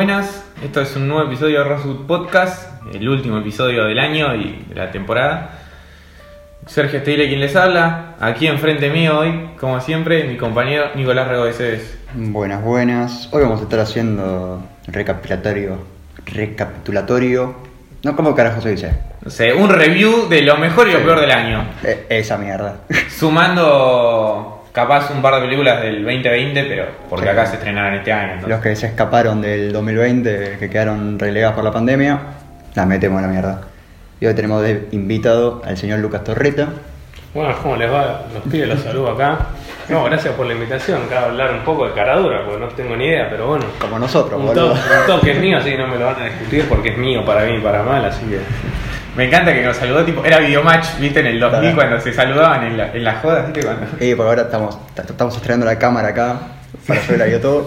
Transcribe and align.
Buenas. 0.00 0.44
Esto 0.62 0.82
es 0.82 0.94
un 0.94 1.08
nuevo 1.08 1.26
episodio 1.26 1.60
de 1.60 1.64
Rosewood 1.70 2.04
Podcast, 2.06 2.68
el 2.92 3.08
último 3.08 3.38
episodio 3.38 3.84
del 3.86 3.98
año 3.98 4.34
y 4.34 4.62
de 4.68 4.74
la 4.74 4.90
temporada. 4.90 5.52
Sergio 6.66 6.98
Estile 6.98 7.26
quien 7.28 7.40
les 7.40 7.56
habla. 7.56 8.14
Aquí 8.20 8.46
enfrente 8.46 8.90
mío 8.90 9.18
hoy, 9.20 9.48
como 9.58 9.80
siempre, 9.80 10.24
mi 10.24 10.36
compañero 10.36 10.88
Nicolás 10.96 11.28
Regodesedes. 11.28 11.98
Buenas, 12.12 12.62
buenas. 12.62 13.30
Hoy 13.32 13.40
vamos 13.44 13.60
a 13.60 13.62
estar 13.62 13.80
haciendo 13.80 14.62
recapitulatorio. 14.86 15.78
Recapitulatorio. 16.26 17.54
No, 18.02 18.14
¿cómo 18.14 18.34
carajo 18.34 18.60
se 18.60 18.72
dice? 18.72 18.92
No 19.24 19.30
sé, 19.30 19.54
un 19.54 19.70
review 19.70 20.28
de 20.28 20.42
lo 20.42 20.58
mejor 20.58 20.88
y 20.88 20.92
lo 20.92 20.98
Sí. 20.98 21.04
peor 21.06 21.20
del 21.22 21.30
año. 21.30 21.64
Eh, 21.82 22.04
esa 22.10 22.36
mierda. 22.36 22.80
Sumando 23.08 24.55
capaz 24.76 25.10
un 25.10 25.22
par 25.22 25.34
de 25.36 25.40
películas 25.40 25.80
del 25.80 26.04
2020, 26.04 26.64
pero 26.64 26.84
porque 27.08 27.24
Sí. 27.24 27.30
acá 27.30 27.46
se 27.46 27.54
estrenaron 27.56 27.94
este 27.94 28.12
año. 28.12 28.32
entonces. 28.34 28.48
Los 28.50 28.60
que 28.60 28.76
se 28.76 28.86
escaparon 28.88 29.40
del 29.40 29.72
2020, 29.72 30.56
que 30.60 30.68
quedaron 30.68 31.18
relegados 31.18 31.54
por 31.54 31.64
la 31.64 31.72
pandemia, 31.72 32.18
las 32.74 32.86
metemos 32.86 33.18
a 33.18 33.22
la 33.22 33.28
mierda. 33.28 33.60
Y 34.20 34.26
hoy 34.26 34.34
tenemos 34.34 34.62
de 34.62 34.86
invitado 34.92 35.62
al 35.64 35.78
señor 35.78 36.00
Lucas 36.00 36.22
Torreta. 36.24 36.68
Bueno, 37.32 37.54
¿cómo 37.62 37.76
les 37.76 37.90
va? 37.90 38.22
Los 38.34 38.42
pibes 38.50 38.68
los 38.68 38.80
saludo 38.80 39.12
acá. 39.12 39.38
No, 39.88 40.04
gracias 40.04 40.34
por 40.34 40.46
la 40.46 40.52
invitación. 40.52 41.00
Acá 41.06 41.24
hablar 41.26 41.52
un 41.52 41.60
poco 41.60 41.86
de 41.86 41.94
caradura, 41.94 42.44
porque 42.44 42.60
no 42.60 42.68
tengo 42.68 42.96
ni 42.96 43.06
idea, 43.06 43.28
pero 43.30 43.46
bueno. 43.48 43.64
Como 43.78 43.98
nosotros, 43.98 44.38
Un 44.40 44.46
boludo. 44.46 44.68
toque, 44.74 44.80
un 45.00 45.06
toque 45.06 45.30
es 45.32 45.38
mío, 45.40 45.56
así 45.58 45.70
que 45.70 45.78
no 45.78 45.86
me 45.86 45.96
lo 45.98 46.06
van 46.06 46.20
a 46.20 46.24
discutir 46.26 46.64
porque 46.68 46.90
es 46.90 46.98
mío 46.98 47.24
para 47.24 47.44
mí 47.46 47.56
y 47.56 47.60
para 47.60 47.82
mal, 47.82 48.04
así 48.04 48.24
que. 48.26 48.40
Me 49.16 49.24
encanta 49.24 49.52
que 49.54 49.62
nos 49.64 49.76
saludó, 49.76 50.04
tipo, 50.04 50.24
era 50.24 50.38
videomatch, 50.38 50.98
viste, 51.00 51.20
en 51.20 51.26
el 51.26 51.40
2000 51.40 51.60
Claro. 51.60 51.76
cuando 51.76 52.00
se 52.00 52.12
saludaban 52.12 52.64
en, 52.64 52.76
la, 52.76 52.92
en 52.92 53.02
las 53.04 53.22
jodas, 53.22 53.46
viste, 53.46 53.64
cuando... 53.66 53.86
Y 54.04 54.14
por 54.14 54.26
ahora 54.26 54.42
estamos, 54.42 54.78
estamos 54.96 55.34
estrenando 55.36 55.64
la 55.66 55.78
cámara 55.78 56.08
acá 56.08 56.36
para 56.86 57.00
subir 57.02 57.22
a 57.22 57.28
YouTube. 57.28 57.66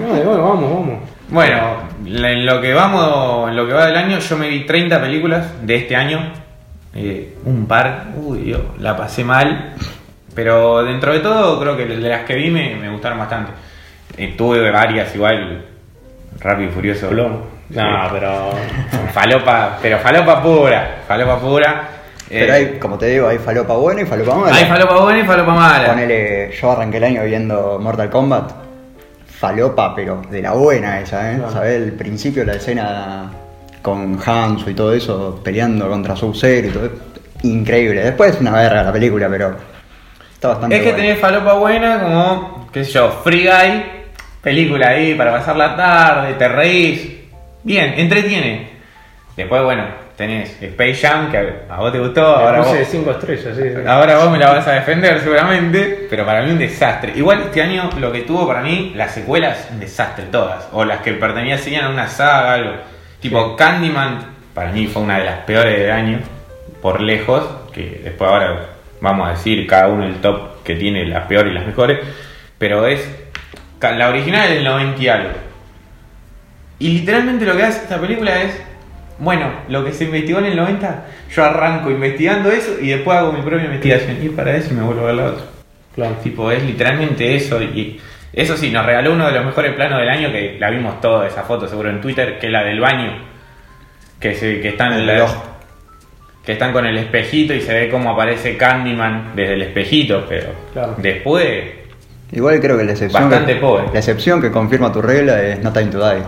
No, 0.00 0.06
bueno, 0.08 0.42
vamos, 0.42 0.70
vamos. 0.74 0.98
Bueno, 1.28 1.76
la- 2.06 2.30
en 2.32 2.44
lo 2.46 2.60
que 2.60 2.74
vamos, 2.74 3.48
en 3.50 3.56
lo 3.56 3.66
que 3.66 3.72
va 3.74 3.86
del 3.86 3.96
año, 3.96 4.18
yo 4.18 4.36
me 4.36 4.48
vi 4.48 4.64
30 4.66 5.00
películas 5.00 5.46
de 5.62 5.76
este 5.76 5.94
año. 5.94 6.32
Eh, 6.94 7.36
un 7.44 7.66
par, 7.66 8.06
uy, 8.16 8.38
Dios, 8.40 8.60
la 8.80 8.96
pasé 8.96 9.22
mal. 9.24 9.74
Pero 10.34 10.82
dentro 10.82 11.12
de 11.12 11.20
todo, 11.20 11.60
creo 11.60 11.76
que 11.76 11.84
de 11.86 12.08
las 12.08 12.22
que 12.24 12.34
vi 12.34 12.50
me, 12.50 12.74
me 12.76 12.90
gustaron 12.90 13.18
bastante. 13.18 13.52
Eh, 14.16 14.34
tuve 14.36 14.70
varias 14.70 15.14
igual, 15.14 15.64
Rápido 16.40 16.70
y 16.70 16.72
Furioso. 16.72 17.08
Plomo. 17.08 17.46
No, 17.74 18.08
pero. 18.12 18.50
Falopa, 19.12 19.78
pero 19.80 19.98
falopa 19.98 20.42
pura, 20.42 20.96
falopa 21.06 21.38
pura. 21.38 21.88
Eh, 22.30 22.38
Pero 22.40 22.52
hay, 22.54 22.78
como 22.78 22.96
te 22.96 23.06
digo, 23.06 23.28
hay 23.28 23.36
falopa 23.38 23.74
buena 23.74 24.00
y 24.02 24.06
falopa 24.06 24.34
mala. 24.36 24.56
hay 24.56 24.64
falopa 24.64 25.00
buena 25.02 25.18
y 25.20 25.24
falopa 25.24 25.52
mala. 25.54 25.86
Ponele, 25.88 26.50
yo 26.58 26.72
arranqué 26.72 26.96
el 26.96 27.04
año 27.04 27.24
viendo 27.24 27.78
Mortal 27.78 28.08
Kombat. 28.08 28.52
Falopa, 29.38 29.94
pero 29.94 30.22
de 30.30 30.40
la 30.40 30.52
buena 30.52 31.00
esa, 31.00 31.32
¿eh? 31.32 31.36
Claro. 31.36 31.52
¿Sabes? 31.52 31.82
El 31.82 31.92
principio 31.92 32.42
de 32.44 32.52
la 32.52 32.58
escena 32.58 33.30
con 33.82 34.18
Hanzo 34.24 34.70
y 34.70 34.74
todo 34.74 34.94
eso, 34.94 35.40
peleando 35.42 35.88
contra 35.88 36.14
Sub-Zero 36.16 36.68
y 36.68 36.70
todo. 36.70 36.90
Increíble. 37.42 38.02
Después 38.04 38.34
es 38.36 38.40
una 38.40 38.52
verga 38.52 38.82
la 38.84 38.92
película, 38.92 39.28
pero 39.28 39.54
está 40.32 40.48
bastante 40.48 40.76
Es 40.76 40.82
que 40.82 40.92
buena. 40.92 41.04
tenés 41.04 41.18
falopa 41.20 41.52
buena 41.54 42.00
como, 42.00 42.68
qué 42.72 42.84
sé 42.84 42.92
yo, 42.92 43.10
Free 43.24 43.44
Guy, 43.46 43.82
película 44.40 44.88
ahí 44.88 45.14
para 45.16 45.32
pasar 45.32 45.56
la 45.56 45.76
tarde, 45.76 46.34
te 46.34 46.48
reís. 46.48 47.10
Bien, 47.62 47.94
entretiene. 47.96 48.70
Después, 49.36 49.62
bueno, 49.62 49.84
tenés 50.16 50.60
Space 50.62 50.94
Jam, 50.96 51.30
que 51.30 51.38
a 51.68 51.76
vos 51.78 51.90
te 51.90 51.98
gustó, 51.98 52.24
ahora 52.24 52.58
Me 52.58 52.58
vos, 52.58 52.68
puse 52.68 52.84
5 52.84 53.10
estrellas, 53.12 53.56
sí. 53.56 53.62
sí. 53.62 53.80
ahora 53.86 54.18
vos 54.18 54.30
me 54.30 54.38
la 54.38 54.52
vas 54.52 54.68
a 54.68 54.72
defender 54.72 55.20
seguramente, 55.20 56.06
pero 56.10 56.26
para 56.26 56.42
mí 56.42 56.50
un 56.50 56.58
desastre. 56.58 57.12
Igual 57.16 57.42
este 57.42 57.62
año 57.62 57.88
lo 57.98 58.12
que 58.12 58.22
tuvo 58.22 58.46
para 58.46 58.60
mí, 58.60 58.92
las 58.94 59.14
secuelas, 59.14 59.68
un 59.72 59.80
desastre 59.80 60.26
todas. 60.30 60.68
O 60.72 60.84
las 60.84 61.00
que 61.00 61.12
pertenecían 61.12 61.84
a 61.84 61.88
una 61.88 62.08
saga, 62.08 62.54
algo. 62.54 62.72
Tipo 63.20 63.56
Candyman, 63.56 64.32
para 64.54 64.70
mí 64.72 64.86
fue 64.86 65.02
una 65.02 65.18
de 65.18 65.24
las 65.24 65.38
peores 65.40 65.78
del 65.78 65.90
año, 65.90 66.18
por 66.82 67.00
lejos, 67.00 67.44
que 67.72 68.00
después 68.04 68.30
ahora 68.30 68.66
vamos 69.00 69.28
a 69.28 69.30
decir 69.32 69.66
cada 69.66 69.88
uno 69.88 70.04
el 70.04 70.16
top 70.16 70.62
que 70.62 70.74
tiene 70.74 71.06
las 71.06 71.26
peores 71.26 71.52
y 71.52 71.54
las 71.54 71.66
mejores, 71.66 72.00
pero 72.58 72.86
es 72.86 73.08
la 73.80 74.08
original 74.08 74.48
es 74.48 74.54
del 74.54 74.64
90 74.64 75.02
y 75.02 75.08
algo. 75.08 75.30
Y 76.82 76.88
literalmente 76.98 77.44
lo 77.46 77.56
que 77.56 77.62
hace 77.62 77.82
esta 77.82 78.00
película 78.00 78.42
es, 78.42 78.60
bueno, 79.18 79.50
lo 79.68 79.84
que 79.84 79.92
se 79.92 80.04
investigó 80.04 80.40
en 80.40 80.46
el 80.46 80.56
90, 80.56 81.04
yo 81.34 81.44
arranco 81.44 81.90
investigando 81.90 82.50
eso 82.50 82.72
y 82.80 82.88
después 82.88 83.16
hago 83.18 83.32
mi 83.32 83.40
propia 83.40 83.66
investigación. 83.66 84.18
Y 84.20 84.28
para 84.30 84.56
eso 84.56 84.74
me 84.74 84.82
vuelvo 84.82 85.02
a 85.02 85.06
ver 85.06 85.14
la 85.14 85.24
otra. 85.26 85.44
Claro. 85.94 86.14
Tipo, 86.22 86.50
es 86.50 86.62
literalmente 86.64 87.36
eso. 87.36 87.62
Y 87.62 88.00
eso 88.32 88.56
sí, 88.56 88.70
nos 88.70 88.84
regaló 88.84 89.12
uno 89.12 89.26
de 89.26 89.32
los 89.32 89.44
mejores 89.44 89.74
planos 89.74 90.00
del 90.00 90.08
año, 90.08 90.32
que 90.32 90.56
la 90.58 90.70
vimos 90.70 91.00
toda 91.00 91.26
esa 91.28 91.42
foto 91.44 91.68
seguro 91.68 91.88
en 91.90 92.00
Twitter, 92.00 92.38
que 92.40 92.46
es 92.46 92.52
la 92.52 92.64
del 92.64 92.80
baño. 92.80 93.12
Que, 94.18 94.34
se, 94.34 94.60
que 94.60 94.70
están 94.70 94.92
en 94.94 95.06
la- 95.06 95.26
que 96.44 96.52
están 96.52 96.72
con 96.72 96.84
el 96.86 96.98
espejito 96.98 97.54
y 97.54 97.60
se 97.60 97.72
ve 97.72 97.88
cómo 97.88 98.10
aparece 98.10 98.56
Candyman 98.56 99.32
desde 99.36 99.54
el 99.54 99.62
espejito, 99.62 100.26
pero 100.28 100.48
Claro. 100.72 100.96
después 100.98 101.64
Igual 102.32 102.58
creo 102.60 102.76
que 102.78 102.84
la 102.84 102.92
excepción. 102.92 103.28
Bastante 103.30 103.54
que, 103.54 103.60
pobre. 103.60 103.84
La 103.92 103.98
excepción 104.00 104.40
que 104.40 104.50
confirma 104.50 104.90
tu 104.90 105.00
regla 105.02 105.40
es 105.42 105.60
No 105.62 105.72
Time 105.72 105.86
to 105.92 105.98
Die. 106.10 106.22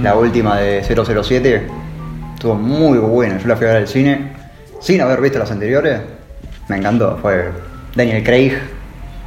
La 0.00 0.14
Mm. 0.14 0.18
última 0.18 0.58
de 0.58 0.82
007 0.82 1.66
estuvo 2.34 2.54
muy 2.54 2.98
buena. 2.98 3.38
Yo 3.38 3.48
la 3.48 3.56
fui 3.56 3.66
a 3.66 3.70
ver 3.70 3.78
al 3.78 3.88
cine 3.88 4.32
sin 4.80 5.00
haber 5.00 5.20
visto 5.20 5.38
las 5.38 5.50
anteriores. 5.50 6.00
Me 6.68 6.76
encantó. 6.76 7.18
Fue 7.20 7.50
Daniel 7.94 8.22
Craig. 8.22 8.52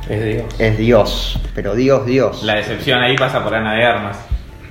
Es 0.09 0.23
Dios. 0.23 0.55
Es 0.59 0.77
Dios. 0.77 1.39
Pero 1.55 1.75
Dios, 1.75 2.05
Dios. 2.05 2.43
la 2.43 2.55
decepción 2.55 3.01
ahí 3.01 3.15
pasa 3.15 3.43
por 3.43 3.53
Ana 3.55 3.73
de 3.73 3.85
Armas. 3.85 4.17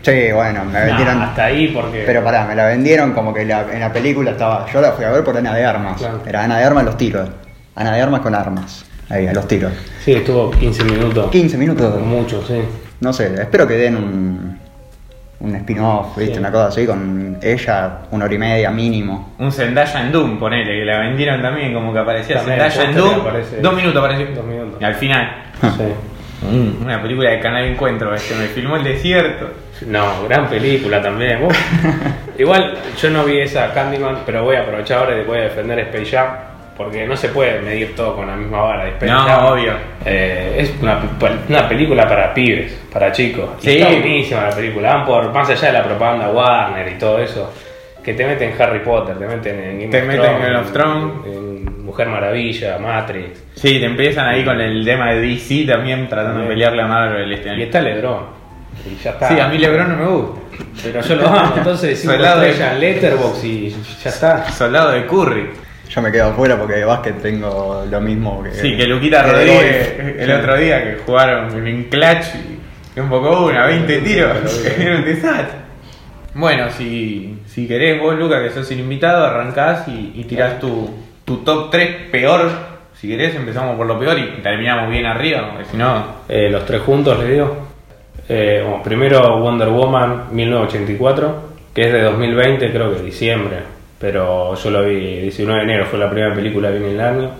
Sí, 0.02 0.30
bueno, 0.34 0.64
me 0.66 0.72
Nah, 0.74 0.84
vendieron. 0.84 1.22
hasta 1.22 1.44
ahí 1.46 1.68
porque. 1.68 2.02
Pero 2.04 2.22
pará, 2.22 2.44
me 2.46 2.54
la 2.54 2.66
vendieron 2.66 3.12
como 3.12 3.32
que 3.32 3.44
la- 3.44 3.66
en 3.72 3.80
la 3.80 3.92
película 3.92 4.32
estaba. 4.32 4.66
Yo 4.72 4.80
la 4.80 4.92
fui 4.92 5.04
a 5.04 5.10
ver 5.10 5.24
por 5.24 5.36
Ana 5.36 5.54
de 5.54 5.64
Armas. 5.64 5.96
Claro. 5.98 6.20
Era 6.26 6.44
Ana 6.44 6.58
de 6.58 6.64
Armas 6.64 6.84
los 6.84 6.96
tiros. 6.98 7.28
Ana 7.74 7.92
de 7.94 8.00
Armas 8.02 8.20
con 8.20 8.34
armas. 8.34 8.84
Ahí, 9.08 9.26
a 9.26 9.32
los 9.32 9.46
tiros. 9.48 9.72
Sí, 10.04 10.12
estuvo 10.12 10.50
15 10.50 10.84
minutos. 10.84 11.30
15 11.30 11.56
minutos. 11.58 12.00
Mucho, 12.00 12.42
sí. 12.46 12.60
No 13.00 13.12
sé, 13.12 13.34
espero 13.34 13.66
que 13.66 13.74
den 13.74 13.96
un, 13.96 14.58
un 15.44 15.54
spin-off, 15.56 16.16
¿viste? 16.16 16.34
Sí. 16.34 16.40
Una 16.40 16.50
cosa 16.50 16.66
así 16.68 16.86
con 16.86 17.38
ella, 17.42 17.98
una 18.10 18.24
hora 18.24 18.34
y 18.34 18.38
media 18.38 18.70
mínimo. 18.70 19.34
Un 19.38 19.52
Zendaya 19.52 20.00
en 20.00 20.12
Doom, 20.12 20.38
ponele, 20.38 20.80
que 20.80 20.84
la 20.84 20.98
vendieron 21.00 21.40
también 21.42 21.72
como 21.74 21.92
que 21.92 21.98
aparecía 21.98 22.36
También, 22.36 22.58
Zendaya 22.70 22.90
en 22.90 22.96
Doom. 22.96 23.20
aparece- 23.20 23.60
Dos 23.60 23.74
minutos 23.74 24.02
apareció. 24.04 24.26
Dos 24.34 24.44
minutos. 24.46 24.80
Y 24.80 24.84
al 24.84 24.94
final, 24.94 25.34
Sí. 25.60 26.46
mm, 26.50 26.82
una 26.84 27.00
película 27.02 27.30
de 27.30 27.40
Canal 27.40 27.64
Encuentro, 27.64 28.14
este, 28.14 28.34
me 28.34 28.46
filmó 28.46 28.76
el 28.76 28.84
desierto. 28.84 29.50
No, 29.86 30.24
gran 30.28 30.48
película 30.48 31.02
también. 31.02 31.40
Igual 32.38 32.74
yo 33.00 33.10
no 33.10 33.24
vi 33.24 33.40
esa 33.40 33.72
Candyman, 33.72 34.18
pero 34.24 34.44
voy 34.44 34.56
a 34.56 34.62
aprovechar 34.62 34.98
ahora 35.00 35.20
y 35.20 35.24
voy 35.24 35.38
a 35.38 35.42
defender 35.42 35.78
Space 35.80 36.06
Jam. 36.16 36.26
Porque 36.76 37.06
no 37.06 37.16
se 37.16 37.28
puede 37.28 37.60
medir 37.60 37.94
todo 37.94 38.16
con 38.16 38.26
la 38.26 38.34
misma 38.34 38.60
vara. 38.62 38.90
No, 39.02 39.48
obvio. 39.52 39.74
eh, 40.04 40.56
es 40.58 40.74
una, 40.82 40.98
una 41.48 41.68
película 41.68 42.06
para 42.08 42.34
pibes, 42.34 42.72
para 42.92 43.12
chicos. 43.12 43.48
Sí. 43.60 43.78
Está 43.78 43.90
buenísima 43.90 44.42
la 44.48 44.50
película. 44.56 44.94
Van 44.94 45.06
por 45.06 45.32
más 45.32 45.48
allá 45.50 45.66
de 45.68 45.72
la 45.72 45.84
propaganda 45.84 46.30
Warner 46.30 46.88
y 46.92 46.98
todo 46.98 47.18
eso. 47.20 47.52
Que 48.02 48.12
te 48.12 48.26
meten 48.26 48.50
en 48.52 48.60
Harry 48.60 48.80
Potter, 48.80 49.16
te 49.16 49.26
meten 49.26 49.58
en 49.60 49.78
Game 49.80 49.90
Te 49.90 50.00
of 50.02 50.06
meten 50.08 50.30
en 50.34 50.42
Game 50.42 50.56
of 50.58 50.72
Thrones. 50.72 51.12
en 51.26 51.84
Mujer 51.84 52.08
Maravilla, 52.08 52.76
Matrix. 52.78 53.42
Sí, 53.54 53.78
te 53.78 53.86
empiezan 53.86 54.26
ahí 54.26 54.44
con 54.44 54.60
el 54.60 54.84
tema 54.84 55.12
de 55.12 55.20
DC 55.20 55.64
también 55.66 56.08
tratando 56.08 56.40
de 56.40 56.46
Sí. 56.46 56.48
pelearle 56.50 56.82
a 56.82 56.86
Marvel 56.86 57.32
este 57.32 57.54
Y 57.56 57.62
está 57.62 57.80
Lebron. 57.80 58.26
Y 58.84 59.02
ya 59.02 59.10
está. 59.12 59.28
Sí, 59.28 59.38
a 59.40 59.46
mí 59.48 59.56
LeBron 59.58 59.88
no 59.90 59.96
me 59.96 60.06
gusta. 60.10 60.40
Pero 60.82 61.00
yo 61.00 61.14
lo 61.14 61.28
amo, 61.28 61.54
entonces 61.56 61.98
cinco 62.02 62.14
Soldado 62.14 62.40
de- 62.40 62.78
Letterboxd 62.80 63.44
y 63.44 63.70
ya 64.02 64.10
está. 64.10 64.50
Soldado 64.50 64.90
de 64.90 65.06
Curry. 65.06 65.50
Yo 65.88 66.02
me 66.02 66.10
quedo 66.10 66.30
afuera 66.30 66.58
porque 66.58 66.74
de 66.74 66.84
básquet 66.84 67.20
tengo 67.20 67.84
lo 67.88 68.00
mismo 68.00 68.42
que. 68.42 68.52
Sí, 68.52 68.76
que 68.76 68.86
Luquita 68.86 69.24
que 69.24 69.32
Rodríguez 69.32 69.94
el 70.18 70.32
otro 70.32 70.56
día 70.56 70.82
que 70.82 70.98
jugaron 71.04 71.66
en 71.66 71.84
clutch 71.84 72.26
y 72.96 73.00
un 73.00 73.08
poco 73.08 73.46
una, 73.46 73.66
20 73.66 73.98
tiros, 74.00 74.64
era 74.78 74.96
un 74.96 75.04
desastre. 75.04 75.64
Bueno, 76.34 76.70
si, 76.70 77.38
si 77.46 77.68
querés 77.68 78.00
vos, 78.00 78.16
Luca, 78.16 78.42
que 78.42 78.50
sos 78.50 78.68
el 78.72 78.80
invitado, 78.80 79.24
arrancás 79.24 79.86
y, 79.88 80.12
y 80.16 80.24
tirás 80.24 80.58
tu, 80.58 80.90
tu 81.24 81.38
top 81.38 81.70
3 81.70 82.10
peor. 82.10 82.50
Si 82.94 83.08
querés, 83.08 83.34
empezamos 83.34 83.76
por 83.76 83.86
lo 83.86 83.98
peor 83.98 84.18
y 84.18 84.42
terminamos 84.42 84.90
bien 84.90 85.06
arriba, 85.06 85.50
porque 85.50 85.64
si 85.66 85.76
no... 85.76 86.24
Eh, 86.28 86.48
los 86.50 86.64
tres 86.64 86.80
juntos 86.80 87.18
les 87.18 87.30
digo. 87.30 87.56
Eh, 88.28 88.62
bueno, 88.66 88.82
primero 88.82 89.40
Wonder 89.40 89.68
Woman 89.68 90.28
1984, 90.32 91.42
que 91.74 91.82
es 91.82 91.92
de 91.92 92.02
2020, 92.02 92.72
creo 92.72 92.94
que 92.94 93.02
diciembre. 93.02 93.58
Pero 94.04 94.54
yo 94.54 94.70
lo 94.70 94.84
vi 94.84 95.20
19 95.22 95.60
de 95.60 95.64
enero, 95.64 95.86
fue 95.86 95.98
la 95.98 96.10
primera 96.10 96.34
película 96.34 96.68
que 96.70 96.78
vi 96.78 96.84
en 96.84 96.90
el 96.90 97.00
año. 97.00 97.30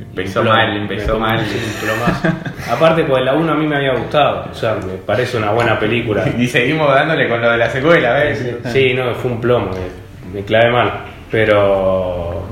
Empezó 0.00 0.42
mal, 0.42 0.74
empezó 0.74 1.18
mal. 1.18 1.38
un 1.38 1.86
plomazo. 1.86 2.28
Aparte, 2.72 3.04
pues 3.04 3.22
la 3.22 3.34
1 3.34 3.52
a 3.52 3.54
mí 3.54 3.66
me 3.66 3.76
había 3.76 3.92
gustado, 3.92 4.46
o 4.50 4.54
sea, 4.54 4.74
me 4.76 4.94
parece 5.04 5.36
una 5.36 5.50
buena 5.52 5.78
película. 5.78 6.24
Y 6.38 6.46
seguimos 6.46 6.88
dándole 6.94 7.28
con 7.28 7.42
lo 7.42 7.50
de 7.50 7.58
la 7.58 7.68
secuela, 7.68 8.14
¿ves? 8.14 8.42
Sí, 8.72 8.94
no, 8.94 9.14
fue 9.16 9.32
un 9.32 9.40
plomo, 9.42 9.70
me, 9.72 10.40
me 10.40 10.46
clavé 10.46 10.70
mal. 10.72 10.92
Pero 11.30 12.42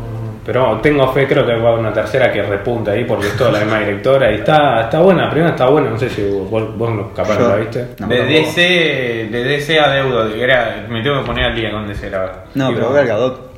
pero 0.44 0.80
tengo 0.82 1.10
fe, 1.12 1.26
creo 1.26 1.46
que 1.46 1.54
va 1.54 1.68
a 1.68 1.72
haber 1.72 1.78
una 1.80 1.92
tercera 1.94 2.30
que 2.30 2.42
repunta 2.42 2.90
ahí 2.90 3.04
porque 3.04 3.28
es 3.28 3.36
toda 3.38 3.52
la 3.52 3.60
misma 3.60 3.78
directora 3.78 4.30
y 4.32 4.34
está, 4.34 4.82
está 4.82 4.98
buena, 4.98 5.24
la 5.26 5.30
primera 5.30 5.52
está 5.52 5.66
buena, 5.66 5.88
no 5.88 5.96
sé 5.98 6.10
si 6.10 6.28
vos, 6.28 6.76
vos 6.76 6.90
no- 6.90 7.14
capaz 7.14 7.34
no 7.38 7.40
Yo- 7.42 7.48
la 7.48 7.56
viste. 7.56 7.86
No, 8.00 8.06
de. 8.08 8.24
DC, 8.24 8.60
de 9.30 9.44
DC 9.44 9.80
a 9.80 9.88
deudo, 9.92 10.28
era, 10.34 10.84
me 10.90 11.00
tengo 11.02 11.20
que 11.20 11.26
poner 11.26 11.44
al 11.46 11.54
día 11.56 11.70
con 11.70 11.86
DC, 11.86 12.10
la 12.10 12.18
verdad. 12.18 12.44
No, 12.54 12.70
Y 12.70 12.74
pero 12.74 12.86
bueno. 12.90 12.98
Gal 12.98 13.06
Gadot 13.06 13.51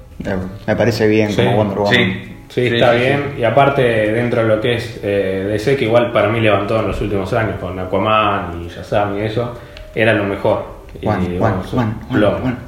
me 0.67 0.77
parece 0.77 1.07
bien 1.09 1.31
Sí, 1.31 1.37
como 1.43 1.57
Wonder 1.57 1.79
Woman. 1.79 1.95
Sí, 1.95 2.31
Sí, 2.49 2.67
está 2.67 2.93
bien. 2.93 3.35
Y 3.39 3.43
aparte, 3.43 3.83
dentro 4.13 4.43
de 4.43 4.49
lo 4.49 4.61
que 4.61 4.75
es 4.75 5.01
eh, 5.03 5.45
DC, 5.51 5.77
que 5.77 5.87
igual 5.87 6.13
para 6.13 6.29
mí 6.29 6.41
levantó 6.41 6.79
en 6.79 6.87
los 6.87 7.01
últimos 7.01 7.33
años 7.33 7.57
con 7.61 7.77
Aquaman 7.81 8.63
y 8.63 8.69
Shazam 8.69 9.19
y 9.19 9.23
eso, 9.23 9.59
era 9.93 10.13
lo 10.13 10.23
mejor. 10.25 10.65
Y, 11.01 11.05
Juan, 11.07 11.21
bueno, 11.39 11.39
Juan, 11.41 11.61
es 11.65 11.73
un 11.73 11.79
Juan, 11.79 11.95
Juan, 12.09 12.21
plomo. 12.21 12.39
Juan. 12.39 12.59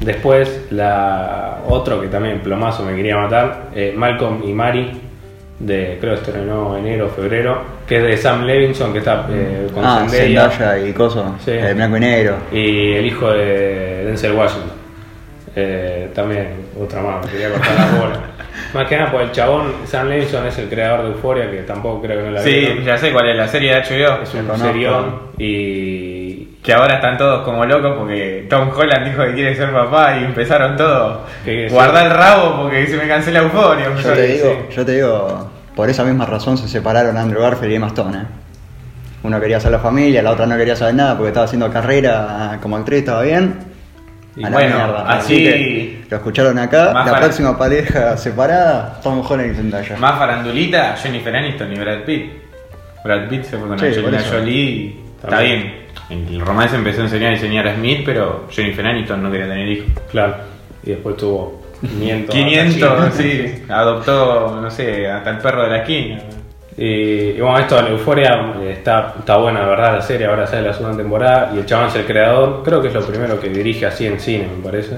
Después, 0.00 0.66
la 0.70 1.58
otro 1.68 2.00
que 2.00 2.08
también 2.08 2.40
plomazo 2.40 2.82
me 2.84 2.96
quería 2.96 3.16
matar, 3.16 3.68
eh, 3.74 3.94
Malcolm 3.96 4.42
y 4.48 4.52
Mari, 4.52 5.00
de 5.60 5.96
creo 6.00 6.14
que 6.14 6.20
estrenó 6.20 6.76
enero 6.76 7.06
o 7.06 7.10
febrero, 7.10 7.62
que 7.86 7.98
es 7.98 8.02
de 8.02 8.16
Sam 8.16 8.42
Levinson, 8.44 8.92
que 8.92 8.98
está 8.98 9.26
eh, 9.30 9.68
con 9.72 9.84
Ah, 9.84 10.06
Zendaya, 10.08 10.50
Zendaya 10.50 10.88
y 10.88 10.92
Coso, 10.92 11.36
Sí. 11.44 11.52
eh, 11.52 11.72
blanco 11.74 11.96
y 11.98 12.00
negro. 12.00 12.34
y 12.50 12.92
el 12.94 13.06
hijo 13.06 13.30
de 13.30 14.04
Denzel 14.06 14.32
Washington. 14.32 14.72
Eh, 15.54 16.10
también, 16.12 16.48
otra 16.80 17.00
más, 17.02 17.24
me 17.24 17.30
quería 17.32 17.50
cortar 17.50 17.74
la 17.74 17.98
bola. 18.00 18.20
Más 18.72 18.88
que 18.88 18.96
nada, 18.96 19.10
pues 19.12 19.24
el 19.26 19.32
chabón, 19.32 19.72
Sam 19.84 20.08
Levinson 20.08 20.46
es 20.46 20.58
el 20.58 20.68
creador 20.68 21.02
de 21.02 21.08
Euphoria, 21.12 21.48
que 21.50 21.58
tampoco 21.58 22.02
creo 22.02 22.18
que 22.18 22.24
no 22.24 22.30
la 22.32 22.40
Sí, 22.42 22.50
vieron. 22.50 22.84
ya 22.84 22.98
sé 22.98 23.12
cuál 23.12 23.28
es 23.28 23.36
la 23.36 23.46
serie 23.48 23.72
de 23.74 23.80
HBO. 23.82 24.22
Es 24.22 24.34
un 24.34 24.58
serión 24.58 25.20
y 25.38 26.44
Que 26.62 26.72
ahora 26.72 26.94
están 26.96 27.16
todos 27.18 27.44
como 27.44 27.64
locos 27.66 27.94
porque 27.98 28.46
Tom 28.48 28.70
Holland 28.74 29.06
dijo 29.06 29.22
que 29.24 29.34
quiere 29.34 29.54
ser 29.54 29.70
papá 29.72 30.16
y 30.18 30.24
empezaron 30.24 30.76
todos. 30.76 31.18
Guardar 31.70 32.06
el 32.06 32.12
rabo 32.12 32.62
porque 32.62 32.86
se 32.86 32.96
me 32.96 33.06
cancela 33.06 33.40
euforia. 33.40 33.86
Yo 34.02 34.12
te 34.12 34.22
digo, 34.26 34.66
sí. 34.70 34.76
yo 34.76 34.84
te 34.86 34.92
digo, 34.92 35.50
por 35.76 35.90
esa 35.90 36.04
misma 36.04 36.26
razón 36.26 36.56
se 36.58 36.68
separaron 36.68 37.16
Andrew 37.16 37.42
Garfield 37.42 37.72
y 37.72 37.76
Emma 37.76 37.88
Stone. 37.88 38.18
¿eh? 38.18 38.22
Uno 39.24 39.40
quería 39.40 39.58
hacer 39.58 39.70
la 39.72 39.78
familia, 39.78 40.22
la 40.22 40.30
otra 40.32 40.46
no 40.46 40.56
quería 40.56 40.74
saber 40.76 40.94
nada 40.94 41.16
porque 41.16 41.28
estaba 41.28 41.44
haciendo 41.46 41.70
carrera 41.70 42.58
como 42.62 42.76
actriz, 42.76 43.00
estaba 43.00 43.22
bien. 43.22 43.73
Y 44.36 44.44
A 44.44 44.50
la 44.50 44.56
bueno, 44.56 44.76
mierda. 44.76 45.08
así- 45.16 45.44
que 45.44 46.04
lo 46.10 46.16
escucharon 46.16 46.58
acá. 46.58 46.90
Más 46.92 47.06
la 47.10 47.18
próxima 47.20 47.56
pareja 47.56 48.16
separada, 48.16 49.00
Tom 49.02 49.22
Holland 49.28 49.52
y 49.52 49.54
Zendaya. 49.54 49.96
Más 49.96 50.18
farandulita, 50.18 50.96
Jennifer 50.96 51.34
Aniston 51.36 51.72
y 51.72 51.76
Brad 51.78 52.00
Pitt. 52.04 52.32
Brad 53.04 53.28
Pitt 53.28 53.44
se 53.44 53.58
fue 53.58 53.68
con 53.68 53.78
Sí, 53.78 53.86
Angelina. 53.86 54.22
Jolie 54.30 54.54
y 54.60 55.00
está 55.22 55.40
bien. 55.40 55.74
El 56.10 56.40
romance 56.40 56.74
empezó 56.76 57.00
a 57.00 57.04
enseñar 57.04 57.30
a 57.30 57.34
diseñar 57.34 57.68
a 57.68 57.74
Smith, 57.76 58.02
pero 58.04 58.46
Jennifer 58.50 58.84
Aniston 58.86 59.22
no 59.22 59.30
quería 59.30 59.46
tener 59.48 59.68
hijos. 59.68 59.88
claro. 60.10 60.34
Y 60.82 60.90
después 60.90 61.16
tuvo 61.16 61.62
500. 61.80 62.34
500, 62.34 63.14
sí. 63.14 63.62
Adoptó, 63.70 64.58
no 64.60 64.70
sé, 64.70 65.08
hasta 65.10 65.30
el 65.30 65.38
perro 65.38 65.62
de 65.64 65.70
la 65.70 65.76
esquina. 65.78 66.18
Y, 66.76 66.84
y 66.84 67.40
bueno, 67.40 67.58
esto 67.58 67.76
de 67.76 67.82
la 67.82 67.88
euforia 67.90 68.52
eh, 68.60 68.72
está, 68.72 69.14
está 69.18 69.36
buena, 69.36 69.60
de 69.60 69.66
verdad, 69.66 69.94
la 69.94 70.02
serie. 70.02 70.26
Ahora 70.26 70.46
sale 70.46 70.62
la 70.68 70.74
segunda 70.74 70.96
temporada 70.96 71.52
y 71.54 71.58
el 71.58 71.66
chabón 71.66 71.88
es 71.88 71.94
el 71.96 72.04
creador. 72.04 72.62
Creo 72.64 72.82
que 72.82 72.88
es 72.88 72.94
lo 72.94 73.02
primero 73.02 73.40
que 73.40 73.48
dirige 73.48 73.86
así 73.86 74.06
en 74.06 74.18
cine, 74.18 74.48
me 74.56 74.62
parece. 74.62 74.96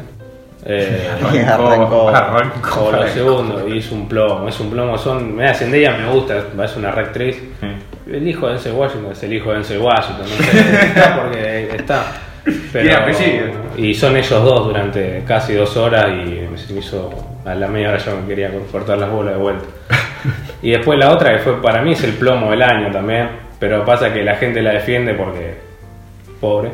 Eh, 0.65 1.09
Arrancó. 1.47 2.09
arrancó. 2.09 2.87
o 2.87 2.93
lo 2.93 3.07
segundo, 3.09 3.69
y 3.69 3.79
es 3.79 3.93
un 3.93 4.09
plomo. 4.09 4.49
Es 4.49 4.59
un 4.59 4.71
plomo. 4.71 4.99
Son, 4.99 5.37
mira, 5.37 5.55
Zendaya 5.55 5.97
me 5.97 6.11
gusta, 6.11 6.39
es 6.65 6.77
una 6.77 6.91
rectriz. 6.91 7.37
Sí. 7.61 7.67
El 8.11 8.27
hijo 8.27 8.47
de 8.47 8.55
Denzel 8.55 8.73
Washington 8.73 9.13
es 9.13 9.23
el 9.25 9.33
hijo 9.33 9.51
de 9.51 9.57
Denzel 9.57 9.79
Washington, 9.79 10.27
no 10.29 10.45
sé, 10.45 10.61
está 10.87 11.21
porque 11.21 11.69
está. 11.77 12.05
Apellido. 12.47 13.49
y 13.77 13.93
son 13.93 14.17
ellos 14.17 14.45
dos 14.45 14.67
durante 14.67 15.25
casi 15.27 15.55
dos 15.55 15.77
horas 15.77 16.07
y 16.09 16.57
se 16.57 16.73
me 16.73 16.79
hizo 16.79 17.11
a 17.45 17.57
la 17.57 17.67
media 17.67 17.89
hora 17.89 17.99
ya 17.99 18.15
me 18.15 18.27
quería 18.29 18.53
cortar 18.71 18.99
las 18.99 19.11
bolas 19.11 19.35
de 19.35 19.41
vuelta. 19.41 19.65
Y 20.63 20.71
después 20.71 20.99
la 20.99 21.13
otra 21.13 21.33
que 21.33 21.39
fue 21.41 21.61
para 21.61 21.83
mí 21.83 21.93
es 21.93 22.03
el 22.05 22.13
plomo 22.13 22.51
del 22.51 22.63
año 22.63 22.91
también, 22.91 23.29
pero 23.59 23.85
pasa 23.85 24.13
que 24.13 24.23
la 24.23 24.37
gente 24.37 24.63
la 24.63 24.73
defiende 24.73 25.15
porque 25.15 25.55
pobre. 26.41 26.71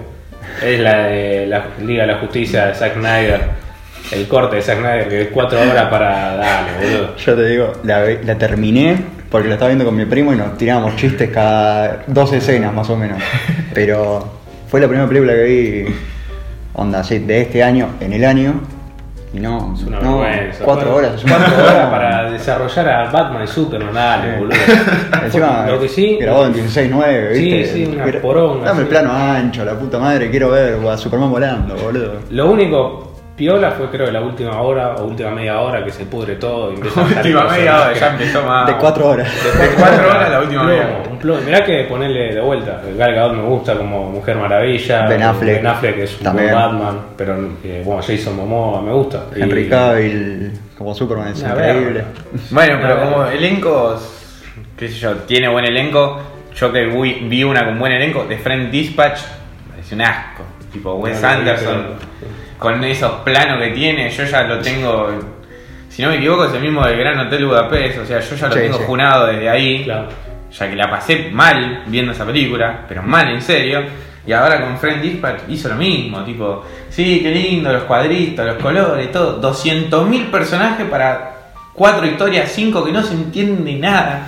Es 0.63 0.81
la 0.81 1.07
de 1.07 1.47
la 1.47 1.65
Liga 1.85 2.03
de 2.03 2.13
la 2.13 2.19
Justicia 2.19 2.67
de 2.67 2.75
Zack 2.75 2.95
Snyder, 2.95 3.41
el 4.13 4.29
corte 4.29 4.57
de 4.57 4.63
Zack 4.63 4.79
Snyder 4.79 5.09
que 5.09 5.23
es 5.23 5.29
cuatro 5.29 5.61
horas 5.61 5.89
para 5.89 6.37
darle, 6.37 6.71
boludo. 6.79 7.17
Yo 7.17 7.35
te 7.35 7.47
digo, 7.47 7.73
la, 7.85 8.39
terminé 8.39 8.97
porque 9.31 9.49
la 9.49 9.55
estaba 9.55 9.69
viendo 9.69 9.85
con 9.85 9.97
mi 9.97 10.05
primo 10.05 10.33
y 10.33 10.37
nos 10.37 10.59
tirábamos 10.59 10.97
chistes 10.97 11.31
cada 11.31 12.03
dos 12.07 12.33
escenas 12.33 12.73
más 12.75 12.91
o 12.91 12.97
menos. 12.97 13.19
Pero 13.73 14.41
fue 14.69 14.81
la 14.81 14.89
primera 14.89 15.09
película 15.09 15.33
que 15.33 15.43
vi, 15.45 15.95
onda, 16.75 17.01
así, 17.01 17.19
de 17.19 17.43
este 17.43 17.63
año, 17.63 17.91
en 18.01 18.13
el 18.13 18.25
año. 18.25 18.61
Y 19.35 19.41
no, 19.41 19.73
Es 19.75 19.83
una 19.85 19.99
no, 20.01 20.21
vergüenza. 20.21 20.65
cuatro 20.65 20.95
horas. 20.95 21.23
Cuatro 21.27 21.65
horas 21.65 21.87
para 21.91 22.31
desarrollar 22.31 22.89
a 22.89 23.11
Batman 23.11 23.45
y 23.45 23.47
Superman, 23.47 23.95
dale, 23.95 24.37
boludo. 24.39 24.57
Encima, 25.25 25.67
Lo 25.67 25.81
que 25.81 25.89
sí. 25.89 26.19
grabado 26.21 26.47
en 26.47 26.55
16.9, 26.55 27.35
Sí, 27.35 27.41
¿viste? 27.53 27.73
sí, 27.73 27.87
una 27.87 28.05
Era- 28.05 28.21
poronga, 28.21 28.67
Dame 28.67 28.81
el 28.81 28.87
sí. 28.87 28.91
plano 28.91 29.13
ancho, 29.13 29.65
la 29.65 29.73
puta 29.75 29.99
madre, 29.99 30.31
quiero 30.31 30.51
ver 30.51 30.77
a 30.87 30.97
Superman 30.99 31.31
volando, 31.31 31.75
boludo. 31.77 32.15
Lo 32.31 32.51
único 32.51 33.12
piola 33.43 33.73
fue 33.73 33.91
creo 33.91 34.07
que 34.07 34.13
la 34.13 34.21
última 34.21 34.61
hora 34.61 34.95
o 34.95 35.05
última 35.05 35.31
media 35.33 35.61
hora 35.61 35.85
que 35.85 35.91
se 35.91 36.05
pudre 36.07 36.37
todo 36.37 36.71
y 36.71 36.77
empieza 36.77 37.01
a 37.01 37.05
Última 37.17 37.45
media 37.49 37.81
hora, 37.81 37.93
ya 37.93 38.07
empezó 38.11 38.43
más. 38.47 38.67
De 38.69 38.77
cuatro 38.77 39.09
horas. 39.09 39.29
De 39.45 39.69
cuatro 39.77 40.09
horas 40.09 40.31
la 40.31 40.41
última 40.43 40.63
media. 40.63 40.87
plomo, 40.87 41.11
un 41.11 41.19
plomo. 41.19 41.41
Mirá 41.41 41.65
que 41.65 41.83
ponerle 41.91 42.35
de 42.37 42.41
vuelta. 42.41 42.81
Gal 42.97 43.15
Gadot 43.17 43.35
me 43.35 43.43
gusta 43.43 43.75
como 43.77 44.11
Mujer 44.11 44.37
Maravilla. 44.37 45.09
Ben 45.09 45.23
Affleck. 45.25 45.57
Ben 45.57 45.67
Affleck 45.67 45.99
es 45.99 46.21
un 46.21 46.33
buen 46.33 46.53
Batman. 46.55 46.99
Pero 47.17 47.37
eh, 47.65 47.83
bueno, 47.85 48.01
Jason 48.01 48.37
Momoa 48.37 48.81
me 48.81 48.93
gusta. 48.93 49.25
Y- 49.35 49.43
Henry 49.43 49.69
Cavill 49.69 50.53
como 50.79 50.95
Superman 50.95 51.33
es 51.33 51.43
Una 51.43 51.51
increíble. 51.55 52.05
Bueno, 52.51 52.79
pero 52.81 53.01
como 53.01 53.27
elencos, 53.27 54.43
qué 54.77 54.87
sé 54.87 54.95
yo, 54.95 55.15
tiene 55.27 55.49
buen 55.49 55.65
elenco. 55.65 56.21
Yo 56.55 56.71
que 56.73 56.85
vi, 56.85 57.43
una 57.43 57.65
con 57.65 57.77
buen 57.77 57.91
elenco, 57.93 58.25
de 58.25 58.39
Friend 58.39 58.71
Dispatch, 58.71 59.19
parece 59.69 59.97
un 59.97 60.03
asco. 60.03 60.45
Tipo 60.73 60.95
Wes 60.95 61.21
No, 61.21 61.27
no, 61.29 61.35
Anderson, 61.35 61.77
no. 61.83 62.12
Con 62.63 62.83
esos 62.85 63.11
planos 63.25 63.59
que 63.61 63.71
tiene, 63.71 64.09
yo 64.09 64.25
ya 64.25 64.43
lo 64.45 64.59
tengo. 64.61 65.11
Si 65.89 66.01
no 66.01 66.09
me 66.09 66.17
equivoco, 66.17 66.47
es 66.47 66.55
el 66.55 66.61
mismo 66.63 66.87
del 66.87 66.97
Gran 66.97 67.19
Hotel 67.19 67.45
Budapest, 67.45 67.99
o 67.99 68.07
sea, 68.07 68.21
yo 68.21 68.35
ya 68.37 68.49
lo 68.49 68.55
Sí, 68.55 68.61
tengo 68.61 68.79
sí. 68.79 68.85
junado 68.87 69.27
desde 69.27 69.49
ahí. 69.51 69.85
Claro. 69.85 70.09
Ya 70.59 70.71
que 70.71 70.77
la 70.77 70.91
pasé 70.91 71.29
mal 71.33 71.83
viendo 71.87 72.13
esa 72.13 72.25
película, 72.25 72.85
pero 72.89 73.03
mal 73.03 73.29
en 73.29 73.43
serio. 73.43 73.83
Y 74.27 74.33
ahora 74.33 74.61
con 74.61 74.79
Friend 74.79 75.03
Dispatch 75.03 75.41
hizo 75.49 75.69
lo 75.69 75.75
mismo, 75.75 76.23
tipo, 76.25 76.65
sí, 76.89 77.21
qué 77.23 77.31
lindo, 77.31 77.73
los 77.73 77.83
cuadritos, 77.85 78.47
los 78.47 78.57
colores, 78.57 79.11
todo. 79.11 79.41
200.000 79.41 80.31
personajes 80.31 80.87
para 80.89 81.33
cuatro 81.75 82.07
historias, 82.07 82.53
cinco 82.53 82.85
que 82.85 82.93
no 82.93 83.03
se 83.03 83.15
entiende 83.15 83.75
nada. 83.75 84.27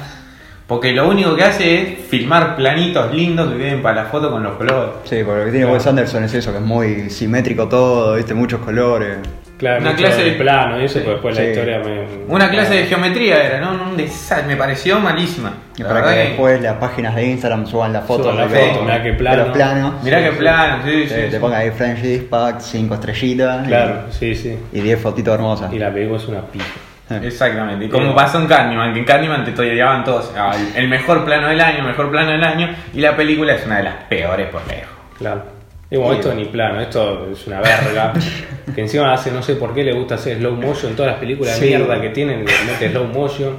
Porque 0.66 0.92
lo 0.92 1.08
único 1.08 1.36
que 1.36 1.44
hace 1.44 1.82
es 1.82 1.98
filmar 2.08 2.56
planitos 2.56 3.12
lindos 3.14 3.52
que 3.52 3.58
queden 3.58 3.82
para 3.82 4.04
la 4.04 4.08
foto 4.08 4.30
con 4.30 4.42
los 4.42 4.54
colores. 4.56 4.90
Sí, 5.04 5.16
porque 5.24 5.40
lo 5.40 5.44
que 5.46 5.50
tiene 5.50 5.66
Claro. 5.66 5.72
Wes 5.74 5.86
Anderson 5.86 6.24
es 6.24 6.34
eso, 6.34 6.52
que 6.52 6.58
es 6.58 6.64
muy 6.64 7.10
simétrico 7.10 7.68
todo, 7.68 8.14
viste, 8.14 8.32
muchos 8.32 8.60
colores. 8.60 9.18
Claro, 9.58 9.82
Una 9.82 9.94
clase 9.94 10.24
de 10.24 10.32
plano 10.32 10.80
y 10.80 10.86
eso, 10.86 10.98
pero 11.00 11.12
después 11.12 11.36
la 11.36 11.42
Sí. 11.42 11.48
historia 11.50 11.78
me. 11.78 12.04
Una 12.28 12.50
clase 12.50 12.74
de 12.74 12.86
geometría 12.86 13.44
era, 13.46 13.60
¿no? 13.60 13.90
Un 13.90 13.96
desastre, 13.96 14.48
me 14.48 14.56
pareció 14.56 14.98
malísima. 14.98 15.52
Y 15.76 15.82
La 15.82 15.88
para 15.90 16.02
que 16.02 16.14
que- 16.14 16.28
después 16.30 16.60
las 16.60 16.74
páginas 16.76 17.14
de 17.14 17.26
Instagram 17.26 17.66
suban 17.66 17.92
las 17.92 18.04
fotos 18.04 18.32
Suban 18.32 18.38
la 18.38 18.46
de, 18.48 18.68
foto, 18.70 18.82
mirá 18.84 19.02
qué 19.02 19.12
plano. 19.12 19.44
los 19.44 19.52
planos. 19.52 19.94
Mirá 20.02 20.18
Sí, 20.18 20.24
qué 20.24 20.30
sí. 20.32 20.36
plano, 20.38 20.82
sí, 20.84 21.02
sí. 21.04 21.08
Te, 21.14 21.22
te 21.26 21.30
sí. 21.30 21.36
pongan 21.38 21.60
ahí 21.60 21.70
French 21.70 22.00
Dispatch, 22.00 22.60
5 22.62 22.94
estrellitas 22.94 23.64
y- 23.64 23.68
Claro, 23.68 23.96
sí, 24.10 24.34
sí. 24.34 24.58
y 24.72 24.80
10 24.80 24.98
fotitos 25.00 25.34
hermosas. 25.34 25.72
Y 25.72 25.78
la 25.78 25.92
película 25.92 26.18
es 26.18 26.26
una 26.28 26.40
pija. 26.40 26.64
Exactamente, 27.22 27.84
y 27.84 27.88
como 27.88 28.14
pasó 28.14 28.40
en 28.40 28.46
Candyman, 28.46 28.92
que 28.92 29.00
en 29.00 29.04
Candyman 29.04 29.44
te 29.44 29.52
todiaban 29.52 30.04
todos 30.04 30.32
ah, 30.36 30.52
el- 30.74 30.88
mejor 30.88 31.24
plano 31.24 31.48
del 31.48 31.60
año, 31.60 31.78
el 31.80 31.84
mejor 31.86 32.10
plano 32.10 32.30
del 32.30 32.42
año, 32.44 32.74
y 32.94 33.00
la 33.00 33.14
película 33.16 33.54
es 33.54 33.66
una 33.66 33.78
de 33.78 33.82
las 33.84 33.94
peores 34.08 34.48
por 34.48 34.66
lejos. 34.66 34.90
Claro. 35.18 35.42
Y 35.90 35.96
bueno, 35.96 36.14
esto 36.14 36.34
ni 36.34 36.46
plano, 36.46 36.80
esto 36.80 37.28
es 37.30 37.46
una 37.46 37.60
verga. 37.60 38.12
que 38.74 38.80
encima 38.80 39.12
hace, 39.12 39.30
no 39.30 39.42
sé 39.42 39.54
por 39.56 39.74
qué 39.74 39.84
le 39.84 39.92
gusta 39.92 40.14
hacer 40.16 40.38
slow 40.38 40.54
motion 40.56 40.90
en 40.90 40.96
todas 40.96 41.12
las 41.12 41.20
películas 41.20 41.60
de 41.60 41.66
Sí. 41.66 41.74
mierda 41.76 42.00
que 42.00 42.08
tienen, 42.08 42.44
le 42.44 42.52
mete 42.66 42.90
slow 42.90 43.04
motion. 43.04 43.56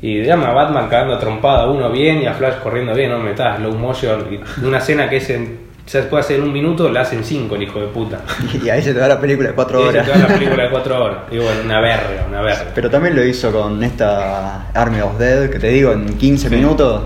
Y 0.00 0.22
llama 0.22 0.48
a 0.48 0.52
Batman 0.52 0.88
cagando 0.88 1.14
a 1.14 1.18
trompada 1.18 1.64
a 1.64 1.70
uno 1.70 1.90
bien 1.90 2.22
y 2.22 2.26
a 2.26 2.34
Flash 2.34 2.56
corriendo 2.62 2.94
bien, 2.94 3.10
no 3.10 3.18
metas 3.18 3.58
slow 3.58 3.74
motion. 3.76 4.26
Y 4.30 4.64
una 4.64 4.78
escena 4.78 5.08
que 5.08 5.16
es 5.16 5.28
en, 5.30 5.65
se 5.86 6.02
puede 6.02 6.20
hacer 6.22 6.36
en 6.38 6.42
un 6.42 6.52
minuto, 6.52 6.88
la 6.90 7.02
hacen 7.02 7.22
cinco 7.24 7.54
el 7.54 7.62
hijo 7.62 7.80
de 7.80 7.86
puta. 7.86 8.20
Y 8.64 8.68
ahí 8.68 8.82
se 8.82 8.92
te 8.92 8.98
da 8.98 9.08
la 9.08 9.20
película 9.20 9.48
de 9.50 9.54
4 9.54 9.78
Y 9.78 9.82
se 9.84 9.88
horas. 9.88 10.06
te 10.06 10.12
da 10.12 10.18
la 10.28 10.34
película 10.34 10.62
de 10.64 10.70
cuatro 10.72 11.04
horas. 11.04 11.18
Y 11.30 11.36
bueno, 11.36 11.60
una 11.64 11.80
verga, 11.80 12.26
una 12.28 12.40
verga. 12.42 12.66
Pero 12.74 12.90
también 12.90 13.14
lo 13.16 13.24
hizo 13.24 13.50
con 13.52 13.82
esta 13.82 14.66
Army 14.74 15.00
of 15.00 15.18
Dead, 15.18 15.48
que 15.48 15.58
te 15.58 15.68
digo, 15.68 15.92
en 15.92 16.18
15 16.18 16.50
minutos. 16.50 17.02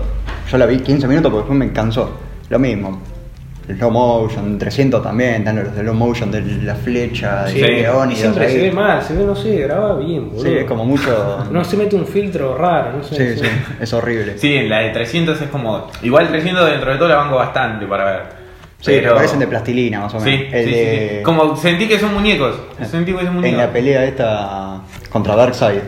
Yo 0.51 0.57
la 0.57 0.65
vi 0.65 0.79
15 0.79 1.07
minutos 1.07 1.31
porque 1.31 1.43
después 1.49 1.59
me 1.59 1.71
cansó. 1.73 2.11
Lo 2.49 2.59
mismo. 2.59 3.01
El 3.67 3.77
slow 3.77 3.91
motion, 3.91 4.57
300 4.57 5.01
también, 5.03 5.35
están 5.35 5.63
los 5.63 5.73
de 5.75 5.81
slow 5.81 5.93
motion 5.93 6.31
de 6.31 6.41
la 6.63 6.73
flecha, 6.75 7.45
de 7.45 7.51
Sí, 7.51 7.59
León 7.61 8.11
y 8.11 8.15
de 8.15 8.19
siempre 8.19 8.49
se 8.49 8.57
ve 8.57 8.71
mal, 8.71 9.01
se 9.03 9.13
ve, 9.15 9.23
no 9.23 9.35
sé, 9.35 9.55
graba 9.61 9.95
bien, 9.97 10.29
boludo. 10.29 10.43
Sí, 10.43 10.57
es 10.57 10.65
como 10.65 10.83
mucho. 10.83 11.45
No 11.51 11.63
se 11.63 11.77
mete 11.77 11.95
un 11.95 12.05
filtro 12.07 12.57
raro, 12.57 12.97
no 12.97 13.03
sé. 13.03 13.15
Sí, 13.15 13.39
sé. 13.39 13.45
sí, 13.45 13.51
es 13.79 13.93
horrible. 13.93 14.33
Sí, 14.33 14.47
Sí, 14.47 14.55
en 14.55 14.67
la 14.69 14.79
de 14.79 14.89
300 14.89 15.39
es 15.39 15.47
como. 15.49 15.89
Igual 16.01 16.27
300 16.29 16.65
dentro 16.71 16.91
de 16.91 16.97
todo 16.97 17.07
la 17.07 17.17
banco 17.17 17.35
bastante 17.35 17.85
para 17.85 18.05
ver. 18.05 18.40
Pero 18.85 19.15
parecen 19.15 19.39
de 19.39 19.47
plastilina 19.47 19.99
más 19.99 20.13
o 20.13 20.19
menos. 20.19 20.39
Sí, 20.41 20.47
El 20.51 20.65
sí, 20.65 20.71
de- 20.71 21.07
sí, 21.09 21.15
sí. 21.17 21.23
Como 21.23 21.55
sentí 21.55 21.87
que 21.87 21.99
son 21.99 22.13
muñecos. 22.13 22.55
Sentí 22.89 23.11
que 23.11 23.19
son 23.19 23.27
En 23.27 23.33
muñecos. 23.35 23.57
la 23.59 23.71
pelea 23.71 24.05
esta 24.05 24.81
contra 25.09 25.35
Darkseid, 25.35 25.79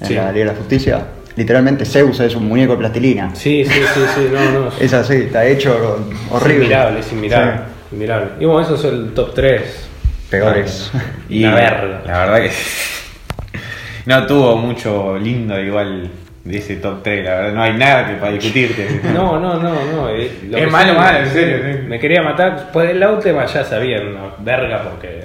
en 0.00 0.06
Sí. 0.06 0.14
la 0.14 0.32
Liga 0.32 0.44
de 0.46 0.52
la 0.52 0.54
Justicia. 0.54 1.06
Literalmente 1.36 1.84
Zeus 1.84 2.18
es 2.20 2.34
un 2.34 2.48
muñeco 2.48 2.72
de 2.72 2.78
plastilina. 2.78 3.30
Sí, 3.34 3.64
sí, 3.64 3.70
sí, 3.94 4.00
sí, 4.14 4.28
no, 4.32 4.60
no. 4.60 4.70
Es 4.80 4.92
así, 4.94 5.14
está 5.14 5.44
hecho 5.46 5.98
horrible. 6.30 6.54
Es 6.54 6.62
inmirable, 6.64 7.00
es 7.00 7.12
inmirable. 7.12 7.52
Sí. 7.90 7.94
inmirable. 7.96 8.28
Y 8.40 8.44
bueno, 8.46 8.60
eso 8.62 8.74
es 8.76 8.84
el 8.84 9.12
top 9.12 9.34
3. 9.34 9.88
Peores. 10.30 10.90
Y 11.28 11.44
verga. 11.44 12.02
La 12.06 12.18
verdad 12.26 12.40
que 12.42 12.50
no 14.06 14.26
tuvo 14.26 14.56
mucho 14.56 15.16
lindo 15.18 15.58
igual 15.60 16.10
de 16.46 16.58
ese 16.58 16.76
top 16.76 17.02
3, 17.02 17.24
la 17.24 17.34
verdad, 17.34 17.52
no 17.54 17.62
hay 17.62 17.74
nada 17.74 18.06
que 18.06 18.14
para 18.14 18.32
discutirte. 18.32 19.00
No, 19.12 19.38
no, 19.40 19.54
no, 19.60 19.74
no. 19.92 20.08
eh, 20.10 20.30
lo 20.48 20.58
Es 20.58 20.70
malo, 20.70 20.94
malo, 20.94 21.18
en 21.18 21.26
serio, 21.30 21.58
sí. 21.64 21.78
Me 21.88 21.98
quería 21.98 22.22
matar. 22.22 22.54
Después 22.56 22.88
del 22.88 23.04
última 23.04 23.44
ya 23.46 23.64
sabía 23.64 24.00
una 24.00 24.30
verga 24.38 24.82
porque 24.82 25.24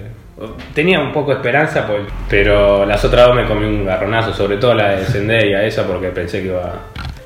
tenía 0.74 1.00
un 1.00 1.12
poco 1.14 1.30
de 1.32 1.38
esperanza, 1.38 1.86
pues, 1.86 2.02
pero 2.30 2.86
las 2.86 3.04
otras 3.06 3.28
dos 3.28 3.36
me 3.36 3.46
comí 3.46 3.66
un 3.66 3.86
garronazo, 3.86 4.34
sobre 4.34 4.58
todo 4.58 4.74
la 4.74 4.90
de 4.96 5.06
Zendaya, 5.06 5.64
esa 5.64 5.84
porque 5.86 6.08
pensé 6.10 6.42
que 6.42 6.48
iba. 6.48 6.74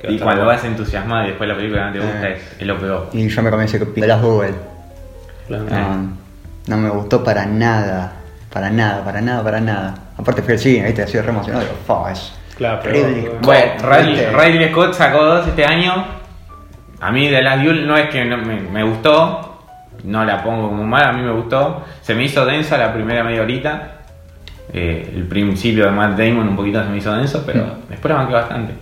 que 0.02 0.08
iba 0.08 0.16
Y 0.16 0.20
cuando 0.20 0.46
vas 0.46 0.64
entusiasmado 0.66 1.24
y 1.26 1.28
después 1.30 1.48
la 1.48 1.56
película 1.56 1.88
no 1.88 1.94
te 1.94 2.00
gusta, 2.00 2.30
Eh. 2.30 2.34
es, 2.34 2.56
es 2.62 2.68
lo 2.68 2.78
peor. 2.78 3.10
Y 3.14 3.28
yo 3.30 3.42
me 3.42 3.50
comí 3.50 3.64
ese 3.64 3.80
de 3.80 4.08
las 4.08 4.22
Google. 4.22 4.54
Claro. 5.48 5.64
No, 5.70 6.18
no 6.68 6.78
me 6.78 6.90
gustó 6.90 7.24
para 7.24 7.46
nada. 7.46 8.12
Para 8.52 8.70
nada, 8.70 9.04
para 9.04 9.22
nada, 9.22 9.44
para 9.44 9.60
nada. 9.62 9.96
Aparte 10.18 10.42
fui 10.42 10.54
al 10.54 10.60
cine, 10.60 10.86
viste, 10.86 11.04
así 11.04 11.20
re 11.20 11.30
emocionado. 11.30 11.64
Digo, 11.66 11.76
"Fa, 11.86 12.12
es 12.12 12.34
Claro, 12.58 12.80
pero- 12.84 12.96
Ridley 13.08 13.26
Scott, 13.26 13.42
Bueno. 13.42 14.40
Riley 14.40 14.70
Scott 14.70 14.94
sacó 14.94 15.24
dos 15.26 15.48
este 15.48 15.66
año. 15.66 16.06
A 17.02 17.12
mí 17.12 17.28
de 17.28 17.42
las 17.42 17.62
Duel 17.64 17.86
no 17.86 17.98
es 17.98 18.10
que 18.10 18.24
no 18.26 18.38
me, 18.38 18.56
me 18.62 18.84
gustó, 18.84 19.60
no 20.06 20.24
la 20.24 20.42
pongo 20.42 20.70
como 20.70 20.84
mala, 20.84 21.10
a 21.10 21.14
mí 21.14 21.22
me 21.22 21.32
gustó. 21.32 21.84
Se 22.02 22.16
me 22.16 22.24
hizo 22.24 22.46
densa 22.46 22.78
la 22.78 22.94
primera 22.94 23.24
media 23.24 23.42
horita. 23.42 23.92
Eh, 24.74 25.12
el 25.16 25.24
principio 25.28 25.86
de 25.86 25.92
Matt 25.92 26.18
Damon 26.18 26.48
un 26.50 26.56
poquito 26.56 26.82
se 26.84 26.90
me 26.90 26.98
hizo 26.98 27.14
denso, 27.16 27.44
pero 27.46 27.66
después 27.90 28.12
la 28.14 28.20
banqué 28.22 28.34
bastante. 28.34 28.74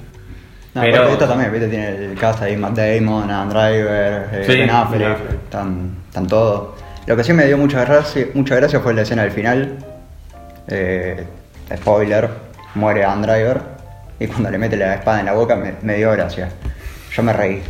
No, 0.75 0.81
pero 0.81 1.07
esta 1.07 1.27
también, 1.27 1.51
viste, 1.51 1.67
tiene 1.67 1.89
el 1.89 2.17
cast 2.17 2.41
ahí, 2.41 2.55
Matt 2.57 2.75
Damon, 2.77 3.29
Adam 3.29 3.49
Driver, 3.49 4.27
eh, 4.31 4.43
Sí, 4.45 4.57
Ben 4.57 4.69
Affleck, 4.71 4.99
Ben 5.01 5.11
Affleck. 5.11 5.31
están, 5.43 5.91
están 6.07 6.27
todos. 6.27 6.79
Lo 7.05 7.15
que 7.17 7.23
sí 7.23 7.33
me 7.33 7.45
dio 7.45 7.57
mucha 7.57 7.83
gracia, 7.85 8.27
mucha 8.33 8.55
gracia 8.55 8.79
fue 8.79 8.93
la 8.93 9.01
escena 9.01 9.23
del 9.23 9.31
final. 9.31 9.77
Eh, 10.67 11.23
spoiler, 11.75 12.29
muere 12.75 13.03
Adam 13.03 13.21
Driver 13.21 13.61
y 14.19 14.27
cuando 14.27 14.49
le 14.51 14.57
mete 14.57 14.77
la 14.77 14.95
espada 14.95 15.19
en 15.19 15.25
la 15.27 15.33
boca 15.33 15.55
me, 15.55 15.73
me 15.81 15.95
dio 15.95 16.11
gracia. 16.11 16.49
Yo 17.15 17.23
me 17.23 17.33
reí, 17.33 17.61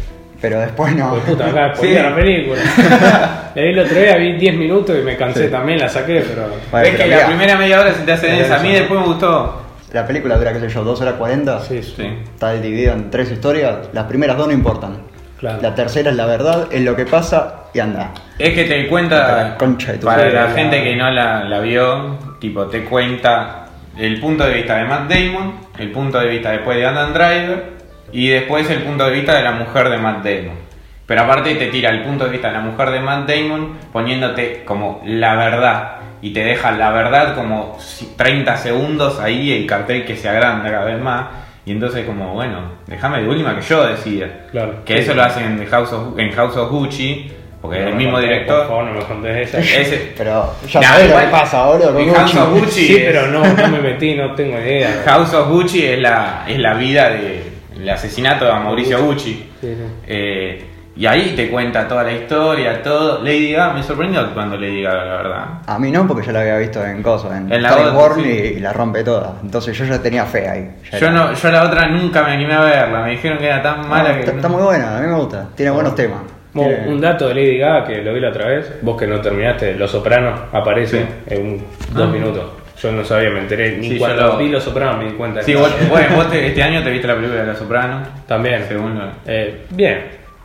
pero 0.41 0.59
después 0.59 0.95
no. 0.95 1.09
Pues 1.11 1.23
puta, 1.23 1.47
acá 1.47 1.73
Sí. 1.79 1.93
la 1.93 2.15
película. 2.15 2.59
la 3.55 3.61
vi 3.61 3.69
el 3.69 3.79
otro 3.79 3.95
día, 3.99 4.15
vi 4.17 4.37
10 4.37 4.55
minutos 4.55 4.97
y 4.99 5.03
me 5.03 5.15
cansé 5.17 5.45
Sí. 5.45 5.51
también, 5.51 5.79
la 5.79 5.89
saqué, 5.89 6.23
pero. 6.27 6.47
Bueno, 6.71 6.87
es 6.87 6.95
que 6.95 7.03
pero 7.03 7.17
la 7.21 7.27
primera 7.27 7.57
media 7.57 7.79
hora 7.81 7.93
se 7.93 8.03
te 8.03 8.11
hace 8.11 8.27
densa, 8.27 8.57
a 8.57 8.59
mí 8.59 8.71
después 8.71 8.99
me 8.99 9.05
gustó. 9.05 9.61
La 9.91 10.07
película 10.07 10.37
dura, 10.37 10.53
qué 10.53 10.59
sé 10.59 10.69
yo, 10.69 10.83
2 10.83 11.01
horas 11.01 11.13
40. 11.15 11.59
Sí, 11.61 11.83
sí. 11.83 12.03
Está 12.23 12.53
dividida 12.53 12.93
en 12.93 13.11
tres 13.11 13.29
historias. 13.31 13.75
Las 13.93 14.05
primeras 14.05 14.35
dos 14.37 14.47
no 14.47 14.53
importan. 14.53 14.97
Claro. 15.39 15.59
La 15.61 15.75
tercera 15.75 16.09
es 16.09 16.15
la 16.15 16.25
verdad, 16.25 16.67
es 16.71 16.81
lo 16.81 16.95
que 16.95 17.05
pasa 17.05 17.65
y 17.73 17.79
anda. 17.79 18.11
Es 18.39 18.53
que 18.55 18.63
te 18.63 18.87
cuenta, 18.87 19.27
Para 19.27 19.43
la 19.49 19.57
concha 19.57 19.91
de 19.91 19.97
tu 19.99 20.05
para 20.07 20.17
madre. 20.23 20.33
la 20.33 20.47
gente 20.51 20.81
que 20.83 20.95
no 20.95 21.11
la, 21.11 21.43
la 21.43 21.59
vio, 21.59 22.17
tipo, 22.39 22.65
te 22.67 22.85
cuenta 22.85 23.62
el 23.97 24.19
punto 24.19 24.45
de 24.45 24.53
vista 24.55 24.77
de 24.77 24.85
Matt 24.85 25.09
Damon, 25.11 25.53
el 25.77 25.91
punto 25.91 26.19
de 26.19 26.27
vista 26.27 26.51
después 26.51 26.77
de 26.77 26.85
Adam 26.85 27.13
Driver 27.13 27.63
y 28.11 28.27
después 28.29 28.69
el 28.69 28.83
punto 28.83 29.05
de 29.05 29.11
vista 29.11 29.35
de 29.37 29.43
la 29.43 29.51
mujer 29.51 29.89
de 29.89 29.97
Matt 29.97 30.23
Damon. 30.23 30.63
Pero 31.05 31.21
aparte 31.21 31.55
te 31.55 31.67
tira 31.67 31.89
el 31.89 32.01
punto 32.01 32.25
de 32.25 32.31
vista 32.31 32.47
de 32.47 32.53
la 32.53 32.59
mujer 32.61 32.89
de 32.91 32.99
Matt 33.01 33.29
Damon 33.29 33.73
poniéndote 33.91 34.63
como 34.65 35.01
la 35.05 35.35
verdad 35.35 35.91
y 36.21 36.31
te 36.31 36.43
deja 36.43 36.71
la 36.71 36.91
verdad 36.91 37.35
como 37.35 37.77
si- 37.79 38.13
30 38.15 38.55
segundos 38.57 39.19
ahí 39.19 39.51
el 39.51 39.65
cartel 39.67 40.05
que 40.05 40.15
se 40.15 40.29
agranda 40.29 40.71
cada 40.71 40.85
vez 40.85 40.99
más 41.01 41.25
y 41.65 41.71
entonces 41.71 42.05
como 42.05 42.33
bueno, 42.33 42.59
déjame 42.87 43.21
de 43.21 43.27
última 43.29 43.55
que 43.55 43.61
yo 43.61 43.85
decida. 43.85 44.27
Claro. 44.51 44.83
Que 44.85 44.99
eso 44.99 45.13
lo 45.13 45.23
hacen 45.23 45.59
en 45.61 45.65
House 45.67 45.91
of, 45.93 46.17
en 46.19 46.31
House 46.31 46.55
of 46.57 46.69
Gucci 46.71 47.31
porque 47.63 47.79
No 47.79 47.87
el 47.87 47.95
mismo 47.95 48.19
director 48.19 48.59
Por 48.59 48.67
favor, 48.67 48.83
no 48.85 48.91
me 48.93 49.05
contés 49.05 49.47
esa. 49.49 49.57
ese, 49.81 50.13
Pero 50.17 50.53
ya 50.67 50.79
Nah, 50.81 50.87
sabés 50.89 51.09
lo 51.09 51.17
que 51.19 51.25
pasa 51.27 51.59
ahora 51.63 51.85
con 51.87 52.13
House 52.13 52.35
of 52.35 52.49
Gucci. 52.59 52.87
Sí, 52.87 52.95
es- 52.97 53.03
pero 53.05 53.27
no, 53.27 53.39
no 53.43 53.67
me 53.69 53.79
metí, 53.79 54.13
no 54.15 54.35
tengo 54.35 54.59
idea. 54.59 55.01
House 55.05 55.33
of 55.33 55.47
Gucci 55.49 55.83
es 55.85 55.99
la, 55.99 56.43
es 56.47 56.59
la 56.59 56.73
vida 56.75 57.09
de 57.09 57.51
el 57.75 57.89
asesinato 57.89 58.45
de 58.45 58.51
Mauricio 58.53 59.03
Gucci. 59.03 59.49
Sí, 59.59 59.75
sí. 59.75 59.83
Eh, 60.05 60.65
y 60.95 61.07
ahí 61.07 61.33
te 61.35 61.49
cuenta 61.49 61.87
toda 61.87 62.03
la 62.03 62.11
historia, 62.11 62.83
todo. 62.83 63.23
Lady 63.23 63.53
Gaga, 63.53 63.73
me 63.73 63.81
sorprendió 63.81 64.31
cuando 64.31 64.55
Lady 64.57 64.83
Gaga, 64.83 65.05
la 65.05 65.15
verdad. 65.15 65.45
A 65.65 65.79
mí 65.79 65.89
no, 65.89 66.05
porque 66.07 66.23
yo 66.27 66.31
la 66.31 66.41
había 66.41 66.57
visto 66.59 66.85
en 66.85 67.01
cosas, 67.01 67.31
en, 67.31 67.51
En 67.51 67.63
la 67.63 67.69
Star 67.69 67.87
otra, 67.87 67.97
Wars 67.99 68.15
sí. 68.17 68.21
y, 68.29 68.57
y 68.57 68.59
la 68.59 68.73
rompe 68.73 69.03
toda. 69.03 69.37
Entonces 69.41 69.75
yo 69.75 69.85
ya 69.85 69.99
tenía 70.03 70.23
fe 70.25 70.47
ahí. 70.47 70.71
Yo 70.91 70.97
era- 70.97 71.09
no, 71.11 71.33
yo 71.33 71.49
la 71.49 71.63
otra 71.63 71.87
nunca 71.87 72.21
me 72.23 72.33
animé 72.33 72.53
a 72.53 72.59
verla, 72.61 73.01
me 73.05 73.09
dijeron 73.11 73.39
que 73.39 73.45
era 73.47 73.63
tan 73.63 73.81
No, 73.81 73.87
mala 73.87 74.13
que. 74.13 74.19
está, 74.19 74.33
está 74.33 74.47
muy 74.49 74.61
buena, 74.61 74.97
a 74.97 75.01
mí 75.01 75.07
me 75.07 75.15
gusta. 75.15 75.47
Tiene 75.55 75.71
buenos 75.71 75.95
temas. 75.95 76.19
Bueno, 76.53 76.69
Tiene- 76.75 76.87
un 76.93 77.01
dato 77.01 77.27
de 77.29 77.33
Lady 77.35 77.57
Gaga 77.57 77.87
que 77.87 78.01
lo 78.03 78.13
vi 78.13 78.19
la 78.19 78.29
otra 78.29 78.47
vez, 78.47 78.73
vos 78.81 78.97
que 78.99 79.07
no 79.07 79.19
terminaste, 79.21 79.73
Los 79.75 79.91
Sopranos 79.91 80.39
aparece 80.51 80.99
Sí. 80.99 81.05
en 81.35 81.41
un- 81.41 81.63
dos 81.93 82.07
Ah. 82.07 82.11
minutos. 82.11 82.43
Yo 82.81 82.91
no 82.91 83.03
sabía, 83.03 83.29
me 83.29 83.39
enteré, 83.39 83.77
ni 83.77 83.89
Sí, 83.89 83.97
cuando 83.97 84.21
lo- 84.27 84.37
vi 84.37 84.49
Los 84.49 84.63
Sopranos 84.63 84.97
me 84.97 85.05
di 85.05 85.11
cuenta. 85.13 85.41
Sí, 85.41 85.53
que- 85.53 85.57
vos, 85.57 85.71
bueno, 85.89 86.15
vos 86.15 86.29
te- 86.29 86.45
este 86.47 86.61
año 86.61 86.83
te 86.83 86.89
viste 86.91 87.07
la 87.07 87.15
película 87.15 87.41
de 87.41 87.47
La 87.47 87.55
Soprano. 87.55 88.01
También. 88.27 88.63
Según 88.67 88.99
lo- 88.99 89.05
Eh, 89.25 89.61
bien, 89.69 90.01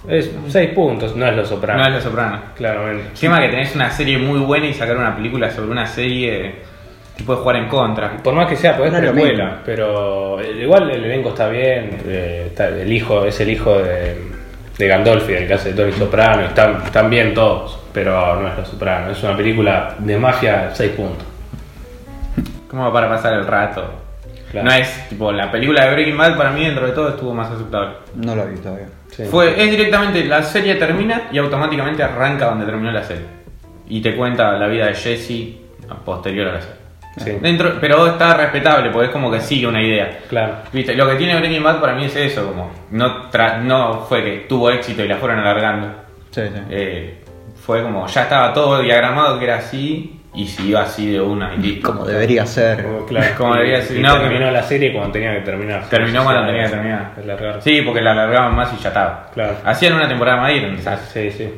es 0.09 0.31
seis 0.49 0.71
puntos, 0.71 1.17
no 1.17 1.27
es 1.27 1.37
Los 1.37 1.49
Sopranos. 1.49 1.83
No 1.83 1.89
es 1.89 1.95
La 2.05 2.09
Soprano. 2.11 2.41
Claramente. 2.57 3.03
El 3.13 3.19
tema 3.19 3.41
que 3.41 3.49
tenés 3.49 3.75
una 3.75 3.91
serie 3.91 4.19
muy 4.19 4.39
buena 4.41 4.67
y 4.67 4.73
sacar 4.75 4.97
una 4.97 5.17
película 5.17 5.51
sobre 5.51 5.71
una 5.73 5.87
serie 5.87 6.53
te 7.17 7.25
puede 7.25 7.41
jugar 7.41 7.57
en 7.57 7.67
contra. 7.69 8.17
Por 8.23 8.33
más 8.35 8.47
que 8.47 8.55
sea, 8.57 8.77
pues 8.77 8.87
es 8.87 8.93
No 8.93 9.05
es 9.05 9.11
precuela, 9.13 9.59
pero 9.65 10.41
eh, 10.41 10.53
igual 10.63 10.89
el 10.91 11.05
elenco 11.05 11.31
está 11.31 11.49
bien, 11.49 11.99
eh, 12.07 12.45
está- 12.47 12.69
el 12.69 12.93
hijo 12.93 13.25
es 13.27 13.41
el 13.41 13.51
hijo 13.51 13.77
de, 13.79 14.38
de 14.79 14.87
Gandolfi, 14.87 15.33
el 15.33 15.49
que 15.49 15.55
hace 15.55 15.73
de 15.73 15.83
Tony 15.83 15.93
Soprano, 15.93 16.43
están, 16.43 16.83
están 16.85 17.11
bien 17.11 17.35
todos, 17.35 17.79
pero 17.93 18.41
no 18.41 18.49
es 18.49 18.57
Los 18.57 18.69
Soprano, 18.69 19.11
es 19.11 19.23
una 19.23 19.37
película 19.37 19.97
de 19.99 20.17
mafia 20.17 20.71
6 20.73 20.93
puntos. 20.93 21.27
Como 22.71 22.93
para 22.93 23.09
pasar 23.09 23.35
el 23.35 23.47
rato. 23.47 23.85
Claro. 24.51 24.69
No 24.69 24.75
es 24.75 25.09
tipo 25.09 25.33
la 25.33 25.51
película 25.51 25.85
de 25.85 25.93
Breaking 25.93 26.17
Bad 26.17 26.37
para 26.37 26.53
mí 26.53 26.65
dentro 26.65 26.87
de 26.87 26.93
todo 26.93 27.11
estuvo 27.11 27.35
más 27.35 27.51
aceptable. 27.51 27.97
No 28.15 28.35
lo 28.35 28.47
vi 28.47 28.57
todavía. 28.57 28.87
Sí. 29.11 29.25
Fue, 29.25 29.63
es 29.63 29.71
directamente 29.71 30.25
la 30.25 30.43
serie 30.43 30.77
termina 30.77 31.29
y 31.33 31.39
automáticamente 31.39 32.03
arranca 32.03 32.47
donde 32.47 32.65
terminó 32.65 32.91
la 32.93 33.03
serie. 33.03 33.27
Y 33.89 34.01
te 34.01 34.15
cuenta 34.17 34.53
la 34.53 34.69
vida 34.69 34.87
de 34.87 34.95
Jesse 34.95 35.57
posterior 36.05 36.49
a 36.49 36.53
la 36.55 36.61
serie. 36.61 36.78
Sí. 37.19 37.37
Dentro, 37.41 37.75
pero 37.81 38.07
está 38.07 38.35
respetable, 38.35 38.91
porque 38.91 39.07
es 39.07 39.13
como 39.13 39.31
que 39.31 39.41
sigue 39.41 39.67
una 39.67 39.83
idea. 39.83 40.19
Claro. 40.29 40.55
Viste, 40.73 40.95
lo 40.95 41.09
que 41.09 41.17
tiene 41.17 41.37
Breaking 41.39 41.63
Bad 41.63 41.81
para 41.81 41.95
mí 41.95 42.05
es 42.05 42.17
eso, 42.17 42.47
como 42.47 42.71
no, 42.91 43.31
tra- 43.31 43.61
no 43.61 44.01
fue 44.09 44.23
que 44.25 44.31
tuvo 44.49 44.71
éxito 44.71 45.05
y 45.05 45.09
la 45.09 45.17
fueron 45.17 45.39
alargando. 45.41 45.89
Sí, 46.31 46.43
sí. 46.43 46.61
Eh, 46.71 47.15
fue 47.65 47.83
como, 47.83 48.07
ya 48.07 48.23
estaba 48.23 48.53
todo 48.53 48.81
diagramado 48.81 49.39
que 49.39 49.45
era 49.45 49.57
así 49.57 50.15
y 50.35 50.47
siguió 50.47 50.79
así 50.79 51.11
de 51.11 51.21
una 51.21 51.55
y 51.55 51.59
listo. 51.59 51.91
Como 51.91 52.05
debería 52.05 52.47
ser. 52.47 52.83
Como, 52.85 53.07
claro, 53.07 53.27
Como 53.37 53.55
y- 53.55 53.59
debería 53.59 53.83
ser, 53.83 53.97
y 53.97 54.01
no, 54.01 54.19
terminó 54.19 54.47
que- 54.47 54.53
la 54.53 54.63
serie 54.63 54.93
cuando 54.93 55.13
tenía 55.13 55.33
que 55.35 55.41
terminar. 55.41 55.89
Terminó 55.89 56.23
cuando 56.25 56.47
tenía 56.47 56.63
que 56.63 56.69
sí, 56.69 56.75
terminar. 56.75 57.13
alargar. 57.23 57.63
Sí, 57.63 57.83
porque 57.83 58.01
la 58.01 58.13
alargaban 58.13 58.55
más 58.55 58.73
y 58.73 58.83
ya 58.83 58.89
estaba. 58.89 59.27
Claro. 59.35 59.57
Hacían 59.65 59.95
una 59.95 60.07
temporada 60.09 60.41
más 60.41 60.53
y. 60.53 60.77
Sí, 61.13 61.31
sí. 61.31 61.55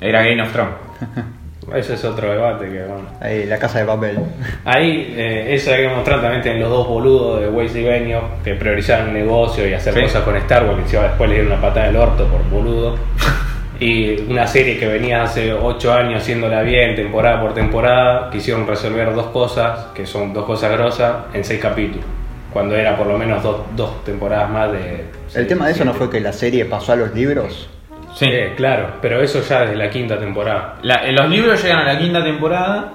Era 0.00 0.22
Game 0.22 0.40
of 0.42 0.52
Thrones. 0.52 0.74
Ese 1.74 1.94
es 1.94 2.04
otro 2.04 2.30
debate 2.30 2.66
que 2.66 2.82
bueno. 2.84 3.08
Ahí, 3.20 3.44
la 3.46 3.58
casa 3.58 3.80
de 3.80 3.84
papel. 3.86 4.18
Ahí, 4.64 5.14
eh, 5.16 5.54
eso 5.54 5.72
hay 5.72 5.82
que 5.82 5.88
mostrar 5.88 6.20
también 6.22 6.46
en 6.46 6.60
los 6.60 6.70
dos 6.70 6.86
boludos 6.86 7.40
de 7.40 7.48
Weiss 7.48 7.74
y 7.74 7.82
Benio 7.82 8.22
que 8.44 8.54
priorizaban 8.54 9.08
el 9.08 9.14
negocio 9.14 9.66
y 9.68 9.74
hacer 9.74 9.94
Sí. 9.94 10.00
cosas 10.02 10.22
con 10.22 10.36
Star 10.36 10.64
Wars, 10.64 10.78
y 10.78 10.82
encima 10.82 11.02
después 11.02 11.28
le 11.28 11.36
dieron 11.36 11.52
una 11.52 11.60
patada 11.60 11.88
en 11.88 11.94
el 11.96 12.00
orto 12.00 12.26
por 12.28 12.42
boludo. 12.48 12.96
Y 13.78 14.22
una 14.30 14.46
serie 14.46 14.78
que 14.78 14.86
venía 14.86 15.22
hace 15.22 15.52
8 15.52 15.92
años 15.92 16.22
haciéndola 16.22 16.62
bien, 16.62 16.96
temporada 16.96 17.42
por 17.42 17.52
temporada, 17.52 18.30
quisieron 18.30 18.66
resolver 18.66 19.12
dos 19.14 19.26
cosas, 19.26 19.88
que 19.94 20.06
son 20.06 20.32
dos 20.32 20.46
cosas 20.46 20.72
grosas, 20.72 21.14
en 21.34 21.44
seis 21.44 21.60
capítulos. 21.60 22.06
Cuando 22.54 22.74
era 22.74 22.96
por 22.96 23.06
lo 23.06 23.18
menos 23.18 23.42
dos, 23.42 23.60
dos 23.76 24.02
temporadas 24.02 24.48
más 24.48 24.72
de. 24.72 25.04
El 25.34 25.46
tema 25.46 25.66
de 25.66 25.72
eso 25.72 25.84
no 25.84 25.92
fue 25.92 26.08
que 26.08 26.20
la 26.20 26.32
serie 26.32 26.64
pasó 26.64 26.92
a 26.92 26.96
los 26.96 27.12
libros. 27.14 27.68
Sí. 28.16 28.24
Eh, 28.28 28.54
claro, 28.56 28.94
pero 29.02 29.20
eso 29.20 29.42
ya 29.42 29.60
desde 29.60 29.76
la 29.76 29.90
quinta 29.90 30.18
temporada. 30.18 30.76
La- 30.82 31.06
eh, 31.06 31.12
los 31.12 31.28
libros 31.28 31.62
llegan 31.62 31.80
a 31.80 31.92
la 31.92 31.98
quinta 31.98 32.24
temporada 32.24 32.92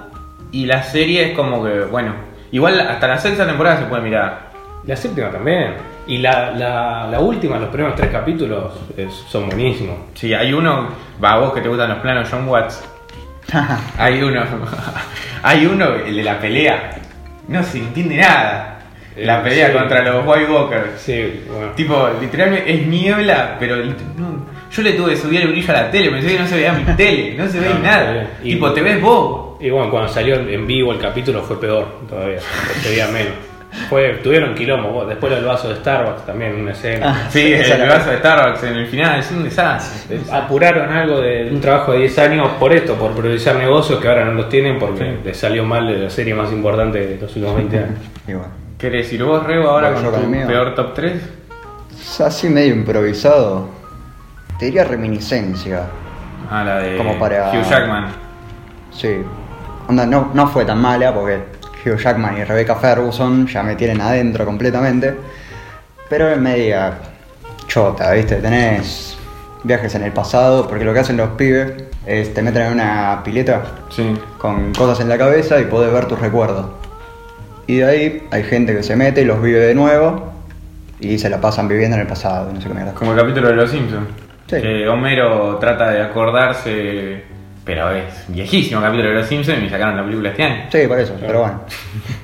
y 0.50 0.66
la 0.66 0.82
serie 0.82 1.30
es 1.30 1.36
como 1.36 1.62
que, 1.64 1.80
bueno, 1.82 2.12
igual 2.50 2.80
hasta 2.80 3.06
la 3.06 3.18
sexta 3.18 3.46
temporada 3.46 3.78
se 3.78 3.84
puede 3.86 4.02
mirar. 4.02 4.50
La 4.84 4.96
séptima 4.96 5.30
también. 5.30 5.74
Y 6.08 6.18
la, 6.18 6.50
la, 6.50 7.06
la 7.08 7.20
última, 7.20 7.56
los 7.56 7.68
primeros 7.68 7.94
tres 7.94 8.10
capítulos, 8.10 8.72
es- 8.96 9.14
son 9.28 9.46
buenísimos. 9.46 9.96
Sí, 10.14 10.34
hay 10.34 10.52
uno, 10.52 10.88
va, 11.24 11.38
vos 11.38 11.52
que 11.54 11.60
te 11.60 11.68
gustan 11.68 11.90
los 11.90 11.98
planos 11.98 12.28
John 12.28 12.48
Watts, 12.48 12.82
hay 13.98 14.20
uno, 14.22 14.42
hay 15.44 15.66
uno, 15.66 15.94
el 15.94 16.16
de 16.16 16.22
la 16.24 16.38
pelea, 16.40 16.90
no 17.46 17.62
se 17.62 17.78
entiende 17.78 18.16
nada. 18.16 18.80
La 19.16 19.38
Eh, 19.38 19.42
pelea 19.44 19.66
sí. 19.68 19.72
contra 19.74 20.02
los 20.02 20.26
White 20.26 20.50
Walkers. 20.50 21.00
Sí, 21.00 21.44
bueno. 21.48 21.72
Tipo, 21.76 22.08
literalmente 22.20 22.72
es 22.74 22.86
niebla, 22.86 23.56
pero 23.60 23.76
no, 23.76 24.46
yo 24.72 24.82
le 24.82 24.92
tuve 24.94 25.10
que 25.10 25.16
subir 25.18 25.42
el 25.42 25.48
brillo 25.48 25.70
a 25.70 25.82
la 25.82 25.90
tele, 25.90 26.10
pensé 26.10 26.28
que 26.28 26.38
no 26.38 26.46
se 26.46 26.56
veía 26.56 26.72
mi 26.72 26.84
tele, 26.96 27.34
no 27.36 27.46
se 27.48 27.60
ve 27.60 27.68
No, 27.74 27.78
nada. 27.80 28.26
Y- 28.42 28.54
tipo, 28.54 28.72
te 28.72 28.80
ves 28.82 29.00
vos. 29.00 29.56
Y 29.60 29.70
bueno, 29.70 29.90
cuando 29.90 30.08
salió 30.08 30.34
en 30.36 30.66
vivo 30.66 30.92
el 30.92 30.98
capítulo 30.98 31.42
fue 31.42 31.60
peor 31.60 31.86
todavía, 32.08 32.38
se 32.82 32.88
veía 32.88 33.06
menos. 33.08 33.32
Fue, 33.88 34.14
tuvieron 34.22 34.54
quilombo. 34.54 34.90
vos, 34.90 35.08
Después 35.08 35.32
el 35.32 35.44
vaso 35.46 35.68
de 35.70 35.76
Starbucks 35.76 36.26
también, 36.26 36.54
una 36.56 36.72
escena. 36.72 37.06
Ah, 37.24 37.30
Sí, 37.30 37.52
el 37.54 37.88
vaso 37.88 38.10
de 38.10 38.18
Starbucks 38.18 38.62
en 38.64 38.74
el 38.76 38.86
final 38.86 39.20
es 39.20 39.30
un 39.30 39.44
desastre. 39.44 40.18
Apuraron 40.30 40.90
algo 40.92 41.20
de 41.20 41.48
un 41.50 41.58
trabajo 41.60 41.92
de 41.92 42.00
10 42.00 42.18
años 42.18 42.48
por 42.60 42.74
esto, 42.74 42.96
por 42.96 43.12
priorizar 43.12 43.56
negocios 43.56 43.98
que 43.98 44.08
ahora 44.08 44.26
no 44.26 44.32
los 44.32 44.48
tienen 44.50 44.78
porque 44.78 45.16
les 45.24 45.36
salió 45.38 45.64
mal 45.64 45.86
de 45.86 45.98
la 46.00 46.10
serie 46.10 46.34
más 46.34 46.52
importante 46.52 46.98
de 47.06 47.16
los 47.18 47.34
últimos 47.34 47.56
20 47.56 47.78
años. 47.78 47.98
Y 48.28 48.32
bueno. 48.32 48.48
¿Querés 48.78 49.06
decir 49.06 49.22
vos, 49.24 49.42
Rebo, 49.46 49.68
ahora 49.70 49.90
Bueno, 49.92 50.10
con 50.10 50.22
tu 50.32 50.46
peor 50.46 50.74
top 50.74 50.94
3? 50.94 51.12
Así 52.20 52.48
medio 52.48 52.74
improvisado. 52.74 53.68
Te 54.62 54.66
diría 54.66 54.84
reminiscencia. 54.84 55.80
Ah, 56.48 56.62
la 56.62 56.78
de 56.78 56.96
Como 56.96 57.18
para- 57.18 57.50
Hugh 57.50 57.68
Jackman. 57.68 58.12
Sí. 58.92 59.16
Onda, 59.88 60.06
no, 60.06 60.30
no 60.34 60.46
fue 60.46 60.64
tan 60.64 60.80
mala 60.80 61.12
porque 61.12 61.40
Hugh 61.84 61.98
Jackman 61.98 62.38
y 62.38 62.44
Rebecca 62.44 62.76
Ferguson 62.76 63.48
ya 63.48 63.64
me 63.64 63.74
tienen 63.74 64.00
adentro 64.00 64.44
completamente. 64.44 65.16
Pero 66.08 66.28
es 66.28 66.38
media 66.38 66.92
chota, 67.66 68.12
¿viste? 68.12 68.36
Tenés 68.36 69.18
viajes 69.64 69.96
en 69.96 70.04
el 70.04 70.12
pasado, 70.12 70.68
porque 70.68 70.84
lo 70.84 70.94
que 70.94 71.00
hacen 71.00 71.16
los 71.16 71.30
pibes 71.30 71.72
es 72.06 72.32
te 72.32 72.40
meten 72.40 72.62
en 72.62 72.72
una 72.74 73.20
pileta 73.24 73.62
Sí. 73.90 74.14
con 74.38 74.72
cosas 74.74 75.00
en 75.00 75.08
la 75.08 75.18
cabeza 75.18 75.58
y 75.58 75.64
podés 75.64 75.92
ver 75.92 76.06
tus 76.06 76.20
recuerdos. 76.20 76.66
Y 77.66 77.78
de 77.78 77.84
ahí 77.84 78.28
hay 78.30 78.44
gente 78.44 78.76
que 78.76 78.84
se 78.84 78.94
mete 78.94 79.22
y 79.22 79.24
los 79.24 79.42
vive 79.42 79.58
de 79.58 79.74
nuevo 79.74 80.30
y 81.00 81.18
se 81.18 81.28
la 81.28 81.40
pasan 81.40 81.66
viviendo 81.66 81.96
en 81.96 82.02
el 82.02 82.06
pasado, 82.06 82.52
no 82.52 82.60
sé 82.60 82.68
qué 82.68 82.74
mierda. 82.74 82.94
Como 82.94 83.10
el 83.10 83.18
capítulo 83.18 83.48
de 83.48 83.56
Los 83.56 83.68
Simpsons. 83.68 84.06
Sí. 84.56 84.60
Que 84.62 84.88
Homero 84.88 85.56
trata 85.58 85.90
de 85.90 86.02
acordarse, 86.02 87.22
pero 87.64 87.90
es 87.90 88.24
viejísimo 88.28 88.80
el 88.80 88.86
capítulo 88.86 89.08
de 89.10 89.14
Los 89.16 89.26
Simpsons 89.26 89.62
y 89.62 89.68
sacaron 89.70 89.96
la 89.96 90.04
película 90.04 90.28
este 90.30 90.42
año. 90.42 90.64
Sí, 90.70 90.86
por 90.86 90.98
eso, 91.00 91.14
pero 91.20 91.40
bueno. 91.40 91.60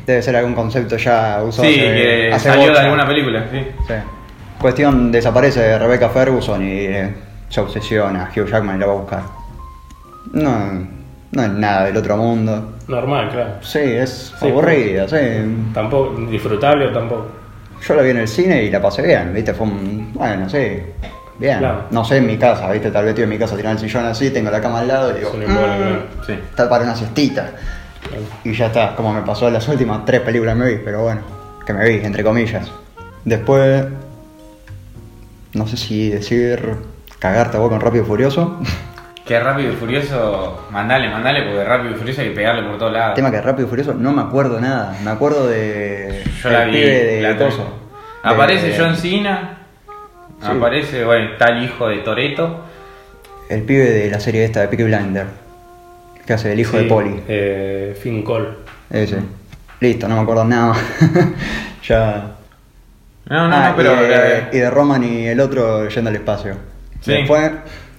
Debe 0.06 0.20
ser 0.22 0.36
algún 0.36 0.54
concepto 0.54 0.96
ya 0.96 1.40
usado 1.42 1.68
Sí, 1.68 1.74
hace- 1.80 1.92
que 1.94 2.30
hace 2.32 2.48
salió 2.50 2.72
de 2.72 2.78
alguna 2.78 3.06
película, 3.06 3.44
sí. 3.50 3.60
Sí. 3.86 3.94
Cuestión, 4.60 5.10
desaparece 5.12 5.78
Rebecca 5.78 6.08
Ferguson 6.08 6.62
y 6.66 6.70
eh, 6.86 7.14
se 7.48 7.60
obsesiona, 7.60 8.28
Hugh 8.36 8.46
Jackman 8.48 8.76
y 8.76 8.80
la 8.80 8.86
va 8.86 8.92
a 8.92 8.96
buscar. 8.96 9.22
No, 10.32 10.86
no 11.32 11.42
es 11.42 11.50
nada 11.50 11.84
del 11.86 11.96
otro 11.96 12.16
mundo. 12.16 12.74
Normal, 12.88 13.30
claro. 13.30 13.50
Sí, 13.62 13.78
es 13.80 14.34
Sí, 14.38 14.48
aburrida, 14.48 15.06
sí. 15.08 15.16
Tampoco, 15.72 16.20
disfrutable 16.28 16.86
o 16.86 16.92
tampoco. 16.92 17.28
Yo 17.86 17.94
la 17.94 18.02
vi 18.02 18.10
en 18.10 18.16
el 18.18 18.28
cine 18.28 18.64
y 18.64 18.70
la 18.70 18.82
pasé 18.82 19.02
bien, 19.02 19.32
¿viste? 19.32 19.54
Fue 19.54 19.66
un. 19.66 20.12
Bueno, 20.12 20.48
sí. 20.48 20.80
Bien. 21.38 21.58
Claro. 21.58 21.84
No 21.90 22.04
sé 22.04 22.16
en 22.16 22.26
mi 22.26 22.36
casa, 22.36 22.70
¿viste? 22.72 22.90
Tal 22.90 23.04
vez 23.04 23.10
estoy 23.10 23.24
en 23.24 23.30
mi 23.30 23.38
casa 23.38 23.54
tirado 23.56 23.76
en 23.76 23.82
el 23.82 23.88
sillón 23.88 24.04
así, 24.06 24.30
tengo 24.30 24.50
la 24.50 24.60
cama 24.60 24.80
al 24.80 24.88
lado 24.88 25.10
y 25.12 25.14
digo. 25.20 25.28
Es 25.28 25.34
un 25.34 25.42
embole, 25.42 25.68
"Mm, 25.68 25.78
claro. 25.78 26.02
Sí. 26.26 26.32
Está 26.32 26.68
para 26.68 26.84
una 26.84 26.94
siestita. 26.96 27.50
Y 28.44 28.52
ya 28.54 28.66
está, 28.66 28.94
como 28.96 29.12
me 29.12 29.22
pasó 29.22 29.48
en 29.48 29.54
las 29.54 29.68
últimas 29.68 30.04
tres 30.04 30.20
películas 30.22 30.54
que 30.56 30.60
me 30.62 30.70
vi, 30.70 30.80
pero 30.84 31.02
bueno, 31.02 31.20
que 31.66 31.72
me 31.72 31.88
vi, 31.88 32.04
entre 32.04 32.24
comillas. 32.24 32.70
Después, 33.24 33.84
no 35.54 35.66
sé 35.66 35.76
si 35.76 36.10
decir 36.10 36.76
cagarte 37.18 37.56
a 37.56 37.60
vos 37.60 37.68
con 37.68 37.80
Rápido 37.80 38.04
y 38.04 38.06
Furioso. 38.06 38.60
Que 39.28 39.38
Rápido 39.38 39.70
y 39.74 39.76
Furioso, 39.76 40.66
mandale, 40.70 41.10
mandale, 41.10 41.42
porque 41.42 41.62
Rápido 41.62 41.90
y 41.90 41.94
Furioso 41.98 42.22
hay 42.22 42.28
que 42.30 42.34
pegarle 42.34 42.62
por 42.62 42.78
todos 42.78 42.94
lados. 42.94 43.14
Tema 43.14 43.30
que 43.30 43.38
Rápido 43.42 43.66
y 43.66 43.68
Furioso 43.68 43.92
no 43.92 44.10
me 44.10 44.22
acuerdo 44.22 44.58
nada. 44.58 44.96
Me 45.04 45.10
acuerdo 45.10 45.46
de. 45.46 46.24
Yo 46.42 46.48
la 46.48 46.62
el 46.62 46.70
vi. 46.70 46.76
pibe 46.78 47.04
de 47.04 47.20
la. 47.20 47.36
Aparece 48.22 48.68
De- 48.68 48.78
John 48.78 48.96
Cena, 48.96 49.57
Sí. 50.40 50.46
aparece, 50.50 51.04
bueno, 51.04 51.32
está 51.32 51.46
el 51.50 51.64
hijo 51.64 51.88
de 51.88 51.98
Toreto. 51.98 52.64
El 53.48 53.62
pibe 53.62 53.84
de 53.90 54.10
la 54.10 54.20
serie 54.20 54.44
esta 54.44 54.60
de 54.60 54.68
Peaky 54.68 54.84
Blinder. 54.84 55.26
Que 56.26 56.32
hace 56.34 56.52
el 56.52 56.60
hijo 56.60 56.72
Sí, 56.76 56.82
de 56.84 56.88
Polly. 56.88 57.22
Eh, 57.26 57.98
Finn 58.00 58.22
Cole. 58.22 58.48
Ese. 58.90 59.16
Listo, 59.80 60.06
no 60.08 60.16
me 60.16 60.22
acuerdo 60.22 60.44
nada 60.44 60.74
ya. 61.86 62.32
No, 63.26 63.48
no, 63.48 63.56
Ah, 63.56 63.68
no, 63.70 63.76
pero. 63.76 63.94
y, 63.94 64.06
de, 64.06 64.08
la- 64.08 64.48
y 64.52 64.58
de 64.58 64.70
Roman 64.70 65.04
y 65.04 65.26
el 65.26 65.40
otro 65.40 65.88
yendo 65.88 66.10
al 66.10 66.16
espacio. 66.16 66.54
Sí. 67.00 67.12
Después. 67.12 67.50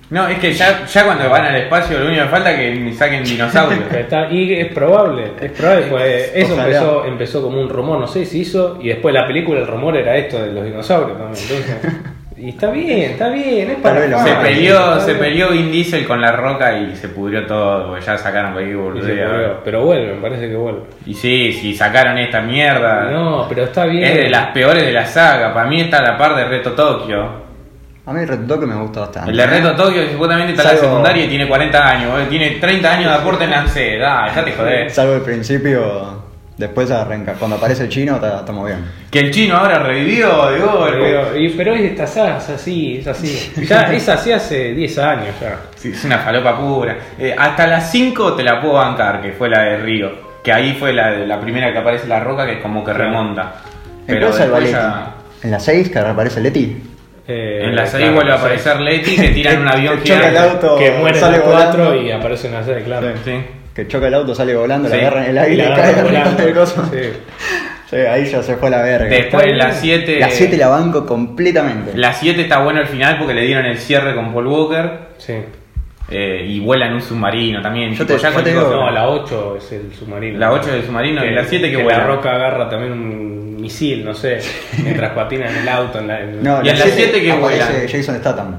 No, 0.10 0.28
es 0.28 0.40
que 0.40 0.52
ya, 0.54 0.86
ya 0.88 1.06
cuando 1.06 1.30
van 1.30 1.46
al 1.46 1.56
espacio 1.56 2.00
lo 2.00 2.08
único 2.08 2.24
que 2.24 2.30
falta 2.30 2.52
es 2.52 2.58
que 2.58 2.94
saquen 2.96 3.24
dinosaurios. 3.24 3.84
Y 4.32 4.54
es 4.56 4.74
probable, 4.74 5.34
es 5.40 5.52
probable, 5.52 5.86
pues 5.88 6.32
eso 6.34 6.54
Ojalá. 6.54 6.66
empezó, 6.68 7.06
empezó 7.06 7.42
como 7.44 7.62
un 7.62 7.70
rumor, 7.70 8.00
no 8.00 8.08
sé 8.08 8.26
si 8.26 8.40
hizo, 8.40 8.80
y 8.82 8.88
después 8.90 9.14
la 9.14 9.28
película, 9.28 9.60
el 9.60 9.68
rumor 9.68 9.96
era 9.96 10.16
esto 10.18 10.42
de 10.44 10.52
los 10.52 10.66
dinosaurios 10.66 11.16
también. 11.18 11.44
Entonces, 11.48 11.76
y 12.42 12.50
está 12.50 12.72
bien, 12.72 13.12
está 13.12 13.28
bien, 13.30 13.70
es 13.70 13.78
para 13.80 14.02
fans, 14.02 14.30
se 14.30 14.36
peleó, 14.36 15.00
se 15.02 15.16
peleó 15.16 15.50
Vin 15.50 15.72
Diesel 15.72 16.08
con 16.08 16.22
la 16.22 16.32
roca 16.32 16.78
y 16.78 16.96
se 16.96 17.10
pudrió 17.10 17.46
todo, 17.46 17.88
porque 17.88 18.06
ya 18.06 18.18
sacaron 18.18 18.54
cualquier 18.54 18.78
boludea. 18.78 19.60
Pero 19.64 19.84
vuelve, 19.84 20.14
me 20.14 20.22
parece 20.22 20.48
que 20.48 20.56
vuelve. 20.56 20.82
Y 21.06 21.14
sí, 21.14 21.52
si 21.52 21.76
sacaron 21.76 22.18
esta 22.18 22.42
mierda. 22.42 23.12
No, 23.12 23.46
pero 23.50 23.66
está 23.66 23.86
bien. 23.86 24.04
Es 24.04 24.16
de 24.16 24.30
las 24.30 24.52
peores 24.52 24.86
de 24.86 24.94
la 24.94 25.06
saga. 25.06 25.54
Para 25.54 25.68
mí 25.68 25.82
está 25.82 26.00
a 26.00 26.04
la 26.04 26.18
par 26.18 26.36
de 26.36 26.46
Reto 26.46 26.72
Tokio. 26.72 27.50
A 28.06 28.14
mí 28.14 28.22
el 28.22 28.28
Red 28.28 28.48
Tokyo 28.48 28.66
me 28.66 28.76
gusta 28.76 29.02
bastante. 29.02 29.30
El 29.30 29.38
de 29.38 29.46
Reto 29.46 29.76
Tokio 29.76 30.10
supuestamente 30.10 30.54
está 30.54 30.72
en 30.72 30.76
la 30.76 30.82
secundaria 30.82 31.26
y 31.26 31.28
tiene 31.28 31.48
40 31.48 31.90
años. 31.90 32.30
Tiene 32.30 32.52
30 32.52 32.92
años 32.92 33.12
de 33.12 33.18
aporte 33.18 33.44
en 33.44 33.52
la 33.52 33.68
C. 33.68 33.98
Da, 33.98 34.26
dejate 34.26 34.52
joder. 34.54 34.90
Salvo 34.90 35.14
el 35.16 35.22
principio, 35.22 36.19
después 36.60 36.92
arranca. 36.92 37.34
Cuando 37.34 37.56
aparece 37.58 37.84
el 37.84 37.90
chino, 37.90 38.16
estamos 38.18 38.68
bien. 38.68 38.80
Que 39.10 39.20
el 39.22 39.32
chino 39.32 39.56
ahora 39.58 39.80
revivió 39.80 40.30
golpe. 40.60 40.98
Pero, 41.00 41.38
y- 41.40 41.50
pero 41.50 41.74
es 41.74 42.50
así, 42.50 42.98
es 43.00 43.08
así. 43.08 43.54
Ya 43.68 43.82
es 43.94 44.08
así 44.10 44.32
hace 44.32 44.74
10 44.74 44.98
años 45.00 45.36
ya. 45.42 45.58
Sí, 45.76 45.92
es 45.92 46.04
una 46.06 46.20
falopa 46.20 46.58
pura. 46.60 46.96
Eh, 47.18 47.34
hasta 47.36 47.66
las 47.66 47.90
5 47.92 48.34
te 48.34 48.44
la 48.44 48.62
puedo 48.62 48.76
bancar, 48.76 49.22
que 49.22 49.32
fue 49.32 49.50
la 49.50 49.62
de 49.64 49.78
Río. 49.78 50.30
Que 50.44 50.52
ahí 50.54 50.76
fue 50.80 50.94
la, 50.94 51.12
la 51.12 51.40
primera 51.40 51.72
que 51.72 51.80
aparece 51.80 52.08
la 52.08 52.20
roca, 52.20 52.46
que 52.46 52.54
es 52.54 52.62
como 52.62 52.84
que 52.84 52.94
remonta. 52.94 53.56
¿En 54.08 54.16
Pero 54.16 54.32
después 54.32 54.72
ya. 54.72 55.16
En 55.42 55.52
la 55.52 55.60
6 55.60 55.90
que 55.90 56.00
aparece 56.00 56.42
Leti. 56.42 56.84
Eh, 57.28 57.62
En 57.66 57.76
la 57.76 57.86
6 57.86 57.98
claro, 58.04 58.16
vuelve 58.16 58.32
a 58.32 58.36
sí. 58.38 58.40
aparecer 58.42 58.80
Leti, 58.82 59.16
que 59.16 59.30
tiran 59.30 59.62
un 59.62 59.68
avión 59.68 60.00
Que 60.00 60.04
choca 60.10 60.28
el 60.28 60.30
gigante. 60.32 60.66
auto, 60.68 60.78
Que 60.78 60.92
muere 60.92 61.20
sale 61.20 61.40
cuatro 61.40 61.84
volando. 61.86 62.04
y 62.04 62.12
aparece 62.12 62.48
una 62.50 62.64
serie, 62.64 62.84
claro. 62.84 63.08
Sí. 63.24 63.32
Que 63.76 63.88
choca 63.88 64.08
el 64.08 64.14
auto, 64.14 64.34
sale 64.36 64.56
volando, 64.56 64.90
Sí. 64.90 64.96
la 64.96 65.02
agarra 65.02 65.24
en 65.26 65.30
el 65.30 65.36
Y 65.36 65.40
aire 65.40 65.54
y 65.54 65.70
la 65.70 65.76
cae 65.76 66.04
volando. 66.04 66.44
del 66.44 66.54
coso. 66.54 66.84
Sí. 66.92 67.00
Sí, 67.90 67.96
ahí 67.96 68.26
ya 68.26 68.44
se 68.44 68.56
fue 68.58 68.70
la 68.70 68.82
verga. 68.84 69.08
Después 69.10 69.46
en 69.48 69.58
la 69.58 69.72
7. 69.72 70.20
La 70.20 70.30
7 70.30 70.58
la 70.58 70.68
banco 70.68 71.06
completamente. 71.06 71.92
La 71.96 72.14
7 72.14 72.42
está 72.42 72.60
bueno 72.60 72.80
al 72.82 72.88
final 72.88 73.18
porque 73.18 73.34
le 73.34 73.42
dieron 73.46 73.66
el 73.66 73.78
cierre 73.78 74.14
con 74.16 74.32
Paul 74.34 74.48
Walker. 74.48 74.92
Sí. 75.18 75.34
eh, 76.12 76.44
y 76.48 76.60
vuelan 76.60 76.94
un 76.96 77.02
submarino 77.02 77.62
también. 77.62 77.92
Yo 77.94 78.04
tipo, 78.04 78.18
te- 78.18 78.24
ya 78.24 78.32
yo 78.34 78.42
te 78.42 78.50
digo- 78.50 78.62
No, 78.72 78.90
la 78.90 79.08
8 79.10 79.58
es 79.58 79.72
el 79.74 79.94
submarino. 79.94 80.40
La 80.40 80.52
8 80.52 80.70
es 80.70 80.76
el 80.78 80.84
submarino 80.86 81.24
y 81.24 81.30
la 81.32 81.44
7 81.44 81.70
que, 81.70 81.78
que 81.78 81.84
vuela. 81.84 82.00
la 82.00 82.08
roca 82.08 82.34
agarra 82.34 82.68
también 82.68 82.94
un 82.94 83.62
misil, 83.62 84.04
no 84.04 84.16
sé, 84.16 84.40
mientras 84.84 85.12
patina 85.12 85.48
en 85.48 85.58
el 85.58 85.70
auto. 85.70 86.00
En 86.00 86.08
la, 86.08 86.20
en- 86.22 86.42
No, 86.44 86.64
Y 86.64 86.70
en 86.70 86.80
la 86.80 86.84
siete 86.86 86.92
siete 87.12 87.22
que 87.22 87.32
aparece 87.32 87.64
vuela. 87.74 87.88
Jason 87.92 88.16
Statham. 88.18 88.56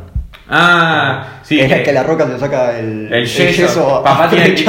Ah, 0.53 1.41
sí. 1.43 1.61
es 1.61 1.73
que- 1.73 1.83
que 1.85 1.93
la 1.93 2.03
roca 2.03 2.27
se 2.27 2.39
saca 2.39 2.77
el, 2.79 3.09
el 3.13 3.25
yeso. 3.27 4.03
Papá, 4.05 4.29
tiene 4.29 4.55
que, 4.55 4.65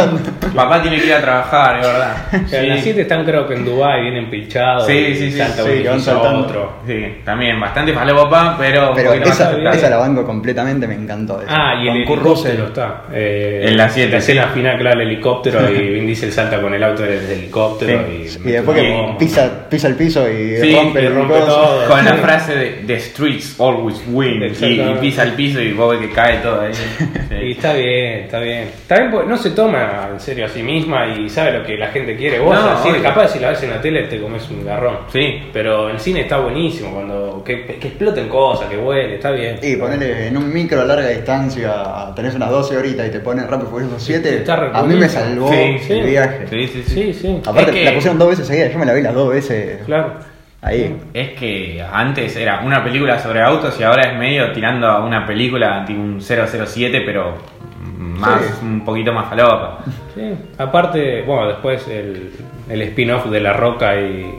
papá 0.55 0.81
tiene 0.81 0.99
que 0.99 1.07
ir 1.07 1.13
a 1.13 1.21
trabajar, 1.21 1.79
es 1.79 1.87
verdad. 1.87 2.15
O 2.45 2.47
sea, 2.47 2.75
Sí. 2.75 2.81
7 2.83 3.01
están 3.01 3.25
creo 3.25 3.47
que 3.47 3.55
en 3.55 3.65
Dubai 3.65 4.01
vienen 4.01 4.29
pilchados. 4.29 4.85
Sí, 4.85 4.93
y 4.93 5.15
sí, 5.15 5.31
sí, 5.31 5.37
salta 5.37 5.63
sí, 5.63 5.87
un 5.87 5.99
saltando. 5.99 6.39
otro. 6.41 6.73
Sí, 6.87 7.03
también 7.25 7.59
bastante 7.59 7.93
falopa, 7.93 8.55
pero. 8.59 8.89
un 8.91 8.95
Pero 8.95 9.15
más 9.15 9.27
esa, 9.29 9.51
esa 9.73 9.89
la 9.89 9.97
banco 9.97 10.23
completamente, 10.25 10.87
me 10.87 10.95
encantó. 10.95 11.41
esa. 11.41 11.51
Ah, 11.51 11.75
y 11.83 11.87
el 11.87 12.05
Kurt 12.05 12.21
helicóptero 12.21 12.35
Russell. 12.35 12.61
está. 12.67 13.03
Eh, 13.11 13.65
En 13.67 13.77
la 13.77 13.89
siete, 13.89 14.11
La 14.11 14.17
escena 14.19 14.43
sí. 14.45 14.49
final, 14.53 14.77
claro, 14.77 15.01
el 15.01 15.07
helicóptero 15.07 15.69
y 15.75 15.93
Vin 15.93 16.05
Diesel 16.05 16.31
salta 16.31 16.61
con 16.61 16.73
el 16.73 16.83
auto 16.83 17.01
desde 17.03 17.33
el 17.33 17.39
helicóptero 17.41 18.03
Sí. 18.07 18.39
y, 18.45 18.49
Y 18.49 18.51
después 18.51 18.77
Y- 18.77 18.81
que 18.81 19.15
pisa, 19.19 19.67
pisa 19.69 19.87
el 19.87 19.95
piso 19.95 20.29
y 20.29 20.57
Sí, 20.61 20.75
rompe 20.75 20.99
el 21.05 21.15
rompe 21.15 21.39
todo. 21.39 21.85
Con 21.87 22.05
la 22.05 22.11
Sí. 22.13 22.17
frase 22.21 22.55
de 22.55 22.69
The 22.85 22.99
streets 22.99 23.59
always 23.59 24.01
win. 24.07 24.43
Y, 24.61 24.65
y 24.65 24.95
pisa 24.99 25.23
el 25.23 25.31
piso 25.33 25.59
y 25.61 25.70
vos 25.73 25.97
ves 25.97 26.07
que 26.07 26.13
cae 26.13 26.37
todo 26.37 26.61
ahí. 26.61 26.71
Y 26.71 26.73
Sí. 26.75 27.51
está 27.51 27.73
bien, 27.73 28.19
está 28.25 28.39
bien. 28.39 28.63
Está 28.67 28.97
bien 28.99 29.11
porque 29.11 29.27
no 29.29 29.37
se 29.37 29.51
toma 29.51 30.09
en 30.11 30.19
serio 30.19 30.45
a 30.45 30.49
sí 30.49 30.61
misma 30.63 31.07
y 31.07 31.29
sabe 31.29 31.59
lo 31.59 31.65
que 31.65 31.77
la 31.77 31.87
gente 31.87 32.15
quiere. 32.15 32.39
Vos 32.39 32.55
No, 32.55 33.01
capaz 33.03 33.29
si 33.29 33.39
la 33.39 33.49
ves 33.49 33.63
en 33.63 33.71
la 33.71 33.81
tele 33.81 34.03
te 34.03 34.19
comes 34.19 34.49
un 34.49 34.65
garrón. 34.65 34.97
Sí. 35.11 35.43
Pero 35.53 35.89
el 35.89 35.99
cine 35.99 36.21
está 36.21 36.37
buenísimo, 36.39 36.91
cuando 36.93 37.43
que, 37.45 37.65
que 37.65 37.87
exploten 37.87 38.27
cosas, 38.29 38.69
que 38.69 38.77
vuele, 38.77 39.15
está 39.15 39.31
bien. 39.31 39.57
Y 39.61 39.75
ponerle 39.75 40.27
en 40.27 40.37
un 40.37 40.51
micro 40.53 40.81
a 40.81 40.85
larga 40.85 41.07
distancia, 41.09 41.73
tenés 42.15 42.35
unas 42.35 42.49
12 42.49 42.77
horitas 42.77 43.07
y 43.07 43.11
te 43.11 43.19
ponen 43.19 43.47
Rápido 43.47 43.69
y 43.69 43.71
Furioso 43.71 43.99
7, 43.99 44.37
Está 44.37 44.55
re 44.55 44.69
a 44.73 44.83
mí 44.83 44.95
me 44.95 45.09
salvó 45.09 45.49
Sí, 45.51 45.77
sí. 45.79 45.93
el 45.93 46.05
viaje. 46.07 46.45
Sí, 46.49 46.67
sí, 46.67 46.83
sí. 46.83 46.91
Sí, 46.93 47.13
sí, 47.13 47.41
Aparte, 47.45 47.71
Es 47.71 47.75
que- 47.77 47.85
la 47.85 47.93
pusieron 47.93 48.17
dos 48.19 48.29
veces 48.29 48.47
seguidas, 48.47 48.71
yo 48.71 48.79
me 48.79 48.85
la 48.85 48.93
vi 48.93 49.01
las 49.01 49.13
dos 49.13 49.29
veces 49.29 49.79
claro. 49.85 50.13
Ahí. 50.61 50.95
Es 51.13 51.29
que 51.31 51.83
antes 51.91 52.35
era 52.35 52.61
una 52.61 52.83
película 52.83 53.19
sobre 53.19 53.41
autos 53.41 53.79
y 53.79 53.83
ahora 53.83 54.11
es 54.11 54.17
medio 54.17 54.51
tirando 54.51 54.87
a 54.87 55.03
una 55.03 55.25
película 55.25 55.83
tipo 55.85 55.99
un 55.99 56.21
007, 56.21 57.01
pero 57.05 57.35
más 57.79 58.41
Sí. 58.41 58.53
un 58.65 58.85
poquito 58.85 59.11
más 59.13 59.27
falopa. 59.29 59.79
Sí. 60.13 60.33
Aparte, 60.57 61.21
bueno, 61.21 61.47
después 61.47 61.87
el, 61.87 62.31
el 62.69 62.81
spin-off 62.81 63.27
de 63.27 63.39
La 63.39 63.53
Roca 63.53 63.95
y, 63.97 64.29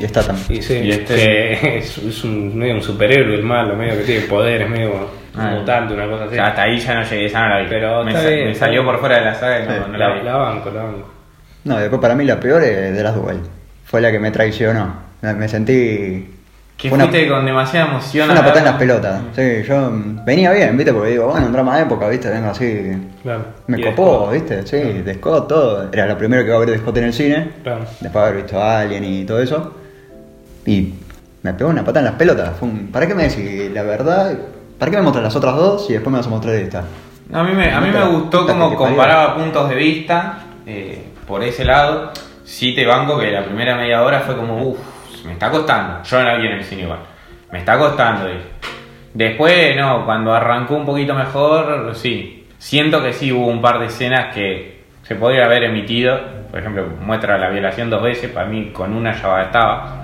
Y 0.00 0.04
está 0.04 0.22
también. 0.22 0.46
y 0.50 0.62
sí, 0.62 0.78
Y 0.82 0.90
este- 0.92 1.14
que 1.14 1.76
es, 1.78 1.98
es 1.98 2.24
un, 2.24 2.56
medio 2.56 2.74
un 2.76 2.82
superhéroe 2.82 3.34
el 3.34 3.42
malo, 3.42 3.76
medio 3.76 3.98
que 3.98 4.04
tiene 4.04 4.26
poderes, 4.26 4.68
medio 4.70 5.20
Ah. 5.36 5.50
mutante, 5.58 5.92
una 5.94 6.06
cosa 6.08 6.24
así. 6.24 6.38
Hasta 6.38 6.62
ahí 6.62 6.78
ya 6.78 6.94
no 6.94 7.02
llegué, 7.04 7.28
ya 7.28 7.40
no 7.42 7.48
la 7.54 7.60
vi. 7.60 7.66
Pero 7.68 8.02
me, 8.02 8.10
está 8.12 8.22
sa- 8.22 8.28
bien, 8.30 8.46
me 8.48 8.54
salió 8.54 8.84
por 8.84 8.98
fuera 8.98 9.18
de 9.18 9.24
la 9.26 9.34
saga 9.34 9.60
y 9.60 9.68
no, 9.68 9.88
no 9.88 9.98
la 9.98 10.08
la, 10.08 10.14
vi. 10.14 10.22
la 10.24 10.36
banco, 10.36 10.70
la 10.70 10.82
banco. 10.84 11.10
No, 11.64 11.76
después 11.78 12.00
para 12.00 12.14
mí 12.14 12.24
la 12.24 12.40
peor 12.40 12.62
es 12.64 12.96
de 12.96 13.02
las 13.02 13.14
Duel. 13.14 13.40
Fue 13.84 14.00
la 14.00 14.10
que 14.10 14.18
me 14.18 14.30
traicionó. 14.30 15.09
Me, 15.22 15.34
me 15.34 15.48
sentí. 15.48 16.36
Que 16.76 16.88
una- 16.90 17.04
fuiste 17.06 17.28
con 17.28 17.44
demasiada 17.44 17.88
emoción. 17.90 18.30
Una 18.30 18.40
patada 18.40 18.58
en 18.60 18.64
las 18.64 18.74
pelotas. 18.76 19.20
Sí, 19.36 19.62
yo 19.68 19.90
mm, 19.90 20.24
venía 20.24 20.50
bien, 20.52 20.76
¿viste? 20.78 20.92
Porque 20.94 21.10
digo, 21.10 21.26
bueno, 21.26 21.46
en 21.46 21.52
drama 21.52 21.76
de 21.76 21.82
época, 21.82 22.08
¿viste? 22.08 22.30
Vengo 22.30 22.48
así. 22.50 22.92
Claro. 23.22 23.44
Me 23.66 23.82
copó, 23.82 24.30
¿viste? 24.30 24.66
Sí, 24.66 24.76
de 24.78 25.14
Scott, 25.14 25.46
todo. 25.48 25.88
Era 25.92 26.06
lo 26.06 26.16
primero 26.16 26.42
que 26.42 26.48
iba 26.48 26.56
a 26.56 26.60
ver 26.60 26.70
de 26.70 26.78
Scott 26.78 26.96
en 26.96 27.04
el 27.04 27.12
cine. 27.12 27.50
Claro. 27.62 27.80
Después 28.00 28.12
de 28.12 28.20
haber 28.30 28.42
visto 28.42 28.58
a 28.62 28.80
Alien 28.80 29.04
y 29.04 29.24
todo 29.24 29.40
eso. 29.42 29.74
Y 30.64 30.94
me 31.42 31.52
pegó 31.54 31.68
una 31.70 31.84
patada 31.84 32.00
en 32.00 32.04
las 32.06 32.14
pelotas. 32.14 32.56
Fue 32.58 32.68
un, 32.68 32.88
¿Para 32.90 33.06
qué 33.06 33.14
me 33.14 33.24
decís 33.28 33.70
la 33.72 33.82
verdad? 33.82 34.32
¿Para 34.78 34.90
qué 34.90 34.96
me 34.96 35.02
mostras 35.02 35.24
las 35.24 35.36
otras 35.36 35.56
dos 35.56 35.90
y 35.90 35.92
después 35.92 36.10
me 36.10 36.18
vas 36.18 36.26
a 36.26 36.30
mostrar 36.30 36.54
esta? 36.54 36.84
A 37.32 37.42
mí 37.42 37.52
me, 37.52 37.70
a 37.70 37.80
mí 37.82 37.90
me 37.90 38.04
gustó 38.06 38.46
como 38.46 38.74
comparaba 38.74 39.36
puntos 39.36 39.68
de 39.68 39.74
vista 39.74 40.38
eh, 40.66 41.04
por 41.26 41.42
ese 41.42 41.64
lado. 41.66 42.10
Sí 42.44 42.74
te 42.74 42.86
banco 42.86 43.18
que 43.18 43.30
la 43.30 43.44
primera 43.44 43.76
media 43.76 44.02
hora 44.02 44.20
fue 44.20 44.34
como, 44.36 44.62
uff, 44.66 44.78
me 45.24 45.32
está 45.32 45.50
costando. 45.50 46.02
Yo 46.04 46.22
no 46.22 46.30
en 46.30 46.44
el 46.52 46.64
cine 46.64 46.82
igual. 46.82 46.98
Me 47.52 47.58
está 47.58 47.78
costando. 47.78 48.26
dije. 48.26 48.40
Después, 49.14 49.76
no, 49.76 50.04
cuando 50.04 50.32
arrancó 50.32 50.76
un 50.76 50.86
poquito 50.86 51.14
mejor, 51.14 51.90
sí. 51.94 52.46
Siento 52.58 53.02
que 53.02 53.12
sí 53.12 53.32
hubo 53.32 53.46
un 53.46 53.60
par 53.60 53.78
de 53.80 53.86
escenas 53.86 54.32
que 54.34 54.80
se 55.02 55.14
podría 55.16 55.46
haber 55.46 55.64
emitido. 55.64 56.18
Por 56.50 56.60
ejemplo, 56.60 56.86
muestra 57.00 57.38
la 57.38 57.48
violación 57.50 57.90
dos 57.90 58.02
veces, 58.02 58.30
para 58.30 58.46
mí 58.46 58.70
con 58.72 58.92
una 58.94 59.12
ya 59.20 59.28
bastaba. 59.28 59.96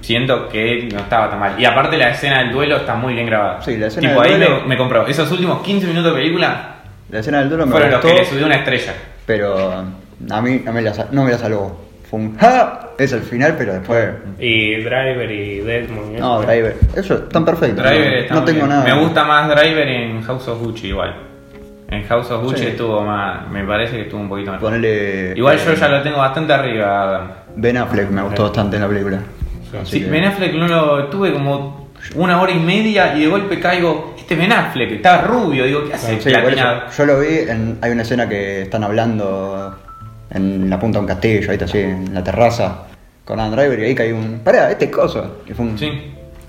Siento 0.00 0.48
que 0.48 0.88
no 0.92 1.00
estaba 1.00 1.30
tan 1.30 1.40
mal. 1.40 1.54
Y 1.58 1.64
aparte 1.64 1.96
la 1.96 2.10
escena 2.10 2.38
del 2.40 2.52
duelo 2.52 2.76
está 2.76 2.94
muy 2.94 3.14
bien 3.14 3.26
grabada. 3.26 3.60
Sí, 3.62 3.76
la 3.76 3.86
escena 3.88 4.08
tipo, 4.10 4.22
del 4.22 4.32
ahí 4.32 4.38
duelo- 4.38 4.60
me, 4.62 4.68
me 4.68 4.76
compró. 4.76 5.06
Esos 5.06 5.30
últimos 5.32 5.62
15 5.62 5.86
minutos 5.88 6.12
de 6.12 6.18
película 6.20 6.74
La 7.10 7.18
escena 7.20 7.38
del 7.40 7.48
duelo 7.48 7.66
me 7.66 7.72
fueron 7.72 7.90
los 7.90 8.00
que 8.00 8.14
le 8.14 8.24
subió 8.24 8.46
una 8.46 8.56
estrella. 8.56 8.92
pero 9.24 9.84
a 10.30 10.40
mí 10.42 10.62
no 10.64 10.72
me 10.72 10.82
la, 10.82 10.92
no 11.10 11.24
me 11.24 11.32
la 11.32 11.38
salvó. 11.38 11.84
Fue 12.10 12.20
un 12.20 12.36
¡ja! 12.38 12.90
Es 12.98 13.12
el 13.12 13.22
final, 13.22 13.54
pero 13.58 13.74
después. 13.74 14.10
Y 14.38 14.76
Driver 14.76 15.30
y 15.30 15.58
Deadmond. 15.60 16.16
y 16.16 16.20
No. 16.20 16.40
Driver. 16.42 16.76
Eso 16.94 17.14
están 17.14 17.44
perfectos. 17.44 17.84
Driver 17.84 18.10
no, 18.12 18.18
está 18.20 18.34
no 18.34 18.44
tengo 18.44 18.58
bien. 18.60 18.68
nada. 18.68 18.84
Me 18.84 19.00
gusta 19.00 19.24
más 19.24 19.48
Driver 19.48 19.88
en 19.88 20.22
House 20.22 20.48
of 20.48 20.60
Gucci 20.62 20.88
igual. 20.88 21.14
En 21.90 22.04
House 22.04 22.30
of 22.30 22.42
Gucci 22.44 22.60
Sí. 22.62 22.66
estuvo 22.68 23.00
más. 23.02 23.48
Me 23.50 23.64
parece 23.64 23.96
que 23.96 24.02
estuvo 24.02 24.20
un 24.20 24.28
poquito 24.28 24.52
mejor. 24.52 24.66
Ponerle. 24.68 25.32
Igual 25.36 25.58
yo 25.58 25.74
ya 25.74 25.88
lo 25.88 26.02
tengo 26.02 26.18
bastante 26.18 26.52
arriba, 26.52 27.02
Adam. 27.02 27.28
Ben 27.56 27.76
Affleck 27.76 28.10
me 28.10 28.22
gustó 28.22 28.44
bastante 28.44 28.76
en 28.76 28.82
la 28.82 28.88
película. 28.88 29.18
Sí, 29.84 30.02
que- 30.04 30.10
Ben 30.10 30.24
Affleck 30.24 30.54
no 30.54 30.68
lo 30.68 31.04
tuve 31.08 31.32
como 31.32 31.88
una 32.14 32.40
hora 32.40 32.52
y 32.52 32.58
media 32.60 33.16
y 33.16 33.22
de 33.22 33.26
golpe 33.28 33.58
caigo. 33.60 34.14
Este 34.16 34.34
Ben 34.36 34.52
Affleck 34.52 34.92
está 34.92 35.22
rubio, 35.22 35.64
digo, 35.64 35.84
¿qué 35.86 35.94
hace? 35.94 36.20
Sí, 36.20 36.30
yo 36.96 37.04
lo 37.06 37.20
vi, 37.20 37.38
en- 37.48 37.78
hay 37.82 37.90
una 37.92 38.02
escena 38.02 38.28
que 38.28 38.62
están 38.62 38.82
hablando 38.84 39.76
en 40.36 40.70
la 40.70 40.78
punta 40.78 40.98
de 40.98 41.00
un 41.02 41.06
castillo, 41.08 41.50
ahí 41.50 41.54
está 41.54 41.64
así, 41.64 41.78
en 41.78 42.12
la 42.14 42.22
terraza, 42.22 42.84
con 43.24 43.40
Adam 43.40 43.52
Driver, 43.56 43.78
y 43.80 43.84
ahí 43.84 43.94
cae 43.94 44.12
un... 44.12 44.40
Pará, 44.44 44.70
este 44.70 44.86
es 44.86 44.90
coso. 44.90 45.38
Y 45.46 45.52
fue 45.52 45.66
un... 45.66 45.78
Sí. 45.78 45.90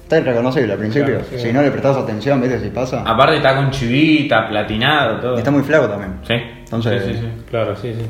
Está 0.03 0.19
irreconocible 0.19 0.71
al 0.71 0.79
principio. 0.79 1.15
Claro, 1.15 1.25
sí. 1.31 1.39
Si 1.39 1.51
no 1.51 1.61
le 1.61 1.69
prestabas 1.71 1.97
atención, 1.97 2.39
viste 2.39 2.59
si 2.61 2.69
pasa. 2.69 3.01
Aparte 3.05 3.37
está 3.37 3.55
con 3.57 3.71
chivita, 3.71 4.47
platinado, 4.47 5.19
todo. 5.19 5.35
Y 5.35 5.39
está 5.39 5.51
muy 5.51 5.63
flaco 5.63 5.87
también. 5.87 6.13
Sí. 6.25 6.33
Entonces- 6.59 7.03
Sí, 7.03 7.13
sí, 7.13 7.19
sí. 7.19 7.27
Claro, 7.49 7.75
sí, 7.75 7.93
sí. 7.93 8.05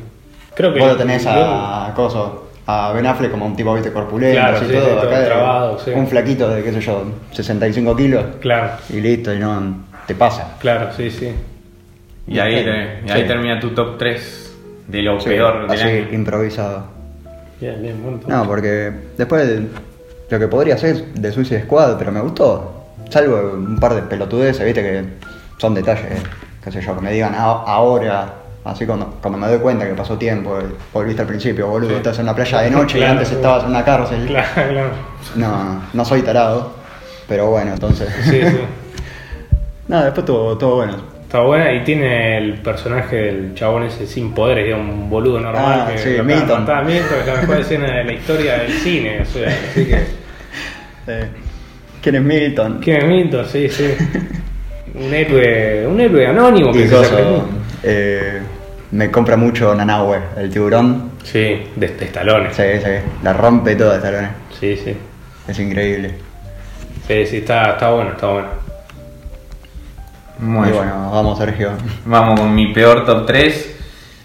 Creo 0.54 0.72
que. 0.72 0.78
Vos 0.78 0.90
lo 0.90 0.96
tenés 0.96 1.24
a 1.26 1.92
Coso, 1.96 2.50
a 2.66 2.92
Ben 2.92 3.04
Affleck 3.04 3.32
como 3.32 3.46
un 3.46 3.56
tipo, 3.56 3.74
viste, 3.74 3.92
corpulento, 3.92 4.38
Claro, 4.38 4.56
así 4.58 4.66
sí, 4.66 4.72
todo. 4.74 4.84
sí, 4.84 4.90
todo 4.94 5.08
acá 5.08 5.20
es 5.22 5.26
trabado, 5.26 5.78
sí. 5.84 5.90
Un 5.92 6.06
flaquito 6.06 6.48
de, 6.48 6.62
qué 6.62 6.72
sé 6.72 6.80
yo, 6.82 7.02
65 7.32 7.96
kilos. 7.96 8.24
Claro, 8.40 8.70
Y 8.90 9.00
listo, 9.00 9.34
y 9.34 9.38
no 9.40 9.78
te 10.06 10.14
pasa. 10.14 10.56
claro, 10.60 10.90
sí, 10.96 11.10
sí. 11.10 11.32
Y 12.28 12.38
ahí, 12.38 12.62
te- 12.64 13.00
y 13.06 13.10
ahí 13.10 13.22
Sí. 13.22 13.26
termina 13.26 13.58
tu 13.58 13.70
top 13.70 13.98
3 13.98 14.47
de 14.88 15.02
lo 15.02 15.20
Sí, 15.20 15.28
peor 15.28 15.68
del 15.68 15.78
así, 15.78 15.88
año. 15.88 16.08
improvisado. 16.12 16.84
Bien, 17.60 17.80
bien, 17.80 18.02
buen 18.02 18.20
top. 18.20 18.28
No, 18.30 18.46
porque 18.46 18.92
después 19.16 19.60
lo 20.30 20.38
que 20.38 20.48
podría 20.48 20.76
ser 20.76 21.04
de 21.14 21.32
Suicide 21.32 21.62
Squad, 21.62 21.96
pero 21.98 22.10
me 22.12 22.20
gustó. 22.20 22.84
Salvo 23.10 23.52
un 23.54 23.78
par 23.78 23.94
de 23.94 24.02
pelotudeces, 24.02 24.64
viste, 24.64 24.82
que 24.82 25.04
son 25.58 25.74
detalles, 25.74 26.04
qué 26.62 26.70
sé 26.72 26.80
yo, 26.82 26.94
que 26.94 27.00
me 27.00 27.12
digan 27.12 27.32
"Ah, 27.34 27.64
ahora, 27.66 28.34
así 28.64 28.84
cuando, 28.86 29.14
cuando 29.22 29.38
me 29.38 29.48
doy 29.48 29.58
cuenta 29.58 29.86
que 29.88 29.94
pasó 29.94 30.16
tiempo, 30.18 30.58
volviste 30.92 31.22
al 31.22 31.28
principio, 31.28 31.68
boludo, 31.68 31.90
Sí. 31.90 31.96
estás 31.96 32.18
en 32.18 32.24
una 32.24 32.34
playa 32.34 32.60
de 32.60 32.70
noche 32.70 32.98
y 32.98 33.00
Claro, 33.00 33.12
antes 33.12 33.28
sí. 33.28 33.34
estabas 33.36 33.64
en 33.64 33.70
una 33.70 33.84
cárcel. 33.84 34.26
Claro, 34.26 34.46
claro. 34.54 34.90
No, 35.36 35.82
no 35.94 36.04
soy 36.04 36.22
tarado, 36.22 36.72
pero 37.26 37.48
bueno, 37.50 37.72
entonces. 37.72 38.08
Sí, 38.24 38.40
sí. 38.42 38.58
no, 39.88 40.04
después 40.04 40.26
todo, 40.26 40.56
todo 40.58 40.76
bueno. 40.76 41.17
Está 41.28 41.40
buena 41.40 41.70
y 41.74 41.84
tiene 41.84 42.38
el 42.38 42.54
personaje 42.54 43.16
del 43.16 43.54
chabón 43.54 43.82
ese 43.82 44.06
sin 44.06 44.32
poderes, 44.32 44.64
digamos, 44.64 44.94
un 44.94 45.10
boludo 45.10 45.38
normal 45.38 45.84
Ah, 45.86 45.90
que 45.92 45.98
sí, 45.98 46.22
Milton. 46.24 46.60
matar. 46.60 46.86
Milton, 46.86 47.18
es 47.20 47.26
la 47.26 47.34
mejor 47.42 47.56
escena 47.58 47.96
de 47.98 48.04
la 48.04 48.12
historia 48.14 48.58
del 48.60 48.72
cine, 48.72 49.20
o 49.20 49.24
sea, 49.26 49.48
así 49.48 49.84
que. 49.84 49.98
Eh, 51.10 51.26
¿Quién 52.02 52.14
es 52.14 52.22
Milton? 52.22 52.80
¿Quién 52.82 52.96
es 52.98 53.04
Milton? 53.04 53.46
Sí, 53.46 53.68
sí. 53.68 53.94
Un 54.94 55.12
héroe, 55.12 55.86
un 55.86 56.00
héroe 56.00 56.26
anónimo 56.26 56.72
que 56.72 56.88
se 56.88 56.96
eh, 57.82 58.38
me 58.92 59.10
compra 59.10 59.36
mucho 59.36 59.74
Nanahue, 59.74 60.18
el 60.38 60.48
tiburón. 60.48 61.10
Sí, 61.24 61.62
de, 61.76 61.88
de. 61.88 62.06
Sí, 62.52 62.62
sí, 62.84 62.90
la 63.22 63.32
rompe 63.34 63.76
toda 63.76 63.96
esta 63.96 64.10
lona. 64.10 64.34
Sí, 64.58 64.76
sí. 64.82 64.96
Es 65.46 65.58
increíble. 65.58 66.14
Sí, 67.06 67.26
sí, 67.26 67.36
está, 67.38 67.72
está 67.72 67.90
bueno, 67.90 68.12
está 68.12 68.28
bueno. 68.28 68.67
Muy 70.38 70.68
y 70.68 70.72
bueno, 70.72 71.10
vamos 71.12 71.38
Sergio. 71.38 71.72
Vamos 72.04 72.38
con 72.40 72.54
mi 72.54 72.72
peor 72.72 73.04
top 73.04 73.26
3. 73.26 73.74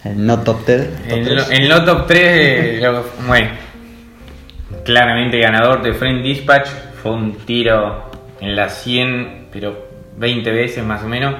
El 0.04 0.26
no 0.26 0.40
top 0.40 0.64
10. 0.66 0.88
top 0.88 1.00
En, 1.08 1.24
tres. 1.24 1.34
lo- 1.48 1.50
en 1.54 1.68
lo 1.68 1.84
top 1.84 2.06
3, 2.06 2.82
bueno, 3.26 3.48
claramente 4.84 5.38
ganador 5.38 5.82
de 5.82 5.92
Friend 5.94 6.22
Dispatch. 6.22 6.68
Fue 7.02 7.12
un 7.12 7.34
tiro 7.38 8.10
en 8.40 8.54
la 8.56 8.68
100, 8.68 9.48
pero 9.52 9.88
20 10.16 10.50
veces 10.52 10.84
más 10.84 11.02
o 11.02 11.08
menos. 11.08 11.34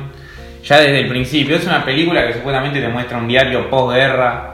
Ya 0.64 0.78
desde 0.78 1.00
el 1.00 1.08
principio. 1.08 1.56
Es 1.56 1.66
una 1.66 1.84
película 1.84 2.26
que 2.26 2.34
supuestamente 2.34 2.80
te 2.80 2.88
muestra 2.88 3.18
un 3.18 3.28
diario 3.28 3.68
posguerra. 3.68 4.53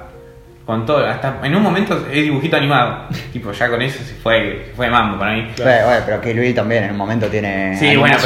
Con 0.71 0.87
todo, 0.87 1.05
hasta 1.05 1.41
en 1.43 1.57
un 1.57 1.65
momento 1.65 2.07
es 2.09 2.23
dibujito 2.23 2.57
animado. 2.57 3.07
tipo, 3.33 3.51
ya 3.51 3.69
con 3.69 3.83
eso 3.83 3.99
se 4.05 4.15
fue, 4.15 4.67
se 4.67 4.73
fue 4.77 4.87
de 4.87 4.93
mambo 4.93 5.19
para 5.19 5.33
mí. 5.33 5.49
Bueno, 5.59 5.81
pero 6.07 6.21
que 6.21 6.33
Luis 6.33 6.55
también 6.55 6.85
en 6.85 6.93
un 6.93 6.97
momento 6.97 7.27
tiene 7.27 7.77
Sí, 7.77 7.97
bueno, 7.97 8.17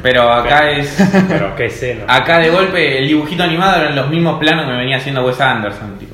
pero, 0.00 0.32
acá 0.32 0.70
es. 0.70 0.96
Pero 1.28 1.56
qué 1.56 1.64
escena. 1.66 2.04
Acá 2.06 2.38
de 2.38 2.50
golpe 2.50 2.98
el 2.98 3.08
dibujito 3.08 3.42
animado 3.42 3.80
eran 3.80 3.96
los 3.96 4.08
mismos 4.08 4.38
planos 4.38 4.64
que 4.64 4.70
me 4.70 4.78
venía 4.78 4.98
haciendo 4.98 5.26
Wes 5.26 5.40
Anderson, 5.40 5.98
tipo. 5.98 6.11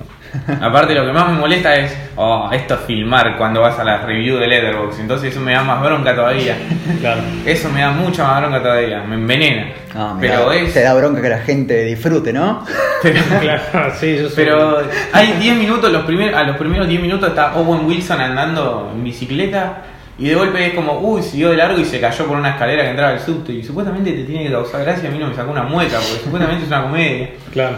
Aparte 0.61 0.95
lo 0.95 1.05
que 1.07 1.13
más 1.13 1.29
me 1.31 1.39
molesta 1.39 1.75
es, 1.77 1.97
oh, 2.17 2.51
esto 2.53 2.75
es 2.75 2.81
filmar 2.81 3.37
cuando 3.37 3.61
vas 3.61 3.79
a 3.79 3.85
la 3.85 3.99
review 4.03 4.37
de 4.39 4.47
Letterboxd, 4.47 5.01
entonces 5.01 5.31
eso 5.33 5.41
me 5.41 5.53
da 5.53 5.63
más 5.65 5.83
bronca 5.83 6.15
todavía. 6.15 6.57
Claro. 7.01 7.21
Eso 7.45 7.69
me 7.71 7.81
da 7.81 7.91
mucha 7.91 8.25
más 8.25 8.41
bronca 8.41 8.63
todavía, 8.63 9.03
me 9.03 9.15
envenena. 9.17 9.69
Ah, 9.95 10.17
pero 10.19 10.51
es 10.53 10.73
Te 10.75 10.83
da 10.83 10.95
bronca 10.95 11.21
que 11.23 11.29
la 11.29 11.39
gente 11.39 11.85
disfrute, 11.85 12.33
¿no? 12.33 12.65
pero, 13.03 13.21
Claro, 13.41 13.93
sí, 13.99 14.17
yo 14.17 14.29
soy- 14.29 14.45
pero 14.45 14.83
hay 15.13 15.33
10 15.35 15.57
minutos, 15.57 15.93
los 15.93 16.05
primeros, 16.05 16.35
a 16.35 16.45
los 16.45 16.57
primeros 16.57 16.89
10 16.89 17.01
minutos 17.01 17.29
está 17.29 17.55
Owen 17.57 17.87
Wilson 17.87 18.21
andando 18.21 18.91
en 18.95 19.05
bicicleta 19.05 19.83
y 20.19 20.29
de 20.29 20.35
golpe 20.35 20.67
es 20.67 20.75
como, 20.75 20.99
uy, 20.99 21.23
siguió 21.23 21.51
de 21.51 21.57
largo 21.59 21.79
y 21.79 21.85
se 21.85 22.01
cayó 22.01 22.27
por 22.27 22.37
una 22.37 22.51
escalera 22.51 22.83
que 22.83 22.91
entraba 22.91 23.13
al 23.13 23.21
subte 23.21 23.53
y 23.53 23.63
supuestamente 23.63 24.11
te 24.13 24.25
tiene 24.25 24.45
que 24.47 24.51
causar 24.51 24.83
gracia, 24.83 25.09
a 25.09 25.13
mí 25.13 25.19
no 25.19 25.29
me 25.29 25.35
sacó 25.35 25.53
una 25.53 25.63
mueca 25.63 25.99
porque 25.99 26.25
supuestamente 26.25 26.63
es 26.65 26.69
una 26.69 26.83
comedia. 26.83 27.29
Claro. 27.53 27.77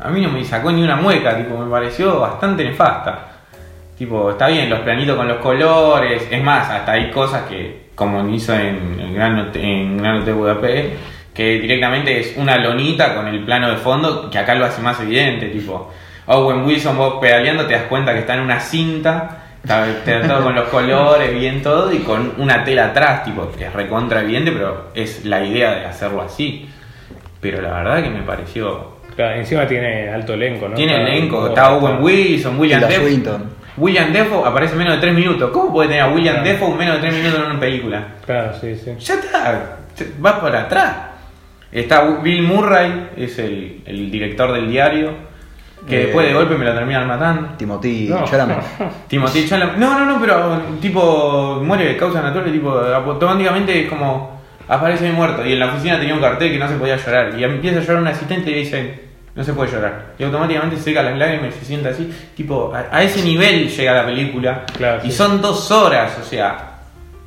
A 0.00 0.10
mí 0.10 0.20
no 0.20 0.28
me 0.28 0.44
sacó 0.44 0.70
ni 0.70 0.82
una 0.82 0.96
mueca, 0.96 1.36
tipo, 1.36 1.56
me 1.58 1.70
pareció 1.70 2.20
bastante 2.20 2.64
nefasta. 2.64 3.32
Tipo, 3.96 4.30
está 4.30 4.48
bien, 4.48 4.68
los 4.68 4.80
planitos 4.80 5.16
con 5.16 5.26
los 5.26 5.38
colores, 5.38 6.26
es 6.30 6.42
más, 6.42 6.68
hasta 6.68 6.92
hay 6.92 7.10
cosas 7.10 7.44
que, 7.48 7.86
como 7.94 8.28
hizo 8.28 8.54
en 8.54 9.00
el 9.00 9.14
Gran 9.14 9.50
en 9.54 9.96
Gran 9.96 10.20
Hotel 10.20 10.34
Budapest, 10.34 10.94
que 11.32 11.60
directamente 11.60 12.20
es 12.20 12.36
una 12.36 12.58
lonita 12.58 13.14
con 13.14 13.26
el 13.26 13.44
plano 13.44 13.70
de 13.70 13.76
fondo, 13.76 14.28
que 14.30 14.38
acá 14.38 14.54
lo 14.54 14.66
hace 14.66 14.82
más 14.82 15.00
evidente, 15.00 15.46
tipo, 15.48 15.90
Owen 16.26 16.64
Wilson 16.64 16.96
vos 16.96 17.18
pedaleando 17.20 17.66
te 17.66 17.74
das 17.74 17.84
cuenta 17.84 18.12
que 18.12 18.20
está 18.20 18.34
en 18.34 18.40
una 18.40 18.60
cinta, 18.60 19.44
está 19.62 19.86
todo 20.26 20.44
con 20.44 20.54
los 20.54 20.68
colores, 20.68 21.32
bien 21.32 21.62
todo, 21.62 21.92
y 21.92 22.00
con 22.00 22.34
una 22.38 22.64
tela 22.64 22.86
atrás, 22.86 23.24
tipo, 23.24 23.50
que 23.56 23.66
es 23.66 23.72
recontra 23.72 24.20
evidente, 24.20 24.52
pero 24.52 24.90
es 24.94 25.24
la 25.24 25.44
idea 25.44 25.74
de 25.74 25.86
hacerlo 25.86 26.22
así. 26.22 26.68
Pero 27.40 27.62
la 27.62 27.70
verdad 27.70 28.02
que 28.02 28.10
me 28.10 28.22
pareció 28.22 28.95
Claro, 29.16 29.34
encima 29.38 29.66
tiene 29.66 30.10
alto 30.10 30.34
elenco, 30.34 30.68
¿no? 30.68 30.74
tiene 30.74 30.94
elenco, 31.02 31.48
está 31.48 31.72
Owen 31.74 32.02
Wilson, 32.02 32.58
William 32.60 32.80
Defoe. 32.82 32.96
Swinton. 33.08 33.44
William 33.78 34.12
Defoe 34.12 34.46
aparece 34.46 34.76
menos 34.76 34.94
de 34.94 35.00
3 35.00 35.14
minutos. 35.14 35.50
¿Cómo 35.50 35.72
puede 35.72 35.88
tener 35.88 36.02
a 36.04 36.08
William 36.08 36.36
Claro. 36.36 36.48
Defoe 36.50 36.74
menos 36.76 36.94
de 36.96 37.00
3 37.08 37.14
minutos 37.14 37.40
en 37.40 37.50
una 37.50 37.60
película? 37.60 38.04
Claro, 38.24 38.52
sí, 38.60 38.74
sí. 38.76 38.92
Ya 38.98 39.14
está, 39.14 39.76
va 40.24 40.40
para 40.40 40.62
atrás. 40.62 40.96
Está 41.72 42.02
Bill 42.22 42.42
Murray, 42.42 43.08
es 43.16 43.38
el, 43.38 43.82
el 43.86 44.10
director 44.10 44.52
del 44.52 44.70
diario, 44.70 45.10
que 45.88 45.96
Eh. 45.96 46.04
después 46.06 46.26
de 46.26 46.32
golpe 46.34 46.56
me 46.56 46.64
lo 46.64 46.72
terminan 46.74 47.06
matando. 47.06 47.48
Timothy 47.58 48.08
No. 48.08 48.24
Chalamet. 48.24 48.58
Timothy 49.08 49.46
Chalamet. 49.48 49.76
No, 49.76 49.98
no, 49.98 50.06
no, 50.06 50.20
pero 50.20 50.60
tipo 50.80 51.60
muere 51.64 51.86
de 51.86 51.96
causa 51.96 52.22
natural, 52.22 52.50
tipo 52.52 52.70
automáticamente 52.70 53.82
es 53.84 53.88
como 53.88 54.40
aparece 54.68 55.10
muerto 55.12 55.46
y 55.46 55.52
en 55.52 55.60
la 55.60 55.66
oficina 55.66 55.98
tenía 55.98 56.14
un 56.14 56.20
cartel 56.20 56.50
que 56.50 56.58
no 56.58 56.66
se 56.68 56.74
podía 56.74 56.96
llorar 56.96 57.38
y 57.38 57.44
empieza 57.44 57.78
a 57.78 57.82
llorar 57.82 58.02
un 58.02 58.08
asistente 58.08 58.50
y 58.50 58.54
le 58.54 58.58
dice 58.60 59.05
No 59.36 59.44
se 59.44 59.52
puede 59.52 59.70
llorar. 59.70 60.06
Y 60.18 60.24
automáticamente 60.24 60.76
seca 60.78 61.02
las 61.02 61.16
lágrimas 61.18 61.54
y 61.54 61.58
se 61.60 61.64
sienta 61.66 61.90
así. 61.90 62.10
Tipo, 62.34 62.74
a, 62.74 62.86
a 62.90 63.02
ese 63.02 63.22
nivel 63.22 63.68
llega 63.68 63.92
la 63.92 64.06
película. 64.06 64.64
Claro, 64.76 65.02
y 65.04 65.10
sí. 65.10 65.16
son 65.16 65.40
dos 65.42 65.70
horas, 65.70 66.16
o 66.20 66.24
sea. 66.24 66.72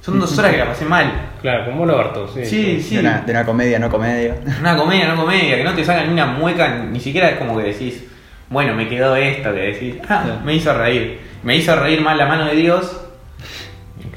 Son 0.02 0.20
dos 0.20 0.36
horas 0.40 0.52
que 0.52 0.58
la 0.58 0.66
pasé 0.66 0.86
mal. 0.86 1.12
Claro, 1.42 1.66
como 1.66 1.86
lo 1.86 2.00
harto, 2.00 2.28
sí. 2.28 2.46
Sí, 2.46 2.82
sí. 2.82 2.96
De, 2.96 3.02
una, 3.02 3.22
de 3.22 3.32
una 3.32 3.46
comedia, 3.46 3.78
no 3.80 3.90
comedia. 3.90 4.36
Una 4.60 4.76
comedia, 4.76 5.08
no 5.10 5.18
comedia, 5.18 5.58
que 5.58 5.64
no 5.64 5.74
te 5.74 5.86
sacan 5.86 6.08
ni 6.08 6.14
una 6.14 6.26
mueca, 6.26 6.80
ni 6.80 7.00
siquiera 7.00 7.30
es 7.30 7.38
como 7.38 7.56
que 7.58 7.64
decís, 7.66 8.04
bueno, 8.50 8.74
me 8.74 8.88
quedó 8.90 9.16
esto, 9.16 9.54
que 9.54 9.60
decís, 9.60 9.96
ah, 10.10 10.40
me 10.44 10.56
hizo 10.56 10.74
reír. 10.74 11.20
Me 11.44 11.56
hizo 11.58 11.76
reír 11.76 12.02
más 12.02 12.18
la 12.18 12.26
mano 12.26 12.46
de 12.46 12.56
Dios, 12.56 13.02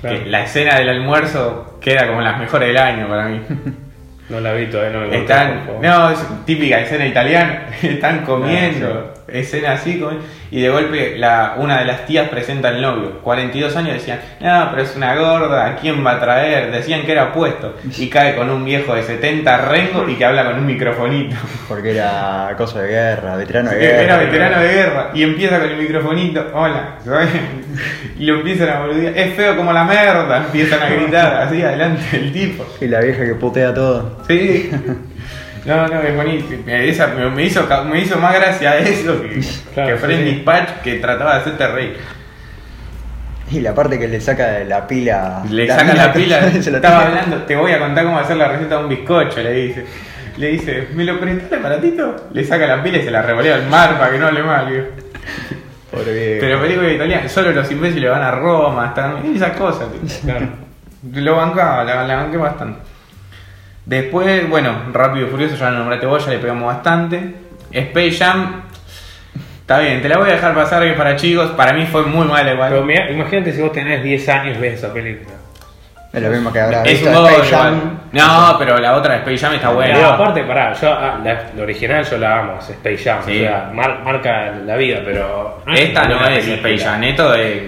Claro. 0.01 0.19
que 0.25 0.31
la 0.31 0.45
escena 0.45 0.79
del 0.79 0.89
almuerzo 0.89 1.79
queda 1.81 2.07
como 2.09 2.21
las 2.23 2.39
mejores 2.39 2.69
del 2.69 2.79
año 2.79 3.07
para 3.09 3.29
mí. 3.29 3.41
No 4.29 4.41
la 4.41 4.53
vi 4.53 4.67
todavía, 4.67 4.99
no 4.99 5.07
me 5.07 5.19
Están, 5.19 5.65
por 5.67 5.67
favor. 5.67 5.83
no, 5.85 6.11
es 6.11 6.45
típica 6.47 6.81
escena 6.81 7.07
italiana, 7.07 7.67
están 7.83 8.25
comiendo, 8.25 9.13
Ah, 9.15 9.33
escena 9.33 9.73
así, 9.73 10.03
y 10.51 10.61
de 10.61 10.69
golpe 10.69 11.17
la, 11.17 11.55
una 11.57 11.79
de 11.81 11.85
las 11.87 12.07
tías 12.07 12.29
presenta 12.29 12.69
al 12.69 12.81
novio, 12.81 13.21
42 13.23 13.75
años, 13.77 13.95
decían, 13.95 14.21
no, 14.41 14.69
pero 14.71 14.83
es 14.83 14.95
una 14.97 15.15
gorda, 15.17 15.67
¿a 15.67 15.77
quién 15.77 16.05
va 16.07 16.13
a 16.13 16.21
traer? 16.21 16.71
Decían 16.71 17.03
que 17.03 17.13
era 17.13 17.33
puesto, 17.33 17.75
y 17.99 18.09
cae 18.09 18.35
con 18.37 18.49
un 18.51 18.65
viejo 18.65 18.95
de 18.95 19.03
70 19.03 19.57
rengo 19.69 20.09
y 20.09 20.15
que 20.15 20.25
habla 20.25 20.45
con 20.45 20.55
un 20.59 20.67
microfonito. 20.67 21.37
Porque 21.69 21.91
era 21.93 22.55
cosa 22.57 22.81
de 22.83 22.89
guerra, 22.89 23.37
veterano 23.37 23.71
de 23.71 23.77
Sí, 23.77 23.83
guerra. 23.83 24.03
Era 24.03 24.17
veterano 24.19 24.61
de 24.61 24.69
guerra 24.73 25.11
y 25.15 25.23
empieza 25.25 25.59
con 25.61 25.71
el 25.71 25.77
microfonito, 25.77 26.51
hola, 26.55 26.95
¿sabes? 27.05 27.29
y 28.19 28.27
lo 28.27 28.37
empiezan 28.37 28.69
a 28.69 28.81
boludear, 28.81 29.17
es 29.17 29.35
feo 29.35 29.57
como 29.57 29.73
la 29.73 29.85
merda, 29.85 30.39
empiezan 30.45 30.83
a 30.83 30.89
gritar 30.89 31.35
así 31.43 31.63
adelante 31.63 32.05
del 32.13 32.33
tipo. 32.33 32.67
Y 32.81 32.87
la 32.87 33.01
vieja 33.01 33.25
que 33.25 33.35
putea 33.35 33.73
todo. 33.75 34.23
Sí. 34.29 34.71
No, 35.65 35.87
no, 35.87 36.03
es 36.03 36.13
buenísimo. 36.17 36.65
Esa 36.67 37.07
me, 37.07 37.31
me 37.31 37.45
hizo, 37.45 37.69
me 37.89 38.01
hizo 38.01 38.19
más 38.19 38.35
gracia 38.35 38.79
eso 38.79 39.23
que, 39.23 39.41
Claro, 39.73 39.97
que 39.97 40.17
sí. 40.17 40.23
Dispatch 40.25 40.69
que 40.83 40.95
trataba 40.97 41.35
de 41.35 41.41
hacerte 41.41 41.69
reír. 41.69 41.97
Y 43.49 43.61
la 43.61 43.73
parte 43.73 43.97
que 43.97 44.09
le 44.09 44.21
saca 44.21 44.59
la 44.65 44.89
pila. 44.89 45.45
Le 45.49 45.69
saca 45.69 45.95
la 45.95 46.13
pila, 46.13 46.51
se 46.51 46.69
la 46.69 46.79
estaba 46.79 47.07
tira. 47.07 47.21
hablando, 47.21 47.45
te 47.45 47.55
voy 47.55 47.71
a 47.71 47.79
contar 47.79 48.05
cómo 48.05 48.19
hacer 48.19 48.39
la 48.39 48.49
receta 48.49 48.79
de 48.79 48.83
un 48.83 48.89
bizcocho, 48.89 49.41
le 49.41 49.53
dice. 49.53 49.85
Le 50.37 50.49
dice, 50.49 50.89
¿me 50.95 51.05
lo 51.05 51.21
prestás 51.21 51.53
el 51.53 51.59
aparatito? 51.61 52.29
Le 52.33 52.45
saca 52.45 52.67
la 52.67 52.83
pila 52.83 52.99
y 52.99 53.03
se 53.05 53.13
la 53.13 53.23
revolea 53.23 53.55
al 53.55 53.67
mar 53.69 53.99
para 53.99 54.11
que 54.11 54.19
no 54.19 54.27
hable 54.27 54.43
mal. 54.43 54.87
Pobre 55.93 56.13
viejo. 56.15 56.39
Pero 56.41 56.61
película 56.61 56.91
italiana, 56.91 57.29
solo 57.29 57.53
los 57.53 57.71
imbéciles 57.71 58.11
van 58.11 58.23
a 58.23 58.31
Roma, 58.31 58.87
están, 58.87 59.25
esas 59.35 59.57
cosas. 59.57 59.89
Claro. 60.25 60.47
Lo 61.13 61.37
bancaba, 61.37 61.85
la, 61.85 62.07
la 62.07 62.17
banqué 62.17 62.37
bastante. 62.37 62.79
Después, 63.85 64.49
bueno, 64.49 64.85
Rápido 64.93 65.27
y 65.27 65.31
Furioso, 65.31 65.57
ya 65.57 65.71
lo 65.71 65.79
nombraste 65.79 66.07
vos, 66.07 66.25
ya 66.25 66.33
le 66.33 66.39
pegamos 66.39 66.67
bastante. 66.67 67.35
Space 67.73 68.13
Jam, 68.13 68.63
está 69.61 69.81
bien, 69.81 70.01
te 70.01 70.09
la 70.09 70.19
voy 70.19 70.31
a 70.31 70.35
dejar 70.35 70.55
pasar 70.55 70.83
que 70.85 70.93
para 70.93 71.17
chicos. 71.17 71.51
Para 71.51 71.73
mí 71.73 71.87
fue 71.87 72.05
muy 72.05 72.27
mala 72.27 72.53
igual. 72.53 72.71
Pero 72.87 73.13
imagínate 73.13 73.53
si 73.53 73.61
vos 73.61 73.73
tenés 73.73 74.03
10 74.03 74.29
años 74.29 74.61
ves 74.61 74.75
esa 74.75 74.93
película. 74.93 75.32
Es 76.13 76.23
lo 76.23 76.29
mismo 76.29 76.53
que 76.53 76.61
habrá 76.61 76.83
es 76.83 77.01
visto 77.03 77.09
un 77.23 77.27
Space 77.27 77.51
Jam. 77.57 78.01
No, 78.13 78.57
pero 78.59 78.77
la 78.79 78.97
otra 78.97 79.15
de 79.15 79.19
Space 79.21 79.39
Jam 79.39 79.55
está 79.55 79.71
buena. 79.71 79.99
No, 79.99 80.09
aparte, 80.11 80.43
pará, 80.45 80.73
yo 80.75 80.93
ah, 80.93 81.19
la, 81.25 81.43
la 81.57 81.63
original 81.63 82.05
yo 82.05 82.19
la 82.19 82.39
amo, 82.41 82.59
es 82.59 82.69
Space 82.69 82.99
Jam, 82.99 83.19
Sí. 83.25 83.39
o 83.39 83.41
sea, 83.49 83.71
mar- 83.73 84.01
marca 84.05 84.53
la 84.65 84.77
vida, 84.77 85.01
pero. 85.05 85.63
Esta 85.75 86.05
no 86.05 86.17
es 86.27 86.45
película. 86.45 86.55
Space 86.57 86.79
Jam, 86.85 87.03
esto 87.05 87.35
es, 87.35 87.63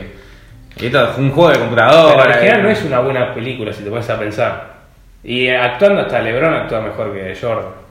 esto 0.78 1.11
es 1.11 1.18
un 1.18 1.30
juego 1.30 1.50
de 1.52 1.59
computadora. 1.59 2.14
Pero 2.16 2.28
la 2.28 2.37
original 2.37 2.61
eh. 2.61 2.62
no 2.64 2.68
es 2.70 2.85
una 2.85 2.98
buena 3.00 3.33
película 3.35 3.72
si 3.72 3.83
te 3.83 3.88
pones 3.90 4.11
a 4.11 4.18
pensar. 4.18 4.74
Y 5.22 5.48
actuando 5.48 6.02
hasta 6.02 6.18
LeBron 6.20 6.52
actúa 6.52 6.83
mejor 6.83 7.14
que 7.14 7.35
Jordan. 7.40 7.83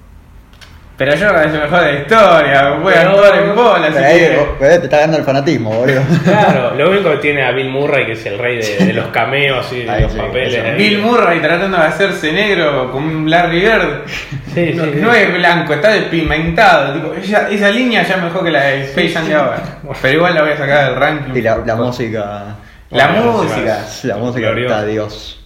Pero 0.95 1.15
yo 1.15 1.27
es 1.27 1.45
el 1.53 1.59
mejor 1.61 1.81
de 1.81 1.93
la 1.93 1.99
historia, 2.01 2.69
voy 2.81 2.93
a 2.93 3.01
actuar 3.01 3.35
en 3.43 3.55
bola 3.55 3.89
Pero 3.91 4.05
ahí, 4.05 4.35
vos- 4.37 4.59
te 4.59 4.75
está 4.75 4.99
dando 4.99 5.17
el 5.17 5.23
fanatismo, 5.23 5.71
boludo. 5.71 6.01
Claro, 6.23 6.75
lo 6.77 6.91
único 6.91 7.09
que 7.11 7.17
tiene 7.17 7.43
a 7.43 7.51
Bill 7.51 7.69
Murray, 7.69 8.05
que 8.05 8.11
es 8.11 8.23
el 8.27 8.37
rey 8.37 8.57
de, 8.57 8.85
de 8.85 8.93
los 8.93 9.07
cameos 9.07 9.73
y 9.73 9.81
de 9.83 9.89
Ahí 9.89 10.03
los 10.03 10.11
sí, 10.11 10.17
papeles. 10.19 10.53
eso. 10.53 10.67
ahí. 10.67 10.75
Bill 10.77 10.99
Murray 10.99 11.39
tratando 11.41 11.77
de 11.77 11.83
hacerse 11.83 12.31
negro 12.31 12.91
con 12.91 13.03
un 13.03 13.29
Larry 13.29 13.61
Bird. 13.61 14.01
Sí, 14.53 14.73
no, 14.75 14.83
sí, 14.85 14.91
sí. 14.93 14.99
no 15.01 15.11
es 15.13 15.33
blanco, 15.33 15.73
está 15.73 15.89
despigmentado. 15.89 16.93
Tipo, 16.93 17.13
esa, 17.15 17.49
esa 17.49 17.69
línea 17.71 18.03
ya 18.03 18.15
es 18.17 18.21
mejor 18.23 18.43
que 18.43 18.51
la 18.51 18.63
de 18.63 18.83
Space 18.83 19.09
Jam 19.09 19.27
de 19.27 19.33
ahora. 19.35 19.63
Pero 19.99 20.13
igual 20.17 20.35
la 20.35 20.41
voy 20.43 20.51
a 20.51 20.57
sacar 20.57 20.85
del 20.91 20.95
ranking. 20.95 21.35
Y 21.35 21.41
la, 21.41 21.57
la 21.57 21.75
música. 21.75 22.43
La 22.91 23.07
Bueno, 23.07 23.31
música. 23.41 23.79
La 24.03 24.17
música 24.17 24.47
Glorioso. 24.51 24.75
está 24.75 24.85
Dios. 24.85 25.39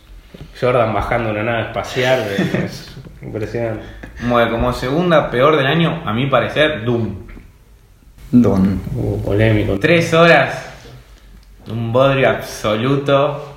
Jordan 0.59 0.93
bajando 0.93 1.29
una 1.29 1.43
nave 1.43 1.61
espacial, 1.67 2.19
es, 2.37 2.53
es 2.55 2.95
impresionante. 3.21 3.83
Bueno, 4.27 4.51
como 4.51 4.73
segunda 4.73 5.29
peor 5.29 5.57
del 5.57 5.67
año, 5.67 6.03
a 6.05 6.13
mi 6.13 6.27
parecer, 6.27 6.83
Doom. 6.85 7.27
Don. 8.31 8.81
Uh, 8.95 9.21
polémico. 9.23 9.79
Tres 9.79 10.13
horas, 10.13 10.65
un 11.69 11.91
bodrio 11.91 12.29
absoluto. 12.29 13.53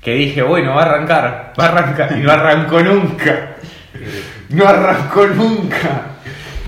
Que 0.00 0.14
dije, 0.14 0.42
bueno, 0.42 0.74
va 0.74 0.82
a 0.82 0.86
arrancar, 0.86 1.52
va 1.58 1.64
a 1.64 1.68
arrancar. 1.68 2.18
Y 2.18 2.20
no 2.20 2.30
arrancó 2.30 2.80
nunca. 2.82 3.50
No 4.50 4.68
arrancó 4.68 5.26
nunca. 5.26 6.13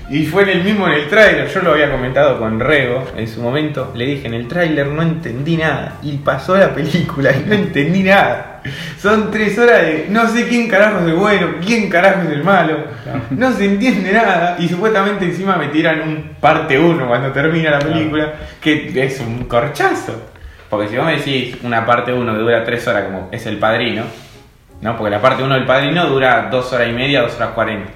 Y 0.09 0.25
fue 0.25 0.43
en 0.43 0.49
el 0.49 0.63
mismo 0.63 0.87
en 0.87 0.93
el 0.93 1.09
tráiler, 1.09 1.49
yo 1.49 1.61
lo 1.61 1.73
había 1.73 1.91
comentado 1.91 2.39
con 2.39 2.61
Rego 2.61 3.05
en 3.17 3.27
su 3.27 3.41
momento, 3.41 3.91
le 3.93 4.05
dije 4.05 4.27
en 4.27 4.35
el 4.35 4.47
tráiler 4.47 4.87
no 4.87 5.01
entendí 5.01 5.57
nada 5.57 5.97
y 6.01 6.15
pasó 6.17 6.55
la 6.55 6.73
película 6.73 7.31
y 7.35 7.43
no 7.45 7.53
entendí 7.53 8.03
nada. 8.03 8.61
Son 9.01 9.31
tres 9.31 9.57
horas 9.59 9.81
de 9.81 10.05
no 10.09 10.29
sé 10.29 10.47
quién 10.47 10.69
carajo 10.69 10.99
es 10.99 11.07
el 11.07 11.13
bueno, 11.15 11.47
quién 11.65 11.89
carajo 11.89 12.21
es 12.21 12.29
el 12.29 12.43
malo, 12.43 12.77
no 13.31 13.51
se 13.51 13.65
entiende 13.65 14.13
nada 14.13 14.55
y 14.57 14.69
supuestamente 14.69 15.25
encima 15.25 15.57
me 15.57 15.67
tiran 15.67 16.01
un 16.01 16.35
parte 16.39 16.79
1 16.79 17.05
cuando 17.05 17.33
termina 17.33 17.71
la 17.71 17.79
película, 17.79 18.33
que 18.61 18.89
es 18.95 19.19
un 19.19 19.43
corchazo. 19.43 20.13
Porque 20.69 20.87
si 20.87 20.95
vos 20.95 21.05
me 21.05 21.17
decís 21.17 21.57
una 21.63 21.85
parte 21.85 22.13
1 22.13 22.33
que 22.33 22.39
dura 22.39 22.63
tres 22.63 22.87
horas 22.87 23.05
como 23.05 23.27
es 23.31 23.45
el 23.45 23.57
padrino, 23.57 24.03
¿no? 24.81 24.95
Porque 24.97 25.11
la 25.11 25.21
parte 25.21 25.43
1 25.43 25.53
del 25.53 25.65
padrino 25.65 26.07
dura 26.07 26.47
dos 26.49 26.71
horas 26.71 26.87
y 26.87 26.93
media, 26.93 27.23
dos 27.23 27.35
horas 27.35 27.49
cuarenta. 27.49 27.91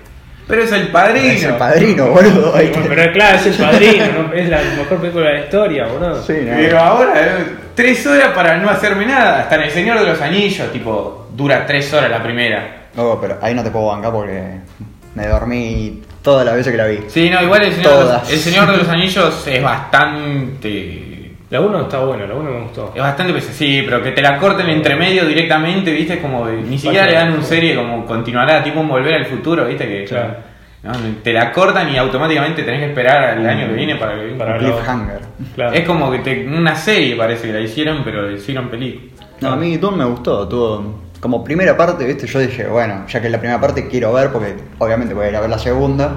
Pero 0.48 0.64
es 0.64 0.72
el 0.72 0.88
padrino. 0.90 1.32
Es 1.32 1.44
el 1.44 1.56
padrino, 1.56 2.08
boludo. 2.08 2.52
Bueno, 2.52 2.78
pero 2.90 3.14
claro, 3.14 3.38
es 3.38 3.46
el 3.48 3.54
padrino, 3.54 4.06
¿no? 4.24 4.34
es 4.34 4.50
la 4.50 4.62
mejor 4.78 5.00
película 5.00 5.28
de 5.28 5.34
la 5.34 5.40
historia, 5.46 5.88
boludo. 5.88 6.24
Sí, 6.24 6.34
no. 6.46 6.56
Pero 6.56 6.80
ahora, 6.80 7.14
eh, 7.16 7.46
tres 7.76 8.06
horas 8.06 8.30
para 8.34 8.58
no 8.58 8.70
hacerme 8.70 9.06
nada. 9.06 9.42
Hasta 9.42 9.56
en 9.56 9.62
El 9.62 9.72
Señor 9.72 10.00
de 10.00 10.06
los 10.06 10.22
Anillos, 10.22 10.72
tipo, 10.72 11.30
dura 11.34 11.66
tres 11.66 11.94
horas 11.94 12.10
la 12.10 12.22
primera. 12.22 12.88
No, 12.96 13.20
pero 13.22 13.38
ahí 13.42 13.54
no 13.54 13.64
te 13.64 13.72
puedo 13.72 13.88
bancar 13.88 14.12
porque 14.12 14.44
me 15.16 15.28
dormí 15.28 16.02
todas 16.22 16.46
las 16.46 16.56
veces 16.56 16.72
que 16.72 16.78
la 16.78 16.88
vi. 16.88 17.00
Sí, 17.08 17.30
no, 17.30 17.42
igual 17.42 17.64
El 17.64 17.74
Señor, 17.74 17.92
Todas. 17.92 18.30
el 18.32 18.40
Señor 18.40 18.72
de 18.72 18.78
los 18.78 18.90
Anillos 18.90 19.48
es 19.48 19.64
bastante. 19.64 21.11
La 21.52 21.60
1 21.62 21.82
está 21.82 22.00
buena, 22.00 22.26
la 22.26 22.34
1 22.34 22.50
me 22.50 22.62
gustó. 22.62 22.92
Es 22.96 23.02
bastante 23.02 23.34
pesa- 23.34 23.52
sí, 23.54 23.84
pero 23.86 24.02
que 24.02 24.12
te 24.12 24.22
la 24.22 24.38
corten 24.38 24.68
entre 24.70 24.96
medio 24.96 25.26
directamente, 25.26 25.92
viste, 25.92 26.20
como 26.22 26.48
ni 26.48 26.80
siquiera 26.80 27.06
le 27.06 27.14
dan 27.14 27.34
un 27.34 27.44
serie 27.44 27.76
como 27.76 28.06
continuará, 28.06 28.64
tipo 28.64 28.80
un 28.80 28.88
volver 28.88 29.14
al 29.16 29.26
futuro, 29.26 29.66
viste, 29.66 29.86
que 29.88 30.06
Claro. 30.06 30.36
¿no? 30.84 30.92
te 31.22 31.32
la 31.34 31.52
cortan 31.52 31.90
y 31.94 31.98
automáticamente 31.98 32.64
tenés 32.64 32.80
que 32.80 32.86
esperar 32.88 33.38
al 33.38 33.46
año 33.46 33.68
que 33.68 33.74
viene 33.74 33.96
para 33.98 34.16
que 34.16 34.28
Para- 34.30 34.58
Cliffhanger. 34.58 35.20
Claro. 35.54 35.74
Es 35.74 35.82
como 35.86 36.10
que 36.10 36.20
te- 36.20 36.48
una 36.48 36.76
serie 36.76 37.16
parece 37.16 37.48
que 37.48 37.54
la 37.54 37.60
hicieron, 37.60 38.02
pero 38.04 38.24
la 38.30 38.32
hicieron 38.36 38.70
película. 38.70 39.12
No, 39.42 39.50
a 39.52 39.56
mí 39.58 39.76
Doom 39.78 39.96
me 39.98 40.06
gustó, 40.06 40.48
tuvo 40.48 41.02
como 41.20 41.44
primera 41.44 41.76
parte, 41.78 42.06
viste, 42.06 42.26
yo 42.28 42.40
dije, 42.40 42.66
bueno, 42.66 43.06
ya 43.08 43.20
que 43.20 43.28
es 43.28 43.32
la 43.32 43.38
primera 43.40 43.60
parte 43.60 43.88
quiero 43.88 44.14
ver 44.14 44.30
porque 44.32 44.56
obviamente 44.80 45.14
voy 45.14 45.26
a 45.26 45.30
ir 45.30 45.36
a 45.36 45.42
ver 45.42 45.50
la 45.50 45.60
segunda. 45.60 46.12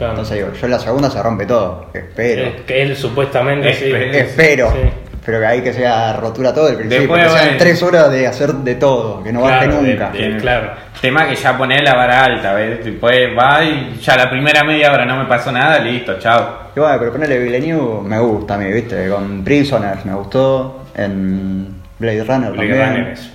Claro. 0.00 0.12
Entonces 0.14 0.36
digo, 0.38 0.52
yo 0.58 0.64
en 0.66 0.72
la 0.72 0.78
segunda 0.78 1.10
se 1.10 1.22
rompe 1.22 1.44
todo, 1.46 1.86
espero. 1.92 2.42
Es 2.46 2.60
que 2.62 2.82
él 2.82 2.96
supuestamente 2.96 3.74
sí. 3.74 3.84
Espero. 3.92 4.12
espero. 4.16 4.70
Sí. 4.72 4.90
Pero 5.26 5.38
que 5.38 5.46
ahí 5.46 5.60
que 5.60 5.74
sea 5.74 6.14
rotura 6.14 6.54
todo 6.54 6.68
el 6.68 6.76
principio, 6.76 7.00
Después, 7.00 7.22
que 7.22 7.28
sean 7.28 7.42
bueno. 7.44 7.58
tres 7.58 7.82
horas 7.82 8.10
de 8.10 8.26
hacer 8.26 8.52
de 8.54 8.74
todo, 8.76 9.22
que 9.22 9.30
no 9.30 9.42
baje 9.42 9.66
Claro, 9.66 9.82
de- 9.82 9.90
nunca. 9.92 10.10
de- 10.10 10.36
claro. 10.38 10.70
Tema 11.02 11.28
que 11.28 11.36
ya 11.36 11.58
poner 11.58 11.82
la 11.84 11.94
vara 11.94 12.24
alta, 12.24 12.54
¿ves? 12.54 12.82
Después 12.82 13.28
va 13.38 13.62
y 13.62 13.98
ya 14.00 14.16
la 14.16 14.30
primera 14.30 14.64
media 14.64 14.90
hora 14.90 15.04
no 15.04 15.18
me 15.18 15.26
pasó 15.26 15.52
nada, 15.52 15.78
listo, 15.80 16.18
chao. 16.18 16.70
Y 16.74 16.80
bueno, 16.80 16.96
pero 16.98 17.12
ponerle 17.12 17.38
Villeneuve 17.38 18.08
me 18.08 18.18
gusta 18.18 18.54
a 18.54 18.58
mí, 18.58 18.72
viste, 18.72 19.08
con 19.10 19.44
Prisoners 19.44 20.06
me 20.06 20.14
gustó, 20.14 20.86
en 20.96 21.68
Blade 21.98 22.24
Runner 22.24 22.52
Blade 22.52 22.68
también. 22.68 22.90
Runner 22.96 23.12
es- 23.12 23.30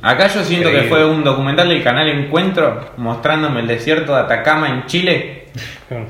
Acá 0.00 0.28
yo 0.28 0.42
siento 0.44 0.70
que 0.70 0.82
fue 0.82 1.04
un 1.04 1.24
documental 1.24 1.68
del 1.68 1.82
canal 1.82 2.08
Encuentro 2.08 2.92
mostrándome 2.98 3.60
el 3.60 3.66
desierto 3.66 4.14
de 4.14 4.20
Atacama 4.22 4.68
en 4.70 4.86
Chile. 4.86 5.47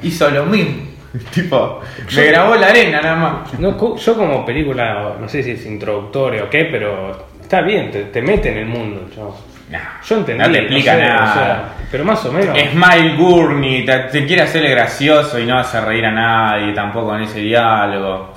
Hizo 0.03 0.31
lo 0.31 0.45
mismo. 0.47 0.83
Tipo, 1.35 1.81
me 2.15 2.25
grabó 2.27 2.55
la 2.57 2.67
arena 2.69 3.01
nada 3.01 3.17
más. 3.17 3.59
No, 3.59 3.97
yo 3.97 4.15
como 4.17 4.45
película, 4.45 5.15
no 5.19 5.29
sé 5.29 5.43
si 5.43 5.53
es 5.53 5.65
introductorio 5.67 6.45
o 6.45 6.51
qué, 6.51 6.67
pero 6.67 7.29
está 7.41 7.63
bien, 7.63 7.91
te, 7.91 8.05
te 8.05 8.21
mete 8.23 8.51
en 8.53 8.59
el 8.59 8.67
mundo. 8.67 9.09
Yo, 9.17 9.37
Nah, 9.71 10.01
yo 10.03 10.17
entendí. 10.17 10.43
no 10.43 10.51
te 10.51 10.59
explica 10.61 10.95
sé, 10.95 11.03
nada. 11.03 11.31
o 11.31 11.35
sea, 11.35 11.69
pero 11.91 12.03
más 12.05 12.25
o 12.25 12.33
menos. 12.33 12.57
Smile 12.73 13.17
Gurney, 13.17 13.85
te, 13.85 13.99
te 13.99 14.27
quiere 14.27 14.41
hacerle 14.43 14.71
gracioso 14.71 15.39
y 15.39 15.45
no 15.45 15.59
hace 15.59 15.79
reír 15.81 16.07
a 16.07 16.11
nadie 16.11 16.73
tampoco 16.73 17.15
en 17.15 17.23
ese 17.25 17.41
diálogo. 17.41 18.33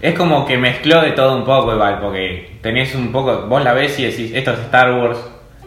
Es 0.00 0.14
como 0.14 0.46
que 0.46 0.56
mezcló 0.58 1.00
de 1.02 1.10
todo 1.10 1.36
un 1.36 1.44
poco 1.44 1.74
igual, 1.74 1.98
porque 2.00 2.52
tenés 2.62 2.94
un 2.94 3.10
poco, 3.10 3.46
vos 3.48 3.62
la 3.64 3.72
ves 3.72 3.98
y 3.98 4.04
decís, 4.04 4.30
esto 4.32 4.52
es 4.52 4.60
Star 4.60 4.92
Wars, 4.94 5.18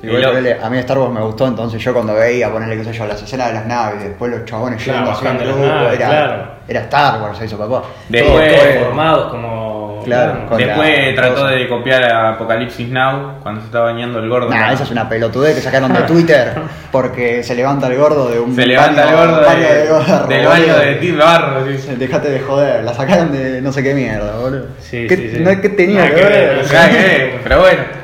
Igual 0.04 0.20
Y 0.20 0.24
lo- 0.24 0.30
ponele, 0.32 0.58
a 0.62 0.70
mí 0.70 0.78
Star 0.80 0.98
Wars 1.00 1.14
me 1.14 1.22
gustó, 1.22 1.48
entonces 1.48 1.82
yo 1.82 1.94
cuando 1.94 2.14
veía 2.14 2.52
ponerle, 2.52 2.78
qué 2.78 2.84
sé 2.84 2.92
yo, 2.94 3.06
las 3.08 3.22
escenas 3.24 3.48
de 3.48 3.54
las 3.54 3.66
naves 3.66 4.04
después 4.04 4.30
los 4.32 4.44
chabones 4.46 4.84
Claro, 4.84 5.00
yendo 5.00 5.12
así 5.14 5.26
en 5.28 5.38
grupo, 5.38 5.66
naves, 5.66 5.94
era, 6.00 6.08
claro. 6.10 6.44
era 6.68 6.80
Star 6.82 7.22
Wars 7.22 7.42
eso, 7.42 7.58
papá. 7.58 7.84
Después- 8.10 8.56
Todo- 8.56 8.86
formados 8.86 9.32
como. 9.32 9.84
Claro, 10.04 10.58
Después 10.58 11.16
trató 11.16 11.36
cosa. 11.36 11.48
de 11.52 11.70
copiar 11.70 12.04
a 12.12 12.30
Apocalipsis 12.32 12.90
Now 12.90 13.40
cuando 13.42 13.62
se 13.62 13.68
estaba 13.68 13.86
bañando 13.86 14.20
el 14.20 14.28
gordo. 14.28 14.50
Nah, 14.50 14.74
esa 14.74 14.84
es 14.84 14.92
una 14.92 15.08
pelotudez 15.08 15.56
que 15.56 15.62
sacaron 15.62 15.94
de 15.94 16.02
Twitter 16.08 16.52
porque 16.92 17.42
se 17.42 17.56
levanta 17.56 17.88
el 17.88 17.96
gordo 17.98 18.30
de 18.30 18.38
un 18.38 18.54
Se 18.54 18.66
levanta 18.66 19.02
el 19.10 19.16
baño- 19.16 19.32
gordo 19.32 19.46
baño 19.46 19.62
de- 19.62 19.90
barro, 19.90 20.28
del 20.28 20.46
baño 20.46 20.78
de 20.80 20.96
Tim 20.96 21.18
Barro. 21.18 21.66
sí. 21.78 21.96
Dejate 21.96 22.30
de 22.32 22.40
joder, 22.42 22.84
la 22.84 22.94
sacaron 22.94 23.32
de 23.32 23.62
no 23.62 23.72
sé 23.72 23.82
qué 23.82 23.94
mierda, 23.94 24.36
boludo. 24.42 24.66
Sí, 24.82 25.08
¿Qué, 25.08 25.16
sí, 25.16 25.30
sí. 25.36 25.40
No 25.40 25.52
es 25.52 25.60
que 25.62 25.70
tenía 25.70 26.00
Nada 26.00 26.10
que 26.10 26.16
que 26.16 26.24
ver. 26.24 26.56
ver. 26.58 26.90
Que, 26.90 27.40
pero 27.42 27.62
bueno. 27.62 28.03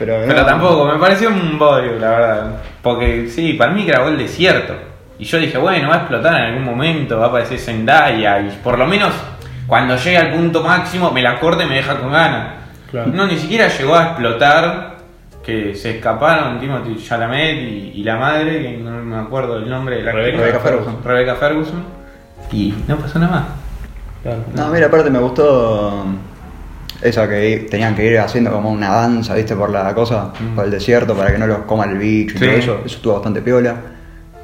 Pero, 0.00 0.44
tampoco, 0.44 0.86
me 0.86 0.98
pareció 0.98 1.28
un 1.28 1.58
bodrio, 1.58 1.98
la 1.98 2.10
verdad. 2.10 2.56
Porque 2.82 3.28
sí, 3.28 3.52
para 3.52 3.70
mí 3.72 3.84
grabó 3.84 4.08
el 4.08 4.18
desierto. 4.18 4.74
Y 5.18 5.24
yo 5.24 5.38
dije, 5.38 5.58
bueno, 5.58 5.90
va 5.90 5.94
a 5.94 5.98
explotar 5.98 6.34
en 6.40 6.46
algún 6.46 6.64
momento, 6.64 7.18
va 7.18 7.26
a 7.26 7.28
aparecer 7.28 7.58
Zendaya. 7.58 8.40
Y 8.40 8.48
por 8.64 8.78
lo 8.78 8.86
menos 8.86 9.12
cuando 9.66 9.96
llegue 9.96 10.16
al 10.16 10.32
punto 10.32 10.64
máximo 10.64 11.10
me 11.10 11.22
la 11.22 11.38
corte 11.38 11.64
y 11.64 11.66
me 11.66 11.76
deja 11.76 12.00
con 12.00 12.10
ganas. 12.10 12.54
Claro. 12.90 13.10
No, 13.12 13.26
ni 13.26 13.36
siquiera 13.36 13.68
llegó 13.68 13.94
a 13.94 14.04
explotar. 14.04 14.90
Que 15.44 15.74
se 15.74 15.96
escaparon 15.96 16.60
Timothy 16.60 17.02
Chalamet 17.02 17.56
y, 17.56 17.92
y 17.94 18.04
la 18.04 18.16
madre, 18.16 18.60
que 18.60 18.76
no 18.76 18.90
me 19.02 19.16
acuerdo 19.16 19.56
el 19.56 19.70
nombre 19.70 19.96
de 19.96 20.02
la 20.02 20.12
Rebecca 20.12 20.44
actriz. 20.44 20.62
Ferguson. 20.62 20.98
Rebecca 21.02 21.34
Ferguson. 21.34 21.84
Y 22.52 22.74
no 22.86 22.96
pasó 22.96 23.18
nada 23.18 23.32
más. 23.32 23.44
Claro. 24.22 24.44
No, 24.54 24.68
mira, 24.68 24.86
aparte 24.88 25.08
me 25.10 25.18
gustó 25.18 26.04
esa 27.02 27.28
que 27.28 27.66
tenían 27.70 27.94
que 27.94 28.06
ir 28.06 28.18
haciendo 28.18 28.50
como 28.52 28.70
una 28.70 28.90
danza, 28.90 29.34
viste, 29.34 29.54
por 29.56 29.70
la 29.70 29.94
cosa, 29.94 30.32
Mm. 30.38 30.54
por 30.54 30.64
el 30.66 30.70
desierto, 30.70 31.14
para 31.14 31.32
que 31.32 31.38
no 31.38 31.46
los 31.46 31.58
coma 31.60 31.84
el 31.84 31.96
bicho 31.98 32.34
y 32.36 32.38
Sí. 32.38 32.44
todo 32.46 32.56
eso. 32.56 32.80
Eso 32.84 32.96
estuvo 32.96 33.14
bastante 33.14 33.40
piola. 33.42 33.76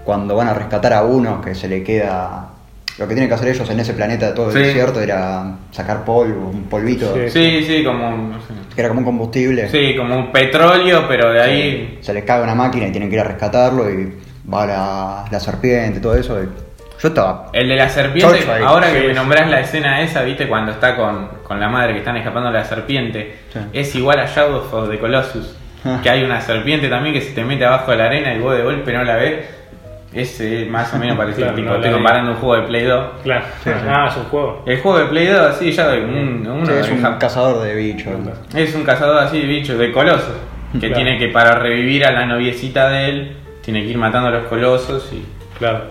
Cuando 0.04 0.36
van 0.36 0.48
a 0.48 0.54
rescatar 0.54 0.92
a 0.92 1.02
uno 1.04 1.40
que 1.40 1.54
se 1.54 1.68
le 1.68 1.82
queda. 1.82 2.48
Lo 2.98 3.06
que 3.06 3.12
tienen 3.12 3.28
que 3.28 3.34
hacer 3.34 3.48
ellos 3.48 3.68
en 3.68 3.78
ese 3.80 3.92
planeta 3.92 4.28
de 4.28 4.32
todo 4.32 4.48
el 4.50 4.54
desierto 4.54 5.02
era 5.02 5.54
sacar 5.70 6.02
polvo, 6.04 6.48
un 6.48 6.62
polvito, 6.64 7.12
Sí. 7.14 7.28
Sí, 7.30 7.64
sí, 7.66 7.84
como. 7.84 8.10
no 8.10 8.34
sé. 8.40 8.54
que 8.74 8.80
era 8.80 8.88
como 8.88 9.00
un 9.00 9.04
combustible. 9.06 9.68
Sí, 9.68 9.94
como 9.96 10.16
un 10.16 10.32
petróleo, 10.32 11.04
pero 11.08 11.30
de 11.32 11.40
ahí. 11.42 11.98
Se 12.00 12.14
les 12.14 12.24
cae 12.24 12.42
una 12.42 12.54
máquina 12.54 12.86
y 12.86 12.90
tienen 12.92 13.08
que 13.10 13.16
ir 13.16 13.20
a 13.20 13.24
rescatarlo 13.24 13.90
y 13.90 14.12
va 14.52 14.64
la, 14.66 15.24
la 15.30 15.40
serpiente 15.40 15.98
y 15.98 16.02
todo 16.02 16.14
eso. 16.14 16.42
y 16.42 16.46
yo 17.00 17.08
estaba. 17.08 17.46
El 17.52 17.68
de 17.68 17.76
la 17.76 17.88
serpiente, 17.88 18.38
Chocho 18.38 18.52
ahí. 18.52 18.62
ahora 18.64 18.86
que 18.92 19.00
Sí, 19.00 19.06
me 19.06 19.12
sí. 19.12 19.14
nombrás 19.18 19.50
la 19.50 19.60
escena 19.60 20.00
esa, 20.02 20.22
viste, 20.22 20.48
cuando 20.48 20.72
está 20.72 20.96
con, 20.96 21.28
con 21.42 21.60
la 21.60 21.68
madre 21.68 21.92
que 21.92 21.98
están 21.98 22.16
escapando 22.16 22.50
de 22.50 22.58
la 22.58 22.64
serpiente, 22.64 23.36
Sí. 23.52 23.58
es 23.72 23.94
igual 23.94 24.18
a 24.20 24.26
Shadow 24.26 24.64
of 24.72 24.90
the 24.90 24.98
Colossus. 24.98 25.56
Ah. 25.84 26.00
Que 26.02 26.10
hay 26.10 26.24
una 26.24 26.40
serpiente 26.40 26.88
también 26.88 27.14
que 27.14 27.20
se 27.20 27.32
te 27.32 27.44
mete 27.44 27.64
abajo 27.64 27.90
de 27.92 27.96
la 27.98 28.06
arena 28.06 28.34
y 28.34 28.38
vos 28.40 28.56
de 28.56 28.62
golpe 28.62 28.92
no 28.92 29.04
la 29.04 29.16
ves. 29.16 29.44
Es 30.12 30.40
eh, 30.40 30.66
más 30.70 30.92
o 30.94 30.98
menos 30.98 31.16
parecido. 31.18 31.46
Claro, 31.52 31.56
tipo, 31.56 31.68
no 31.70 31.76
estoy 31.76 31.92
comparando 31.92 32.30
un 32.30 32.36
juego 32.38 32.56
de 32.62 32.62
Play 32.68 32.84
2. 32.84 33.06
Claro. 33.22 33.44
Sí, 33.62 33.70
sí. 33.70 33.86
Ah, 33.88 34.06
es 34.10 34.16
un 34.16 34.24
juego. 34.24 34.62
El 34.66 34.80
juego 34.80 34.98
de 34.98 35.04
Play 35.06 35.26
2, 35.26 35.40
así, 35.40 35.72
ya 35.72 35.88
un, 35.90 36.46
uno 36.50 36.64
Sí, 36.66 36.72
es 36.72 36.90
un 36.90 37.18
cazador 37.18 37.62
de 37.62 37.74
bichos. 37.74 38.12
es 38.54 38.74
un 38.74 38.82
cazador 38.84 39.18
así 39.22 39.40
de 39.40 39.46
bichos, 39.46 39.78
de 39.78 39.92
colosos. 39.92 40.32
Que 40.72 40.78
Claro. 40.88 40.94
tiene 40.94 41.18
que, 41.18 41.28
para 41.28 41.58
revivir 41.58 42.04
a 42.06 42.10
la 42.12 42.24
noviecita 42.26 42.88
de 42.88 43.08
él, 43.10 43.36
tiene 43.62 43.82
que 43.82 43.88
ir 43.88 43.98
matando 43.98 44.28
a 44.28 44.30
los 44.32 44.46
colosos 44.46 45.08
y 45.12 45.24
Claro. 45.58 45.82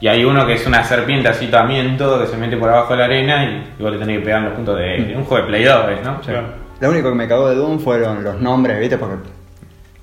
Y 0.00 0.06
hay 0.06 0.24
uno 0.24 0.46
que 0.46 0.54
es 0.54 0.66
una 0.66 0.84
serpiente 0.84 1.28
así 1.28 1.48
también, 1.48 1.96
todo 1.96 2.20
que 2.20 2.26
se 2.28 2.36
mete 2.36 2.56
por 2.56 2.68
abajo 2.70 2.92
de 2.92 2.98
la 3.00 3.04
arena 3.06 3.44
y, 3.44 3.74
y 3.78 3.82
vos 3.82 3.92
le 3.92 3.98
tenés 3.98 4.18
que 4.18 4.24
pegar 4.24 4.42
los 4.42 4.52
puntos 4.52 4.78
de, 4.78 5.14
un 5.16 5.24
juego 5.24 5.44
de 5.44 5.48
Play 5.48 5.64
2, 5.64 5.86
¿ves, 5.88 6.04
¿no? 6.04 6.20
Claro. 6.20 6.46
Lo 6.80 6.90
único 6.90 7.08
que 7.08 7.14
me 7.16 7.26
cagó 7.26 7.48
de 7.48 7.56
Doom 7.56 7.80
fueron 7.80 8.22
los 8.22 8.40
nombres, 8.40 8.78
¿viste? 8.78 8.96
Porque 8.96 9.16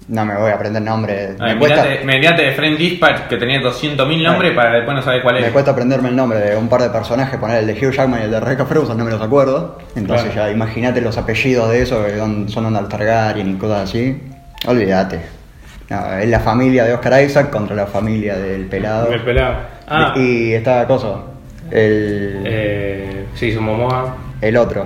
no 0.08 0.26
me 0.26 0.36
voy 0.38 0.52
a 0.52 0.56
aprender 0.56 0.82
nombres. 0.84 1.36
Ah, 1.40 1.48
Me, 1.48 1.58
cuesta, 1.58 1.84
de 1.84 2.52
Friend 2.52 2.78
Dispatch 2.78 3.22
que 3.28 3.38
tenía 3.38 3.60
200.000 3.60 4.22
nombres 4.22 4.54
para 4.54 4.74
después 4.74 4.96
no 4.96 5.02
saber 5.02 5.24
cuál 5.24 5.36
me 5.36 5.48
es. 5.48 5.52
cuesta 5.52 5.72
aprenderme 5.72 6.10
el 6.10 6.16
nombre 6.16 6.40
de 6.40 6.56
un 6.56 6.68
par 6.68 6.82
de 6.82 6.90
personajes, 6.90 7.40
poner 7.40 7.60
el 7.60 7.68
de 7.68 7.74
Hugh 7.74 7.92
Jackman 7.92 8.22
y 8.22 8.24
el 8.26 8.32
de 8.32 8.40
Rebecca 8.40 8.66
Ferguson, 8.66 8.98
no 8.98 9.06
me 9.06 9.12
los 9.12 9.22
acuerdo. 9.22 9.80
Entonces 9.96 10.32
Claro. 10.32 10.50
ya 10.50 10.54
imagínate 10.54 11.02
los 11.02 11.18
apellidos 11.18 11.72
de 11.72 11.82
eso, 11.82 12.06
que 12.06 12.18
son, 12.18 12.50
son 12.50 12.66
un 12.68 12.90
Targaryen 12.90 13.50
y 13.52 13.56
cosas 13.56 13.90
así. 13.90 14.22
Olvídate. 14.68 15.22
No, 15.90 16.14
es 16.18 16.30
la 16.30 16.40
familia 16.40 16.84
de 16.84 16.94
Oscar 16.94 17.24
Isaac 17.24 17.50
contra 17.50 17.76
la 17.76 17.88
familia 17.88 18.36
del 18.36 18.66
pelado. 18.66 19.12
El 19.12 19.22
pelado. 19.22 19.56
Ah. 19.88 20.14
Y 20.16 20.54
está 20.54 20.86
cosa, 20.88 21.18
el, 21.72 22.42
Eh, 22.46 23.26
sí, 23.36 23.52
su 23.54 23.62
Momoa. 23.62 24.16
el 24.42 24.58
otro. 24.58 24.86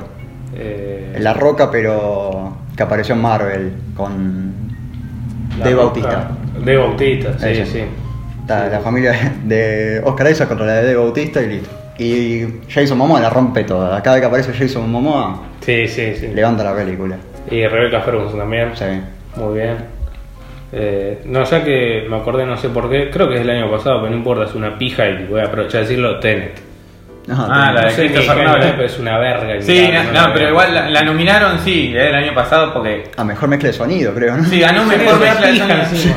Eh, 0.55 1.17
La 1.19 1.33
Roca, 1.33 1.69
pero 1.71 2.57
que 2.75 2.83
apareció 2.83 3.15
en 3.15 3.21
Marvel 3.21 3.71
con 3.95 4.53
Roca. 5.57 5.75
Bautista. 5.75 6.31
Dave 6.59 6.77
Bautista, 6.77 7.39
sí, 7.39 7.65
sí. 7.65 7.83
Está 8.41 8.67
la 8.67 8.79
familia 8.79 9.13
de 9.45 10.01
Oscar 10.03 10.31
Isaac 10.31 10.47
contra 10.47 10.65
la 10.65 10.73
de 10.75 10.81
Dave 10.83 10.95
Bautista 10.97 11.41
y 11.41 11.47
listo. 11.47 11.69
Y 11.97 12.45
Jason 12.69 12.97
Momoa 12.97 13.19
la 13.19 13.29
rompe 13.29 13.63
toda. 13.65 14.01
Cada 14.01 14.15
vez 14.15 14.21
que 14.21 14.27
aparece 14.27 14.53
Jason 14.53 14.89
Momoa, 14.89 15.41
Sí, 15.61 15.87
sí, 15.87 16.15
sí. 16.15 16.27
levanta 16.33 16.63
la 16.63 16.73
película. 16.75 17.17
Y 17.51 17.65
Rebecca 17.67 18.01
Ferguson 18.01 18.39
también. 18.39 18.71
Sí. 18.75 18.85
Muy 19.35 19.59
bien. 19.59 19.75
Eh, 20.71 21.21
no, 21.25 21.43
ya 21.43 21.63
que 21.63 22.05
me 22.09 22.17
acordé, 22.17 22.45
no 22.45 22.57
sé 22.57 22.69
por 22.69 22.89
qué, 22.89 23.09
creo 23.09 23.27
que 23.27 23.35
es 23.35 23.41
el 23.41 23.49
año 23.49 23.71
pasado, 23.71 24.01
pero 24.01 24.11
no 24.11 24.17
importa, 24.17 24.45
es 24.45 24.55
una 24.55 24.77
pija 24.77 25.09
y 25.09 25.25
voy 25.25 25.41
a 25.41 25.45
aprovechar 25.45 25.81
de 25.81 25.87
decirlo, 25.87 26.19
Tenet. 26.19 26.68
No, 27.27 27.45
Ah, 27.47 27.71
la 27.73 27.81
No 27.81 27.87
de 27.87 27.93
sé 27.93 28.07
Christopher 28.11 28.43
Nolan. 28.47 28.81
es, 28.81 28.97
una 28.99 29.17
verga. 29.19 29.61
Sí, 29.61 29.89
no, 30.13 30.33
pero 30.33 30.49
igual 30.49 30.73
la, 30.73 30.89
la 30.89 31.03
nominaron, 31.03 31.59
sí, 31.59 31.93
el 31.95 32.15
año 32.15 32.33
pasado 32.33 32.73
porque... 32.73 33.11
A 33.17 33.23
mejor 33.23 33.49
mezcla 33.49 33.67
de 33.67 33.73
sonido, 33.73 34.13
creo, 34.15 34.35
¿no? 34.35 34.43
Sí, 34.45 34.59
ganó 34.59 34.83
Sí, 34.83 34.97
mejor 34.97 35.19
mezcla 35.19 35.47
de 35.47 35.57
sonido. 35.57 36.15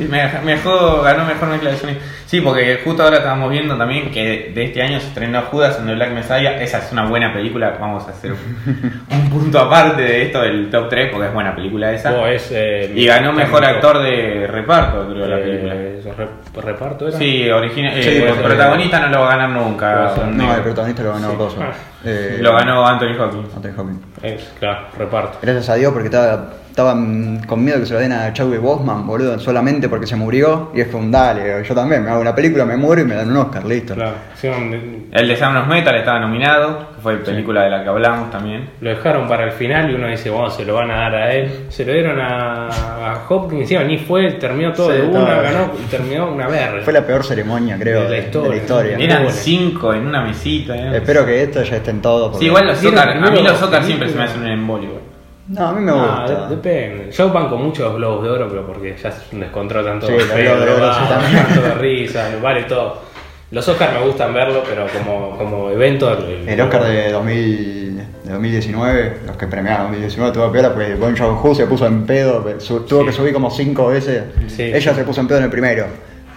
Me- 0.10 0.40
mejor, 0.44 1.04
ganó 1.04 1.24
mejor 1.26 1.48
mezcla 1.48 1.70
de 1.70 1.76
sonido. 1.76 1.98
Sí, 2.26 2.40
porque 2.40 2.80
justo 2.82 3.02
ahora 3.02 3.18
estábamos 3.18 3.50
viendo 3.50 3.76
también 3.76 4.10
que 4.10 4.50
de 4.54 4.64
este 4.64 4.82
año 4.82 4.98
se 4.98 5.08
estrenó 5.08 5.42
Judas 5.42 5.78
en 5.78 5.86
The 5.86 5.94
Black 5.94 6.10
Messiah. 6.12 6.60
Esa 6.62 6.78
es 6.78 6.90
una 6.90 7.04
buena 7.04 7.32
película. 7.32 7.76
Vamos 7.78 8.08
a 8.08 8.10
hacer 8.10 8.32
un, 8.32 9.02
un 9.10 9.30
punto 9.30 9.60
aparte 9.60 10.02
de 10.02 10.22
esto 10.22 10.40
del 10.40 10.68
top 10.70 10.88
3 10.88 11.10
porque 11.12 11.26
es 11.28 11.34
buena 11.34 11.54
película 11.54 11.92
esa. 11.92 12.28
Es, 12.32 12.50
eh, 12.52 12.90
Y 12.94 13.06
ganó 13.06 13.32
mejor 13.32 13.60
técnico. 13.60 13.86
actor 13.88 14.02
de 14.02 14.46
reparto, 14.48 15.06
creo, 15.10 15.26
la 15.28 15.36
película. 15.38 15.74
Eh, 15.74 16.00
re- 16.16 16.60
¿Reparto 16.62 17.08
era? 17.08 17.18
Sí, 17.18 17.48
original. 17.50 17.92
Sí, 18.02 18.08
eh, 18.08 18.22
el 18.28 18.34
ser. 18.34 18.42
protagonista 18.42 19.00
no 19.00 19.08
lo 19.10 19.20
va 19.20 19.26
a 19.26 19.36
ganar 19.36 19.50
nunca. 19.50 20.14
El 20.56 20.62
protagonista 20.62 21.02
lo 21.02 21.12
ganó 21.12 21.30
Sí. 21.30 21.36
Coso. 21.36 21.56
Ah. 21.60 21.72
Eh, 22.04 22.38
Lo 22.40 22.52
ganó 22.52 22.86
Anthony 22.86 23.18
Hopkins. 23.20 23.54
Anthony 23.56 23.80
Hopkins. 23.80 24.00
Es, 24.22 24.52
claro, 24.58 24.86
reparto. 24.96 25.38
Gracias 25.42 25.68
a 25.68 25.74
Dios 25.74 25.92
porque 25.92 26.06
estaba, 26.08 26.50
estaban 26.74 27.40
con 27.46 27.62
miedo 27.62 27.78
que 27.78 27.86
se 27.86 27.94
lo 27.94 28.00
den 28.00 28.10
a 28.10 28.32
Chadwick 28.32 28.60
Boseman, 28.60 29.06
boludo, 29.06 29.38
solamente 29.38 29.88
porque 29.88 30.08
se 30.08 30.16
murió. 30.16 30.72
Y 30.74 30.80
es 30.80 30.88
como, 30.88 31.08
dale, 31.08 31.62
yo 31.62 31.72
también 31.72 32.02
me 32.02 32.10
hago 32.10 32.20
una 32.20 32.34
película, 32.34 32.64
me 32.64 32.76
muero 32.76 33.00
y 33.02 33.04
me 33.04 33.14
dan 33.14 33.30
un 33.30 33.36
Oscar, 33.36 33.64
listo. 33.64 33.94
Claro. 33.94 34.16
Sí, 34.34 34.48
un- 34.48 35.06
El 35.12 35.28
de 35.28 35.36
Sound 35.36 35.56
of 35.58 35.68
Metal 35.68 35.94
estaba 35.94 36.18
nominado, 36.18 36.88
que 36.96 37.00
fue 37.00 37.16
película 37.18 37.62
de 37.62 37.70
la 37.70 37.84
que 37.84 37.88
hablamos 37.88 38.28
también. 38.32 38.70
lo 38.80 38.90
dejaron 38.90 39.28
para 39.28 39.44
el 39.44 39.52
final 39.52 39.88
y 39.88 39.94
uno 39.94 40.08
dice, 40.08 40.30
bueno, 40.30 40.50
se 40.50 40.64
lo 40.64 40.74
van 40.74 40.90
a 40.90 40.96
dar 40.96 41.14
a 41.14 41.32
él. 41.32 41.66
Se 41.68 41.84
lo 41.84 41.92
dieron 41.92 42.18
a, 42.20 42.66
a 42.66 43.24
Hopkins, 43.28 43.62
encima 43.62 43.84
ni 43.84 43.98
fue, 43.98 44.32
terminó 44.32 44.72
todo 44.72 44.90
Sí, 44.90 44.96
de 44.96 45.02
una, 45.06 45.40
ganó 45.42 45.70
y 45.80 45.88
terminó 45.88 46.28
una 46.32 46.48
verga. 46.48 46.82
Fue 46.82 46.92
la 46.92 47.06
peor 47.06 47.22
ceremonia, 47.24 47.76
creo, 47.78 48.00
De 48.00 48.04
la 48.04 48.10
de, 48.10 48.16
de 48.16 48.22
historia. 48.26 48.50
la 48.50 48.56
historia. 48.56 48.96
Eran 48.98 49.22
Bueno. 49.22 49.38
cinco 49.38 49.94
en 49.94 50.06
una 50.08 50.22
mesita. 50.22 50.74
eh. 50.76 50.96
Espero 50.96 51.24
que 51.24 51.40
esto 51.44 51.62
ya 51.62 51.76
estén 51.76 52.02
todos. 52.02 52.30
porque- 52.32 52.40
Sí, 52.40 52.46
igual 52.46 52.66
los 52.66 52.80
¿Vieron 52.80 52.98
Oscar, 52.98 53.16
a 53.16 53.30
mí 53.30 53.42
los 53.44 53.62
Oscar 53.62 53.84
siempre 53.84 54.08
se 54.08 54.16
me 54.18 54.24
hacen 54.24 54.40
un 54.42 54.48
embolio. 54.48 55.13
No, 55.48 55.68
a 55.68 55.72
mí 55.72 55.80
me 55.82 55.90
Ah, 55.92 56.24
gusta. 56.26 56.48
de- 56.48 56.56
depende. 56.56 57.10
Yo 57.12 57.30
banco 57.30 57.56
muchos 57.56 57.94
globos 57.96 58.22
de 58.24 58.30
oro, 58.30 58.48
pero 58.48 58.66
porque 58.66 58.96
ya 59.00 59.10
es 59.10 59.16
un 59.32 59.40
descontrol 59.40 59.84
tanto 59.84 60.08
los 60.10 60.28
de 60.28 60.34
tanto 60.34 61.60
de 61.62 61.74
risa, 61.74 62.30
vale 62.42 62.62
todo. 62.64 63.02
Los 63.50 63.68
Oscars 63.68 63.92
me 63.92 64.04
gustan 64.06 64.32
verlo, 64.34 64.62
pero 64.68 64.86
como, 64.88 65.36
como 65.36 65.70
evento. 65.70 66.16
El 66.46 66.60
Oscar 66.60 66.84
de, 66.84 67.12
2000, 67.12 67.96
de 68.24 68.32
2019, 68.32 69.18
los 69.26 69.36
que 69.36 69.46
premiaron 69.46 69.82
2019 69.88 70.32
tuvo 70.32 70.50
piola 70.50 70.72
porque 70.72 70.94
Bon 70.94 71.16
Joon-ho 71.16 71.54
se 71.54 71.66
puso 71.66 71.86
en 71.86 72.04
pedo, 72.06 72.42
su- 72.58 72.80
tuvo 72.80 73.00
Sí. 73.02 73.06
que 73.06 73.12
subir 73.12 73.32
como 73.34 73.50
cinco 73.50 73.88
veces. 73.88 74.24
Sí, 74.48 74.62
Ella 74.62 74.94
se 74.94 75.04
puso 75.04 75.20
en 75.20 75.28
pedo 75.28 75.38
en 75.38 75.44
el 75.44 75.50
primero. 75.50 75.86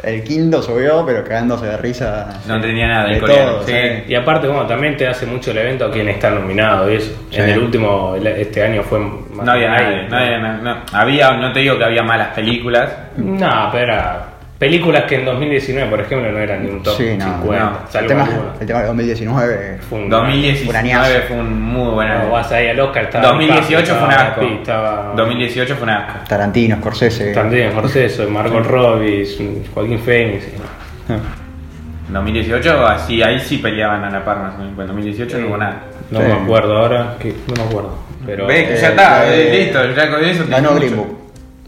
El 0.03 0.23
quinto 0.23 0.61
subió, 0.61 1.03
pero 1.05 1.23
cagándose 1.23 1.65
de 1.65 1.77
risa. 1.77 2.41
No 2.47 2.55
entendía 2.55 2.87
nada 2.87 3.09
De 3.09 3.19
coreano. 3.19 3.51
todo, 3.53 3.63
sí. 3.63 3.73
Y 4.07 4.15
aparte, 4.15 4.47
bueno, 4.47 4.67
también 4.67 4.95
te 4.95 5.07
hace 5.07 5.25
mucho 5.25 5.51
el 5.51 5.57
evento 5.57 5.89
quien 5.91 6.07
está 6.09 6.29
nominado 6.29 6.91
y 6.91 6.97
eso. 6.97 7.11
Sí. 7.31 7.37
En 7.39 7.49
el 7.49 7.59
último, 7.59 8.15
este 8.15 8.63
año 8.63 8.83
fue 8.83 8.99
más 8.99 9.45
No 9.45 9.51
había 9.51 9.69
nadie, 9.69 10.07
no 10.07 10.17
había 10.17 10.37
na- 10.39 10.57
no. 10.57 10.77
Había, 10.93 11.31
no 11.31 11.51
te 11.51 11.59
digo 11.61 11.77
que 11.77 11.83
había 11.85 12.03
malas 12.03 12.27
películas. 12.29 12.91
No, 13.17 13.69
pero 13.71 13.83
era 13.93 14.25
películas 14.59 15.03
que 15.03 15.15
en 15.15 15.25
2019, 15.25 15.89
por 15.89 15.99
ejemplo, 16.01 16.31
no 16.31 16.37
eran 16.39 16.63
ni 16.63 16.69
un 16.71 16.81
top 16.83 16.97
Sí, 16.97 17.15
no, 17.17 17.25
50. 17.25 17.63
no. 17.63 17.79
El 17.85 17.91
salvo 17.91 18.07
tema, 18.07 18.29
el 18.59 18.67
tema 18.67 18.79
de 18.81 18.85
2019 18.87 19.77
Fue 19.89 19.99
un- 19.99 20.09
2019 20.09 20.77
añazo. 20.77 21.11
fue 21.27 21.37
un 21.37 21.61
muy 21.61 21.91
buen 21.93 22.07
No, 22.07 22.13
año. 22.15 22.29
vas 22.31 22.51
ahí 22.51 22.67
al 22.67 22.79
Oscar, 22.79 23.03
estaba 23.03 23.27
2018 23.27 23.95
fue 23.95 24.07
un 24.07 24.13
asco. 24.13 24.41
Pitt, 24.41 24.59
Estaba 24.61 25.13
2018 25.15 25.75
fue 25.75 25.83
un 25.83 25.89
asco. 25.89 26.19
Tarantino, 26.27 26.75
Scorsese. 26.77 27.33
También, 27.33 27.73
Jorge, 27.73 28.09
Margot 28.29 28.65
Robbie, 28.65 29.25
Joaquín 29.73 29.99
Phoenix. 29.99 30.45
y- 30.47 32.11
2018, 32.13 32.85
así, 32.87 33.21
ahí 33.21 33.39
sí 33.39 33.57
peleaban 33.57 34.03
a 34.03 34.09
la 34.09 34.23
par 34.23 34.37
más 34.39 34.55
o 34.55 34.59
menos. 34.59 34.79
En 34.79 34.87
2018 34.87 35.37
no 35.39 35.47
hubo 35.47 35.57
nada. 35.57 35.83
No 36.09 36.19
Sí. 36.21 36.25
me 36.25 36.33
acuerdo 36.33 36.77
ahora, 36.77 37.15
que 37.19 37.33
no 37.47 37.53
me 37.63 37.69
acuerdo. 37.69 37.97
Pero 38.25 38.47
Ves 38.47 38.67
que 38.67 38.73
eh, 38.75 38.77
ya 38.81 38.89
está, 38.89 39.33
eh, 39.33 39.47
eh, 39.47 39.59
listo, 39.65 39.91
ya 39.93 40.09
con 40.09 40.23
eso. 40.23 40.43
te 40.45 40.49
Ganó. 40.51 40.75
Green 40.75 40.95
Book. 40.95 41.17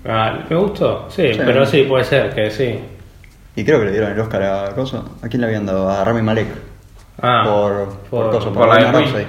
Ah, 0.08 0.39
¿Me 0.50 0.56
gustó? 0.56 1.08
Sí, 1.10 1.34
Sí. 1.34 1.39
pero 1.45 1.66
sí, 1.66 1.84
puede 1.84 2.04
ser 2.04 2.34
que 2.34 2.50
sí. 2.50 2.80
Y 3.56 3.64
creo 3.66 3.80
que 3.80 3.86
le 3.88 3.91
dieron 3.91 4.12
el 4.12 4.20
Oscar 4.20 4.43
a 4.43 4.70
Coso. 4.76 5.18
¿A 5.22 5.28
quién 5.28 5.41
le 5.41 5.47
habían 5.47 5.66
dado? 5.66 5.89
A 5.89 6.04
Rami 6.04 6.22
Malek. 6.22 6.47
Ah, 7.22 7.43
por, 7.45 7.89
por, 8.10 8.22
por- 8.24 8.32
Coso, 8.32 8.54
por 8.54 8.68
la. 8.68 8.93
Sí. 9.06 9.26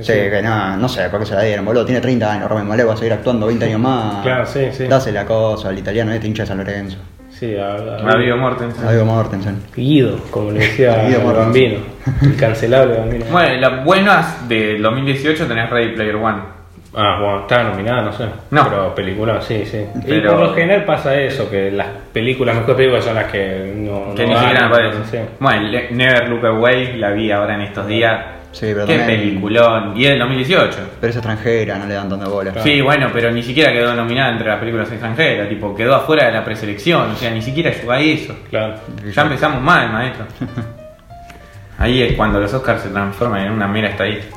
Sí, 0.00 0.12
que 0.12 0.40
nada, 0.42 0.76
no 0.76 0.88
sé 0.88 1.08
por 1.08 1.20
qué 1.20 1.26
se 1.26 1.34
la 1.36 1.42
dieron, 1.42 1.64
boludo. 1.64 1.84
Tiene 1.86 2.00
30 2.00 2.32
años, 2.32 2.50
Rami 2.50 2.64
Malek 2.68 2.88
va 2.88 2.94
a 2.94 2.96
seguir 2.96 3.12
actuando 3.12 3.46
20 3.46 3.64
años 3.66 3.80
más. 3.80 4.16
Claro, 4.24 4.44
sí, 4.46 4.68
sí. 4.72 4.86
Dase 4.88 5.12
la 5.12 5.24
cosa 5.24 5.68
al 5.68 5.78
italiano 5.78 6.12
este 6.12 6.26
hincha 6.26 6.42
de 6.42 6.46
San 6.48 6.58
Lorenzo. 6.58 6.98
Sí, 7.30 7.54
a, 7.54 7.74
a- 7.74 8.10
A 8.12 8.16
Viggo 8.16 8.36
Mortensen. 8.38 8.84
A 8.88 8.90
Viggo 8.90 9.04
Mortensen. 9.04 9.62
Guido, 9.76 10.18
como 10.32 10.50
le 10.50 10.60
decía 10.60 11.04
Guido 11.06 11.30
el 11.30 11.36
bambino. 11.36 11.78
El 12.22 12.36
cancelable 12.36 12.96
bambino. 12.98 13.26
Bueno, 13.30 13.60
las 13.60 13.84
buenas 13.84 14.48
del 14.48 14.82
2018 14.82 15.46
tenés 15.46 15.70
Ready 15.70 15.94
Player 15.94 16.16
One. 16.16 16.55
Ah, 16.98 17.18
bueno, 17.20 17.40
estaba 17.42 17.64
nominada, 17.64 18.02
no 18.02 18.12
sé. 18.12 18.24
No. 18.50 18.64
Pero 18.70 18.94
película, 18.94 19.40
sí, 19.42 19.66
sí. 19.66 19.84
Y 20.06 20.20
por 20.20 20.38
lo 20.40 20.54
general 20.54 20.84
pasa 20.84 21.14
eso, 21.14 21.50
que 21.50 21.70
las 21.70 21.88
películas, 22.12 22.54
las 22.54 22.62
mejores 22.62 22.76
películas 22.76 23.04
son 23.04 23.14
las 23.16 23.30
que 23.30 23.72
no, 23.76 24.14
Que 24.14 24.26
no 24.26 24.32
ni 24.32 24.38
siquiera 24.40 24.70
parece. 24.70 25.04
sí. 25.10 25.18
Bueno, 25.38 25.68
Never 25.90 26.28
Look 26.30 26.46
Away 26.46 26.96
la 26.96 27.10
vi 27.10 27.30
ahora 27.30 27.54
en 27.54 27.60
estos 27.62 27.86
días. 27.86 28.24
Sí, 28.52 28.68
pero 28.72 28.86
Qué 28.86 28.96
también- 28.96 29.20
peliculón. 29.20 29.94
Y 29.94 30.04
es 30.04 30.10
del 30.12 30.18
2018. 30.20 30.78
Pero 30.98 31.10
es 31.10 31.16
extranjera, 31.16 31.76
no 31.76 31.84
le 31.84 31.92
dan 31.92 32.08
tanta 32.08 32.26
bola. 32.28 32.52
Sí, 32.62 32.80
bueno, 32.80 33.10
pero 33.12 33.30
ni 33.30 33.42
siquiera 33.42 33.70
quedó 33.70 33.94
nominada 33.94 34.30
entre 34.32 34.48
las 34.48 34.58
películas 34.58 34.90
extranjeras. 34.90 35.50
Tipo, 35.50 35.74
quedó 35.74 35.94
afuera 35.96 36.28
de 36.28 36.32
la 36.32 36.42
preselección. 36.42 37.10
O 37.10 37.16
sea, 37.16 37.30
ni 37.30 37.42
siquiera 37.42 37.70
llegó 37.70 37.92
a 37.92 38.00
eso. 38.00 38.34
Claro. 38.48 38.76
Ya 39.14 39.22
empezamos 39.22 39.60
mal, 39.60 39.92
maestro. 39.92 40.24
Ahí 41.78 42.02
es 42.02 42.14
cuando 42.14 42.40
los 42.40 42.54
Oscars 42.54 42.80
se 42.80 42.88
transforman 42.88 43.42
en 43.44 43.52
una 43.52 43.68
mera 43.68 43.90
estadística. 43.90 44.34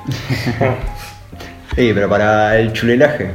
Sí, 1.79 1.93
pero 1.93 2.09
para 2.09 2.57
el 2.57 2.73
chulelaje, 2.73 3.31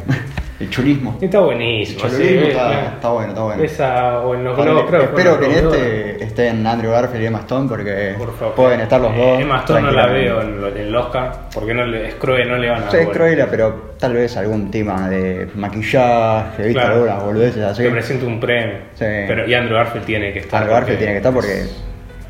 el 0.60 0.68
chulismo. 0.68 1.16
Está 1.18 1.40
buenísimo. 1.40 2.04
El 2.04 2.10
sí, 2.10 2.16
chulismo 2.18 2.46
está, 2.48 3.08
bueno, 3.08 3.28
está 3.30 3.42
bueno. 3.42 3.62
Esa, 3.62 4.20
o 4.20 4.34
en 4.34 4.44
los 4.44 4.54
globos, 4.54 4.84
creo 4.86 5.02
espero 5.04 5.40
que 5.40 5.46
en 5.46 5.52
este 5.52 6.24
estén 6.24 6.66
Andrew 6.66 6.92
Garfield 6.92 7.22
y 7.22 7.26
Emma 7.26 7.38
Stone 7.38 7.70
porque 7.70 8.14
Por 8.18 8.36
favor. 8.36 8.54
pueden 8.54 8.80
estar 8.80 9.00
los 9.00 9.16
dos. 9.16 9.38
Eh, 9.38 9.40
Emma 9.40 9.60
Stone 9.60 9.80
no 9.80 9.90
la 9.92 10.08
veo 10.08 10.42
en, 10.42 10.76
el 10.76 10.94
Oscar, 10.94 11.32
porque 11.54 11.72
no 11.72 11.86
le, 11.86 12.08
es 12.08 12.14
cruel, 12.16 12.46
no 12.46 12.58
le 12.58 12.68
van 12.68 12.82
a 12.82 12.90
Sí, 12.90 12.98
es 12.98 13.08
pero 13.50 13.94
tal 13.98 14.12
vez 14.12 14.36
algún 14.36 14.70
tema 14.70 15.08
de 15.08 15.48
maquillaje, 15.54 16.64
viste, 16.64 16.72
Claro. 16.74 16.94
algunas 16.96 17.22
boludeces 17.24 17.62
así. 17.64 17.82
Que 17.82 17.88
presente 17.88 18.26
un 18.26 18.40
premio. 18.40 18.74
Sí. 18.92 19.06
Pero, 19.26 19.48
y 19.48 19.54
Andrew 19.54 19.78
Garfield 19.78 20.04
tiene 20.04 20.34
que 20.34 20.40
estar. 20.40 20.60
Andrew 20.60 20.74
Garfield 20.76 20.98
tiene 20.98 21.12
que 21.14 21.18
estar 21.18 21.32
porque 21.32 21.62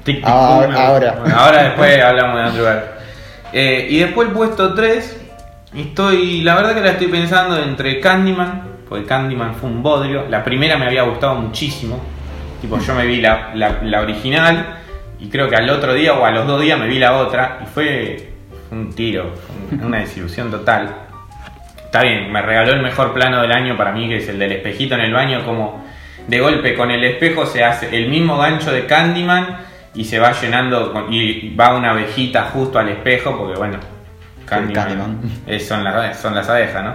Tic, 0.04 0.18
tic, 0.18 0.24
Ah, 0.24 0.64
ahora. 0.76 1.16
Bueno, 1.18 1.36
ahora 1.36 1.62
después 1.64 2.00
hablamos 2.04 2.36
de 2.36 2.42
Andrew 2.44 2.64
Garfield. 2.66 2.94
Eh, 3.52 3.86
y 3.90 3.98
después 3.98 4.28
el 4.28 4.34
puesto 4.34 4.74
3. 4.74 5.22
Estoy. 5.76 6.42
La 6.42 6.54
verdad 6.54 6.74
que 6.74 6.80
la 6.80 6.90
estoy 6.90 7.08
pensando 7.08 7.56
entre 7.62 8.00
Candyman. 8.00 8.74
Porque 8.88 9.04
Candyman 9.06 9.54
fue 9.54 9.70
un 9.70 9.82
bodrio. 9.82 10.26
La 10.28 10.44
primera 10.44 10.76
me 10.78 10.86
había 10.86 11.02
gustado 11.02 11.34
muchísimo. 11.36 12.00
Tipo, 12.60 12.78
yo 12.78 12.94
me 12.94 13.06
vi 13.06 13.20
la, 13.20 13.50
la- 13.54 14.00
original. 14.00 14.78
Y 15.20 15.28
creo 15.28 15.48
que 15.48 15.56
al 15.56 15.68
otro 15.70 15.94
día 15.94 16.14
o 16.14 16.24
a 16.24 16.30
los 16.30 16.46
dos 16.46 16.60
días 16.60 16.78
me 16.78 16.86
vi 16.86 16.98
la 16.98 17.16
otra. 17.16 17.60
Y 17.62 17.66
fue 17.66 18.32
un 18.70 18.92
tiro. 18.94 19.32
Una 19.82 19.98
desilusión 19.98 20.50
total. 20.50 20.94
Está 21.84 22.02
bien, 22.02 22.30
me 22.32 22.42
regaló 22.42 22.72
el 22.72 22.82
mejor 22.82 23.12
plano 23.14 23.40
del 23.40 23.52
año 23.52 23.76
para 23.76 23.92
mí, 23.92 24.08
que 24.08 24.16
es 24.16 24.28
el 24.28 24.38
del 24.38 24.50
espejito 24.52 24.96
en 24.96 25.02
el 25.02 25.12
baño, 25.12 25.44
como 25.44 25.84
de 26.26 26.40
golpe 26.40 26.74
con 26.74 26.90
el 26.90 27.04
espejo 27.04 27.46
se 27.46 27.62
hace 27.62 27.96
el 27.96 28.08
mismo 28.08 28.36
gancho 28.38 28.72
de 28.72 28.84
Candyman 28.86 29.58
y 29.94 30.04
se 30.04 30.18
va 30.18 30.32
llenando 30.32 31.06
y 31.10 31.54
va 31.54 31.76
una 31.76 31.90
abejita 31.92 32.46
justo 32.52 32.80
al 32.80 32.88
espejo, 32.88 33.36
porque 33.38 33.56
bueno, 33.56 33.78
Candyman, 34.45 35.20
es- 35.47 35.66
son, 35.66 35.82
las, 35.84 36.18
son 36.20 36.34
las 36.34 36.49
abejas, 36.49 36.82
¿no? 36.84 36.95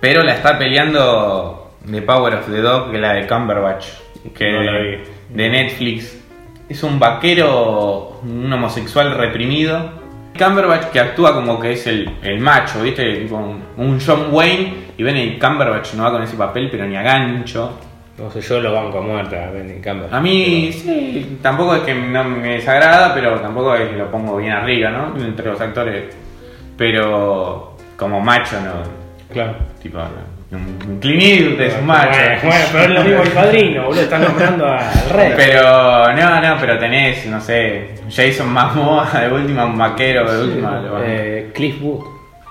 Pero 0.00 0.22
la 0.22 0.34
está 0.34 0.58
peleando 0.58 1.72
The 1.90 2.02
Power 2.02 2.34
of 2.34 2.46
the 2.50 2.60
Dog, 2.60 2.90
que 2.90 2.96
es 2.96 3.02
la 3.02 3.12
de 3.14 3.26
Cumberbatch, 3.26 3.86
que 4.34 4.52
No 4.52 4.62
la 4.62 4.72
de, 4.72 4.96
vi. 4.96 5.02
de 5.34 5.48
Netflix. 5.50 6.22
Es 6.68 6.82
un 6.82 6.98
vaquero, 6.98 8.20
un 8.22 8.52
homosexual 8.52 9.14
reprimido. 9.14 10.04
Cumberbatch 10.36 10.86
que 10.90 11.00
actúa 11.00 11.32
como 11.34 11.58
que 11.58 11.72
es 11.72 11.86
el, 11.86 12.10
el 12.22 12.40
macho, 12.40 12.82
¿viste? 12.82 13.04
Tipo 13.20 13.36
un, 13.36 13.62
un 13.78 14.00
John 14.04 14.28
Wayne. 14.32 14.86
Y 14.98 15.02
ven, 15.02 15.16
el 15.16 15.38
Cumberbatch 15.38 15.94
no 15.94 16.02
va 16.04 16.10
con 16.12 16.22
ese 16.22 16.36
papel, 16.36 16.68
pero 16.70 16.84
ni 16.86 16.96
a 16.96 17.02
gancho. 17.02 17.78
No 18.18 18.30
sé, 18.30 18.40
yo 18.40 18.60
lo 18.60 18.72
banco 18.72 18.98
a 18.98 19.02
muerte 19.02 19.38
a 19.38 19.50
Benny 19.50 19.80
Campbell. 19.80 20.08
A 20.12 20.20
mí, 20.20 20.70
sí, 20.72 21.38
tampoco 21.42 21.76
es 21.76 21.82
que 21.82 21.94
no 21.94 22.24
me 22.24 22.48
desagrada, 22.54 23.12
pero 23.14 23.38
tampoco 23.40 23.74
es 23.74 23.90
que 23.90 23.96
lo 23.96 24.10
pongo 24.10 24.36
bien 24.38 24.52
arriba, 24.52 24.90
¿no? 24.90 25.14
Entre 25.22 25.46
los 25.46 25.60
actores. 25.60 26.16
Pero 26.76 27.76
como 27.96 28.20
macho, 28.20 28.56
no. 28.60 29.32
Claro. 29.32 29.54
Tipo, 29.82 29.98
un 30.52 30.98
Clint 31.00 31.22
Eastwood 31.22 31.60
es 31.60 31.74
un 31.78 31.86
macho. 31.86 32.18
Bueno, 32.18 32.40
bueno, 32.44 32.64
pero 32.72 32.84
es 32.84 32.90
lo 32.90 33.04
mismo 33.04 33.22
el 33.22 33.30
padrino, 33.30 33.84
boludo. 33.84 34.00
Están 34.02 34.22
nombrando 34.22 34.66
al 34.66 35.10
rey. 35.10 35.32
Pero, 35.36 36.12
no, 36.14 36.40
no, 36.40 36.56
pero 36.60 36.78
tenés, 36.78 37.26
no 37.26 37.40
sé, 37.40 37.94
Jason 38.08 38.52
Momoa, 38.52 39.10
de 39.20 39.32
última, 39.32 39.64
un 39.64 39.76
vaquero, 39.76 40.30
de 40.30 40.42
última. 40.44 40.82
Eh, 41.04 41.50
Cliff 41.52 41.80
Booth. 41.80 42.06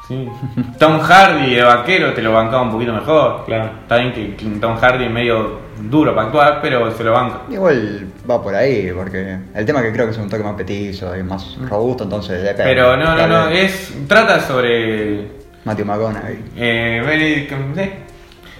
Sí. 0.07 0.29
Tom 0.77 0.99
Hardy 0.99 1.55
de 1.55 1.63
vaquero 1.63 2.13
te 2.13 2.21
lo 2.21 2.31
bancaba 2.31 2.61
un 2.63 2.71
poquito 2.71 2.93
mejor. 2.93 3.43
Claro. 3.45 3.71
Está 3.81 3.97
bien 3.97 4.13
que 4.13 4.35
que 4.35 4.45
Tom 4.59 4.75
Hardy 4.77 5.05
es 5.05 5.11
medio 5.11 5.61
duro 5.79 6.13
para 6.13 6.27
actuar, 6.27 6.59
pero 6.61 6.91
se 6.91 7.03
lo 7.03 7.13
banca. 7.13 7.41
igual 7.49 8.07
va 8.29 8.41
por 8.41 8.55
ahí, 8.55 8.91
porque 8.95 9.37
el 9.53 9.65
tema 9.65 9.81
que 9.81 9.91
creo 9.91 10.05
que 10.05 10.11
es 10.11 10.17
un 10.17 10.29
toque 10.29 10.43
más 10.43 10.55
petizo 10.55 11.15
y 11.15 11.23
más 11.23 11.57
robusto, 11.69 12.03
entonces 12.03 12.41
depende. 12.41 12.63
Pero 12.63 12.97
no, 12.97 13.15
no, 13.15 13.27
no, 13.27 13.49
es. 13.49 13.93
Trata 14.07 14.39
sobre. 14.39 15.27
Matthew 15.63 15.85
McConaughey. 15.85 16.39
Eh, 16.55 17.03
Benedict, 17.05 17.51
¿sí? 17.75 17.91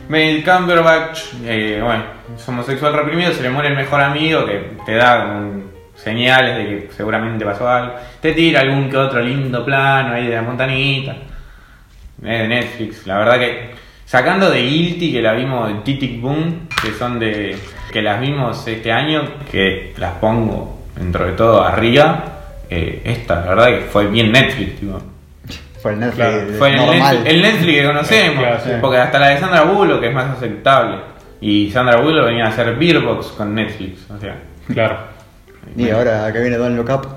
Benedict 0.07 0.47
Cumberbatch, 0.47 1.20
eh, 1.45 1.80
bueno, 1.84 2.03
es 2.36 2.47
homosexual 2.47 2.93
reprimido, 2.93 3.32
se 3.32 3.41
le 3.41 3.49
muere 3.49 3.70
el 3.70 3.76
mejor 3.76 4.01
amigo 4.01 4.45
que 4.45 4.78
te 4.86 4.93
da 4.93 5.41
señales 5.95 6.57
de 6.57 6.66
que 6.66 6.89
seguramente 6.95 7.43
pasó 7.43 7.68
algo. 7.68 7.95
Te 8.22 8.34
tira 8.34 8.61
algún 8.61 8.89
que 8.89 8.97
otro 8.97 9.20
lindo 9.22 9.66
plano 9.66 10.13
ahí 10.13 10.28
de 10.28 10.36
la 10.36 10.41
montanita. 10.41 11.16
Es 12.22 12.39
de 12.39 12.47
Netflix, 12.47 13.07
la 13.07 13.18
verdad 13.18 13.39
que 13.39 13.72
sacando 14.05 14.49
de 14.49 14.61
Guilty 14.61 15.11
que 15.11 15.22
la 15.22 15.34
vimos 15.34 15.68
de 15.70 15.76
Titic 15.82 16.22
Boom, 16.22 16.68
que 16.82 16.91
son 16.91 17.20
de 17.20 17.57
que 17.91 18.01
las 18.01 18.19
vimos 18.19 18.67
este 18.67 18.91
año, 18.91 19.23
que 19.51 19.93
las 19.97 20.13
pongo 20.15 20.79
dentro 20.95 21.25
de 21.25 21.33
todo 21.33 21.63
arriba, 21.63 22.23
eh, 22.69 23.01
esta, 23.05 23.36
la 23.41 23.49
verdad 23.49 23.67
que 23.67 23.81
fue 23.81 24.07
bien 24.07 24.31
Netflix, 24.31 24.79
tipo. 24.79 24.99
Fue 25.81 25.93
el 25.93 25.99
Netflix 25.99 26.15
Claro, 26.27 26.47
Fue 26.57 26.69
el 26.71 26.75
normal. 26.77 27.15
Netflix, 27.15 27.33
el 27.36 27.41
Netflix 27.43 27.73
que 27.79 27.86
conocemos, 27.86 28.39
Claro, 28.43 28.59
sí. 28.63 28.69
porque 28.81 28.97
hasta 28.97 29.19
la 29.19 29.27
de 29.29 29.38
Sandra 29.39 29.61
Bullock 29.63 30.03
es 30.03 30.13
más 30.13 30.29
aceptable. 30.38 30.97
Y 31.41 31.69
Sandra 31.71 31.97
Bullock 32.01 32.25
venía 32.25 32.45
a 32.45 32.49
hacer 32.49 32.75
Beerbox 32.75 33.27
con 33.27 33.53
Netflix, 33.53 34.09
o 34.09 34.19
sea. 34.19 34.36
Claro. 34.73 34.97
Y 35.77 35.89
ahora 35.89 36.31
que 36.33 36.39
viene 36.39 36.57
Don 36.57 36.75
Look 36.75 36.89
Up, 36.89 37.07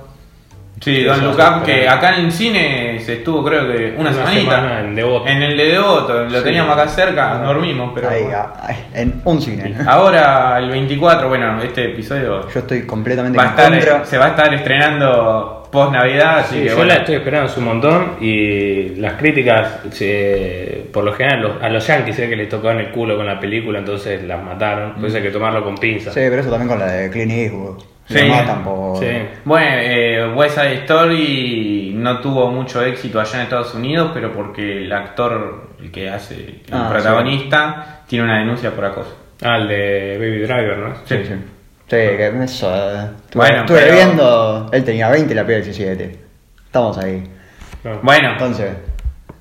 Sí, 0.81 1.03
Don 1.05 1.17
Eso, 1.17 1.25
Look 1.27 1.35
Up, 1.35 1.63
pero- 1.63 1.65
que 1.65 1.89
acá 1.89 2.17
en 2.19 2.31
cine 2.31 2.99
se 3.01 3.15
estuvo 3.15 3.45
creo 3.45 3.67
que 3.67 3.93
una, 3.97 4.11
Una 4.11 4.13
semanita. 4.13 4.57
semana 4.57 4.81
en 4.81 4.95
Devoto. 4.95 5.27
En 5.29 5.43
el 5.43 5.57
de 5.57 5.65
Devoto, 5.73 6.25
lo 6.25 6.39
Sí. 6.39 6.45
teníamos 6.45 6.77
acá 6.79 6.89
cerca, 6.89 7.39
dormimos, 7.45 7.93
pero. 7.95 8.09
ahí, 8.11 8.25
ahí, 8.63 8.77
en 8.95 9.21
un 9.25 9.41
cine. 9.43 9.75
Ahora 9.87 10.59
el 10.59 10.71
24, 10.71 11.29
bueno, 11.29 11.61
este 11.63 11.87
episodio 11.93 12.49
Yo 12.49 12.61
estoy 12.61 12.83
completamente 12.87 13.37
va 13.39 13.45
en 13.45 13.51
estar, 13.51 13.71
contra. 13.73 14.05
se 14.05 14.19
va 14.19 14.27
a 14.27 14.29
estar 14.29 14.55
estrenando 14.55 15.55
post 15.71 15.93
Navidad, 15.93 16.39
así 16.39 16.55
Sí, 16.57 16.63
que 16.63 16.69
yo 16.71 16.77
bueno. 16.77 16.93
la 16.95 16.99
estoy 17.01 17.15
esperando 17.17 17.53
un 17.59 17.65
montón 17.65 18.13
y 18.21 18.95
las 18.97 19.15
críticas, 19.15 19.81
eh, 20.01 20.87
por 20.93 21.05
lo 21.05 21.13
general, 21.13 21.43
los- 21.43 21.63
a 21.63 21.69
los 21.69 21.87
yankees 21.87 22.17
sé 22.17 22.29
que 22.29 22.37
les 22.37 22.49
tocaban 22.49 22.79
el 22.79 22.89
culo 22.91 23.17
con 23.17 23.27
la 23.27 23.39
película, 23.39 23.79
entonces 23.81 24.23
las 24.25 24.43
mataron. 24.43 24.95
Por 24.95 25.07
eso 25.07 25.17
hay 25.19 25.23
que 25.25 25.31
tomarlo 25.31 25.63
con 25.65 25.77
pinzas. 25.77 26.15
Sí, 26.15 26.21
pero 26.29 26.41
eso 26.41 26.51
también 26.51 26.69
con 26.69 26.79
la 26.79 26.87
de 26.87 27.11
Clint 27.11 27.33
Eastwood. 27.33 27.83
Sí. 28.09 28.21
Lo 28.27 28.29
matan 28.35 28.65
por... 28.65 28.99
Sí. 28.99 29.07
Bueno, 29.45 29.67
eh, 29.81 30.33
West 30.35 30.55
Side 30.57 30.75
Story 30.85 31.93
no 31.95 32.21
tuvo 32.21 32.51
mucho 32.51 32.83
éxito 32.83 33.21
allá 33.21 33.37
en 33.37 33.43
Estados 33.43 33.75
Unidos, 33.75 34.11
pero 34.15 34.33
porque 34.33 34.79
el 34.85 34.93
actor, 34.93 35.73
el 35.81 35.91
que 35.91 36.09
hace 36.09 36.35
el 36.35 36.63
Ah, 36.73 36.89
protagonista, 36.91 38.01
tiene 38.07 38.25
una 38.25 38.39
denuncia 38.39 38.71
por 38.75 38.85
acoso. 38.87 39.15
Ah, 39.43 39.57
el 39.59 39.69
de 39.69 40.17
Baby 40.19 40.39
Driver, 40.41 40.79
¿no? 40.79 40.95
Sí, 41.05 41.17
sí. 41.25 41.35
Sí, 41.35 41.97
que 41.97 42.33
eso. 42.45 42.75
eh, 42.75 43.09
Estuve, 43.25 43.47
Bueno, 43.47 43.61
estuve 43.61 43.81
pero- 43.81 43.95
viendo. 43.95 44.71
Él 44.73 44.85
tenía 44.85 45.09
20 45.11 45.33
y 45.33 45.37
la 45.37 45.45
piba 45.47 45.57
17. 45.59 46.19
Estamos 46.65 46.99
ahí. 46.99 47.23
No. 47.85 47.99
Bueno, 48.03 48.33
Entonces, 48.33 48.71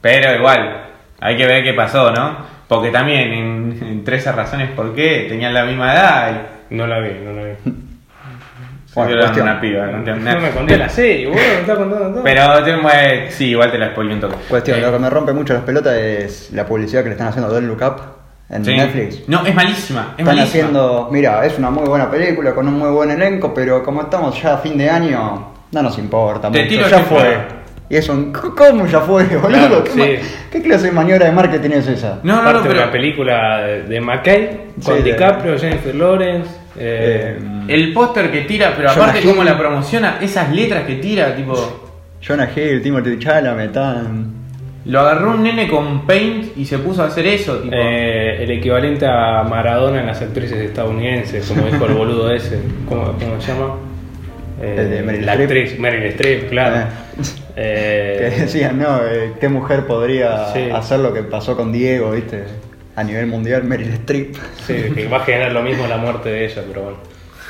pero 0.01 0.36
igual, 0.36 0.88
hay 1.20 1.36
que 1.38 1.45
ver 1.47 1.63
qué 1.63 1.74
pasó, 1.74 2.11
¿no? 2.11 2.38
Porque 2.68 2.89
también 2.89 3.32
en, 3.34 3.80
en 3.82 4.03
13 4.03 4.32
razones 4.34 4.70
por 4.72 4.93
qué 4.93 5.26
tenían 5.30 5.53
la 5.53 5.63
misma 5.65 5.93
edad 5.93 6.41
y 6.70 6.76
No 6.76 6.86
la 6.86 6.99
vi, 6.99 7.11
no 7.24 7.32
la 7.34 7.43
vi. 7.43 7.51
Bueno, 9.06 9.22
cuestión. 9.22 9.48
una 9.48 9.62
piba. 9.62 9.86
¿no? 9.88 10.16
No 10.16 10.39
me 10.41 10.50
conté 10.52 10.78
la 10.78 10.89
serie, 10.89 11.28
boludo, 11.28 11.41
me 11.41 11.60
está 11.62 11.76
contando 11.76 12.12
todo. 12.12 12.24
Pero 12.24 12.43
sí, 13.32 13.45
igual 13.50 13.72
te 13.72 13.78
la 13.78 13.91
spoilé 13.91 14.14
un 14.16 14.20
toque. 14.22 14.36
cuestión, 14.50 14.80
Eh, 14.80 14.82
lo 14.82 14.91
que 14.91 15.00
me 15.00 15.10
rompe 15.10 15.34
mucho 15.34 15.54
las 15.54 15.64
pelotas 15.64 15.93
es 15.95 16.52
la 16.54 16.66
publicidad 16.66 17.02
que 17.04 17.10
le 17.10 17.14
están 17.14 17.28
haciendo 17.28 17.50
a 17.50 17.54
Don't 17.54 17.68
Look 17.68 17.82
Up 17.82 18.02
en 18.50 18.64
sí. 18.66 18.76
Netflix. 18.76 19.28
No, 19.30 19.45
es 19.45 19.54
malísima. 19.54 20.02
Es 20.14 20.20
Están 20.20 20.26
malísima. 20.26 20.45
haciendo, 20.45 21.10
mira, 21.12 21.45
es 21.45 21.58
una 21.60 21.70
muy 21.70 21.88
buena 21.88 22.10
película 22.10 22.54
con 22.56 22.68
un 22.68 22.76
muy 22.80 22.89
buen 22.89 23.12
elenco, 23.12 23.54
pero 23.54 23.84
como 23.84 24.02
estamos 24.02 24.41
ya 24.41 24.54
a 24.56 24.58
fin 24.58 24.78
de 24.78 24.89
año, 24.89 25.52
no 25.72 25.82
nos 25.82 25.98
importa 25.98 26.50
Te 26.52 26.60
mucho. 26.64 26.70
tiro 26.70 26.88
Ya 26.88 27.00
fue. 27.00 27.38
Y 27.89 27.95
es 27.95 28.09
un, 28.09 28.33
¿cómo 28.33 28.85
ya 28.85 28.99
fue, 28.99 29.23
boludo? 29.38 29.47
Claro, 29.47 29.83
¿Qué, 29.85 29.91
sí. 29.91 29.97
ma- 29.99 30.27
qué 30.51 30.61
clase 30.61 30.88
de 30.88 30.91
maniobra 30.91 31.25
de 31.27 31.31
marketing 31.31 31.69
es 31.71 31.88
esa? 31.88 32.19
No, 32.23 32.38
no, 32.38 32.43
Parte 32.43 32.59
no, 32.59 32.67
pero 32.67 32.81
una 32.83 32.91
película 32.91 33.61
de, 33.61 34.01
McKay 34.01 34.47
con 34.83 34.97
Sí, 34.97 35.03
de- 35.03 35.11
DiCaprio, 35.11 35.57
Jennifer 35.57 35.95
Lawrence. 35.95 36.49
eh, 36.77 37.38
el 37.69 37.93
póster 37.93 38.29
que 38.31 38.41
tira, 38.41 38.73
pero 38.75 38.89
Jonah 38.89 39.05
aparte 39.07 39.21
cómo 39.25 39.41
Hill. 39.41 39.45
la 39.49 39.57
promociona, 39.57 40.17
esas 40.21 40.53
letras 40.53 40.83
que 40.83 40.95
tira, 40.95 41.33
tipo... 41.35 41.93
Jonah 42.25 42.49
Hill, 42.53 42.81
Timothy 42.81 43.19
Chalamet, 43.19 43.71
tan... 43.71 44.35
Lo 44.85 45.01
agarró 45.01 45.31
un 45.31 45.43
nene 45.43 45.67
con 45.67 46.05
Paint 46.05 46.57
y 46.57 46.65
se 46.65 46.79
puso 46.79 47.03
a 47.03 47.07
hacer 47.07 47.25
eso, 47.27 47.57
tipo... 47.59 47.73
eh, 47.75 48.41
el 48.43 48.51
equivalente 48.51 49.05
a 49.05 49.43
Maradona 49.43 49.99
en 50.01 50.07
las 50.07 50.21
actrices 50.21 50.57
estadounidenses, 50.59 51.45
como 51.47 51.65
dijo 51.67 51.85
el 51.85 51.93
boludo 51.93 52.31
ese. 52.33 52.59
¿Cómo, 52.88 53.13
cómo 53.13 53.39
se 53.39 53.53
llama? 53.53 53.75
Eh, 54.59 54.88
de 54.89 55.03
Meryl 55.03 55.23
la 55.23 55.33
actriz 55.33 55.77
Meryl 55.77 56.01
Streep, 56.05 56.49
claro. 56.49 56.88
Eh. 57.20 57.24
Eh, 57.59 58.32
Que 58.36 58.41
decían, 58.41 58.78
no, 58.80 58.99
eh, 59.03 59.34
qué 59.39 59.49
mujer 59.49 59.86
podría 59.88 60.53
Sí. 60.53 60.70
hacer 60.72 60.99
lo 60.99 61.11
que 61.13 61.24
pasó 61.24 61.55
con 61.57 61.72
Diego, 61.72 62.11
viste, 62.11 62.43
a 62.95 63.03
nivel 63.03 63.26
mundial, 63.28 63.63
Meryl 63.63 63.89
Streep. 63.93 64.36
sí, 64.65 64.74
que 64.93 65.07
va 65.07 65.18
a 65.18 65.20
generar 65.22 65.51
lo 65.53 65.61
mismo 65.63 65.88
la 65.88 65.97
muerte 65.97 66.30
de 66.30 66.45
ella, 66.45 66.61
pero 66.68 66.82
bueno. 66.84 66.97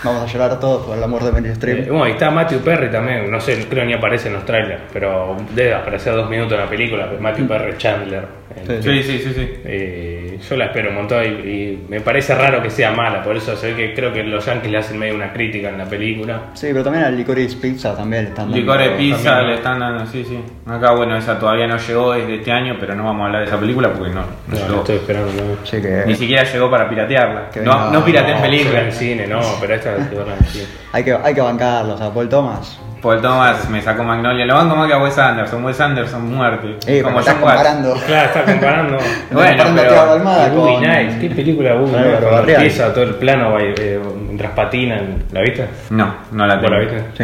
Vamos 0.03 0.24
a 0.30 0.32
llorar 0.32 0.59
todos 0.59 0.86
por 0.86 0.95
el 0.97 1.03
amor 1.03 1.24
de 1.24 1.32
Meryl 1.34 1.49
Eh, 1.49 1.53
Streep. 1.53 1.88
bueno, 1.89 2.07
y 2.07 2.11
está 2.11 2.30
Matthew 2.32 2.59
Perry 2.59 2.89
también, 2.91 3.30
no 3.30 3.39
sé, 3.41 3.65
creo 3.70 3.84
ni 3.84 3.93
aparece 3.93 4.28
en 4.30 4.36
los 4.36 4.45
trailers, 4.45 4.82
pero 4.93 5.36
debe 5.53 5.74
aparecer 5.74 6.13
dos 6.13 6.30
minutos 6.30 6.53
en 6.53 6.59
la 6.59 6.70
película, 6.70 7.09
Matthew 7.20 7.47
Perry 7.47 7.78
Chandler. 7.78 8.24
Sí. 8.66 8.74
Sí, 8.82 9.03
sí, 9.03 9.20
sí, 9.20 9.34
sí. 9.36 9.49
Eh, 9.66 10.39
yo 10.47 10.55
la 10.55 10.66
espero 10.66 10.89
un 10.89 10.95
montón 10.95 11.24
y, 11.24 11.28
y 11.28 11.86
me 11.89 11.99
parece 12.01 12.36
raro 12.36 12.62
que 12.62 12.70
sea 12.70 12.91
mala, 12.91 13.24
por 13.24 13.36
eso 13.36 13.55
se 13.55 13.74
ve 13.74 13.76
que 13.76 13.93
creo 13.93 14.14
que 14.14 14.24
los 14.24 14.45
Yankees 14.45 14.72
le 14.72 14.78
hacen 14.78 14.97
medio 14.99 15.16
una 15.16 15.34
crítica 15.34 15.70
en 15.70 15.78
la 15.78 15.86
película. 15.86 16.41
Sí, 16.53 16.68
pero 16.72 16.84
también 16.84 17.05
al 17.05 17.18
Licorice 17.18 17.58
Pizza 17.58 17.95
también 17.95 18.24
le 18.24 18.30
están 18.30 18.45
dando. 18.45 18.58
Licor 18.58 18.80
de 18.80 18.89
pizza 18.91 19.24
también. 19.32 19.47
le 19.49 19.55
están 19.55 19.80
dando, 19.80 20.05
sí, 20.05 20.24
sí. 20.28 20.39
Acá, 20.66 20.91
bueno, 20.91 21.18
esa 21.18 21.39
todavía 21.39 21.68
no 21.68 21.78
llegó 21.78 22.14
desde 22.14 22.36
este 22.36 22.51
año, 22.51 22.78
pero 22.80 22.95
no 22.95 23.03
vamos 23.05 23.24
a 23.24 23.26
hablar 23.26 23.41
de 23.41 23.47
esa 23.47 23.60
película 23.60 23.91
porque 23.93 24.14
no, 24.14 24.22
no 24.22 24.26
No, 24.47 24.55
llegó. 24.55 24.70
la 24.74 24.78
estoy 24.78 24.95
esperando. 24.97 25.32
No, 25.34 25.66
Sí, 25.66 25.82
que 25.82 26.03
Ni 26.05 26.16
siquiera 26.16 26.43
llegó 26.43 26.70
para 26.70 26.88
piratearla. 26.89 27.49
Que 27.49 27.62
No, 27.62 27.91
no 27.91 28.03
pirateen 28.05 28.36
no, 28.38 28.41
se 28.43 28.47
ve 28.49 28.58
en 28.58 28.64
películas. 28.68 28.95
cine, 28.97 29.28
no, 29.28 29.39
pero 29.60 29.74
esta 29.76 29.95
hay 29.95 30.03
que 30.10 30.16
verla 30.16 30.34
en 30.39 30.45
cine. 30.45 30.66
hay 30.93 31.03
que, 31.03 31.14
hay 31.14 31.34
que 31.34 31.41
bancarlos 31.41 31.99
a 32.01 32.14
Paul 32.14 32.30
Thomas. 32.30 32.80
Paul 33.08 33.22
Thomas 33.22 33.70
me 33.70 33.82
sacó 33.82 34.03
Magnolia. 34.03 34.45
Lo 34.45 34.55
banco 34.55 34.76
más 34.76 34.88
que 34.88 34.93
a 34.93 34.97
Wes 35.01 35.18
Anderson. 35.18 35.64
Wes 35.64 35.80
Anderson 35.80 36.26
muerte. 36.36 36.76
Eh, 36.88 37.01
como 37.01 37.20
estás 37.20 37.36
Watts. 37.41 37.45
comparando. 37.55 37.93
Claro, 38.05 38.28
está 38.28 38.43
comparando. 38.43 38.97
Bueno, 39.32 39.64
comparando 39.64 39.82
pero- 39.82 40.12
Almada 40.12 40.49
con- 40.53 40.82
Nights, 40.82 41.16
qué 41.22 41.30
película 41.30 41.70
Claro, 41.70 41.88
Nights, 41.88 42.26
cuando 42.30 42.51
empieza 42.51 42.93
todo 42.93 43.03
el 43.05 43.16
plano 43.16 43.58
eh, 43.60 43.99
mientras 44.26 44.51
patinan, 44.51 45.24
¿la 45.32 45.41
viste? 45.41 45.66
No, 45.89 46.16
no 46.32 46.45
la 46.47 46.55
¿Vos 46.55 46.64
tengo. 46.66 46.76
la 46.76 46.80
viste? 46.82 47.03
Sí. 47.18 47.24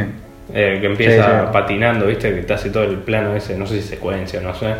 Eh, 0.54 0.78
que 0.82 0.88
empieza 0.88 1.24
Sí, 1.24 1.32
sí. 1.32 1.50
patinando, 1.52 2.06
¿viste? 2.06 2.34
Que 2.36 2.42
te 2.44 2.54
hace 2.54 2.70
todo 2.70 2.84
el 2.84 2.98
plano 2.98 3.36
ese, 3.36 3.58
no 3.58 3.66
sé 3.68 3.82
si 3.82 3.88
secuencia, 3.90 4.40
no 4.42 4.54
sé. 4.56 4.74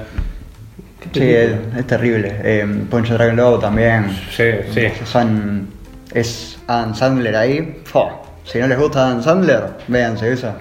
¿Qué 1.12 1.20
Sí, 1.20 1.30
es, 1.34 1.80
es 1.80 1.88
terrible. 1.88 2.34
Eh, 2.44 2.66
Poncho 2.90 3.16
Dragon 3.16 3.36
Low 3.36 3.60
también. 3.60 4.10
Sí, 4.32 4.46
sí. 4.74 4.88
Son, 5.04 5.68
es 6.14 6.60
Adam 6.68 6.96
Sandler 6.96 7.36
ahí. 7.36 7.82
Fo. 7.86 8.22
Si 8.46 8.60
no 8.60 8.68
les 8.68 8.78
gusta 8.78 9.08
Adam 9.08 9.22
Sandler, 9.24 9.64
véanse 9.88 10.32
esa. 10.32 10.56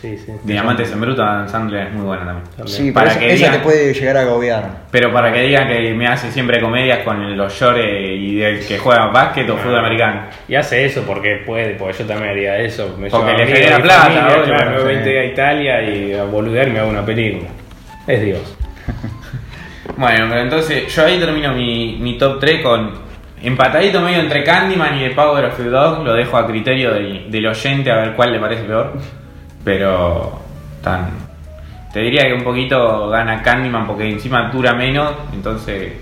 Sí, 0.00 0.16
sí. 0.18 0.32
Diamantes 0.44 0.92
en 0.92 1.00
Bruto, 1.00 1.22
Adam 1.22 1.48
Sandler 1.48 1.86
es 1.86 1.92
muy 1.94 2.04
buena 2.04 2.24
también. 2.26 2.44
También. 2.56 2.68
Sí, 2.76 2.82
pero 2.84 2.94
Para 2.94 3.10
esa, 3.10 3.18
que 3.20 3.32
esa 3.32 3.46
digan- 3.46 3.52
te 3.52 3.58
puede 3.60 3.94
llegar 3.94 4.16
a 4.16 4.20
agobiar. 4.20 4.70
Pero 4.90 5.12
para 5.12 5.32
que 5.32 5.40
digan 5.42 5.68
que 5.68 5.94
me 5.94 6.06
hace 6.06 6.30
siempre 6.30 6.60
comedias 6.60 6.98
con 6.98 7.36
los 7.36 7.58
llores 7.58 7.86
y 8.20 8.36
del 8.36 8.66
que 8.66 8.78
juega 8.78 9.06
básquet 9.06 9.48
o 9.48 9.56
fútbol 9.56 9.78
americano. 9.78 10.22
Y 10.48 10.54
hace 10.54 10.84
eso 10.84 11.02
porque 11.06 11.42
puede, 11.46 11.74
porque 11.76 11.98
yo 11.98 12.04
también 12.06 12.30
haría 12.30 12.58
eso. 12.58 12.94
Me 12.98 13.08
Porque 13.08 13.32
le 13.32 13.46
genera 13.46 13.78
plata, 13.78 14.00
familia, 14.02 14.42
claro, 14.44 14.70
me 14.84 15.00
voy 15.02 15.16
a 15.16 15.24
Italia 15.24 15.82
y 15.82 16.12
a 16.14 16.24
boludear 16.24 16.68
y 16.68 16.70
me 16.72 16.78
hago 16.80 16.90
una 16.90 17.04
película. 17.04 17.48
Es 18.06 18.22
Dios. 18.22 18.56
Bueno, 19.96 20.26
pero 20.28 20.42
entonces 20.42 20.94
yo 20.94 21.06
ahí 21.06 21.18
termino 21.18 21.52
mi, 21.54 21.96
mi 21.98 22.18
top 22.18 22.38
3 22.40 22.60
con 22.62 22.90
empatadito 23.42 24.00
medio 24.00 24.18
entre 24.20 24.42
Candyman 24.44 24.98
y 24.98 25.08
The 25.08 25.14
Power 25.14 25.44
of 25.46 25.56
the 25.56 25.64
Dog. 25.70 26.04
Lo 26.04 26.12
dejo 26.12 26.36
a 26.36 26.46
criterio 26.46 26.92
del, 26.92 27.30
del 27.30 27.46
oyente 27.46 27.90
a 27.90 27.96
ver 27.96 28.12
cuál 28.12 28.32
le 28.32 28.38
parece 28.38 28.64
peor. 28.64 28.92
Pero 29.66 30.40
tan. 30.80 31.08
Te 31.92 31.98
diría 31.98 32.22
que 32.22 32.34
un 32.34 32.44
poquito 32.44 33.08
gana 33.08 33.42
Candyman 33.42 33.84
porque 33.84 34.08
encima 34.08 34.48
dura 34.48 34.74
menos. 34.74 35.12
Entonces. 35.32 35.92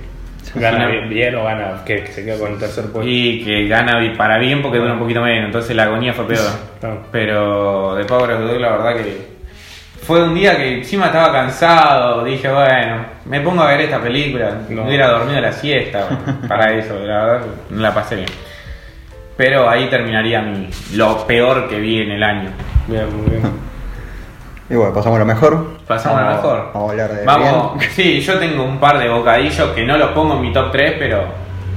Gana 0.54 0.86
bien, 0.86 1.08
bien 1.08 1.34
o 1.34 1.44
gana 1.44 1.82
que, 1.82 2.04
que 2.04 2.12
se 2.12 2.26
queda 2.26 2.38
con 2.38 2.52
el 2.52 2.58
tercer 2.58 2.84
puesto. 2.92 3.08
Y 3.08 3.42
que 3.42 3.66
gana 3.66 3.98
para 4.18 4.36
bien 4.36 4.60
porque 4.60 4.76
dura 4.76 4.92
un 4.92 4.98
poquito 4.98 5.22
menos. 5.22 5.46
Entonces 5.46 5.74
la 5.74 5.84
agonía 5.84 6.12
fue 6.12 6.26
peor. 6.26 6.44
Pero 7.10 7.96
The 7.96 8.04
Power 8.04 8.32
of 8.32 8.50
the 8.50 8.58
la 8.58 8.70
verdad 8.72 8.96
que. 8.96 9.34
Fue 10.02 10.22
un 10.22 10.34
día 10.34 10.58
que 10.58 10.74
encima 10.80 11.06
estaba 11.06 11.32
cansado, 11.32 12.22
dije, 12.22 12.46
bueno, 12.52 13.06
me 13.24 13.40
pongo 13.40 13.62
a 13.62 13.68
ver 13.68 13.80
esta 13.80 13.98
película, 14.02 14.58
No. 14.68 14.82
me 14.82 14.88
hubiera 14.88 15.08
dormido 15.08 15.40
la 15.40 15.50
siesta 15.50 16.06
para 16.46 16.74
eso, 16.74 16.98
la 16.98 17.24
verdad 17.24 17.46
no 17.70 17.80
la 17.80 17.94
pasé 17.94 18.16
bien. 18.16 18.28
Pero 19.38 19.66
ahí 19.66 19.86
terminaría 19.86 20.42
mi, 20.42 20.68
lo 20.92 21.26
peor 21.26 21.70
que 21.70 21.80
vi 21.80 22.02
en 22.02 22.10
el 22.10 22.22
año. 22.22 22.50
Bien, 22.86 23.04
muy 23.16 23.30
bien. 23.30 23.42
Y 24.70 24.76
bueno, 24.76 24.94
pasamos 24.94 25.16
a 25.16 25.18
lo 25.20 25.26
mejor. 25.26 25.78
Pasamos 25.86 26.18
a 26.18 26.22
lo 26.24 26.36
mejor. 26.36 26.70
Vamos 26.72 26.88
a 26.88 26.92
hablar 26.92 27.12
de 27.12 27.24
Vamos, 27.26 27.78
bien. 27.78 27.90
sí, 27.94 28.20
yo 28.22 28.38
tengo 28.38 28.64
un 28.64 28.80
par 28.80 28.98
de 28.98 29.10
bocadillos 29.10 29.68
que 29.72 29.84
no 29.84 29.98
los 29.98 30.12
pongo 30.12 30.36
en 30.36 30.40
mi 30.40 30.54
top 30.54 30.72
3, 30.72 30.94
pero 30.98 31.22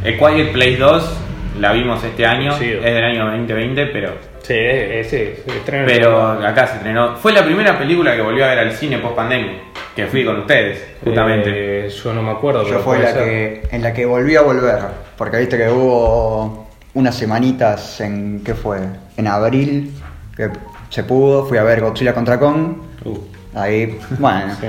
el 0.05 0.17
Quiet 0.17 0.53
Place 0.53 0.77
2 0.77 1.17
la 1.59 1.73
vimos 1.73 2.01
este 2.05 2.25
año, 2.25 2.53
Sí. 2.53 2.71
es 2.71 2.81
del 2.81 3.03
año 3.03 3.25
2020, 3.25 3.87
pero 3.87 4.11
Sí, 4.41 4.53
ese 4.53 5.43
se 5.45 5.57
estrena 5.57 5.83
en 5.83 5.85
pero 5.99 6.31
acá 6.47 6.65
se 6.67 6.77
estrenó. 6.77 7.17
Fue 7.17 7.33
la 7.33 7.43
primera 7.43 7.77
película 7.77 8.15
que 8.15 8.21
volvió 8.21 8.45
a 8.45 8.47
ver 8.47 8.59
al 8.59 8.71
cine 8.71 8.99
post 8.99 9.15
pandemia, 9.17 9.51
que 9.93 10.07
fui 10.07 10.23
con 10.23 10.39
ustedes, 10.39 10.81
justamente. 11.03 11.87
Eh, 11.87 11.89
yo 11.89 12.13
no 12.13 12.23
me 12.23 12.31
acuerdo. 12.31 12.63
Yo 12.65 12.79
fue 12.79 12.99
la 12.99 13.11
ser. 13.11 13.23
que, 13.25 13.67
en 13.69 13.83
la 13.83 13.91
que 13.91 14.05
volví 14.05 14.37
a 14.37 14.41
volver. 14.43 14.79
Porque 15.17 15.39
viste 15.39 15.57
que 15.57 15.67
hubo 15.69 16.67
unas 16.93 17.15
semanitas 17.15 17.99
en. 17.99 18.41
¿Qué 18.45 18.53
fue? 18.53 18.77
En 19.17 19.27
abril, 19.27 19.91
que 20.37 20.49
se 20.89 21.03
pudo. 21.03 21.45
Fui 21.45 21.57
a 21.57 21.63
ver 21.63 21.81
Godzilla 21.81 22.13
contra 22.13 22.39
Kong. 22.39 22.77
Uh, 23.05 23.17
Ahí, 23.55 23.97
bueno. 24.19 24.53
sí. 24.59 24.67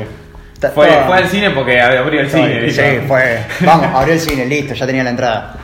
Fue, 0.75 0.89
fue 1.07 1.17
al 1.17 1.29
cine 1.29 1.51
porque 1.51 1.81
abrió 1.81 2.21
el 2.21 2.29
cine. 2.31 2.69
Sí, 2.71 2.83
dijo. 2.83 3.03
fue. 3.07 3.39
Vamos, 3.67 3.87
abrió 3.95 4.15
el 4.15 4.21
cine, 4.21 4.45
listo, 4.47 4.75
ya 4.75 4.87
tenía 4.87 5.05
la 5.05 5.11
entrada. 5.11 5.57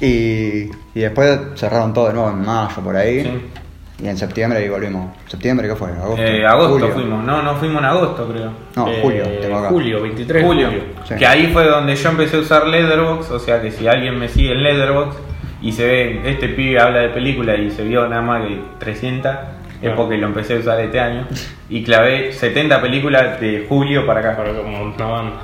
Y, 0.00 0.64
y 0.94 1.00
después 1.00 1.38
cerraron 1.54 1.92
todo 1.94 2.08
de 2.08 2.14
nuevo 2.14 2.30
en 2.30 2.42
mayo 2.44 2.82
por 2.82 2.96
ahí. 2.96 3.22
Sí. 3.22 4.04
Y 4.04 4.08
en 4.08 4.16
septiembre 4.18 4.62
y 4.64 4.68
volvimos. 4.68 5.10
¿Septiembre 5.26 5.66
qué 5.68 5.74
fue? 5.74 5.90
¿Agosto? 5.90 6.22
Eh, 6.22 6.44
agosto 6.46 6.72
Julio. 6.74 6.90
fuimos, 6.92 7.24
no, 7.24 7.42
no 7.42 7.56
fuimos 7.56 7.78
en 7.78 7.84
agosto 7.86 8.28
creo. 8.28 8.52
No, 8.76 8.88
Eh, 8.88 8.98
julio, 9.02 9.24
tengo 9.40 9.56
acá. 9.56 9.68
Julio, 9.70 10.02
23 10.02 10.42
de 10.42 10.46
Julio, 10.46 10.66
julio. 10.68 10.82
Sí. 11.08 11.14
que 11.16 11.26
ahí 11.26 11.46
fue 11.50 11.64
donde 11.66 11.96
yo 11.96 12.10
empecé 12.10 12.36
a 12.36 12.40
usar 12.40 12.66
Letterboxd, 12.66 13.32
o 13.32 13.38
sea 13.38 13.62
que 13.62 13.70
si 13.70 13.88
alguien 13.88 14.18
me 14.18 14.28
sigue 14.28 14.52
en 14.52 14.62
Letterboxd 14.62 15.16
y 15.62 15.72
se 15.72 15.86
ve, 15.86 16.20
este 16.30 16.50
pibe 16.50 16.78
habla 16.78 16.98
de 17.00 17.08
película 17.08 17.56
y 17.56 17.70
se 17.70 17.84
vio 17.84 18.06
nada 18.06 18.20
más 18.20 18.46
que 18.46 18.60
300, 18.80 19.34
es 19.82 19.90
porque 19.92 20.16
lo 20.16 20.26
empecé 20.26 20.56
a 20.56 20.58
usar 20.58 20.80
este 20.80 21.00
año, 21.00 21.26
y 21.68 21.82
clavé 21.84 22.32
70 22.32 22.80
películas 22.80 23.40
de 23.40 23.66
julio 23.68 24.06
para 24.06 24.20
acá. 24.20 24.36
Para 24.36 24.52
como 24.54 24.82
una 24.82 25.06
banda. 25.06 25.36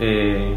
Eh, 0.00 0.56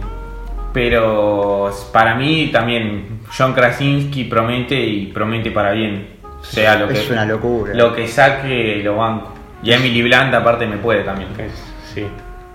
pero 0.73 1.71
para 1.91 2.15
mí 2.15 2.49
también 2.51 3.21
John 3.35 3.53
Krasinski 3.53 4.25
promete 4.25 4.79
y 4.79 5.07
promete 5.07 5.51
para 5.51 5.71
bien. 5.71 6.19
Sea 6.41 6.77
lo 6.77 6.89
Es 6.89 7.01
que 7.07 7.13
una 7.13 7.25
locura. 7.25 7.73
Lo 7.73 7.93
que 7.95 8.07
saque 8.07 8.81
lo 8.83 8.97
banco. 8.97 9.33
Y 9.61 9.73
Emily 9.73 10.01
Blunt 10.03 10.33
aparte 10.33 10.65
me 10.67 10.77
puede 10.77 11.03
también. 11.03 11.29
Es- 11.37 11.63
sí. 11.93 12.05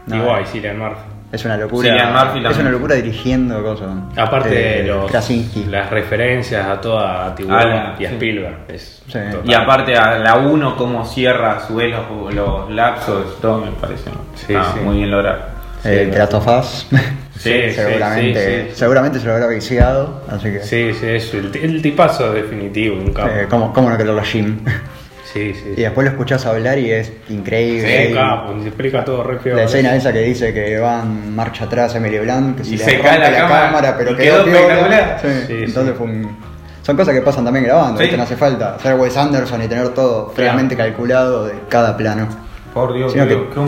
No, 0.07 0.17
Igual, 0.17 0.43
eh. 0.43 0.47
Cillian 0.47 0.79
Murphy. 0.79 1.14
Es 1.35 1.45
una 1.45 1.57
locura. 1.57 1.93
Murphy 2.13 2.47
es 2.49 2.59
una 2.59 2.71
locura 2.71 2.95
dirigiendo 2.95 3.61
cosas. 3.63 3.89
Aparte 4.17 4.51
Eh, 4.79 4.83
de 4.83 4.89
los, 4.89 5.11
Krasinski. 5.11 5.65
las 5.65 5.91
referencias 5.91 6.65
a 6.65 6.81
toda 6.81 7.27
a 7.27 7.35
Tiburón 7.35 7.95
y 7.99 8.05
a 8.05 8.09
sí. 8.09 8.15
Spielberg. 8.15 8.57
Es 8.69 9.03
Sí. 9.09 9.19
Y 9.45 9.53
aparte 9.53 9.97
a 9.97 10.19
la 10.19 10.37
1 10.37 10.77
cómo 10.77 11.05
cierra 11.05 11.57
a 11.57 11.61
su 11.67 11.75
vez 11.75 11.93
los, 11.93 12.33
los 12.35 12.71
lapsos, 12.71 13.41
todo 13.41 13.59
me 13.59 13.73
parece 13.73 14.11
¿no? 14.11 14.17
Sí, 14.37 14.55
sí. 14.75 14.81
muy 14.85 14.99
bien 14.99 15.11
logrado. 15.11 15.39
Eh, 15.85 16.05
Sí, 16.07 16.11
The 16.13 16.19
Last 16.19 16.35
of 16.35 16.47
Us. 16.47 16.87
Sí, 17.37 17.51
sí, 17.67 17.71
seguramente, 17.75 18.63
sí, 18.65 18.71
sí. 18.71 18.77
seguramente 18.79 19.19
se 19.19 19.27
lo 19.27 19.33
habrá 19.35 19.49
viciado. 19.49 20.23
Así 20.31 20.53
que. 20.53 20.61
Sí, 20.61 20.95
sí, 20.95 21.07
es 21.09 21.35
el, 21.35 21.51
el 21.57 21.83
tipazo 21.83 22.33
definitivo, 22.33 22.97
un 22.97 23.13
capo. 23.13 23.29
¿cómo, 23.51 23.73
¿Cómo 23.73 23.91
no 23.91 23.97
quererlo 23.99 24.21
a 24.21 24.25
Jim? 24.25 24.61
Sí, 25.35 25.53
sí. 25.53 25.75
y 25.77 25.83
después 25.83 26.05
lo 26.07 26.13
escuchás 26.13 26.47
hablar 26.47 26.79
y 26.79 26.91
es 26.93 27.13
increíble. 27.29 28.07
Sí, 28.07 28.13
Y 28.13 28.15
capo, 28.15 28.55
se 28.63 28.69
explica 28.69 29.05
todo 29.05 29.23
re 29.25 29.37
peor. 29.37 29.57
La 29.57 29.65
escena 29.65 29.95
esa 29.97 30.13
que 30.13 30.21
dice 30.21 30.55
que 30.55 30.79
van 30.79 31.35
marcha 31.35 31.65
atrás 31.65 31.95
Emily 31.97 32.19
Blunt, 32.21 32.57
que 32.59 32.65
se 32.65 32.71
Y 32.75 32.77
le 32.79 32.85
se 32.85 32.91
rompe 32.93 33.09
cae 33.09 33.19
la 33.19 33.31
la, 33.31 33.37
cámara, 33.39 33.67
cámara, 33.67 33.95
pero 33.99 34.13
y 34.13 34.17
quedó, 34.17 34.45
quedó 34.45 34.57
espectacular. 34.61 35.19
Sí, 35.21 35.29
Sí, 35.49 35.53
entonces 35.65 35.93
sí. 35.93 35.99
fue 35.99 36.07
un- 36.07 36.37
Son 36.83 36.97
cosas 36.97 37.15
que 37.15 37.21
pasan 37.23 37.45
también 37.45 37.65
grabando, 37.65 37.97
Sí. 37.99 38.05
¿viste? 38.05 38.17
no 38.17 38.23
hace 38.23 38.37
falta 38.37 38.75
hacer 38.77 38.95
Wes 38.95 39.17
Anderson 39.17 39.61
y 39.63 39.67
tener 39.69 39.89
todo 39.89 40.31
fríamente 40.31 40.77
calculado 40.77 41.47
de 41.47 41.55
cada 41.69 41.97
plano. 41.97 42.29
Por 42.73 42.93
Dios, 42.93 43.13
Sino 43.13 43.27
que- 43.27 43.35
qué. 43.35 43.61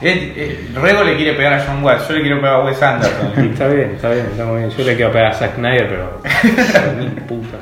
Eh, 0.00 0.32
eh, 0.36 0.68
Rego 0.74 1.02
le 1.04 1.16
quiere 1.16 1.34
pegar 1.34 1.52
a 1.54 1.64
John 1.66 1.82
Watts, 1.84 2.08
yo 2.08 2.14
le 2.14 2.20
quiero 2.22 2.36
pegar 2.40 2.54
a 2.60 2.64
Wes 2.64 2.80
Anderson. 2.82 3.32
Está 3.52 3.68
bien, 3.68 3.90
está 3.96 4.08
bien, 4.10 4.26
está 4.30 4.44
muy 4.44 4.58
bien. 4.58 4.70
Yo 4.70 4.84
le 4.84 4.96
quiero 4.96 5.10
pegar 5.12 5.26
a 5.26 5.34
Zack 5.34 5.54
Snyder, 5.56 5.88
pero. 5.88 6.20
Puta. 7.28 7.58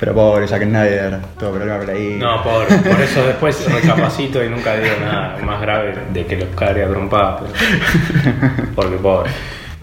Pero 0.00 0.14
pobre 0.14 0.46
Zack 0.46 0.62
Snyder, 0.62 1.18
todo 1.38 1.52
problema 1.54 1.78
por 1.78 1.90
ahí. 1.90 2.16
No, 2.20 2.42
por, 2.42 2.66
por 2.66 3.00
eso 3.00 3.26
después 3.26 3.66
recapacito 3.72 4.44
y 4.44 4.48
nunca 4.48 4.76
digo 4.76 4.94
nada 5.04 5.36
más 5.44 5.60
grave 5.60 5.94
de 6.12 6.24
que 6.24 6.36
los 6.36 6.48
cague 6.54 6.84
a 6.84 6.88
trompada. 6.88 7.40
pero- 7.40 8.64
Porque 8.76 8.96
pobre. 8.96 9.30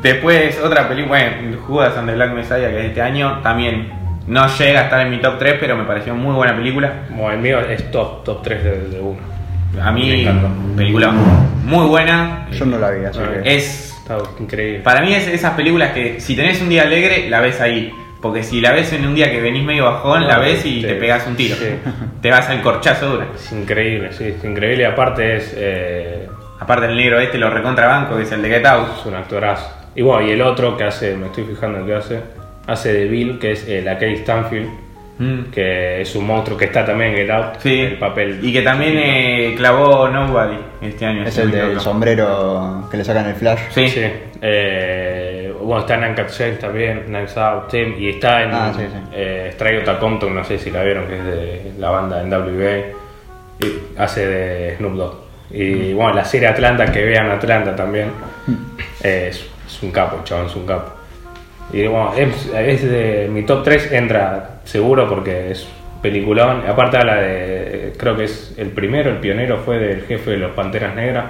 Después, 0.02 0.60
otra 0.64 0.88
película, 0.88 1.18
bueno, 1.40 1.58
Judas 1.68 1.98
and 1.98 2.08
the 2.10 2.16
Black 2.16 2.34
Messiah, 2.34 2.70
que 2.70 2.80
es 2.80 2.86
este 2.86 3.02
año, 3.02 3.40
también 3.42 3.90
no 4.28 4.48
llega 4.48 4.82
a 4.82 4.84
estar 4.84 5.02
en 5.02 5.10
mi 5.10 5.18
top 5.20 5.38
3, 5.40 5.56
pero 5.60 5.76
me 5.76 5.84
pareció 5.84 6.14
muy 6.16 6.34
buena 6.34 6.56
película. 6.56 6.92
Como 7.10 7.30
el 7.32 7.40
mío 7.40 7.60
es 7.60 7.92
top, 7.92 8.24
top 8.24 8.42
3 8.44 8.64
de, 8.64 8.80
de 8.90 9.00
uno. 9.00 9.20
A 9.82 9.92
Me 9.92 10.00
mí, 10.02 10.28
película 10.78 11.12
muy 11.12 11.86
buena. 11.88 12.48
Yo 12.52 12.66
no 12.66 12.78
la 12.78 12.92
vi, 12.92 13.04
así 13.06 13.20
Ah, 13.22 13.42
que. 13.44 13.56
Es, 13.56 13.92
Está 14.02 14.18
increíble. 14.40 14.80
para 14.80 15.02
mí 15.02 15.14
es 15.14 15.28
esas 15.28 15.54
películas 15.56 15.92
que 15.92 16.20
si 16.22 16.36
tenés 16.36 16.62
un 16.62 16.70
día 16.70 16.84
alegre, 16.84 17.28
la 17.30 17.42
ves 17.42 17.60
ahí. 17.60 17.92
Porque 18.26 18.42
si 18.42 18.60
la 18.60 18.72
ves 18.72 18.92
en 18.94 19.06
un 19.06 19.14
día 19.14 19.32
que 19.32 19.40
venís 19.40 19.64
medio 19.64 19.86
bajón, 19.86 20.26
la 20.28 20.40
ves 20.40 20.66
y 20.66 20.82
sí, 20.82 20.88
te 20.88 20.96
pegas 20.96 21.28
un 21.28 21.36
tiro. 21.36 21.56
sí. 21.58 21.66
Te 22.22 22.32
vas 22.32 22.50
al 22.50 22.60
corchazo 22.64 23.08
dura. 23.12 23.28
Es 23.36 23.52
increíble, 23.52 24.12
sí, 24.14 24.24
es 24.36 24.44
increíble. 24.44 24.82
Y 24.82 24.86
aparte 24.86 25.36
es, 25.36 25.54
eh, 25.56 26.28
Aparte 26.60 26.88
el 26.88 26.96
negro 26.96 27.20
este, 27.20 27.38
lo 27.38 27.52
recontrabanco, 27.52 28.16
que 28.18 28.24
es 28.24 28.32
el 28.32 28.42
de 28.42 28.50
Get 28.50 28.66
Out. 28.66 28.88
es 29.00 29.06
un 29.06 29.14
actorazo. 29.14 29.70
Y 29.94 30.02
bueno, 30.02 30.28
y 30.28 30.32
el 30.32 30.42
otro 30.42 30.76
que 30.76 30.86
hace, 30.86 31.16
me 31.16 31.28
estoy 31.28 31.44
fijando 31.44 31.78
en 31.80 31.86
qué 31.86 31.94
hace, 31.94 32.20
hace 32.66 32.94
de 32.94 33.06
Bill, 33.06 33.38
que 33.38 33.52
es 33.52 33.68
eh, 33.68 33.82
la 33.86 33.94
Kate 33.94 34.18
Stanfield, 34.18 34.70
Mm. 35.18 35.44
que 35.50 36.02
es 36.02 36.14
un 36.18 36.28
monstruo 36.28 36.58
que 36.58 36.66
está 36.66 36.84
también 36.86 37.12
en 37.12 37.16
Get 37.16 37.30
Out. 37.30 37.46
Sí, 37.60 37.80
El 37.80 37.98
papel. 37.98 38.40
y 38.42 38.52
que 38.52 38.62
también 38.64 38.98
eh, 38.98 39.54
clavó 39.56 40.10
Nobody 40.10 40.58
este 40.82 41.06
año. 41.06 41.24
Es 41.24 41.38
el 41.38 41.52
del 41.52 41.80
sombrero 41.80 42.86
que 42.92 42.98
le 42.98 43.06
sacan 43.06 43.28
el 43.28 43.36
flash. 43.36 43.60
Sí, 43.70 43.88
Sí. 43.88 44.02
Eh, 44.42 45.35
bueno, 45.66 45.82
está 45.82 45.96
en 45.96 46.04
Uncut 46.12 46.30
Gems 46.30 46.60
también, 46.60 47.04
Knives 47.08 47.38
Out, 47.38 47.68
Tim, 47.70 47.96
y 47.98 48.10
está 48.10 48.44
en 48.44 48.52
Ah, 48.54 48.72
sí, 48.76 48.84
sí. 48.84 49.00
eh, 49.14 49.48
Straight 49.52 49.86
Compton, 50.00 50.34
no 50.36 50.44
sé 50.44 50.58
si 50.58 50.72
la 50.72 50.84
vieron, 50.84 51.08
que 51.08 51.18
es 51.18 51.24
de 51.26 51.72
la 51.80 51.90
banda 51.90 52.22
en 52.22 52.30
WBA, 52.30 52.78
y 53.60 54.00
hace 54.00 54.28
de 54.28 54.78
Snoop 54.78 54.94
Dogg. 54.94 55.16
Y 55.52 55.94
bueno, 55.94 56.14
la 56.14 56.26
serie 56.26 56.48
Atlanta, 56.48 56.86
que 56.92 57.04
vean 57.04 57.30
Atlanta 57.30 57.76
también, 57.76 58.10
eh, 59.04 59.28
es, 59.30 59.50
es 59.68 59.84
un 59.84 59.92
capo, 59.92 60.22
chabón, 60.24 60.48
es 60.48 60.56
un 60.56 60.66
capo. 60.66 60.92
Y 61.72 61.88
bueno, 61.88 62.14
es, 62.16 62.48
es 62.54 62.84
de 62.90 63.28
mi 63.32 63.44
top 63.44 63.64
3, 63.64 63.92
entra 63.94 64.60
seguro 64.64 65.08
porque 65.10 65.52
es 65.52 65.68
peliculón. 66.02 66.64
Aparte 66.68 66.98
habla 66.98 67.16
de, 67.16 67.94
creo 67.98 68.16
que 68.16 68.26
es 68.26 68.54
el 68.58 68.70
primero, 68.70 69.10
el 69.10 69.18
pionero 69.18 69.58
fue 69.58 69.78
del 69.80 70.04
jefe 70.04 70.32
de 70.32 70.38
los 70.38 70.52
Panteras 70.52 70.96
Negras, 70.96 71.26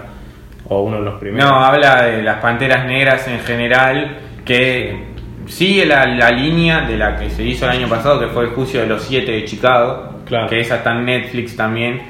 o 0.68 0.82
uno 0.82 0.98
de 0.98 1.04
los 1.04 1.20
primeros. 1.20 1.50
No, 1.50 1.64
habla 1.64 2.04
de 2.04 2.22
las 2.24 2.42
panteras 2.42 2.86
negras 2.86 3.28
en 3.28 3.40
general, 3.42 4.18
que 4.46 5.04
sigue 5.48 5.86
la, 5.86 6.06
la 6.06 6.32
línea 6.32 6.82
de 6.82 6.98
la 6.98 7.18
que 7.18 7.30
se 7.30 7.44
hizo 7.44 7.66
el 7.66 7.72
año 7.72 7.90
pasado, 7.90 8.20
que 8.20 8.28
fue 8.28 8.44
el 8.46 8.50
juicio 8.52 8.80
de 8.82 8.88
los 8.88 9.04
siete 9.04 9.32
de 9.32 9.46
Chicago, 9.46 10.12
Claro. 10.26 10.48
que 10.48 10.60
esa 10.60 10.78
está 10.78 10.92
en 10.92 11.06
Netflix 11.06 11.56
también. 11.56 12.02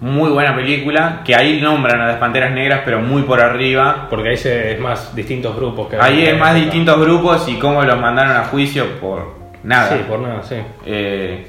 Muy 0.00 0.30
buena 0.30 0.54
película, 0.54 1.22
que 1.24 1.34
ahí 1.34 1.60
nombran 1.62 2.00
a 2.00 2.06
las 2.06 2.16
panteras 2.18 2.52
negras, 2.52 2.82
pero 2.84 3.00
muy 3.00 3.22
por 3.22 3.40
arriba. 3.40 4.06
Porque 4.10 4.30
ahí 4.30 4.36
se, 4.36 4.72
es 4.74 4.80
más 4.80 5.14
distintos 5.16 5.56
grupos 5.56 5.88
que 5.88 5.96
Ahí 5.96 6.24
es 6.26 6.38
más 6.38 6.54
distintos 6.54 7.00
grupos 7.00 7.48
y 7.48 7.58
cómo 7.58 7.82
los 7.82 7.98
mandaron 7.98 8.36
a 8.36 8.44
juicio 8.44 9.00
por 9.00 9.34
nada. 9.62 9.88
Sí, 9.96 10.04
por 10.06 10.18
nada, 10.20 10.42
sí. 10.42 10.56
Eh, 10.84 11.46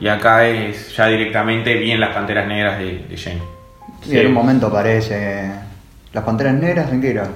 y 0.00 0.06
acá 0.06 0.46
es 0.46 0.94
ya 0.96 1.06
directamente 1.08 1.74
bien 1.74 1.98
las 1.98 2.10
panteras 2.14 2.46
negras 2.46 2.78
de, 2.78 3.04
de 3.08 3.16
Jane. 3.16 3.42
Y 4.06 4.16
en 4.16 4.28
un 4.28 4.32
momento 4.34 4.68
aparece. 4.68 5.50
¿Las 6.12 6.24
panteras 6.24 6.54
negras 6.54 6.92
en 6.92 7.00
qué 7.00 7.10
era? 7.10 7.28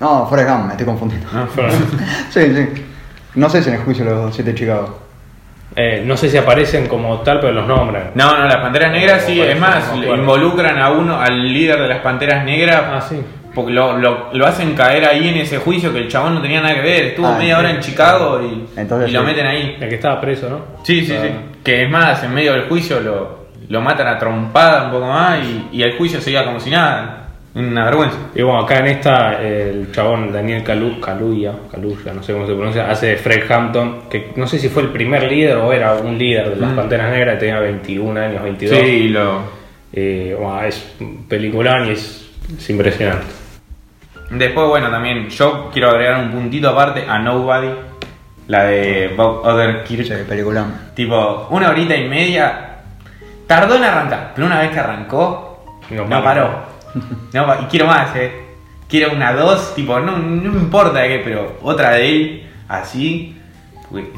No, 0.00 0.26
Forrest 0.26 0.50
Gump, 0.50 0.64
me 0.66 0.70
estoy 0.72 0.86
confundiendo. 0.86 1.26
¿no? 1.32 1.46
Sí, 2.30 2.54
sí. 2.54 2.68
No 3.34 3.48
sé 3.48 3.62
si 3.62 3.68
en 3.70 3.76
el 3.76 3.82
juicio 3.82 4.04
de 4.04 4.10
los 4.10 4.34
siete 4.34 4.52
de 4.52 4.58
Chicago. 4.58 5.00
Eh, 5.74 6.02
no 6.06 6.16
sé 6.16 6.30
si 6.30 6.36
aparecen 6.38 6.86
como 6.86 7.18
tal, 7.20 7.40
pero 7.40 7.52
los 7.52 7.66
nombran. 7.66 8.12
No, 8.14 8.36
no, 8.38 8.44
las 8.46 8.56
panteras 8.56 8.92
negras 8.92 9.22
sí, 9.24 9.40
es 9.40 9.58
más, 9.58 9.94
no 9.94 10.14
involucran 10.16 10.78
a 10.78 10.90
uno, 10.90 11.20
al 11.20 11.52
líder 11.52 11.80
de 11.80 11.88
las 11.88 11.98
panteras 11.98 12.44
negras, 12.44 12.82
Ah, 12.90 13.00
sí. 13.06 13.20
porque 13.54 13.72
lo, 13.72 13.98
lo, 13.98 14.32
lo 14.32 14.46
hacen 14.46 14.74
caer 14.74 15.04
ahí 15.04 15.28
en 15.28 15.36
ese 15.36 15.58
juicio 15.58 15.92
que 15.92 15.98
el 15.98 16.08
chabón 16.08 16.34
no 16.36 16.40
tenía 16.40 16.62
nada 16.62 16.74
que 16.76 16.80
ver, 16.80 17.04
estuvo 17.06 17.26
Ah, 17.26 17.36
media 17.36 17.56
sí. 17.56 17.60
hora 17.60 17.70
en 17.70 17.80
Chicago 17.80 18.40
y, 18.42 18.66
Entonces 18.80 19.10
y 19.10 19.12
lo 19.12 19.20
sí. 19.20 19.26
meten 19.26 19.46
ahí. 19.46 19.76
El 19.78 19.88
que 19.90 19.94
estaba 19.96 20.18
preso, 20.18 20.48
¿no? 20.48 20.60
Sí, 20.82 21.04
sí, 21.04 21.12
Ah. 21.14 21.22
sí. 21.22 21.30
Que 21.62 21.82
es 21.84 21.90
más, 21.90 22.22
en 22.22 22.32
medio 22.32 22.52
del 22.54 22.68
juicio 22.68 23.00
lo, 23.00 23.46
lo 23.68 23.80
matan 23.82 24.06
a 24.06 24.18
trompada 24.18 24.84
un 24.84 24.92
poco 24.92 25.06
más 25.08 25.40
y, 25.44 25.68
y 25.72 25.82
el 25.82 25.98
juicio 25.98 26.22
seguía 26.22 26.44
como 26.44 26.58
si 26.58 26.70
nada. 26.70 27.25
Una 27.56 27.86
vergüenza. 27.86 28.18
Y 28.34 28.42
bueno, 28.42 28.60
acá 28.60 28.80
en 28.80 28.86
esta, 28.88 29.42
el 29.42 29.90
chabón 29.90 30.30
Daniel 30.30 30.62
Calu, 30.62 31.00
Caluya, 31.00 31.54
Caluya, 31.72 32.12
no 32.12 32.22
sé 32.22 32.34
cómo 32.34 32.46
se 32.46 32.52
pronuncia, 32.52 32.90
hace 32.90 33.06
de 33.06 33.16
Fred 33.16 33.50
Hampton, 33.50 34.02
que 34.10 34.32
no 34.36 34.46
sé 34.46 34.58
si 34.58 34.68
fue 34.68 34.82
el 34.82 34.90
primer 34.90 35.22
líder 35.22 35.56
o 35.56 35.72
era 35.72 35.94
un 35.94 36.18
líder 36.18 36.50
de 36.50 36.56
las 36.56 36.72
Mm. 36.72 36.76
Panteras 36.76 37.10
Negras, 37.10 37.38
tenía 37.38 37.58
21 37.58 38.20
años, 38.20 38.42
22. 38.42 38.78
Sí, 38.78 39.08
lo. 39.08 39.40
Y, 39.90 40.34
bueno, 40.34 40.62
es 40.64 40.96
un 41.00 41.24
peliculón 41.26 41.86
y 41.86 41.92
es, 41.92 42.30
es 42.58 42.70
impresionante. 42.70 43.24
Después, 44.32 44.68
bueno, 44.68 44.90
también 44.90 45.30
yo 45.30 45.70
quiero 45.72 45.88
agregar 45.88 46.20
un 46.20 46.32
puntito 46.32 46.68
aparte 46.68 47.06
a 47.08 47.18
Nobody, 47.20 47.70
la 48.48 48.64
de 48.64 49.14
Bob 49.16 49.46
Odenkirk. 49.46 50.04
Sí, 50.04 50.12
película. 50.28 50.66
Tipo, 50.94 51.48
una 51.48 51.70
horita 51.70 51.96
y 51.96 52.06
media. 52.06 52.80
Tardó 53.46 53.76
en 53.76 53.84
arrancar, 53.84 54.32
pero 54.34 54.46
una 54.46 54.58
vez 54.60 54.72
que 54.72 54.78
arrancó, 54.78 55.64
No 55.90 56.22
paró. 56.22 56.75
No, 57.32 57.54
y 57.62 57.64
quiero 57.66 57.86
más, 57.86 58.14
eh. 58.16 58.32
Quiero 58.88 59.12
una 59.12 59.32
dos, 59.32 59.74
tipo, 59.74 59.98
no, 59.98 60.16
no 60.18 60.52
me 60.52 60.60
importa 60.60 61.00
de 61.00 61.08
qué, 61.08 61.18
pero 61.24 61.58
otra 61.62 61.92
de 61.92 62.08
él, 62.08 62.46
así. 62.68 63.32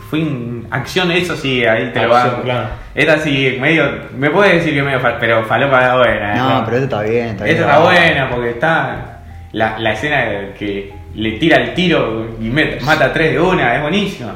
Fue 0.09 0.21
en 0.21 0.67
acción, 0.71 1.11
eso 1.11 1.37
sí, 1.37 1.65
ahí 1.65 1.91
te 1.93 2.03
lo 2.03 2.09
van. 2.09 2.43
claro. 2.43 2.69
Esta 2.95 3.19
sí, 3.19 3.59
medio. 3.61 3.85
Me 4.17 4.31
puede 4.31 4.55
decir 4.57 4.73
que 4.75 4.83
medio. 4.83 4.99
Pero 5.21 5.45
falopa 5.45 5.81
está 5.83 5.97
buena. 5.99 6.33
eh. 6.35 6.37
No, 6.39 6.65
pero 6.65 6.77
esta 6.79 6.85
está 7.03 7.03
bien. 7.11 7.27
Está 7.29 7.45
bien 7.45 7.57
Esta 7.57 7.69
está 7.71 7.79
buena 7.85 8.31
porque 8.31 8.51
está. 8.51 9.21
La, 9.53 9.79
la 9.79 9.93
escena 9.93 10.17
de 10.25 10.53
que 10.59 10.93
le 11.15 11.33
tira 11.33 11.57
el 11.59 11.75
tiro 11.75 12.29
y 12.41 12.45
met- 12.51 12.81
mata 12.83 13.07
a 13.07 13.13
tres 13.13 13.33
de 13.33 13.41
una, 13.41 13.75
es 13.77 13.83
buenísima. 13.83 14.35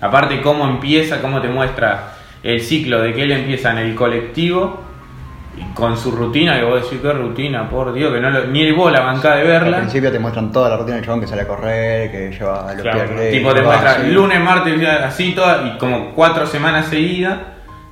Aparte, 0.00 0.40
cómo 0.42 0.66
empieza, 0.68 1.20
cómo 1.22 1.40
te 1.40 1.48
muestra 1.48 2.12
el 2.42 2.60
ciclo 2.60 3.00
de 3.02 3.12
que 3.14 3.22
él 3.22 3.32
empieza 3.32 3.70
en 3.72 3.78
el 3.78 3.94
colectivo 3.94 4.82
con 5.74 5.96
su 5.96 6.10
rutina, 6.12 6.56
que 6.58 6.64
vos 6.64 6.82
decís, 6.82 6.98
qué 7.02 7.12
rutina, 7.12 7.68
por 7.68 7.92
Dios, 7.92 8.12
que 8.12 8.20
no 8.20 8.30
lo- 8.30 8.46
ni 8.46 8.62
el 8.62 8.74
vos 8.74 8.92
la 8.92 9.00
bancá 9.00 9.34
de 9.36 9.42
Al 9.42 9.46
verla. 9.48 9.76
principio 9.78 10.10
te 10.12 10.18
muestran 10.18 10.52
toda 10.52 10.68
la 10.70 10.76
rutina 10.76 10.96
del 10.96 11.04
chabón 11.04 11.20
que 11.20 11.26
sale 11.26 11.42
a 11.42 11.46
correr, 11.48 12.10
que 12.10 12.30
lleva 12.30 12.72
los 12.74 12.82
Claro, 12.82 13.16
pies 13.16 13.30
Tipo, 13.32 13.54
te 13.54 13.62
lunes, 14.08 14.40
martes, 14.40 14.88
así 15.04 15.32
toda, 15.32 15.66
y 15.74 15.78
como 15.78 16.12
cuatro 16.14 16.46
semanas 16.46 16.86
seguidas, 16.86 17.38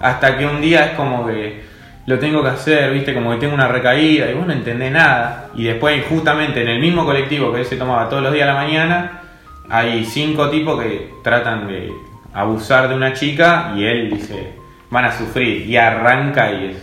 hasta 0.00 0.36
que 0.36 0.46
un 0.46 0.61
día 0.61 0.84
es 0.86 0.90
como 0.92 1.26
que 1.26 1.64
lo 2.07 2.18
tengo 2.20 2.40
que 2.42 2.50
hacer, 2.50 2.92
viste, 2.92 3.12
como 3.14 3.32
que 3.32 3.38
tengo 3.38 3.54
una 3.54 3.66
recaída, 3.66 4.30
y 4.30 4.34
vos 4.34 4.46
no 4.46 4.52
entendés 4.52 4.92
nada. 4.92 5.48
Y 5.57 5.64
después, 5.64 6.04
justamente 6.09 6.62
en 6.62 6.68
el 6.68 6.78
mismo 6.80 7.04
colectivo 7.04 7.52
que 7.52 7.61
él 7.61 7.66
se 7.66 7.76
tomaba 7.76 8.09
todos 8.09 8.22
los 8.22 8.32
días 8.32 8.48
a 8.48 8.52
la 8.52 8.61
mañana, 8.61 9.20
hay 9.68 10.04
cinco 10.04 10.48
tipos 10.50 10.80
que 10.80 11.11
tratan 11.24 11.66
de 11.66 11.90
abusar 12.32 12.88
de 12.88 12.94
una 12.94 13.12
chica, 13.12 13.72
y 13.76 13.84
él 13.84 14.11
dice, 14.11 14.52
van 14.90 15.07
a 15.07 15.12
sufrir, 15.12 15.66
y 15.66 15.76
arranca, 15.76 16.52
y 16.52 16.66
es, 16.66 16.76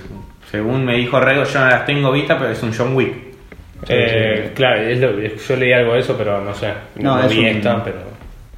según 0.53 0.85
me 0.85 0.93
dijo 0.97 1.19
Rego, 1.19 1.45
yo 1.45 1.59
no 1.61 1.65
las 1.67 1.83
tengo 1.83 2.11
vistas, 2.11 2.37
pero 2.39 2.51
es 2.51 2.61
un 2.61 2.71
John 2.71 2.95
Wick. 2.95 3.11
Eh, 3.89 4.51
Claro, 4.53 4.81
es 4.81 4.99
lo- 4.99 5.19
yo 5.19 5.55
leí 5.55 5.73
algo 5.73 5.93
de 5.95 5.99
eso, 6.01 6.15
pero 6.15 6.39
no 6.41 6.53
sé. 6.53 6.67
No, 6.97 7.17
No, 7.17 7.23
es 7.23 7.29
vi 7.31 7.39
un- 7.39 7.45
esta, 7.47 7.83
pero. 7.83 7.97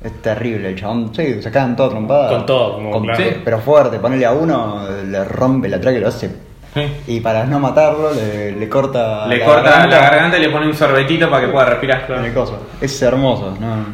Es 0.03 0.21
terrible 0.21 0.67
el 0.71 0.75
chabón. 0.75 1.15
Sí, 1.15 1.41
se 1.41 1.49
caen 1.49 1.73
toda 1.73 1.91
trompada. 1.91 2.29
Con 2.31 2.45
todo, 2.45 2.73
como 2.73 2.91
Con- 2.91 3.03
claro. 3.05 3.23
sí, 3.23 3.29
Pero 3.45 3.59
fuerte, 3.59 3.97
ponele 3.99 4.25
a 4.25 4.33
uno, 4.33 4.85
le 5.09 5.23
rompe 5.23 5.69
la 5.69 5.79
traque, 5.79 6.01
lo 6.01 6.09
hace. 6.09 6.29
Sí. 6.73 6.81
Y 7.07 7.19
para 7.21 7.45
no 7.45 7.59
matarlo, 7.61 8.13
le, 8.13 8.51
le 8.51 8.67
corta. 8.67 9.25
Le 9.27 9.39
corta 9.41 9.87
la 9.87 9.99
garganta 10.01 10.37
y 10.37 10.41
le 10.41 10.49
pone 10.49 10.67
un 10.67 10.73
sorbetito 10.75 11.29
para 11.29 11.45
que 11.45 11.51
pueda 11.53 11.65
respirar. 11.67 12.05
el 12.11 12.33
coso. 12.33 12.67
Es 12.81 13.01
hermoso, 13.01 13.57
¿no? 13.57 13.85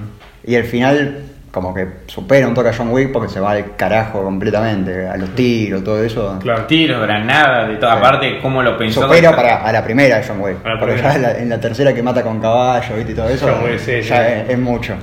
Y 0.43 0.55
al 0.55 0.63
final, 0.63 1.19
como 1.51 1.73
que 1.73 1.85
supera 2.07 2.47
un 2.47 2.53
toque 2.53 2.69
a 2.69 2.73
John 2.73 2.89
Wick 2.91 3.11
porque 3.11 3.27
se 3.27 3.39
va 3.41 3.51
al 3.51 3.75
carajo 3.75 4.23
completamente. 4.23 5.07
A 5.07 5.17
los 5.17 5.35
tiros, 5.35 5.83
todo 5.83 6.01
eso. 6.03 6.39
Claro. 6.41 6.65
tiros, 6.65 7.01
granadas, 7.01 7.67
de 7.67 7.75
toda 7.75 7.95
Sí. 7.95 8.01
parte, 8.01 8.39
cómo 8.41 8.63
lo 8.63 8.77
pensó. 8.77 9.01
Supera 9.03 9.35
para, 9.35 9.57
a 9.65 9.71
la 9.71 9.83
primera 9.83 10.17
de 10.17 10.23
John 10.27 10.39
Wick. 10.41 10.57
Porque 10.79 10.93
primera. 10.93 11.09
ya 11.09 11.15
en 11.15 11.21
la, 11.21 11.31
en 11.39 11.49
la 11.49 11.59
tercera 11.59 11.93
que 11.93 12.01
mata 12.01 12.23
con 12.23 12.39
caballo, 12.39 12.95
¿viste? 12.95 13.11
Y 13.11 13.15
todo 13.15 13.27
eso. 13.29 13.47
John 13.51 13.65
Wick, 13.69 13.79
sí, 13.79 14.01
ya 14.01 14.25
sí. 14.25 14.33
Es, 14.43 14.49
es 14.51 14.57
mucho. 14.59 14.93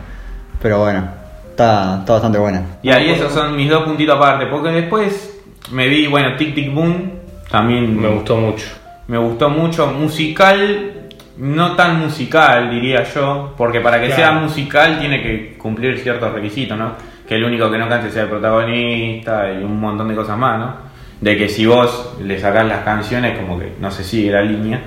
Pero 0.63 0.79
bueno, 0.81 1.07
está, 1.51 1.99
está 2.01 2.15
bastante 2.15 2.39
buena. 2.39 2.63
Y 2.83 2.91
ahí 2.91 3.11
esos 3.11 3.33
son 3.33 3.55
mis 3.55 3.69
dos 3.69 3.85
puntitos 3.85 4.17
aparte, 4.17 4.47
porque 4.47 4.71
después 4.71 5.39
me 5.71 5.87
vi, 5.87 6.07
bueno, 6.07 6.35
Tic 6.37 6.55
Tic 6.55 6.73
Boom, 6.75 7.13
también 7.51 8.01
Me 8.01 8.09
gustó 8.09 8.37
mucho. 8.39 8.67
me 9.07 9.19
gustó 9.19 9.51
mucho, 9.51 9.87
musical, 9.89 10.93
no 11.39 11.77
tan 11.77 11.99
musical 12.01 12.71
diría 12.71 13.03
yo, 13.05 13.55
porque 13.57 13.81
para 13.81 14.01
que 14.01 14.07
Claro. 14.07 14.23
sea 14.23 14.33
musical 14.33 14.99
tiene 14.99 15.23
que 15.23 15.55
cumplir 15.59 15.99
ciertos 15.99 16.33
requisitos, 16.33 16.77
¿no? 16.77 16.93
Que 17.27 17.37
el 17.37 17.45
único 17.45 17.71
que 17.71 17.79
no 17.79 17.89
cante 17.89 18.11
sea 18.11 18.25
el 18.25 18.29
protagonista 18.29 19.51
y 19.53 19.63
un 19.63 19.79
montón 19.81 20.09
de 20.09 20.15
cosas 20.15 20.37
más, 20.39 20.59
¿no? 20.59 20.75
De 21.21 21.37
que 21.37 21.49
si 21.49 21.67
vos 21.67 22.17
le 22.23 22.39
sacás 22.39 22.67
las 22.67 22.81
canciones 22.85 23.37
como 23.39 23.59
que 23.59 23.73
no 23.81 23.91
se 23.91 24.03
sigue 24.05 24.31
la 24.33 24.43
línea, 24.43 24.77
eh, 24.79 24.81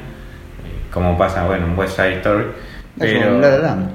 como 0.93 1.17
pasa, 1.17 1.45
bueno, 1.45 1.67
en 1.67 1.77
West 1.77 1.95
Side 1.95 2.15
Story. 2.17 2.43
Es 2.99 3.11
Pero... 3.13 3.35
un 3.35 3.41
La 3.41 3.49
La 3.49 3.57
Land. 3.57 3.89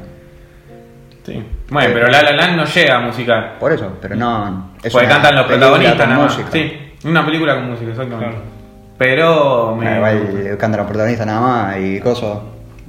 Sí. 1.25 1.43
Bueno, 1.71 1.91
pero 1.93 2.09
La 2.09 2.23
La 2.23 2.33
Land 2.33 2.57
no 2.57 2.65
llega 2.65 2.97
a 2.97 3.01
musical. 3.01 3.55
Por 3.59 3.73
eso, 3.73 3.99
pero 4.01 4.15
no. 4.15 4.73
Es 4.83 4.93
Porque 4.93 5.07
una 5.07 5.15
cantan 5.15 5.37
los 5.37 5.47
protagonistas 5.47 6.09
nada 6.09 6.23
más. 6.25 6.37
música. 6.39 6.49
Sí, 6.53 6.93
una 7.05 7.25
película 7.27 7.55
con 7.57 7.71
música, 7.71 7.91
exactamente. 7.91 8.27
Claro. 8.37 8.56
Pero 8.99 9.77
me... 9.77 9.87
Ah, 9.89 9.97
igual 9.97 10.57
cantan 10.59 10.79
los 10.79 10.87
protagonistas 10.87 11.27
nada 11.27 11.41
más 11.41 11.77
y 11.79 12.01
cosas. 12.01 12.39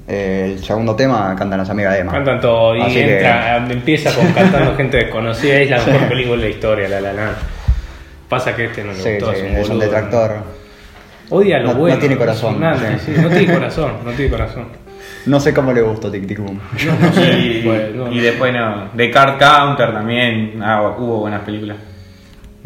Eh, 0.07 0.53
el 0.55 0.63
segundo 0.63 0.95
tema 0.95 1.35
cantan 1.37 1.59
las 1.59 1.69
amigas 1.69 1.93
de 1.93 1.99
Emma. 1.99 2.13
Cantan 2.13 2.39
todo 2.39 2.75
y 2.77 2.81
Así 2.81 2.93
que- 2.93 3.15
entra, 3.17 3.57
empieza 3.57 4.13
con 4.15 4.31
cantando 4.31 4.75
gente 4.75 4.97
desconocida 4.97 5.59
y 5.59 5.63
es 5.63 5.69
la 5.69 5.77
mejor 5.85 6.07
película 6.07 6.37
de 6.37 6.43
la 6.43 6.49
historia, 6.49 6.87
La 6.87 7.01
La 7.01 7.13
Land. 7.13 7.35
Pasa 8.29 8.55
que 8.55 8.65
este 8.65 8.83
no 8.83 8.93
le 8.93 8.99
Sí, 8.99 9.09
gustó, 9.15 9.33
sí, 9.33 9.37
es 9.39 9.43
un 9.43 9.47
es 9.57 9.63
un 9.63 9.67
boludo. 9.79 9.83
detractor. 9.85 10.31
Odia 11.29 11.59
lo 11.59 11.67
No- 11.67 11.73
no 11.73 11.79
bueno. 11.79 11.97
tiene 11.99 12.15
corazón, 12.17 12.53
Impresionante, 12.55 12.99
sí. 13.05 13.11
sí, 13.15 13.21
no 13.21 13.27
tiene 13.29 13.53
corazón, 13.53 13.91
no 14.05 14.11
tiene 14.11 14.31
corazón. 14.31 14.65
No 15.25 15.39
sé 15.41 15.53
cómo 15.53 15.73
le 15.73 15.81
gustó 15.81 16.09
Tic 16.09 16.25
Tic 16.25 16.39
Boom. 16.39 16.57
Y, 16.77 17.59
Pues, 17.65 17.93
no. 17.93 18.09
y 18.09 18.19
después 18.21 18.53
no. 18.53 18.85
The 18.95 19.11
Card 19.11 19.37
Counter 19.37 19.91
también. 19.93 20.61
Ah, 20.63 20.95
hubo 20.97 21.19
buenas 21.19 21.41
películas. 21.41 21.75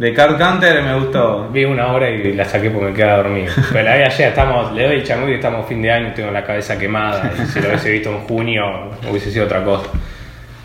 The 0.01 0.15
Card 0.15 0.35
Counter 0.39 0.81
me 0.81 0.95
gustó. 0.95 1.47
Vi 1.51 1.63
una 1.63 1.93
hora 1.93 2.09
y 2.09 2.33
la 2.33 2.43
saqué 2.43 2.71
porque 2.71 2.87
me 2.87 2.93
quedaba 2.95 3.17
dormido. 3.17 3.53
Pero 3.71 3.83
la 3.83 3.97
vi 3.97 4.01
ayer, 4.01 4.29
estamos, 4.29 4.73
le 4.73 4.87
doy 4.87 4.95
el 4.95 5.03
changuito 5.03 5.29
y 5.29 5.35
estamos 5.35 5.67
fin 5.67 5.79
de 5.79 5.91
año, 5.91 6.11
tengo 6.15 6.31
la 6.31 6.43
cabeza 6.43 6.75
quemada. 6.75 7.31
Y 7.37 7.45
si 7.45 7.61
lo 7.61 7.67
hubiese 7.67 7.91
visto 7.91 8.09
en 8.09 8.21
junio, 8.21 8.63
hubiese 9.07 9.29
sido 9.29 9.45
otra 9.45 9.63
cosa. 9.63 9.91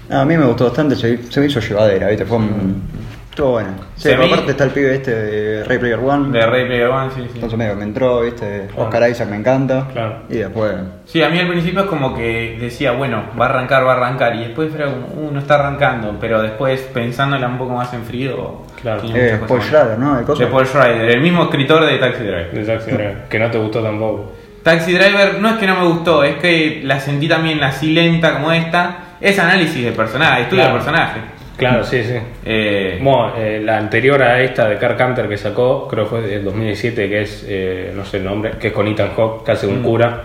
No, 0.08 0.20
a 0.20 0.24
mí 0.24 0.38
me 0.38 0.46
gustó 0.46 0.64
bastante, 0.64 0.96
se, 0.96 1.22
se 1.30 1.40
me 1.40 1.46
hizo 1.46 1.60
llevadera, 1.60 2.08
¿viste? 2.08 2.24
Fue 2.24 2.38
un... 2.38 2.82
Estuvo 3.28 3.50
bueno. 3.50 3.68
Sí, 3.96 4.08
pero 4.08 4.24
aparte 4.24 4.52
está 4.52 4.64
el 4.64 4.70
pibe 4.70 4.94
este 4.94 5.14
de 5.14 5.64
Ray 5.64 5.76
Player 5.76 5.98
One. 5.98 6.38
De 6.38 6.46
Ray 6.46 6.64
Player 6.64 6.88
One, 6.88 7.10
sí, 7.14 7.20
sí. 7.24 7.32
Entonces 7.34 7.58
medio 7.58 7.76
me 7.76 7.84
entró, 7.84 8.22
¿viste? 8.22 8.68
Oscar 8.74 9.10
Isaac 9.10 9.28
me 9.28 9.36
encanta. 9.36 9.88
Claro. 9.92 10.20
Y 10.30 10.36
después... 10.38 10.72
Sí, 11.04 11.22
a 11.22 11.28
mí 11.28 11.38
al 11.38 11.48
principio 11.48 11.82
es 11.82 11.86
como 11.86 12.16
que 12.16 12.56
decía, 12.58 12.92
bueno, 12.92 13.24
va 13.38 13.44
a 13.44 13.48
arrancar, 13.50 13.86
va 13.86 13.92
a 13.92 13.96
arrancar. 13.96 14.36
Y 14.36 14.44
después 14.44 14.74
era 14.74 14.86
como, 14.86 15.08
uh, 15.08 15.30
no 15.30 15.38
está 15.38 15.56
arrancando. 15.56 16.16
Pero 16.18 16.40
después, 16.40 16.80
pensándola 16.94 17.46
un 17.46 17.58
poco 17.58 17.74
más 17.74 17.92
en 17.92 18.04
frío, 18.04 18.62
Claro. 18.86 19.00
tiene 19.02 19.26
Eh, 19.28 19.38
Paul 19.48 19.60
Schrader, 19.62 19.98
¿no? 19.98 20.18
El. 20.20 20.24
De 20.38 20.46
Paul 20.46 20.64
Schrader, 20.66 21.10
el 21.10 21.20
mismo 21.20 21.42
escritor 21.44 21.84
de 21.84 21.98
Taxi 21.98 22.22
Driver. 22.22 22.50
De 22.52 22.64
Taxi 22.64 22.90
Driver, 22.92 23.16
que 23.28 23.38
no 23.40 23.50
te 23.50 23.58
gustó 23.58 23.82
tampoco. 23.82 24.32
Taxi 24.62 24.92
Driver 24.92 25.40
no 25.40 25.48
es 25.50 25.54
que 25.56 25.66
no 25.66 25.80
me 25.80 25.86
gustó, 25.88 26.22
es 26.22 26.36
que 26.36 26.80
la 26.84 27.00
sentí 27.00 27.28
también 27.28 27.62
así 27.64 27.92
lenta 27.92 28.32
como 28.34 28.52
esta. 28.52 28.98
Es 29.20 29.38
análisis 29.38 29.84
de 29.84 29.92
personaje, 29.92 30.42
estudio 30.42 30.62
Claro. 30.62 30.78
de 30.78 30.84
personaje. 30.84 31.20
Claro, 31.56 31.84
sí, 31.84 32.02
sí. 32.04 32.14
Eh, 32.44 32.98
Bueno, 33.02 33.32
eh, 33.38 33.60
la 33.64 33.78
anterior 33.78 34.22
a 34.22 34.40
esta 34.42 34.68
de 34.68 34.76
Carcanter 34.76 35.28
que 35.28 35.36
sacó, 35.38 35.88
creo 35.88 36.04
que 36.04 36.10
fue 36.10 36.20
del 36.22 36.44
2017, 36.44 37.08
que 37.08 37.22
es, 37.22 37.44
eh, 37.48 37.92
no 37.96 38.04
sé 38.04 38.18
el 38.18 38.24
nombre, 38.24 38.52
que 38.60 38.68
es 38.68 38.72
con 38.72 38.86
Ethan 38.86 39.10
Hawke, 39.16 39.44
que 39.44 39.52
hace 39.52 39.66
un 39.66 39.82
cura. 39.82 40.22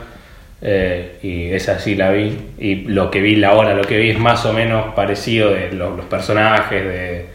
eh, 0.63 1.17
y 1.23 1.51
esa 1.53 1.79
sí 1.79 1.95
la 1.95 2.11
vi. 2.11 2.37
Y 2.59 2.75
lo 2.87 3.09
que 3.09 3.19
vi 3.19 3.35
la 3.35 3.53
hora, 3.53 3.73
lo 3.73 3.81
que 3.83 3.97
vi 3.97 4.11
es 4.11 4.19
más 4.19 4.45
o 4.45 4.53
menos 4.53 4.93
parecido 4.93 5.49
de 5.51 5.71
lo- 5.71 5.95
los 5.97 6.05
personajes, 6.05 6.83
de, 6.85 7.25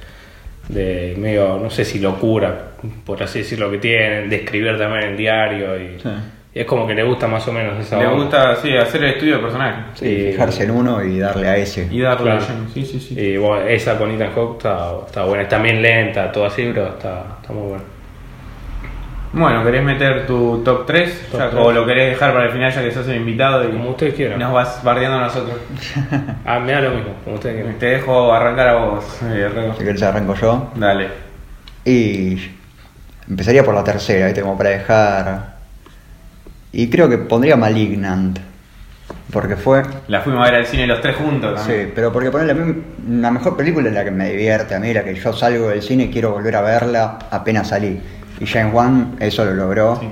de 0.68 1.14
medio, 1.18 1.58
no 1.62 1.70
sé 1.70 1.84
si 1.84 1.98
locura, 2.00 2.72
por 3.04 3.22
así 3.22 3.40
decirlo, 3.40 3.70
que 3.70 3.78
tienen, 3.78 4.28
de 4.28 4.36
escribir 4.36 4.76
también 4.78 5.10
en 5.10 5.16
diario. 5.16 5.76
Y, 5.80 6.00
Sí. 6.00 6.08
y 6.54 6.60
es 6.60 6.66
como 6.66 6.86
que 6.86 6.94
le 6.94 7.02
gusta 7.02 7.26
más 7.28 7.46
o 7.48 7.52
menos 7.52 7.78
esa 7.78 7.98
le 7.98 8.06
onda. 8.06 8.22
gusta 8.24 8.56
sí, 8.56 8.76
hacer 8.76 9.04
el 9.04 9.10
estudio. 9.12 9.40
Sí, 9.94 10.06
Y- 10.06 10.32
fijarse 10.32 10.64
en 10.64 10.70
uno 10.72 11.04
y 11.04 11.18
darle 11.18 11.48
a 11.48 11.56
ese. 11.56 11.86
Y 11.90 12.00
darle 12.00 12.30
Claro. 12.32 12.40
lleno. 12.48 12.68
Sí, 12.74 12.84
sí, 12.84 12.98
sí. 13.00 13.18
Y 13.20 13.36
bueno, 13.36 13.66
esa 13.66 13.96
con 13.98 14.10
Ethan 14.10 14.32
Hawke 14.34 14.56
está, 14.56 14.90
está 15.06 15.24
buena, 15.24 15.42
es 15.44 15.48
también 15.48 15.80
lenta, 15.82 16.30
todo 16.32 16.46
así, 16.46 16.70
pero 16.74 16.88
está, 16.88 17.24
está 17.40 17.52
muy 17.52 17.68
buena. 17.68 17.84
Bueno, 19.32 19.62
¿querés 19.64 19.82
meter 19.84 20.26
tu 20.26 20.62
top 20.64 20.86
3? 20.86 21.28
Top 21.30 21.40
Ya, 21.40 21.50
tres. 21.50 21.62
¿O 21.62 21.72
lo 21.72 21.84
querés 21.84 22.10
dejar 22.10 22.32
para 22.32 22.46
el 22.46 22.50
final 22.52 22.72
ya 22.72 22.82
que 22.82 22.90
sos 22.90 23.06
el 23.08 23.16
invitado 23.16 23.64
y 23.64 23.72
Como 23.72 23.90
ustedes 23.90 24.14
quieran. 24.14 24.38
nos 24.38 24.52
vas 24.52 24.82
bardeando 24.82 25.18
a 25.18 25.22
nosotros? 25.22 25.58
Ah, 26.46 26.58
me 26.60 26.72
da 26.72 26.80
lo 26.80 26.90
mismo, 26.90 27.12
como 27.24 27.36
ustedes 27.36 27.56
quieran. 27.56 27.78
Te 27.78 27.86
dejo 27.86 28.32
arrancar 28.32 28.68
a 28.68 28.74
vos, 28.76 29.04
eh. 29.24 29.72
Si 29.76 29.84
querés 29.84 30.02
arranco 30.02 30.34
yo. 30.34 30.70
Dale. 30.76 31.08
Y 31.84 32.50
empezaría 33.28 33.64
por 33.64 33.74
la 33.74 33.84
tercera, 33.84 34.26
¿viste? 34.26 34.40
Como 34.40 34.56
para 34.56 34.70
dejar... 34.70 35.56
Y 36.72 36.88
creo 36.88 37.08
que 37.08 37.18
pondría 37.18 37.56
Malignant. 37.56 38.38
Porque 39.32 39.56
fue... 39.56 39.82
La 40.08 40.20
fuimos 40.20 40.42
a 40.46 40.50
ver 40.50 40.60
al 40.60 40.66
cine 40.66 40.86
los 40.86 41.00
tres 41.00 41.16
juntos 41.16 41.54
también. 41.56 41.86
Sí, 41.86 41.92
pero 41.94 42.12
porque 42.12 42.30
ponerle 42.30 42.52
a 42.52 42.54
mí, 42.54 42.82
la 43.20 43.30
mejor 43.30 43.56
película 43.56 43.88
es 43.88 43.94
la 43.94 44.04
que 44.04 44.10
me 44.10 44.30
divierte, 44.30 44.74
a 44.74 44.78
mí 44.80 44.92
la 44.94 45.02
que 45.04 45.14
yo 45.14 45.32
salgo 45.32 45.68
del 45.68 45.82
cine 45.82 46.04
y 46.04 46.10
quiero 46.10 46.30
volver 46.32 46.54
a 46.56 46.60
verla 46.60 47.18
apenas 47.30 47.68
salí. 47.68 48.00
Y 48.40 48.46
James 48.46 48.72
Wan 48.74 49.16
eso 49.20 49.44
lo 49.44 49.54
logró. 49.54 49.96
Sí. 50.00 50.08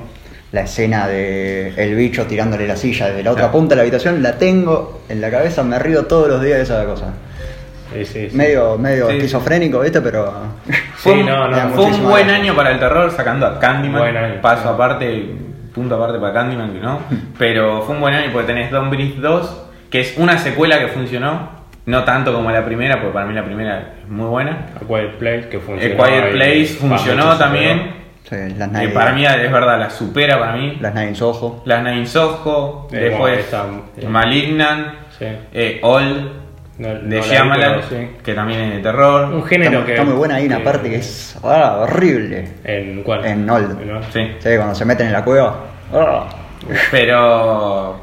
La 0.53 0.62
escena 0.62 1.09
de 1.09 1.75
el 1.77 1.95
bicho 1.97 2.27
tirándole 2.27 2.66
la 2.68 2.77
silla 2.77 3.09
desde 3.09 3.25
la 3.25 3.33
otra 3.33 3.45
Claro. 3.45 3.53
punta 3.53 3.70
de 3.70 3.77
la 3.77 3.83
habitación, 3.83 4.22
la 4.22 4.39
tengo 4.39 5.03
en 5.09 5.20
la 5.20 5.31
cabeza, 5.31 5.62
me 5.64 5.79
río 5.81 6.07
todos 6.07 6.29
los 6.29 6.41
días 6.43 6.59
de 6.59 6.62
esa 6.62 6.85
cosa. 6.85 7.07
Sí, 7.93 8.05
sí, 8.05 8.31
sí. 8.31 8.37
Medio, 8.37 8.79
medio 8.79 9.09
Sí. 9.11 9.16
esquizofrénico, 9.16 9.81
¿viste? 9.81 10.01
Pero. 10.01 10.33
Fue, 10.95 11.12
Sí, 11.14 11.20
un, 11.20 11.27
no, 11.27 11.49
no, 11.49 11.57
fue 11.70 11.85
un 11.87 12.03
buen 12.05 12.27
gracia. 12.27 12.43
año 12.43 12.55
para 12.57 12.70
el 12.70 12.79
terror 12.79 13.11
sacando 13.11 13.47
a 13.47 13.59
Candyman. 13.59 14.01
Buen 14.01 14.16
año, 14.16 14.41
paso 14.41 14.68
aparte, 14.68 15.27
punto 15.75 15.97
aparte 15.97 16.18
para 16.20 16.33
Candyman, 16.33 16.72
que 16.72 16.81
no. 16.81 17.01
Pero 17.39 17.83
fue 17.83 17.95
un 17.97 18.01
buen 18.01 18.14
año 18.14 18.31
porque 18.33 18.47
tenés 18.47 18.70
Don 18.70 18.91
Breathe 18.91 19.20
2, 19.20 19.62
que 19.91 20.01
es 20.01 20.14
una 20.18 20.39
secuela 20.39 20.79
que 20.79 20.89
funcionó. 20.89 21.64
No 21.87 22.03
tanto 22.05 22.33
como 22.33 22.51
la 22.51 22.64
primera, 22.64 22.95
porque 23.01 23.12
para 23.12 23.27
mí 23.27 23.35
la 23.35 23.45
primera 23.45 23.95
es 24.03 24.09
muy 24.09 24.27
buena. 24.27 24.68
A 24.77 24.87
Quiet 24.87 25.18
Place, 25.18 25.49
que 25.51 25.59
A 25.59 25.61
funcionó. 25.61 25.97
Quiet 26.03 26.25
ahí, 26.25 26.33
Place 26.33 26.66
funcionó 26.81 27.37
también. 27.37 28.03
Sí, 28.49 28.55
las 28.59 28.68
Que 28.70 28.78
Nines. 28.78 28.93
para 28.95 29.12
mí 29.12 29.24
es 29.24 29.53
verdad, 29.53 29.78
la 29.78 29.91
supera 29.91 30.39
para 30.39 30.57
mí. 30.57 30.78
Las 30.80 30.95
Nines 30.95 31.20
Ojo. 31.22 31.62
Las 31.64 31.82
Nine 31.82 32.07
Soho, 32.07 32.89
Eh, 32.93 32.97
después 32.97 33.18
bueno, 33.18 33.37
está- 33.37 33.66
eh. 33.99 34.07
Malignant, 34.09 34.87
Sí. 35.18 35.26
eh, 35.53 35.78
All, 35.82 36.32
No- 36.76 36.89
no 36.89 36.95
de 37.09 37.16
vi, 37.16 37.22
Shyamalan, 37.22 37.74
pero 37.76 37.82
sí. 37.89 38.09
que 38.24 38.35
también 38.35 38.61
es 38.62 38.72
de 38.74 38.78
terror. 38.80 39.32
Un 39.32 39.45
género 39.45 39.70
Está, 39.78 39.87
que. 39.87 39.93
está 39.93 40.05
muy 40.05 40.14
buena 40.14 40.35
ahí 40.35 40.47
una 40.47 40.62
parte 40.64 40.91
que 40.91 40.97
es 40.97 41.39
ah, 41.45 41.76
horrible. 41.82 42.49
¿En 42.64 43.03
cuál? 43.05 43.24
En 43.24 43.49
Old. 43.49 43.80
En 43.80 43.91
Old. 43.93 44.05
Sí. 44.12 44.32
Sí, 44.41 44.49
cuando 44.57 44.74
se 44.74 44.85
meten 44.85 45.07
en 45.07 45.12
la 45.12 45.24
cueva. 45.24 45.55
ah. 45.93 46.24
Pero 46.91 47.97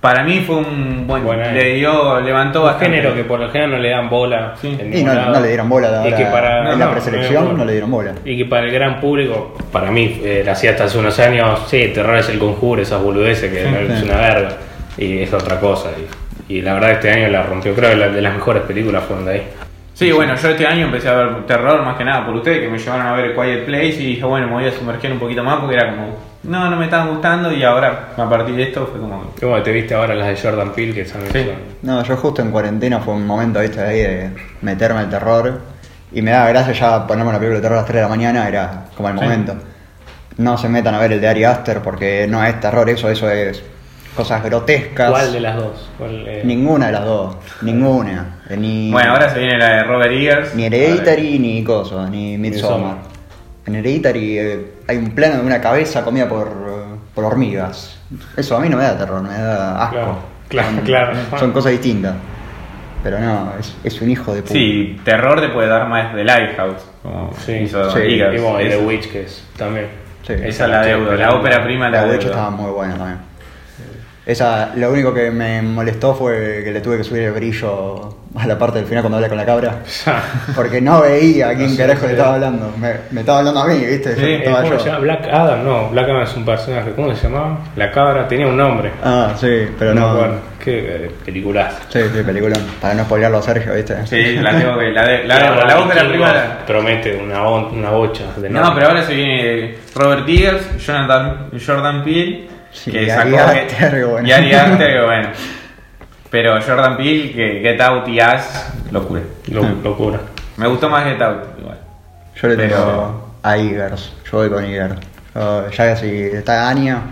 para 0.00 0.24
mí 0.24 0.40
fue 0.46 0.56
un 0.56 1.06
buen. 1.06 1.24
Buen 1.24 1.40
año. 1.40 1.52
le 1.52 1.74
dio, 1.74 2.20
levantó 2.20 2.60
Un 2.60 2.66
bastante. 2.66 2.96
género 2.96 3.14
que 3.14 3.24
por 3.24 3.38
lo 3.40 3.50
general 3.50 3.72
no 3.72 3.78
le 3.78 3.90
dan 3.90 4.08
bola. 4.08 4.54
Sí. 4.60 4.76
en 4.80 4.96
Y 4.96 5.02
no, 5.04 5.40
le 5.40 5.48
dieron 5.48 5.68
bola 5.68 6.02
Y 6.08 6.12
que 6.14 6.24
para, 6.24 6.72
en 6.72 6.78
la 6.78 6.86
no, 6.86 6.92
preselección 6.92 7.44
no, 7.44 7.52
no 7.52 7.64
le 7.64 7.72
dieron 7.72 7.90
bola. 7.90 8.14
Y 8.24 8.36
que 8.38 8.44
para 8.46 8.66
el 8.66 8.72
gran 8.72 8.98
público, 9.00 9.54
para 9.70 9.90
mí, 9.90 10.20
eh, 10.24 10.42
la 10.44 10.52
hacía 10.52 10.70
hasta 10.70 10.84
hace 10.84 10.98
unos 10.98 11.18
años, 11.18 11.60
sí, 11.68 11.90
terror 11.94 12.16
es 12.16 12.28
el 12.30 12.38
conjuro, 12.38 12.80
esas 12.82 13.02
boludeces 13.02 13.52
que 13.52 13.62
Sí, 13.62 13.92
es 13.92 13.98
sí. 14.00 14.04
una 14.06 14.16
verga. 14.16 14.48
Y 14.96 15.18
es 15.18 15.32
otra 15.32 15.60
cosa. 15.60 15.90
Y, 16.48 16.54
y 16.56 16.62
la 16.62 16.74
verdad 16.74 16.92
este 16.92 17.10
año 17.10 17.28
la 17.28 17.42
rompió. 17.42 17.74
Creo 17.74 17.90
que 17.90 17.96
la, 17.96 18.08
de 18.08 18.22
las 18.22 18.34
mejores 18.34 18.62
películas 18.62 19.04
fueron 19.04 19.26
de 19.26 19.32
ahí. 19.32 19.42
Sí, 19.94 20.10
bueno, 20.12 20.34
yo 20.34 20.48
este 20.48 20.66
año 20.66 20.86
empecé 20.86 21.10
a 21.10 21.14
ver 21.14 21.46
terror 21.46 21.82
más 21.84 21.98
que 21.98 22.04
nada 22.04 22.24
por 22.24 22.34
ustedes 22.36 22.60
que 22.60 22.68
me 22.70 22.78
llevaron 22.78 23.06
a 23.06 23.12
ver 23.12 23.34
Quiet 23.34 23.66
Place 23.66 23.86
y 24.02 24.06
dije, 24.14 24.24
bueno, 24.24 24.46
me 24.46 24.54
voy 24.54 24.64
a 24.66 24.72
sumergir 24.72 25.12
un 25.12 25.18
poquito 25.18 25.44
más 25.44 25.60
porque 25.60 25.76
era 25.76 25.90
como, 25.90 26.16
no, 26.42 26.70
no 26.70 26.76
me 26.76 26.84
estaban 26.86 27.08
gustando 27.10 27.52
y 27.52 27.62
ahora 27.62 28.08
a 28.16 28.28
partir 28.28 28.54
de 28.56 28.62
esto 28.64 28.86
fue 28.90 29.00
como, 29.00 29.32
bueno, 29.42 29.62
te 29.62 29.72
viste 29.72 29.94
ahora 29.94 30.14
las 30.14 30.28
de 30.28 30.36
Jordan 30.48 30.72
Peele 30.72 30.94
que 30.94 31.04
son... 31.06 31.20
Sí. 31.32 31.50
No, 31.82 32.02
yo 32.02 32.16
justo 32.16 32.40
en 32.42 32.50
cuarentena 32.50 33.00
fue 33.00 33.14
un 33.14 33.26
momento, 33.26 33.60
viste, 33.60 33.80
ahí 33.80 33.98
de 34.00 34.30
meterme 34.62 35.00
al 35.00 35.10
terror. 35.10 35.60
Y 36.12 36.22
me 36.22 36.32
daba 36.32 36.48
gracia 36.48 36.72
ya 36.72 37.06
ponerme 37.06 37.30
una 37.30 37.38
película 37.38 37.58
de 37.58 37.62
terror 37.62 37.78
a 37.78 37.80
las 37.82 37.86
3 37.86 37.96
de 37.96 38.02
la 38.02 38.08
mañana, 38.08 38.48
era 38.48 38.84
como 38.96 39.08
el 39.10 39.18
Sí. 39.18 39.24
momento. 39.24 39.54
No 40.38 40.56
se 40.58 40.68
metan 40.68 40.94
a 40.94 40.98
ver 40.98 41.12
el 41.12 41.20
de 41.20 41.28
Ari 41.28 41.44
Aster 41.44 41.80
porque 41.82 42.26
no 42.28 42.42
es 42.44 42.58
terror, 42.58 42.88
eso, 42.88 43.08
eso 43.10 43.30
es 43.30 43.62
cosas 44.16 44.42
grotescas. 44.42 45.10
¿Cuál 45.10 45.32
de 45.32 45.40
las 45.40 45.56
dos? 45.56 45.88
¿Cuál, 45.98 46.24
eh? 46.26 46.42
Ninguna 46.44 46.86
de 46.86 46.92
las 46.92 47.04
dos, 47.04 47.36
ninguna. 47.62 48.40
Eh, 48.48 48.56
Ni, 48.56 48.90
bueno, 48.90 49.12
ahora 49.12 49.28
se 49.30 49.38
viene 49.38 49.56
la 49.58 49.68
de 49.76 49.82
Robert 49.84 50.10
Eggers. 50.12 50.54
ni 50.56 50.64
Hereditary 50.64 51.38
ni 51.38 51.62
Coso, 51.62 52.08
ni 52.08 52.36
Midsommar. 52.38 52.96
En 53.66 53.74
Hereditary 53.74 54.38
eh, 54.38 54.66
hay 54.88 54.96
un 54.96 55.10
plano 55.10 55.36
de 55.36 55.46
una 55.46 55.60
cabeza 55.60 56.02
comida 56.04 56.28
por, 56.28 56.48
por 57.14 57.24
hormigas. 57.24 57.98
Eso 58.36 58.56
a 58.56 58.60
mí 58.60 58.68
no 58.68 58.76
me 58.76 58.84
da 58.84 58.96
terror, 58.96 59.22
me 59.22 59.28
da 59.36 59.84
asco. 59.84 59.94
Claro, 59.94 60.18
claro, 60.48 60.76
son, 60.76 60.84
claro. 60.84 61.16
son 61.38 61.52
cosas 61.52 61.72
distintas. 61.72 62.14
Pero 63.02 63.18
no, 63.18 63.52
es, 63.58 63.74
es 63.84 64.00
un 64.02 64.10
hijo 64.10 64.34
de 64.34 64.42
puta. 64.42 64.52
Sí, 64.54 65.00
terror 65.04 65.40
te 65.40 65.48
puede 65.48 65.68
dar 65.68 65.88
más 65.88 66.14
de 66.14 66.24
Lighthouse, 66.24 66.82
como 67.02 67.30
Sí, 67.46 67.52
hizo 67.52 67.90
sí. 67.92 68.00
Y 68.00 68.18
bueno, 68.38 68.60
y 68.60 68.68
The 68.68 68.76
Witch 68.78 69.10
que 69.10 69.22
es 69.22 69.44
también. 69.56 69.86
Sí. 70.26 70.34
Esa 70.34 70.64
es 70.64 70.70
la 70.70 70.82
deuda, 70.82 71.14
la 71.16 71.34
ópera 71.34 71.62
prima 71.64 71.86
la 71.88 71.90
La 71.90 71.98
de 72.02 72.04
deuda. 72.08 72.16
hecho 72.16 72.28
estaba 72.28 72.50
muy 72.50 72.70
buena 72.70 72.96
también. 72.96 73.18
Esa, 74.26 74.72
lo 74.76 74.90
único 74.92 75.12
que 75.14 75.30
me 75.30 75.62
molestó 75.62 76.14
fue 76.14 76.60
que 76.62 76.70
le 76.72 76.80
tuve 76.80 76.98
que 76.98 77.04
subir 77.04 77.22
el 77.22 77.32
brillo 77.32 78.16
a 78.36 78.46
la 78.46 78.56
parte 78.58 78.78
del 78.78 78.86
final 78.86 79.02
cuando 79.02 79.16
habla 79.16 79.28
con 79.28 79.38
la 79.38 79.46
cabra. 79.46 79.76
Porque 80.54 80.80
no 80.80 81.00
veía 81.00 81.48
a 81.48 81.54
quién 81.54 81.70
No 81.70 81.74
sé, 81.74 81.76
carajo 81.78 82.06
le 82.06 82.12
estaba 82.12 82.34
hablando. 82.34 82.72
Me, 82.78 82.92
me 83.10 83.20
estaba 83.20 83.38
hablando 83.38 83.60
a 83.60 83.66
mí, 83.66 83.78
¿viste? 83.78 84.14
Sí, 84.14 84.22
Eh, 84.24 84.36
estaba 84.44 84.60
¿Cómo 84.62 84.74
yo. 84.74 84.78
se 84.78 84.86
llama? 84.86 84.98
Black 85.00 85.26
Adam, 85.32 85.64
no, 85.64 85.88
Black 85.88 86.04
Adam 86.10 86.22
es 86.22 86.36
un 86.36 86.44
personaje, 86.44 86.92
¿cómo 86.94 87.14
se 87.14 87.22
llamaba? 87.24 87.58
La 87.76 87.90
cabra 87.90 88.28
tenía 88.28 88.46
un 88.46 88.56
nombre. 88.58 88.92
Ah, 89.02 89.32
sí, 89.36 89.66
pero 89.78 89.94
no. 89.94 90.14
Bueno, 90.14 90.34
qué 90.62 90.78
eh, 91.06 91.10
peliculazo. 91.24 91.78
Sí, 91.88 92.00
sí, 92.14 92.22
película. 92.22 92.56
Para 92.80 92.94
no 92.94 93.04
spoilearlo 93.04 93.38
a 93.38 93.42
Sergio, 93.42 93.74
¿viste? 93.74 94.06
Sí, 94.06 94.34
la 94.36 94.56
tengo 94.56 94.78
que. 94.78 94.90
La, 94.92 95.06
de, 95.08 95.24
la, 95.24 95.38
la, 95.66 95.74
Vikingos 95.76 96.04
prima. 96.08 96.32
la- 96.32 96.66
Promete 96.66 97.16
una, 97.16 97.48
una 97.48 97.90
bocha 97.90 98.24
de 98.36 98.48
No, 98.50 98.72
pero 98.74 98.88
ahora 98.88 99.02
se 99.02 99.14
viene 99.14 99.74
Robert 99.94 100.28
Eggers, 100.28 100.76
Jonathan, 100.86 101.46
Jordan 101.66 102.04
Peele, 102.04 102.48
Sí, 102.72 102.90
que 102.92 103.02
y 103.04 103.10
sacó. 103.10 103.36
Aster, 103.38 103.90
que 103.92 104.04
bueno. 104.04 104.28
Y 104.28 104.30
que. 104.32 105.28
Pero 106.30 106.60
Jordan 106.62 106.96
Peele, 106.96 107.32
que 107.32 107.60
Get 107.60 107.80
Out 107.80 108.06
y 108.08 108.20
As, 108.20 108.72
locura. 108.92 109.22
Lo- 109.48 109.62
locura. 109.82 110.20
Me 110.56 110.68
gustó 110.68 110.88
más 110.88 111.04
Get 111.04 111.20
Out, 111.20 111.58
igual. 111.58 111.78
Yo 112.40 112.48
le 112.48 112.56
Pero- 112.56 112.76
tengo 112.76 113.30
a 113.42 113.56
Eagers. 113.58 114.12
Yo 114.30 114.38
voy 114.38 114.48
con 114.50 114.64
Eagers. 114.64 114.94
Yo- 115.34 115.70
ya 115.70 115.86
casi 115.86 116.06
está 116.08 116.68
Anya. 116.68 117.02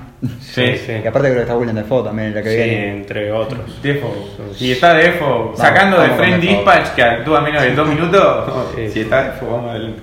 Sí, 0.40 0.76
sí. 0.76 0.92
Y 1.04 1.06
aparte 1.06 1.28
creo 1.28 1.34
que 1.34 1.40
está 1.42 1.56
William 1.56 1.76
Defoe 1.76 2.02
también, 2.04 2.34
la 2.34 2.42
que 2.42 2.50
Sí, 2.50 2.56
viene. 2.56 2.90
entre 2.98 3.30
otros. 3.32 3.80
Defo. 3.82 4.12
Y 4.58 4.72
está 4.72 4.94
Defo. 4.94 5.52
Sacando 5.56 6.00
de 6.00 6.08
vamos 6.08 6.18
Friend. 6.24 6.40
Dispatch, 6.42 6.88
que 6.94 7.02
actúa 7.02 7.40
menos 7.40 7.62
de 7.62 7.74
dos 7.74 7.88
minutos. 7.88 8.52
Sí. 8.76 8.88
Si 8.90 9.00
está 9.00 9.22
Defo, 9.24 9.46
vamos 9.46 9.70
adelante. 9.70 10.02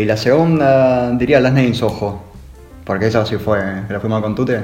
Y 0.00 0.04
la 0.04 0.16
segunda 0.16 1.10
diría 1.12 1.40
Las 1.40 1.52
Names 1.52 1.80
Ojo. 1.82 2.24
Porque 2.84 3.06
esa 3.06 3.24
sí 3.24 3.36
fue, 3.36 3.58
la 3.88 4.00
fuimos 4.00 4.20
con 4.22 4.34
Tute. 4.34 4.60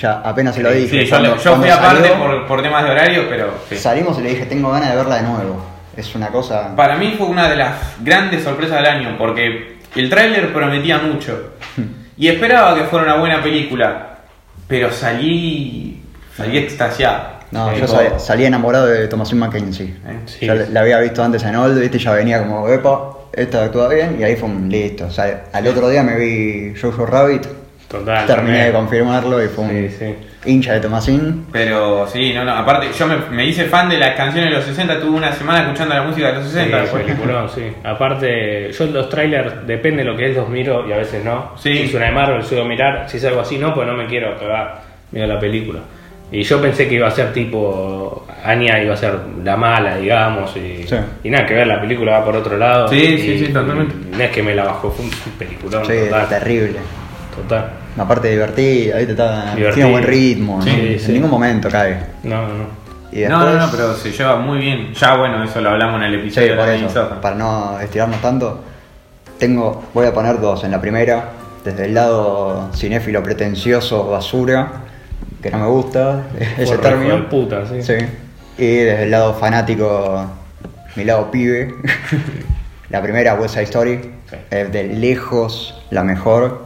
Ya 0.00 0.20
apenas 0.24 0.54
se 0.56 0.62
lo 0.62 0.70
dije. 0.72 0.88
Sí, 1.02 1.04
yo, 1.06 1.10
Cuando- 1.10 1.36
yo 1.38 1.56
fui 1.56 1.68
aparte 1.70 2.08
por, 2.10 2.46
por 2.46 2.62
temas 2.62 2.82
de 2.84 2.90
horario, 2.90 3.22
pero 3.28 3.54
sí. 3.68 3.76
Salimos 3.76 4.18
y 4.18 4.22
le 4.22 4.30
dije, 4.30 4.46
tengo 4.46 4.70
ganas 4.72 4.90
de 4.90 4.96
verla 4.96 5.16
de 5.16 5.22
nuevo. 5.22 5.64
Es 5.96 6.12
una 6.16 6.28
cosa. 6.28 6.74
Para 6.74 6.96
mí 6.96 7.14
fue 7.16 7.28
una 7.28 7.48
de 7.48 7.54
las 7.56 7.76
grandes 8.02 8.42
sorpresas 8.42 8.78
del 8.78 8.86
año, 8.86 9.14
porque 9.16 9.78
el 9.94 10.10
tráiler 10.10 10.52
prometía 10.52 10.98
mucho. 10.98 11.50
Y 12.16 12.28
esperaba 12.28 12.76
que 12.76 12.84
fuera 12.84 13.06
una 13.06 13.16
buena 13.16 13.42
película, 13.42 14.18
pero 14.68 14.88
salí, 14.92 16.00
salí 16.36 16.58
extasiado. 16.58 17.24
No, 17.50 17.74
yo 17.76 17.86
como- 17.86 18.18
salí 18.20 18.44
enamorado 18.44 18.86
de 18.86 19.08
Thomasin 19.08 19.38
McKenzie. 19.40 19.86
¿eh? 20.06 20.20
Sí. 20.26 20.46
La 20.46 20.54
la 20.54 20.80
había 20.82 21.00
visto 21.00 21.24
antes 21.24 21.42
en 21.42 21.56
Old, 21.56 21.76
¿viste? 21.80 21.98
Ya 21.98 22.12
venía 22.12 22.38
como, 22.38 22.68
epa, 22.68 23.10
esta 23.36 23.64
actúa 23.64 23.88
bien, 23.88 24.16
y 24.18 24.24
ahí 24.24 24.36
fue 24.36 24.48
un 24.48 24.68
listo. 24.68 25.06
O 25.06 25.10
sea, 25.10 25.44
al 25.52 25.66
otro 25.66 25.88
día 25.88 26.02
me 26.02 26.16
vi 26.16 26.74
Jojo 26.80 27.06
Rabbit, 27.06 27.46
Total. 27.88 28.26
terminé 28.26 28.66
de 28.66 28.72
confirmarlo 28.72 29.42
y 29.44 29.48
fue 29.48 29.64
un 29.64 29.70
Sí, 29.70 29.88
sí. 29.98 30.14
hincha 30.46 30.72
de 30.74 30.80
Thomasin. 30.80 31.46
Pero 31.52 32.06
sí, 32.06 32.32
no, 32.34 32.44
no, 32.44 32.52
aparte 32.52 32.88
yo 32.98 33.06
me, 33.06 33.16
me 33.30 33.46
hice 33.46 33.64
fan 33.66 33.88
de 33.88 33.98
las 33.98 34.16
canciones 34.16 34.50
de 34.50 34.56
los 34.56 34.64
60, 34.64 35.00
tuve 35.00 35.16
una 35.16 35.32
semana 35.32 35.62
escuchando 35.62 35.94
la 35.94 36.02
música 36.02 36.28
de 36.28 36.34
los 36.34 36.44
60. 36.48 36.86
Sí, 36.86 36.92
peliculón, 36.96 37.48
sí. 37.48 37.62
Aparte, 37.84 38.72
yo 38.72 38.86
los 38.86 39.08
trailers, 39.08 39.66
depende 39.66 40.02
de 40.04 40.10
lo 40.10 40.16
que 40.16 40.30
es, 40.30 40.36
los 40.36 40.48
miro 40.48 40.88
y 40.88 40.92
a 40.92 40.96
veces 40.96 41.24
no. 41.24 41.52
Sí. 41.56 41.72
Si 41.74 41.82
es 41.84 41.94
una 41.94 42.06
de 42.06 42.12
Marvel, 42.12 42.42
suelo 42.42 42.64
mirar. 42.64 43.08
Si 43.08 43.18
es 43.18 43.24
algo 43.24 43.40
así, 43.40 43.58
no, 43.58 43.72
pues 43.74 43.86
no 43.86 43.94
me 43.94 44.06
quiero 44.06 44.36
cagar. 44.38 44.82
Miro 45.12 45.26
la 45.26 45.38
película. 45.38 45.80
Y 46.32 46.42
yo 46.42 46.60
pensé 46.60 46.88
que 46.88 46.94
iba 46.94 47.06
a 47.08 47.10
ser 47.10 47.32
tipo. 47.32 48.26
Anya 48.44 48.82
iba 48.82 48.94
a 48.94 48.96
ser 48.96 49.14
la 49.42 49.56
mala, 49.56 49.96
digamos. 49.96 50.54
Y, 50.56 50.84
Sí. 50.86 50.96
y 51.22 51.30
nada, 51.30 51.46
que 51.46 51.54
ver 51.54 51.66
la 51.66 51.80
película 51.80 52.18
va 52.18 52.24
por 52.24 52.36
otro 52.36 52.56
lado. 52.58 52.88
Sí, 52.88 52.96
y- 52.96 53.18
sí, 53.18 53.46
sí, 53.46 53.52
totalmente. 53.52 53.94
y 54.12 54.16
no 54.16 54.22
es 54.22 54.30
que 54.30 54.42
me 54.42 54.54
la 54.54 54.64
bajó, 54.64 54.90
fue 54.90 55.04
un 55.04 55.10
peliculón. 55.38 55.84
Sí, 55.86 55.92
total. 56.08 56.28
terrible. 56.28 56.78
Total. 57.36 57.70
Aparte 57.96 58.30
divertida, 58.30 58.96
¿viste? 58.98 59.12
Está, 59.12 59.54
Divertido. 59.54 59.74
tiene 59.74 59.90
buen 59.90 60.04
ritmo, 60.04 60.62
Sí, 60.62 60.70
¿no? 60.70 60.76
en 60.82 61.00
sí. 61.00 61.12
ningún 61.12 61.30
momento 61.30 61.68
cae. 61.70 61.96
No, 62.24 62.42
no, 62.42 62.54
no. 62.54 62.84
Y 63.12 63.22
No, 63.26 63.38
no, 63.44 63.52
no, 63.52 63.68
pero 63.70 63.94
se 63.94 64.10
lleva 64.10 64.36
muy 64.36 64.58
bien. 64.58 64.92
Ya 64.94 65.16
bueno, 65.16 65.42
eso 65.44 65.60
lo 65.60 65.70
hablamos 65.70 65.96
en 65.96 66.02
el 66.08 66.12
Sí, 66.14 66.20
episodio 66.20 66.56
por 66.56 66.64
de 66.66 66.70
la 66.72 66.74
eso, 66.74 66.80
Minnesota. 66.88 67.20
para 67.20 67.36
no 67.36 67.78
estirarnos 67.80 68.20
tanto, 68.20 68.60
tengo, 69.38 69.84
voy 69.94 70.06
a 70.06 70.12
poner 70.12 70.40
dos. 70.40 70.64
En 70.64 70.72
la 70.72 70.80
primera, 70.80 71.28
desde 71.64 71.84
el 71.86 71.94
lado 71.94 72.70
cinéfilo 72.74 73.22
pretencioso, 73.22 74.08
basura, 74.10 74.68
que 75.44 75.50
no 75.50 75.58
me 75.58 75.66
gusta 75.66 76.22
ese 76.58 76.78
término. 76.78 77.16
de 77.16 77.22
puta, 77.24 77.64
sí. 77.66 77.94
Y 78.56 78.66
desde 78.76 79.02
el 79.04 79.10
lado 79.10 79.34
fanático, 79.34 80.24
mi 80.96 81.04
lado 81.04 81.30
pibe, 81.30 81.74
la 82.90 83.02
primera, 83.02 83.34
West 83.34 83.54
Side 83.54 83.64
Story, 83.64 84.00
Sí. 84.30 84.36
es 84.50 84.72
de 84.72 84.84
lejos 84.84 85.78
la 85.90 86.02
mejor, 86.02 86.64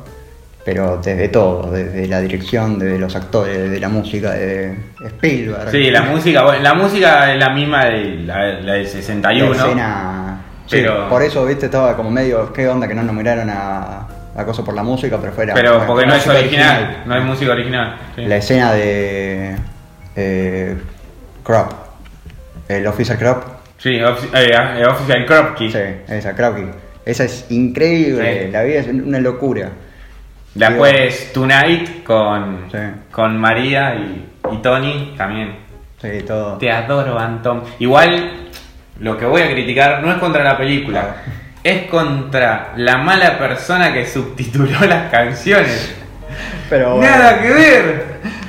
pero 0.65 0.99
desde 1.03 1.29
todo, 1.29 1.73
desde 1.73 2.07
la 2.07 2.21
dirección, 2.21 2.79
desde 2.79 2.99
los 3.01 3.17
actores, 3.17 3.59
desde 3.59 3.81
la 3.81 3.89
música, 3.89 4.31
de 4.33 4.77
Spielberg. 5.07 5.71
Sí, 5.73 5.91
la 5.91 6.03
música, 6.03 6.45
bueno, 6.45 6.63
la 6.63 6.75
música 6.75 7.33
es 7.33 7.39
la 7.41 7.51
misma 7.51 7.87
de 7.87 8.15
la, 8.25 8.47
la 8.61 8.73
del 8.75 8.87
61. 8.87 9.55
La 9.55 9.57
escena. 9.65 10.41
Sí, 10.67 10.77
Pero- 10.77 11.09
por 11.09 11.23
eso, 11.23 11.45
viste, 11.47 11.67
estaba 11.67 11.97
como 11.97 12.11
medio. 12.13 12.53
¿Qué 12.53 12.69
onda 12.69 12.87
que 12.87 12.95
no 12.95 13.03
nominaron 13.03 13.51
a, 13.51 14.07
a 14.39 14.45
Cosa 14.45 14.65
por 14.65 14.75
la 14.75 14.83
música? 14.83 15.19
Pero 15.21 15.33
fuera. 15.33 15.55
Pero 15.55 15.87
porque 15.87 16.07
no 16.07 16.15
es 16.15 16.27
original, 16.27 17.03
no 17.07 17.17
es 17.17 17.25
música 17.25 17.53
original. 17.53 17.97
sí. 18.17 18.25
La 18.25 18.37
escena 18.37 18.73
de. 18.73 19.57
Eh, 20.17 20.77
Crop. 21.43 21.73
El 22.69 22.87
Officer 22.87 23.17
Crop. 23.19 23.43
Sí, 23.79 23.91
Offic- 24.01 24.35
eh, 24.35 24.51
eh, 24.81 24.87
Official 24.87 25.25
Kropki. 25.25 25.71
Sí, 25.71 25.79
esa, 26.09 26.35
Kropki. 26.35 26.65
Esa 27.05 27.25
es 27.25 27.47
increíble. 27.51 28.47
Sí. 28.47 28.51
La 28.53 28.63
vida 28.65 28.81
es 28.81 28.89
una 28.89 29.19
locura. 29.21 29.71
Después 30.55 31.33
Tonight 31.33 32.03
con, 32.03 32.65
Sí. 32.71 32.79
con 33.13 33.39
María 33.39 33.95
y, 33.95 34.29
y 34.53 34.57
Tony 34.59 35.15
también. 35.17 35.57
Sí, 36.03 36.09
todo. 36.27 36.59
Te 36.59 36.71
adoro, 36.71 37.19
Anton. 37.19 37.63
Igual, 37.79 38.33
lo 39.01 39.17
que 39.17 39.25
voy 39.27 39.43
a 39.43 39.51
criticar 39.51 40.03
no 40.03 40.11
es 40.13 40.19
contra 40.19 40.43
la 40.45 40.57
película, 40.59 41.17
es 41.63 41.83
contra 41.89 42.73
la 42.77 42.99
mala 42.99 43.39
persona 43.39 43.93
que 43.93 44.07
subtituló 44.07 44.79
las 44.89 45.11
canciones. 45.11 45.95
Pero 46.71 46.97
bueno, 46.97 47.11
Nada 47.11 47.41
que 47.41 47.51
ver. 47.51 48.07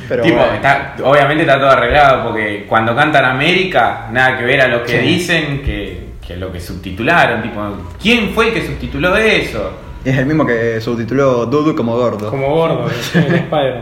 Pero 0.08 0.24
tipo, 0.24 0.38
bueno. 0.38 0.54
está- 0.54 0.96
obviamente 1.04 1.44
está 1.44 1.60
todo 1.60 1.70
arreglado 1.70 2.30
porque 2.30 2.66
cuando 2.68 2.96
cantan 2.96 3.26
América, 3.26 4.08
nada 4.12 4.38
que 4.38 4.46
ver 4.46 4.62
a 4.62 4.68
lo 4.68 4.84
que 4.84 5.00
Sí. 5.00 5.06
dicen 5.08 5.62
que, 5.64 6.10
que 6.26 6.36
lo 6.36 6.52
que 6.52 6.60
subtitularon. 6.60 7.42
Tipo, 7.44 7.62
¿quién 8.02 8.32
fue 8.32 8.48
el 8.48 8.54
que 8.54 8.66
subtituló 8.66 9.16
eso? 9.18 9.72
Es 10.04 10.18
el 10.18 10.26
mismo 10.26 10.46
que 10.46 10.80
subtituló 10.82 11.46
Dudu 11.46 11.76
como 11.76 11.96
gordo. 11.96 12.30
Como 12.30 12.48
gordo, 12.56 12.88
en 13.16 13.36
Spider, 13.36 13.82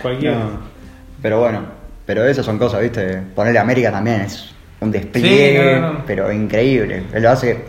cualquiera. 0.00 0.36
No. 0.36 0.50
Pero 1.22 1.40
bueno, 1.40 1.60
pero 2.06 2.24
esas 2.26 2.44
son 2.44 2.58
cosas, 2.58 2.80
¿viste? 2.82 3.22
Ponerle 3.34 3.58
América 3.58 3.90
también 3.90 4.20
es 4.22 4.54
un 4.80 4.90
despliegue, 4.92 5.74
Sí, 5.74 5.80
no, 5.80 5.92
no. 5.94 6.02
pero 6.06 6.30
increíble. 6.32 7.04
Él 7.12 7.22
lo 7.22 7.30
hace. 7.30 7.64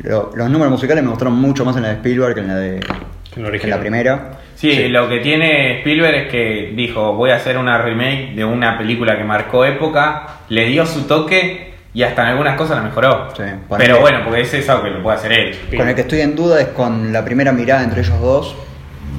Lo- 0.00 0.30
los 0.34 0.50
números 0.50 0.70
musicales 0.72 1.02
me 1.02 1.10
gustaron 1.10 1.34
mucho 1.34 1.64
más 1.64 1.76
en 1.76 1.82
la 1.82 1.88
de 1.88 1.94
Spielberg 1.94 2.34
que 2.34 2.40
en 2.40 2.48
la 2.48 2.56
de 2.56 2.80
que 2.80 3.64
en 3.64 3.70
la 3.70 3.78
primera. 3.80 4.30
Sí, 4.54 4.88
lo 4.88 5.08
que 5.08 5.18
tiene 5.20 5.78
Spielberg 5.78 6.14
es 6.16 6.28
que 6.30 6.72
dijo, 6.74 7.14
voy 7.14 7.30
a 7.30 7.36
hacer 7.36 7.56
una 7.58 7.78
remake 7.80 8.34
de 8.34 8.44
una 8.44 8.76
película 8.76 9.16
que 9.16 9.24
marcó 9.24 9.64
época, 9.64 10.26
le 10.48 10.66
dio 10.66 10.84
su 10.86 11.02
toque 11.06 11.74
y 11.94 12.02
hasta 12.02 12.22
en 12.22 12.28
algunas 12.30 12.56
cosas 12.56 12.76
la 12.78 12.82
mejoró. 12.82 13.28
Sí, 13.36 13.42
Pero 13.76 14.00
bueno, 14.00 14.20
porque 14.24 14.40
es 14.42 14.54
eso 14.54 14.82
que 14.82 14.90
lo 14.90 15.02
puede 15.02 15.16
hacer 15.16 15.32
él. 15.32 15.58
Con 15.76 15.88
el 15.88 15.94
que 15.94 16.00
estoy 16.02 16.20
en 16.22 16.34
duda 16.34 16.60
es 16.60 16.68
con 16.68 17.12
la 17.12 17.24
primera 17.24 17.52
mirada 17.52 17.82
entre 17.84 18.00
ellos 18.00 18.20
dos. 18.20 18.56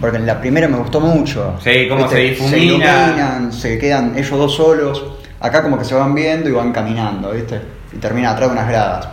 Porque 0.02 0.16
en 0.18 0.26
la 0.26 0.40
primera 0.40 0.68
me 0.70 0.78
gustó 0.78 1.02
mucho. 1.02 1.56
Sí, 1.62 1.88
cómo 1.90 2.08
se 2.08 2.18
difumina. 2.20 2.58
Se 2.58 2.60
iluminan, 2.66 3.52
se 3.54 3.78
quedan 3.78 4.14
ellos 4.18 4.32
dos 4.32 4.56
solos. 4.56 5.06
Acá 5.42 5.62
como 5.62 5.78
que 5.78 5.84
se 5.84 5.94
van 5.96 6.16
viendo 6.16 6.48
y 6.48 6.54
van 6.54 6.72
caminando, 6.72 7.32
¿viste? 7.32 7.60
Y 7.94 7.98
terminan 7.98 8.32
atrás 8.34 8.50
de 8.50 8.54
unas 8.58 8.70
gradas. 8.70 9.10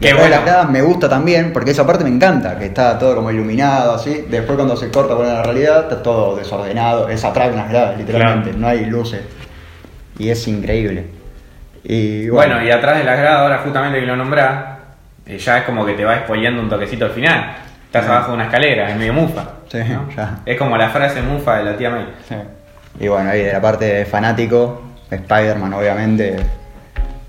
Qué 0.00 0.14
bueno. 0.14 0.36
gradas 0.44 0.70
me 0.70 0.80
gusta 0.82 1.08
también, 1.08 1.52
porque 1.52 1.72
esa 1.72 1.86
parte 1.86 2.04
me 2.04 2.10
encanta, 2.10 2.58
que 2.58 2.66
está 2.66 2.98
todo 2.98 3.16
como 3.16 3.30
iluminado, 3.30 3.94
así. 3.94 4.24
Después 4.30 4.56
cuando 4.56 4.76
se 4.76 4.90
corta 4.90 5.14
con 5.14 5.26
la 5.26 5.42
realidad, 5.42 5.82
está 5.82 6.02
todo 6.02 6.36
desordenado. 6.36 7.08
Es 7.08 7.22
atrás 7.24 7.48
de 7.48 7.54
unas 7.54 7.68
gradas, 7.70 7.98
literalmente. 7.98 8.50
Claro. 8.50 8.58
No 8.60 8.68
hay 8.68 8.86
luces. 8.86 9.20
Y 10.18 10.30
es 10.30 10.48
increíble. 10.48 11.06
Y 11.84 12.28
Bueno, 12.28 12.54
bueno, 12.54 12.68
y 12.68 12.70
atrás 12.70 12.98
de 12.98 13.04
las 13.04 13.18
gradas, 13.18 13.40
ahora 13.40 13.58
justamente 13.58 14.00
que 14.00 14.06
lo 14.06 14.16
nombrás, 14.16 14.78
eh, 15.26 15.38
ya 15.38 15.58
es 15.58 15.64
como 15.64 15.84
que 15.84 15.92
te 15.94 16.04
va 16.04 16.18
spoileando 16.20 16.62
un 16.62 16.68
toquecito 16.68 17.04
al 17.06 17.10
final. 17.12 17.56
Estás 17.86 18.04
Sí. 18.04 18.10
abajo 18.10 18.28
de 18.28 18.34
una 18.34 18.44
escalera, 18.44 18.90
es 18.90 18.96
medio 18.96 19.12
mufa. 19.12 19.44
Sí, 19.70 19.78
¿no? 19.88 20.08
ya. 20.16 20.38
Es 20.46 20.56
como 20.58 20.76
la 20.76 20.88
frase 20.90 21.20
mufa 21.22 21.58
de 21.58 21.64
la 21.64 21.76
tía 21.76 21.90
May. 21.90 22.06
Sí. 22.28 22.34
Y 23.00 23.08
bueno, 23.08 23.30
ahí 23.30 23.42
de 23.44 23.52
la 23.52 23.60
parte 23.60 23.84
de 23.84 24.04
fanático, 24.04 24.82
Spider-Man 25.10 25.72
obviamente, 25.74 26.36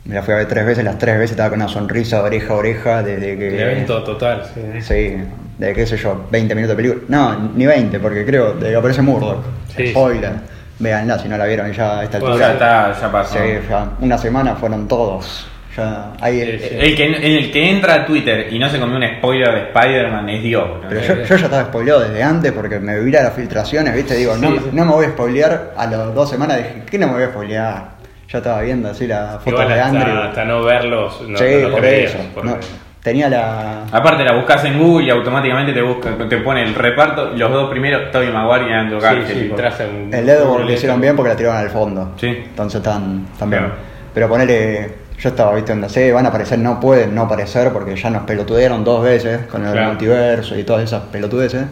me 0.05 0.15
la 0.15 0.23
fui 0.23 0.33
a 0.33 0.37
ver 0.37 0.47
tres 0.47 0.65
veces, 0.65 0.83
las 0.83 0.97
tres 0.97 1.15
veces 1.15 1.31
estaba 1.31 1.49
con 1.49 1.59
una 1.61 1.69
sonrisa 1.69 2.17
de 2.17 2.23
oreja 2.23 2.53
a 2.53 2.57
oreja 2.57 3.03
desde 3.03 3.37
que... 3.37 3.47
El 3.49 3.59
evento 3.59 4.03
total, 4.03 4.43
sí. 4.53 4.81
Sí, 4.81 5.17
de 5.57 5.73
qué 5.73 5.85
sé 5.85 5.97
yo, 5.97 6.25
20 6.31 6.55
minutos 6.55 6.75
de 6.75 6.83
película. 6.83 7.05
No, 7.07 7.51
ni 7.55 7.65
20, 7.65 7.99
porque 7.99 8.25
creo, 8.25 8.53
de 8.53 8.69
que 8.69 8.75
aparece 8.75 9.01
Murdoch. 9.01 9.43
Sí. 9.75 9.87
Spoiler. 9.89 10.31
Véanla 10.79 11.19
si 11.19 11.29
no 11.29 11.37
la 11.37 11.45
vieron 11.45 11.71
ya 11.71 11.99
a 11.99 12.03
esta 12.03 12.17
Bueno, 12.17 12.33
altura. 12.35 12.47
Ya 12.47 12.53
está, 12.53 13.01
ya 13.01 13.11
pasó. 13.11 13.37
Sí, 13.37 13.43
ya 13.69 13.89
una 13.99 14.17
semana 14.17 14.55
fueron 14.55 14.87
todos. 14.87 15.47
Ya, 15.77 16.11
ahí, 16.19 16.41
Sí, 16.41 16.67
sí. 16.67 16.75
El 16.79 16.95
que, 16.95 17.37
el 17.37 17.51
que 17.51 17.69
entra 17.69 17.93
a 17.93 18.05
Twitter 18.05 18.47
y 18.51 18.59
no 18.59 18.67
se 18.69 18.79
comió 18.79 18.97
un 18.97 19.05
spoiler 19.17 19.53
de 19.53 19.61
Spider-Man 19.67 20.27
es 20.29 20.43
Dios. 20.43 20.67
¿no? 20.81 20.89
Pero 20.89 21.01
yo, 21.01 21.15
yo 21.23 21.35
ya 21.37 21.45
estaba 21.45 21.63
spoileado 21.65 22.01
desde 22.01 22.23
antes 22.23 22.51
porque 22.51 22.79
me 22.79 22.99
vi 22.99 23.11
las 23.11 23.31
filtraciones, 23.33 23.93
¿viste? 23.95 24.15
Digo, 24.15 24.35
no, 24.35 24.49
no 24.71 24.85
me 24.85 24.91
voy 24.91 25.05
a 25.05 25.09
spoilear. 25.09 25.73
A 25.77 25.85
las 25.85 26.13
dos 26.13 26.29
semanas 26.29 26.57
dije, 26.57 26.81
¿qué 26.89 26.97
no 26.97 27.07
me 27.07 27.13
voy 27.13 27.23
a 27.23 27.27
spoilear? 27.27 28.00
Ya 28.31 28.37
estaba 28.37 28.61
viendo 28.61 28.89
así 28.89 29.07
la 29.07 29.39
foto 29.43 29.57
de 29.57 29.63
hasta, 29.73 29.85
Andrew. 29.87 30.17
hasta 30.21 30.45
no 30.45 30.63
verlos, 30.63 31.21
no, 31.27 31.37
sí, 31.37 31.45
no 31.61 31.67
lo 31.67 31.71
por 31.71 31.81
creías, 31.81 32.13
eso. 32.13 32.23
porque- 32.33 32.49
no, 32.49 32.55
tenía 33.03 33.27
la. 33.29 33.83
Aparte 33.91 34.23
la 34.23 34.33
buscas 34.33 34.63
en 34.65 34.79
Google 34.79 35.05
y 35.07 35.09
automáticamente 35.09 35.73
te 35.73 35.81
busca, 35.81 36.11
te 36.29 36.37
pone 36.37 36.63
el 36.63 36.73
reparto, 36.73 37.31
los 37.31 37.51
dos 37.51 37.69
primeros, 37.69 38.09
Tobey 38.11 38.31
Maguire 38.31 38.69
y 38.69 38.73
Andrew 38.73 38.99
Sí, 39.01 39.05
Garfield. 39.05 39.27
sí, 39.33 39.39
tipo. 39.41 39.55
traza 39.55 39.83
un- 39.85 40.13
El 40.13 40.25
dedo 40.25 40.53
un 40.53 40.65
lo 40.65 40.71
hicieron 40.71 41.01
bien 41.01 41.15
porque 41.15 41.29
la 41.29 41.35
tiraron 41.35 41.57
al 41.57 41.69
fondo. 41.69 42.11
Sí. 42.15 42.27
Entonces 42.27 42.79
están, 42.79 43.25
están 43.33 43.49
bien. 43.49 43.63
Claro. 43.63 43.75
Pero 44.13 44.29
ponele. 44.29 45.01
Yo 45.19 45.29
estaba, 45.29 45.53
viste, 45.53 45.71
donde 45.73 45.87
sé, 45.87 46.11
van 46.11 46.25
a 46.25 46.29
aparecer, 46.29 46.57
no 46.57 46.79
pueden 46.79 47.13
no 47.13 47.21
aparecer 47.23 47.71
porque 47.71 47.95
ya 47.95 48.09
nos 48.09 48.23
pelotudearon 48.23 48.83
dos 48.83 49.03
veces 49.03 49.45
con 49.45 49.63
el 49.63 49.71
Claro. 49.73 49.89
multiverso 49.89 50.57
y 50.57 50.63
todas 50.63 50.83
esas 50.83 51.01
pelotudeces. 51.11 51.63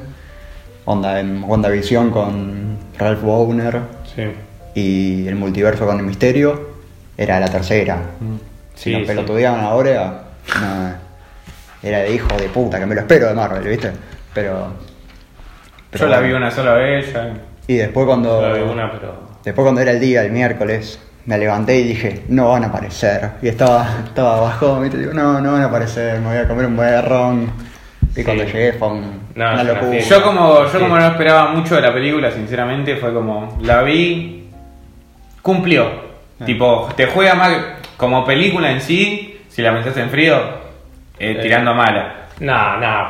Onda 0.85 1.19
en 1.19 1.43
WandaVision 1.43 2.11
con 2.11 2.77
Ralph 2.97 3.21
Bowner. 3.23 3.79
Sí. 4.15 4.23
Y 4.79 5.27
el 5.27 5.35
multiverso 5.35 5.85
con 5.85 5.97
el 5.99 6.05
misterio 6.05 6.69
era 7.17 7.39
la 7.39 7.47
tercera. 7.49 7.97
Si 8.75 8.83
Sí, 8.83 8.91
nos 8.93 9.01
sí. 9.01 9.07
pelotudeaban 9.07 9.61
ahora, 9.61 10.23
no, 10.61 10.93
era 11.87 11.99
de 11.99 12.13
hijo 12.13 12.27
de 12.37 12.47
puta, 12.49 12.79
que 12.79 12.85
me 12.85 12.95
lo 12.95 13.01
espero 13.01 13.27
de 13.27 13.33
Marvel, 13.33 13.63
¿viste? 13.67 13.91
Pero. 14.33 14.73
pero 15.91 16.05
Yo 16.05 16.09
la 16.09 16.19
vi 16.21 16.31
una 16.31 16.49
sola 16.51 16.73
vez. 16.73 17.11
ya. 17.13 17.33
Y 17.67 17.75
después 17.75 18.05
cuando. 18.05 18.41
Yo 18.41 18.47
la 18.47 18.53
vi 18.53 18.61
una, 18.69 18.91
pero. 18.91 19.29
Después 19.43 19.63
cuando 19.63 19.81
era 19.81 19.91
el 19.91 19.99
día, 19.99 20.23
el 20.23 20.31
miércoles, 20.31 20.99
me 21.25 21.37
levanté 21.37 21.77
y 21.79 21.83
dije, 21.83 22.23
no 22.29 22.49
van 22.49 22.63
a 22.63 22.67
aparecer. 22.67 23.31
Y 23.41 23.47
estaba, 23.47 23.85
estaba 24.05 24.39
bajón, 24.41 24.81
¿viste? 24.83 24.97
Digo, 24.97 25.13
no, 25.13 25.39
no 25.41 25.53
van 25.53 25.61
a 25.61 25.65
aparecer, 25.65 26.19
me 26.19 26.27
voy 26.29 26.37
a 26.37 26.47
comer 26.47 26.65
un 26.65 26.77
berrón. 26.77 27.51
Y 28.15 28.23
cuando 28.23 28.43
llegué 28.43 28.73
fue 28.73 28.87
un- 28.89 29.19
No, 29.35 29.53
una 29.53 29.63
locura. 29.63 29.99
Yo 29.99 30.23
como, 30.23 30.65
yo 30.65 30.79
como 30.79 30.97
no 30.97 31.05
esperaba 31.05 31.51
mucho 31.53 31.75
de 31.75 31.81
la 31.81 31.93
película, 31.93 32.31
sinceramente, 32.31 32.95
fue 32.97 33.13
como, 33.13 33.57
la 33.61 33.81
vi, 33.83 34.38
cumplió. 35.41 36.09
Ah. 36.41 36.45
Tipo, 36.45 36.89
te 36.95 37.05
juega 37.07 37.35
más 37.35 37.51
como 37.97 38.25
película 38.25 38.71
en 38.71 38.81
sí, 38.81 39.39
si 39.49 39.61
la 39.61 39.73
pensás 39.73 39.97
en 39.97 40.09
frío, 40.09 40.37
eh, 41.19 41.31
Eh. 41.37 41.39
tirando 41.41 41.71
a 41.71 41.73
mala. 41.73 42.15
No, 42.39 42.77
no. 42.77 43.07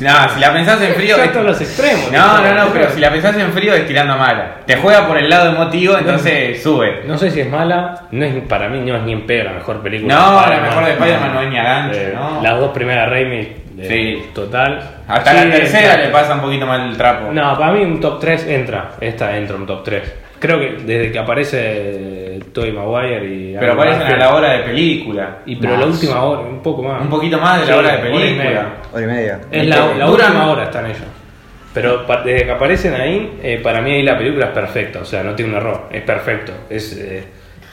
No, 0.00 0.28
si 0.34 0.40
la 0.40 0.52
pensás 0.52 0.82
en 0.82 0.94
frío... 0.94 1.16
Es- 1.22 1.32
los 1.36 1.60
extremos, 1.60 2.10
No, 2.10 2.38
¿no? 2.42 2.52
no, 2.54 2.72
pero 2.72 2.90
si 2.90 2.98
la 2.98 3.12
pensás 3.12 3.36
en 3.36 3.52
frío 3.52 3.74
es 3.74 3.86
tirando 3.86 4.16
mala. 4.16 4.56
Te 4.66 4.76
juega 4.76 5.06
por 5.06 5.16
el 5.18 5.28
lado 5.30 5.50
emotivo, 5.52 5.96
entonces 5.96 6.60
sube. 6.60 7.02
No 7.06 7.16
sé 7.16 7.30
si 7.30 7.40
es 7.42 7.48
mala, 7.48 8.06
no 8.10 8.24
es, 8.24 8.34
para 8.48 8.68
mí 8.68 8.80
no 8.80 8.96
es 8.96 9.02
ni 9.04 9.12
en 9.12 9.24
pedo 9.24 9.44
la 9.44 9.52
mejor 9.52 9.80
película. 9.82 10.12
No, 10.12 10.46
la 10.50 10.58
mejor 10.60 10.84
de 10.86 10.90
Spider-Man 10.94 11.32
no 11.34 11.40
es 11.42 11.48
ni 11.50 11.58
a 11.58 11.62
gancho, 11.62 11.98
Eh, 12.00 12.12
¿no? 12.12 12.42
Las 12.42 12.58
dos 12.58 12.72
primeras 12.72 13.08
Raimi, 13.08 13.52
Sí. 13.86 14.24
total. 14.34 14.82
Hasta 15.06 15.30
Sí, 15.30 15.36
la 15.36 15.42
tercera 15.54 15.80
exacto. 15.84 16.02
le 16.06 16.08
pasa 16.12 16.34
un 16.34 16.40
poquito 16.40 16.66
mal 16.66 16.80
el 16.88 16.96
trapo. 16.96 17.32
No, 17.32 17.56
para 17.56 17.72
mí 17.72 17.84
un 17.84 18.00
top 18.00 18.18
3 18.18 18.46
entra. 18.48 18.90
Esta 19.00 19.36
entra 19.36 19.54
un 19.56 19.64
top 19.66 19.84
3. 19.84 20.12
Creo 20.42 20.58
que 20.58 20.72
desde 20.84 21.12
que 21.12 21.18
aparece 21.18 22.40
Tobey 22.52 22.72
Maguire 22.72 23.24
y. 23.24 23.56
Pero 23.58 23.72
Andrew 23.72 23.76
parecen 23.90 24.12
a 24.14 24.16
la 24.18 24.34
hora 24.34 24.52
de 24.54 24.58
película. 24.64 25.38
Y 25.46 25.56
pero 25.56 25.72
Más. 25.74 25.80
la 25.80 25.86
última 25.86 26.22
hora, 26.24 26.40
un 26.40 26.60
poco 26.62 26.82
más. 26.82 27.00
Un 27.00 27.08
poquito 27.08 27.38
más 27.38 27.60
de 27.60 27.66
la 27.66 27.72
Sí, 27.72 27.78
hora 27.78 27.88
de 27.92 27.96
hora 27.98 28.08
y 28.08 28.12
película. 28.12 28.44
media. 28.44 28.66
Hora 28.92 29.02
y 29.02 29.06
media. 29.06 29.40
Es 29.50 29.66
la, 29.66 29.94
la 29.94 30.10
última 30.10 30.50
hora 30.50 30.64
están 30.64 30.86
ellos. 30.86 30.98
Pero 31.72 32.04
desde 32.24 32.44
que 32.44 32.50
aparecen 32.50 32.94
ahí, 32.94 33.38
eh, 33.42 33.60
para 33.62 33.80
mí 33.80 33.92
ahí 33.92 34.02
la 34.02 34.18
película 34.18 34.46
es 34.46 34.50
perfecta. 34.52 34.98
O 35.00 35.04
sea, 35.04 35.22
no 35.22 35.34
tiene 35.34 35.52
un 35.52 35.56
error. 35.58 35.88
Es 35.90 36.02
perfecto. 36.02 36.52
Es, 36.68 36.92
eh, 36.98 37.24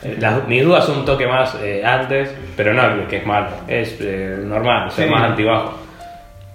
eh, 0.03 0.17
las, 0.19 0.47
mis 0.47 0.63
dudas 0.63 0.85
son 0.85 0.99
un 0.99 1.05
toque 1.05 1.27
más 1.27 1.57
eh, 1.61 1.81
antes, 1.83 2.33
pero 2.55 2.73
no 2.73 3.07
que 3.09 3.17
es 3.17 3.25
malo. 3.25 3.47
Es 3.67 3.97
eh, 3.99 4.37
normal, 4.41 4.87
o 4.87 4.91
sea, 4.91 5.05
Sí. 5.05 5.11
más 5.11 5.23
altibajo. 5.23 5.73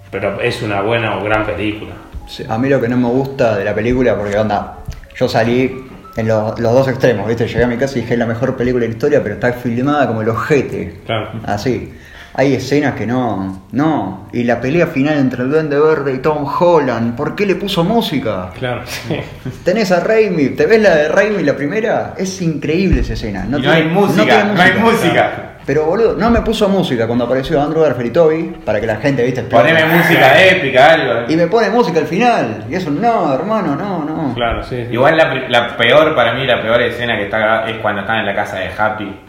Pero 0.09 0.39
es 0.41 0.61
una 0.63 0.81
buena 0.81 1.17
o 1.17 1.23
gran 1.23 1.45
película. 1.45 1.91
Sí, 2.27 2.43
A 2.49 2.57
mí 2.57 2.69
lo 2.69 2.79
que 2.81 2.87
no 2.87 2.97
me 2.97 3.09
gusta 3.09 3.55
de 3.57 3.65
la 3.65 3.75
película, 3.75 4.15
porque 4.17 4.37
onda, 4.37 4.77
yo 5.15 5.27
salí 5.27 5.84
en 6.15 6.27
los, 6.27 6.59
los 6.59 6.73
dos 6.73 6.87
extremos, 6.87 7.27
¿viste? 7.27 7.47
Llegué 7.47 7.63
a 7.63 7.67
mi 7.67 7.77
casa 7.77 7.97
y 7.97 8.01
dije, 8.01 8.13
es 8.13 8.19
la 8.19 8.25
mejor 8.25 8.55
película 8.55 8.81
de 8.83 8.87
la 8.89 8.93
historia, 8.93 9.21
pero 9.23 9.35
está 9.35 9.53
filmada 9.53 10.07
como 10.07 10.21
el 10.21 10.29
ojete. 10.29 11.01
Claro. 11.05 11.31
Así. 11.45 11.93
Hay 12.37 12.53
escenas 12.53 12.95
que 12.95 13.07
no, 13.07 13.63
no. 13.71 14.27
Y 14.33 14.43
la 14.43 14.59
pelea 14.59 14.87
final 14.87 15.17
entre 15.17 15.43
el 15.43 15.49
Duende 15.51 15.79
Verde 15.79 16.13
y 16.15 16.17
Tom 16.17 16.45
Holland, 16.59 17.15
¿por 17.15 17.33
qué 17.33 17.45
le 17.45 17.55
puso 17.55 17.85
música? 17.85 18.49
Claro, 18.59 18.81
sí. 18.85 19.15
Tenés 19.63 19.89
a 19.93 20.01
Raimi, 20.01 20.49
¿te 20.49 20.65
ves 20.65 20.81
la 20.81 20.95
de 20.95 21.07
Raimi 21.07 21.43
la 21.43 21.55
primera? 21.55 22.13
Es 22.17 22.41
increíble 22.41 22.99
esa 23.01 23.13
escena. 23.13 23.45
Y 23.47 23.51
no, 23.51 23.57
tiene- 23.59 23.73
hay 23.73 23.83
música, 23.87 24.23
tiene 24.25 24.53
no 24.53 24.61
hay 24.61 24.73
música. 24.79 25.54
Pero 25.65 25.85
boludo, 25.85 26.13
no 26.15 26.29
me 26.29 26.41
puso 26.41 26.69
música 26.69 27.07
cuando 27.07 27.25
apareció 27.25 27.59
Andrew 27.59 27.81
Garfield 27.81 28.09
y 28.09 28.13
Toby, 28.13 28.43
para 28.63 28.79
que 28.79 28.85
la 28.85 28.97
gente, 28.97 29.23
viste, 29.23 29.39
explote. 29.41 29.69
Poneme 29.73 29.95
música 29.95 30.45
épica, 30.45 30.91
algo. 30.93 31.13
Y 31.27 31.35
me 31.35 31.47
pone 31.47 31.71
música 31.71 31.99
al 31.99 32.05
final. 32.05 32.65
Y 32.69 32.75
eso, 32.75 32.91
no, 32.91 33.33
hermano, 33.33 33.75
no, 33.75 34.05
no. 34.05 34.33
Claro, 34.35 34.61
sí. 34.63 34.85
sí. 34.87 34.93
Igual 34.93 35.17
la, 35.17 35.31
pri- 35.31 35.47
la 35.49 35.75
peor 35.75 36.13
para 36.13 36.33
mí, 36.33 36.45
la 36.45 36.61
peor 36.61 36.81
escena 36.83 37.17
que 37.17 37.23
está 37.23 37.39
grabada 37.39 37.69
es 37.71 37.77
cuando 37.77 38.01
están 38.01 38.19
en 38.19 38.25
la 38.27 38.35
casa 38.35 38.57
de 38.59 38.69
Happy. 38.77 39.19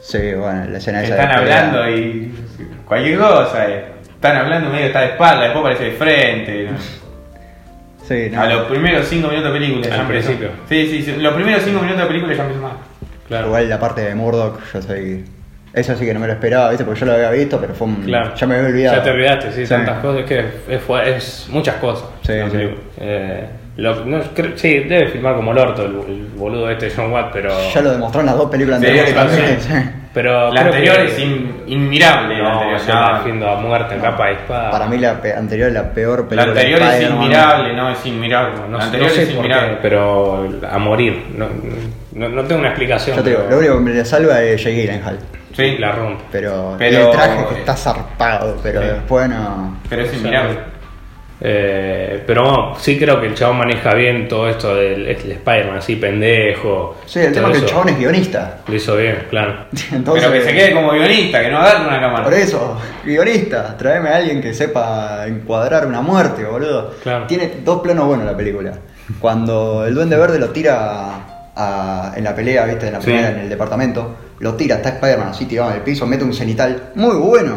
Sí, 0.00 0.32
bueno, 0.34 0.64
la 0.70 0.78
escena 0.78 1.02
esa 1.02 1.14
Están 1.20 1.40
pelea. 1.40 1.58
hablando 1.68 1.90
y 1.90 2.34
cualquier 2.86 3.18
cosa. 3.18 3.68
eh. 3.68 3.84
Están 4.14 4.36
hablando 4.36 4.70
medio 4.70 4.86
está 4.86 5.00
de 5.00 5.06
espalda, 5.08 5.42
después 5.42 5.60
aparece 5.60 5.84
de 5.84 5.92
frente. 5.92 6.68
¿no? 6.70 6.78
Sí, 8.08 8.28
no. 8.32 8.40
A 8.42 8.46
los 8.46 8.62
primeros 8.66 9.06
5 9.06 9.28
minutos 9.28 9.52
de 9.52 9.58
película 9.60 9.86
Al 9.86 9.92
ya 9.92 10.00
empezó. 10.02 10.26
principio. 10.28 10.50
Sí, 10.68 10.86
sí, 10.88 11.02
sí. 11.02 11.16
Los 11.20 11.34
primeros 11.34 11.62
5 11.62 11.80
minutos 11.80 12.00
de 12.02 12.06
película 12.08 12.34
ya 12.34 12.42
empezó 12.42 12.60
mal. 12.62 12.72
Claro. 13.28 13.46
Igual 13.46 13.68
la 13.68 13.78
parte 13.78 14.00
de 14.00 14.14
Murdoch, 14.16 14.58
yo 14.74 14.82
soy. 14.82 15.24
Eso 15.74 15.96
sí 15.96 16.04
que 16.04 16.12
no 16.12 16.20
me 16.20 16.26
lo 16.26 16.34
esperaba, 16.34 16.68
¿viste? 16.68 16.84
Porque 16.84 17.00
yo 17.00 17.06
lo 17.06 17.12
había 17.14 17.30
visto, 17.30 17.58
pero 17.60 17.72
fue 17.74 17.86
un. 17.86 17.96
Claro. 18.02 18.34
Ya 18.34 18.46
me 18.46 18.56
había 18.56 18.68
olvidado. 18.68 18.96
Ya 18.98 19.02
te 19.02 19.10
olvidaste, 19.10 19.52
sí, 19.52 19.62
Sí. 19.64 19.68
tantas 19.70 20.00
cosas. 20.00 20.20
Es 20.20 20.26
que 20.26 20.38
es, 20.68 20.82
es 21.16 21.46
muchas 21.50 21.76
cosas. 21.76 22.04
Sí, 22.26 22.32
la 22.34 22.50
sí. 22.50 22.68
Eh, 23.00 23.46
lo- 23.78 24.04
no, 24.04 24.20
creo- 24.34 24.52
sí, 24.56 24.80
debe 24.80 25.08
filmar 25.08 25.34
como 25.34 25.52
el 25.52 25.58
orto 25.58 25.86
el, 25.86 25.92
el 26.12 26.26
boludo 26.36 26.68
este 26.70 26.86
de 26.86 26.92
John 26.94 27.10
Watt, 27.10 27.30
pero. 27.32 27.50
Ya 27.72 27.80
lo 27.80 27.90
demostró 27.92 28.20
en 28.20 28.26
las 28.26 28.36
dos 28.36 28.50
películas 28.50 28.80
Sí, 28.80 28.86
anteriores 28.86 29.10
sí, 29.10 29.16
también. 29.16 29.60
sí. 29.60 29.90
Pero 30.12 30.52
La 30.52 30.60
anterior 30.60 30.96
que- 30.98 31.04
es 31.06 31.18
in- 31.20 31.62
inmirable. 31.68 32.36
la 32.36 32.42
No, 32.42 32.50
anterior, 32.60 32.80
yo 32.86 32.92
no. 32.94 33.00
la 33.00 33.16
defiendo 33.16 33.48
a 33.48 33.56
muerte 33.62 33.94
en 33.94 34.00
capa 34.02 34.26
de 34.26 34.32
espada. 34.34 34.70
Para 34.70 34.86
mí 34.88 34.98
la 34.98 35.14
pe- 35.22 35.32
anterior 35.32 35.68
es 35.68 35.74
la 35.74 35.90
peor 35.90 36.18
La 36.20 36.28
película. 36.28 36.52
de 36.52 36.60
anterior 36.60 36.82
es 36.82 37.10
inmirable, 37.10 37.72
no 37.74 37.90
es 37.90 38.04
inmirable. 38.06 38.54
No, 38.56 38.62
la 38.64 38.68
no 38.68 38.78
anterior 38.84 39.08
sé 39.08 39.22
es 39.22 39.28
por 39.30 39.46
qué, 39.46 39.48
inmirable. 39.52 39.78
pero 39.80 40.48
a 40.70 40.78
morir. 40.78 41.24
No, 41.34 41.46
no, 42.12 42.28
no 42.28 42.42
tengo 42.44 42.58
una 42.60 42.68
explicación. 42.68 43.16
Yo 43.16 43.22
te 43.22 43.30
digo, 43.30 43.40
pero- 43.44 43.52
lo 43.52 43.58
único 43.60 43.74
que 43.76 43.80
me 43.80 43.90
le 43.94 44.04
salva 44.04 44.42
es 44.42 44.62
Jake 44.62 44.76
Gyllenhaal. 44.82 45.18
Sí, 45.52 45.76
la 45.78 45.92
rompe. 45.92 46.24
Pero, 46.32 46.76
el 46.78 47.10
traje 47.10 47.46
que 47.52 47.60
está 47.60 47.76
zarpado, 47.76 48.56
pero 48.62 48.80
Sí. 48.80 48.86
después 48.88 49.28
no. 49.28 49.78
Pero 49.88 50.02
es 50.02 50.08
O 50.08 50.10
sea, 50.10 50.18
inmirable. 50.20 50.72
Eh, 51.44 52.22
pero 52.24 52.74
sí 52.78 52.96
creo 53.00 53.20
que 53.20 53.26
el 53.26 53.34
chabón 53.34 53.58
maneja 53.58 53.92
bien 53.94 54.28
todo 54.28 54.48
esto 54.48 54.76
del 54.76 55.08
el 55.08 55.32
Spider-Man 55.32 55.78
así 55.78 55.96
pendejo. 55.96 56.98
Sí, 57.04 57.18
el 57.18 57.32
tema 57.32 57.48
es 57.50 57.58
que 57.58 57.64
el 57.64 57.70
chabón 57.70 57.88
es 57.88 57.98
guionista. 57.98 58.58
Lo 58.68 58.74
hizo 58.76 58.96
bien, 58.96 59.24
claro. 59.28 59.64
Entonces, 59.90 60.24
Pero 60.30 60.32
que 60.32 60.48
se 60.48 60.54
quede 60.54 60.72
como 60.72 60.92
guionista, 60.92 61.42
que 61.42 61.50
no 61.50 61.58
agarre 61.58 61.88
una 61.88 62.00
cámara. 62.00 62.22
Por 62.22 62.34
eso, 62.34 62.78
guionista, 63.04 63.76
tráeme 63.76 64.10
a 64.10 64.16
alguien 64.18 64.40
que 64.40 64.54
sepa 64.54 65.26
encuadrar 65.26 65.84
una 65.86 66.00
muerte, 66.00 66.44
boludo. 66.44 66.94
Claro. 67.02 67.26
Tiene 67.26 67.50
dos 67.64 67.80
planos 67.82 68.06
buenos 68.06 68.24
la 68.24 68.36
película. 68.36 68.72
Cuando 69.18 69.84
el 69.84 69.94
Duende 69.96 70.16
Verde 70.16 70.38
lo 70.38 70.50
tira 70.50 71.31
a- 71.56 72.12
en 72.16 72.24
la 72.24 72.34
pelea, 72.34 72.64
viste, 72.66 72.86
en 72.86 72.92
la 72.94 73.00
Sí. 73.00 73.06
primera, 73.06 73.30
en 73.30 73.38
el 73.40 73.48
departamento, 73.48 74.14
lo 74.40 74.54
tira, 74.54 74.76
está 74.76 74.90
Spider-Man 74.90 75.28
así 75.28 75.44
tirado 75.46 75.70
en 75.70 75.76
el 75.76 75.82
piso, 75.82 76.06
mete 76.06 76.24
un 76.24 76.32
cenital 76.34 76.90
muy 76.94 77.16
bueno, 77.16 77.54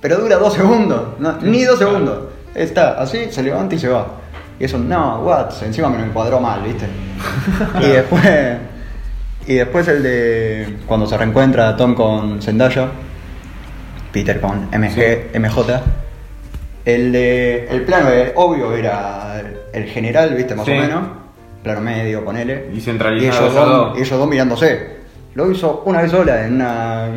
pero 0.00 0.16
dura 0.18 0.36
dos 0.36 0.54
segundos, 0.54 1.18
no, 1.18 1.36
ni 1.42 1.64
dos 1.64 1.78
segundos. 1.78 2.24
Está 2.54 3.00
así, 3.00 3.28
se 3.30 3.42
levanta 3.42 3.74
y 3.74 3.78
se 3.78 3.88
va. 3.88 4.06
Y 4.58 4.64
eso, 4.64 4.76
no, 4.78 5.20
Watts, 5.20 5.62
encima 5.62 5.88
me 5.88 5.98
lo 5.98 6.04
encuadró 6.04 6.40
mal, 6.40 6.62
viste. 6.62 6.86
y 7.80 7.86
después. 7.88 8.22
Y 9.46 9.54
después 9.54 9.88
el 9.88 10.02
de. 10.02 10.76
Cuando 10.86 11.06
se 11.06 11.16
reencuentra 11.16 11.74
Tom 11.76 11.94
con 11.94 12.42
Zendaya. 12.42 12.88
Peter 14.12 14.40
con 14.40 14.68
MG, 14.72 15.30
MJ. 15.38 15.80
El 16.84 17.12
de. 17.12 17.68
El 17.70 17.82
plano 17.82 18.10
de, 18.10 18.32
obvio 18.36 18.74
era 18.74 19.40
el 19.72 19.84
general, 19.84 20.34
viste, 20.34 20.54
más 20.54 20.66
Sí. 20.66 20.72
o 20.72 20.74
menos. 20.80 21.00
Plano 21.62 21.80
medio, 21.80 22.24
ponele. 22.24 22.68
Y 22.74 22.80
centralizado 22.80 23.46
ellos 23.46 23.52
esos 23.54 23.68
dos, 23.68 23.98
y 23.98 24.00
ellos 24.02 24.18
dos 24.18 24.28
mirándose. 24.28 25.00
Lo 25.34 25.50
hizo 25.50 25.82
una 25.84 26.02
vez 26.02 26.10
sola 26.10 26.46
en 26.46 26.54
una. 26.54 27.08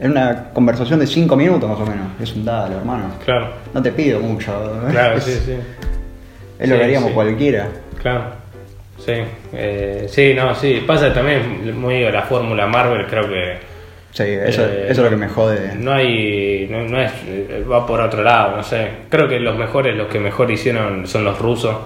En 0.00 0.10
una 0.10 0.50
conversación 0.52 0.98
de 0.98 1.06
5 1.06 1.36
minutos 1.36 1.68
más 1.70 1.78
o 1.78 1.86
menos. 1.86 2.06
Es 2.20 2.34
un 2.34 2.44
dalo, 2.44 2.76
hermano. 2.78 3.04
Claro, 3.24 3.50
No 3.72 3.80
te 3.80 3.92
pido 3.92 4.18
mucho. 4.18 4.52
claro, 4.90 5.16
es, 5.18 5.24
sí, 5.24 5.32
sí. 5.44 5.52
es 6.58 6.68
lo 6.68 6.74
Sí, 6.74 6.78
que 6.80 6.84
haríamos 6.84 7.08
sí. 7.10 7.14
cualquiera. 7.14 7.68
Claro. 8.00 8.24
Sí, 8.98 9.12
eh, 9.52 10.06
sí, 10.08 10.34
no, 10.34 10.54
sí. 10.56 10.82
Pasa 10.86 11.12
también 11.14 11.78
muy 11.78 12.02
la 12.10 12.22
fórmula 12.22 12.66
Marvel, 12.66 13.06
creo 13.06 13.28
que. 13.28 13.58
Sí, 14.10 14.24
eso, 14.24 14.62
eh, 14.64 14.84
eso 14.88 14.92
es 14.92 14.98
lo 14.98 15.10
que 15.10 15.16
me 15.16 15.28
jode. 15.28 15.74
No 15.76 15.92
hay. 15.92 16.66
No, 16.70 16.82
no 16.88 17.00
es. 17.00 17.12
Va 17.70 17.86
por 17.86 18.00
otro 18.00 18.22
lado, 18.24 18.56
no 18.56 18.62
sé. 18.64 18.88
Creo 19.08 19.28
que 19.28 19.38
los 19.38 19.56
mejores, 19.56 19.96
los 19.96 20.08
que 20.08 20.18
mejor 20.18 20.50
hicieron 20.50 21.06
son 21.06 21.24
los 21.24 21.38
rusos, 21.38 21.76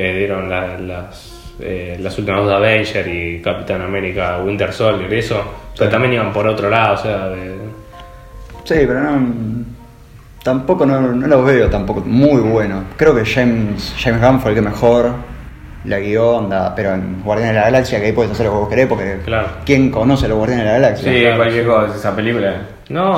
que 0.00 0.14
dieron 0.14 0.48
la- 0.48 0.78
las. 0.78 1.34
eh, 1.60 1.96
las 2.00 2.16
últimas 2.18 2.42
dos 2.42 2.50
de 2.50 2.56
Avenger 2.56 3.08
y 3.08 3.40
Capitán 3.42 3.82
América 3.82 4.38
Winter 4.44 4.72
Soldier 4.72 5.12
y 5.12 5.18
eso, 5.18 5.42
pero 5.76 5.90
también 5.90 6.12
iban 6.14 6.32
por 6.32 6.46
otro 6.46 6.70
lado, 6.70 6.94
o 6.94 6.96
sea, 6.98 7.28
de- 7.30 7.56
Sí, 8.64 8.74
pero 8.86 9.00
no. 9.00 9.68
Tampoco 10.42 10.86
no, 10.86 11.00
no 11.00 11.26
los 11.26 11.44
veo 11.44 11.68
tampoco 11.68 12.00
muy 12.06 12.40
buenos. 12.40 12.84
Creo 12.96 13.14
que 13.14 13.24
James, 13.24 13.94
James 13.98 14.20
Gunn 14.22 14.40
fue 14.40 14.52
el 14.52 14.54
que 14.56 14.62
mejor 14.62 15.10
la 15.84 15.98
guió, 15.98 16.28
onda, 16.36 16.74
pero 16.74 16.94
en 16.94 17.22
Guardianes 17.22 17.54
de 17.54 17.60
la 17.60 17.66
Galaxia, 17.66 17.98
que 18.00 18.06
ahí 18.06 18.12
puedes 18.12 18.30
hacer 18.32 18.46
lo 18.46 18.52
que 18.52 18.58
vos 18.58 18.68
querés, 18.68 18.86
porque 18.86 19.18
Claro. 19.24 19.48
¿quién 19.64 19.90
conoce 19.90 20.26
a 20.26 20.28
los 20.28 20.38
Guardianes 20.38 20.64
de 20.66 20.72
la 20.72 20.78
Galaxia? 20.78 21.12
Sí, 21.12 21.20
Claro, 21.20 21.36
cualquier 21.38 21.64
sí. 21.64 21.68
cosa, 21.70 21.96
esa 21.96 22.16
película. 22.16 22.54
No, 22.88 23.16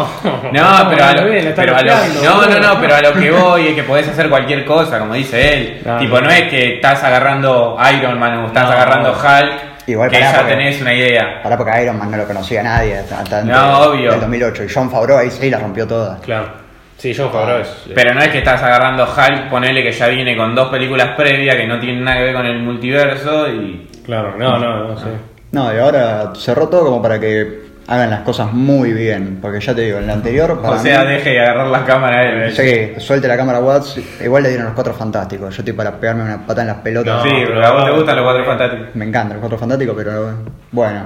No, 0.52 0.90
pero, 0.90 1.04
a 1.04 1.12
lo, 1.14 1.24
bien, 1.26 1.46
está 1.46 1.62
pero 1.62 1.76
a 1.76 1.82
lo- 1.82 1.92
no, 2.24 2.46
no, 2.46 2.58
no, 2.74 2.80
pero 2.80 2.94
a 2.96 3.00
lo 3.00 3.12
que 3.12 3.30
voy 3.42 3.68
es 3.68 3.74
que 3.74 3.82
podés 3.84 4.08
hacer 4.08 4.28
cualquier 4.28 4.64
cosa, 4.64 4.98
como 4.98 5.14
dice 5.14 5.54
él. 5.54 5.82
No, 5.84 5.98
tipo, 5.98 6.16
no. 6.16 6.22
no. 6.26 6.30
es 6.30 6.42
que 6.48 6.74
estás 6.76 7.02
agarrando 7.04 7.76
Iron 7.96 8.18
Man 8.18 8.38
o 8.38 8.46
estás 8.48 8.64
No. 8.66 8.72
agarrando 8.72 9.10
Hulk, 9.12 9.70
Igual 9.86 10.10
que 10.10 10.18
pará, 10.18 10.32
ya 10.32 10.38
porque- 10.38 10.54
tenés 10.54 10.80
una 10.80 10.94
idea. 10.94 11.42
Pará 11.42 11.56
porque 11.56 11.82
Iron 11.82 11.98
Man 11.98 12.10
no 12.10 12.16
lo 12.16 12.24
conocía 12.26 12.62
nadie 12.62 12.98
hasta, 12.98 13.20
hasta 13.20 13.38
antes 13.40 13.54
No, 13.56 13.78
obvio. 13.82 14.10
del 14.12 14.20
2008. 14.20 14.64
Y 14.64 14.68
John 14.72 14.90
Favreau 14.90 15.18
ahí 15.18 15.30
sí 15.30 15.48
la 15.50 15.58
rompió 15.58 15.86
toda. 15.86 16.18
Claro. 16.18 16.48
Sí, 16.96 17.14
John 17.16 17.30
Favreau 17.32 17.60
es. 17.60 17.68
Pero 17.94 18.12
no 18.12 18.20
es 18.20 18.28
que 18.28 18.38
estás 18.38 18.62
agarrando 18.62 19.04
Hulk, 19.04 19.48
ponele 19.48 19.82
que 19.82 19.92
ya 19.92 20.08
viene 20.08 20.36
con 20.36 20.54
dos 20.54 20.68
películas 20.68 21.10
previas 21.16 21.56
que 21.56 21.66
no 21.66 21.78
tienen 21.80 22.04
nada 22.04 22.18
que 22.18 22.24
ver 22.24 22.34
con 22.34 22.46
el 22.46 22.58
multiverso 22.60 23.48
y... 23.48 23.88
Claro, 24.04 24.34
no, 24.36 24.58
no, 24.58 24.88
no, 24.88 24.98
sí. 24.98 25.06
No, 25.52 25.74
y 25.74 25.78
ahora 25.78 26.32
cerró 26.36 26.68
todo 26.68 26.84
como 26.84 27.00
para 27.02 27.18
que 27.18 27.69
hagan 27.90 28.08
las 28.08 28.20
cosas 28.20 28.50
muy 28.52 28.92
bien. 28.94 29.38
Porque 29.42 29.60
ya 29.60 29.74
te 29.74 29.82
digo, 29.82 29.98
en 29.98 30.06
la 30.06 30.14
anterior. 30.14 30.52
O 30.52 30.62
para 30.62 30.78
sea, 30.78 31.02
mí- 31.04 31.08
deje 31.12 31.30
de 31.30 31.40
agarrar 31.40 31.66
la 31.66 31.84
cámara 31.84 32.22
él. 32.46 32.52
Sí, 32.56 33.00
suelte 33.00 33.28
la 33.28 33.36
cámara 33.36 33.58
Watts. 33.60 34.00
Igual 34.24 34.44
le 34.44 34.48
dieron 34.48 34.66
los 34.66 34.74
cuatro 34.74 34.94
fantásticos. 34.94 35.54
Yo 35.54 35.60
estoy 35.60 35.74
para 35.74 35.92
pegarme 36.00 36.22
una 36.22 36.46
pata 36.46 36.62
en 36.62 36.68
las 36.68 36.76
pelotas. 36.78 37.22
Sí, 37.22 37.30
pero 37.46 37.66
a 37.66 37.72
vos 37.72 37.84
te 37.84 37.90
gustan 37.90 38.16
los 38.16 38.24
cuatro 38.24 38.44
fantásticos. 38.46 38.86
Me 38.94 39.04
encantan 39.04 39.32
los 39.34 39.40
cuatro 39.40 39.58
fantásticos, 39.58 39.94
pero 39.98 40.34
bueno. 40.72 41.02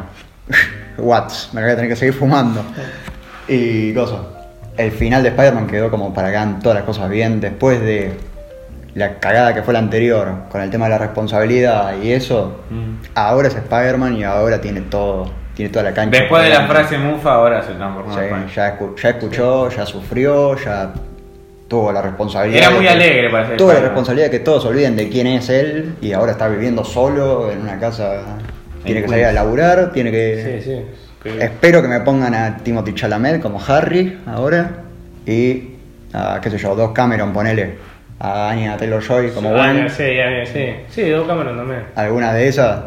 Watts, 0.98 1.50
me 1.52 1.62
voy 1.62 1.70
a 1.70 1.74
tener 1.74 1.90
que 1.90 1.96
seguir 1.96 2.14
fumando. 2.14 2.62
Y 3.48 3.92
cosa. 3.94 4.16
El 4.76 4.90
final 4.90 5.22
de 5.22 5.30
Spider-Man 5.30 5.66
quedó 5.66 5.90
como 5.90 6.12
para 6.12 6.30
que 6.30 6.36
hagan 6.36 6.60
todas 6.60 6.76
las 6.76 6.84
cosas 6.84 7.08
bien. 7.08 7.40
Después 7.40 7.80
de 7.80 8.12
la 8.94 9.18
cagada 9.18 9.54
que 9.54 9.62
fue 9.62 9.72
la 9.72 9.78
anterior, 9.80 10.32
con 10.50 10.60
el 10.60 10.70
tema 10.70 10.84
de 10.86 10.90
la 10.90 10.98
responsabilidad 10.98 11.94
y 12.02 12.12
eso, 12.12 12.60
Mm. 12.70 13.06
ahora 13.14 13.48
es 13.48 13.54
Spider-Man 13.56 14.16
y 14.16 14.24
ahora 14.24 14.60
tiene 14.60 14.82
todo. 14.82 15.30
Tiene 15.54 15.70
toda 15.70 15.84
la 15.84 15.94
cancha. 15.94 16.18
Después 16.18 16.42
de 16.42 16.48
la 16.50 16.66
frase 16.66 16.98
mufa, 16.98 17.34
ahora 17.34 17.62
se 17.62 17.72
transformó 17.74 18.12
Sí, 18.14 18.20
ya, 18.56 18.78
escu- 18.78 18.96
ya 19.00 19.08
escuchó, 19.10 19.68
ya 19.70 19.86
sufrió, 19.86 20.56
ya 20.56 20.92
tuvo 21.68 21.92
la 21.92 22.02
responsabilidad. 22.02 22.58
Era 22.66 22.70
muy 22.70 22.86
alegre 22.88 23.30
para 23.30 23.46
ser 23.48 23.56
Tuvo 23.56 23.72
la 23.72 23.80
responsabilidad 23.80 24.26
de 24.26 24.30
que 24.38 24.40
todos 24.44 24.62
se 24.64 24.68
olviden 24.68 24.96
de 24.96 25.08
quién 25.08 25.26
es 25.28 25.48
él 25.48 25.94
y 26.00 26.12
ahora 26.12 26.32
está 26.32 26.48
viviendo 26.48 26.84
solo 26.84 27.50
en 27.52 27.60
una 27.62 27.78
casa. 27.78 28.20
Tiene 28.84 29.02
que 29.02 29.08
salir 29.08 29.24
a 29.26 29.32
laburar, 29.32 29.92
tiene 29.92 30.10
que. 30.10 30.60
Sí, 30.62 30.70
sí. 30.70 31.30
Espero 31.40 31.80
que 31.80 31.88
me 31.88 32.00
pongan 32.00 32.34
a 32.34 32.58
Timothy 32.58 32.92
Chalamet 32.94 33.40
como 33.40 33.58
Harry 33.66 34.18
ahora 34.26 34.70
y 35.26 35.70
a, 36.12 36.38
qué 36.42 36.50
sé 36.50 36.58
yo, 36.58 36.74
dos 36.74 36.90
Cameron, 36.92 37.32
ponele 37.32 37.76
a 38.20 38.50
Anya 38.50 38.76
Taylor 38.76 39.00
Joy 39.02 39.30
como 39.30 39.50
Gwen, 39.50 39.88
Sí, 39.88 40.16
ya, 40.16 40.44
sí. 40.44 40.74
Sí, 40.90 41.08
dos 41.08 41.26
cámaras 41.26 41.56
también. 41.56 41.84
alguna 41.96 42.34
de 42.34 42.46
esas 42.48 42.78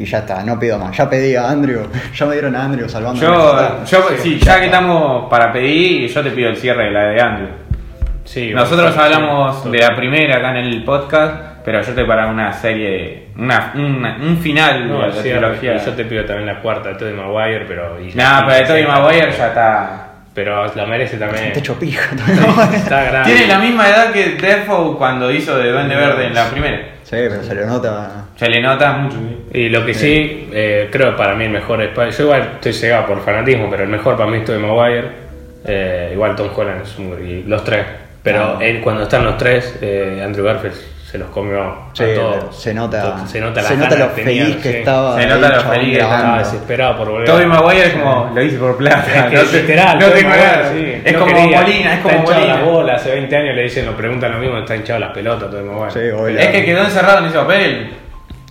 y 0.00 0.04
ya 0.06 0.18
está, 0.18 0.42
no 0.42 0.58
pido 0.58 0.78
más. 0.78 0.96
Ya 0.96 1.08
pedí 1.08 1.34
a 1.36 1.48
Andrew, 1.50 1.86
ya 2.14 2.26
me 2.26 2.32
dieron 2.32 2.56
a 2.56 2.64
Andrew 2.64 2.88
salvando. 2.88 3.20
Yo, 3.20 3.84
yo 3.84 4.08
sí, 4.18 4.38
ya 4.38 4.58
que 4.58 4.66
estamos 4.66 5.28
para 5.30 5.52
pedir, 5.52 6.08
yo 6.10 6.22
te 6.22 6.30
pido 6.30 6.50
el 6.50 6.56
cierre 6.56 6.84
de 6.84 6.90
la 6.90 7.02
de 7.04 7.20
Andrew. 7.20 7.48
Sí, 8.24 8.52
Nosotros 8.54 8.96
hablamos 8.96 9.62
sí. 9.62 9.70
de 9.70 9.78
la 9.78 9.96
primera 9.96 10.36
acá 10.38 10.50
en 10.50 10.56
el 10.66 10.84
podcast, 10.84 11.34
pero 11.64 11.80
yo 11.82 11.88
estoy 11.88 12.04
para 12.04 12.28
una 12.28 12.52
serie, 12.52 13.28
una, 13.36 13.72
una- 13.74 14.18
un 14.22 14.36
final 14.38 14.86
No, 14.88 15.00
de 15.02 15.06
la 15.08 15.12
sí, 15.14 15.20
trilogía. 15.30 15.74
y 15.76 15.84
yo 15.84 15.92
te 15.92 16.04
pido 16.04 16.24
también 16.24 16.46
la 16.46 16.60
cuarta 16.60 16.90
de 16.90 16.94
Tobey 16.94 17.14
Maguire, 17.14 17.64
pero... 17.66 17.98
y- 18.00 18.12
Nah, 18.14 18.42
pero 18.46 18.54
de 18.58 18.64
Tobey 18.66 18.86
Maguire 18.86 19.32
ya 19.32 19.48
está. 19.48 20.06
Pero 20.32 20.72
la 20.76 20.86
merece 20.86 21.16
también. 21.16 21.52
Te 21.52 21.58
echo 21.58 21.76
pija. 21.76 22.08
Está 22.72 23.02
grande. 23.02 23.32
Tiene 23.34 23.48
la 23.48 23.58
misma 23.58 23.88
edad 23.88 24.12
que 24.12 24.36
Defoe 24.36 24.96
cuando 24.96 25.28
hizo 25.32 25.58
de 25.58 25.72
Duende 25.72 25.96
Verde 25.96 26.26
en 26.28 26.34
la 26.34 26.48
primera. 26.48 26.78
Sí, 27.10 27.16
pero 27.28 27.42
se 27.42 27.54
le 27.54 27.66
nota. 27.66 28.24
Se 28.36 28.48
le 28.48 28.60
nota 28.62 28.92
mucho. 28.92 29.16
Y 29.52 29.68
lo 29.68 29.84
que 29.84 29.92
sí, 29.94 30.48
eh, 30.52 30.88
creo 30.92 31.10
que 31.10 31.16
para 31.18 31.34
mí 31.34 31.44
el 31.44 31.50
mejor 31.50 31.82
Spider- 31.82 32.10
Yo 32.12 32.24
igual 32.24 32.50
estoy 32.54 32.72
cegado 32.72 33.06
por 33.06 33.20
fanatismo, 33.24 33.68
pero 33.70 33.82
el 33.82 33.88
mejor 33.90 34.16
para 34.16 34.30
mí 34.30 34.38
es 34.38 34.44
Tobey 34.44 34.60
Maguire. 34.60 35.08
Eh, 35.66 36.10
igual 36.14 36.34
Tom 36.36 36.48
Holland 36.56 36.82
es 36.82 36.98
un, 36.98 37.18
y 37.28 37.42
los 37.42 37.62
tres. 37.64 37.84
Pero 38.22 38.56
Ah. 38.58 38.58
él, 38.60 38.80
cuando 38.80 39.02
están 39.02 39.24
los 39.24 39.36
tres, 39.36 39.78
eh, 39.82 40.22
Andrew 40.24 40.44
Garfield 40.46 40.74
se 41.10 41.18
los 41.18 41.28
comió 41.30 41.74
Sí, 41.92 42.04
a 42.04 42.14
todos. 42.14 42.56
se 42.62 42.72
nota, 42.72 43.26
Se 43.26 43.40
nota, 43.40 43.60
las 43.62 43.70
se 43.70 43.76
nota 43.76 43.96
lo 43.96 44.14
que 44.14 44.22
feliz 44.22 44.38
tenían, 44.42 44.60
que 44.62 44.70
sí. 44.70 44.76
estaba. 44.78 45.20
Se 45.20 45.26
nota 45.26 45.48
lo 45.56 45.60
feliz 45.62 45.96
que. 45.96 46.02
Estaba 46.04 46.38
desesperado 46.38 46.96
por 46.98 47.08
volver. 47.10 47.26
Tobey 47.26 47.46
Maguire 47.46 47.86
es 47.86 47.92
como, 47.94 48.30
lo 48.34 48.42
hice 48.42 48.58
por 48.58 48.76
plata. 48.76 49.04
Es 49.16 49.24
que 49.30 49.36
no 49.36 49.42
te- 49.42 49.60
literal, 49.62 49.98
no 49.98 50.06
tengo 50.06 50.30
ganas. 50.30 50.68
sí. 50.72 50.92
Es 51.04 51.12
No 51.12 51.18
como 51.18 51.34
quería. 51.34 51.60
Molina, 51.60 51.90
es 51.92 51.96
Está 51.98 52.02
como 52.02 52.18
hinchado 52.20 52.40
Molina. 52.40 52.54
la 52.58 52.62
bola, 52.64 52.94
hace 52.94 53.10
20 53.10 53.36
años 53.36 53.56
le 53.56 53.62
dicen, 53.64 53.86
nos 53.86 53.94
preguntan 53.96 54.32
lo 54.32 54.38
mismo, 54.38 54.58
está 54.58 54.76
hinchado 54.76 55.00
las 55.00 55.10
pelotas 55.12 55.50
Tobey 55.50 55.64
Maguire. 55.64 55.90
Sí, 55.90 55.98
obvio. 56.16 56.38
Es 56.38 56.46
que 56.48 56.64
quedó 56.64 56.84
encerrado 56.84 57.18
en 57.18 57.24
ese 57.26 57.38
papel. 57.38 57.90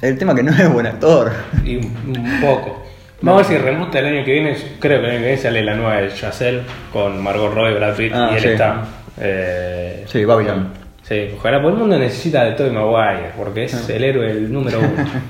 El 0.02 0.18
tema 0.18 0.36
que 0.36 0.44
no 0.44 0.52
es 0.52 0.70
buen 0.74 0.86
actor. 0.88 1.32
Y 1.64 1.78
un, 1.78 2.14
un 2.18 2.42
poco. 2.42 2.86
Vamos 3.22 3.46
a 3.46 3.50
ver 3.50 3.58
si 3.60 3.66
remonta 3.66 4.00
el 4.00 4.06
año 4.06 4.24
que 4.26 4.32
viene. 4.34 4.58
Creo 4.80 5.00
que 5.02 5.06
el 5.08 5.12
año 5.12 5.20
que 5.20 5.26
viene 5.28 5.38
sale 5.42 5.64
la 5.64 5.76
nueva 5.76 5.96
de 5.98 6.10
Giselle 6.12 6.62
con 6.92 7.22
Margot 7.22 7.54
Robbie, 7.54 7.74
Brad 7.76 7.96
Pitt 7.96 8.14
Ah, 8.16 8.30
y 8.32 8.36
él 8.36 8.42
sí. 8.42 8.48
está. 8.50 8.82
Eh, 9.20 10.04
Sí, 10.08 10.24
Babylon. 10.26 10.79
Sí, 11.10 11.32
ojalá, 11.38 11.60
porque 11.62 11.74
el 11.74 11.80
mundo 11.82 11.98
necesita 11.98 12.46
de 12.46 12.52
Tobey 12.52 12.72
Maguire, 12.72 13.32
porque 13.36 13.64
es 13.64 13.90
el 13.90 14.04
héroe 14.04 14.30
el 14.30 14.54
número 14.54 14.80
uno. 14.80 14.90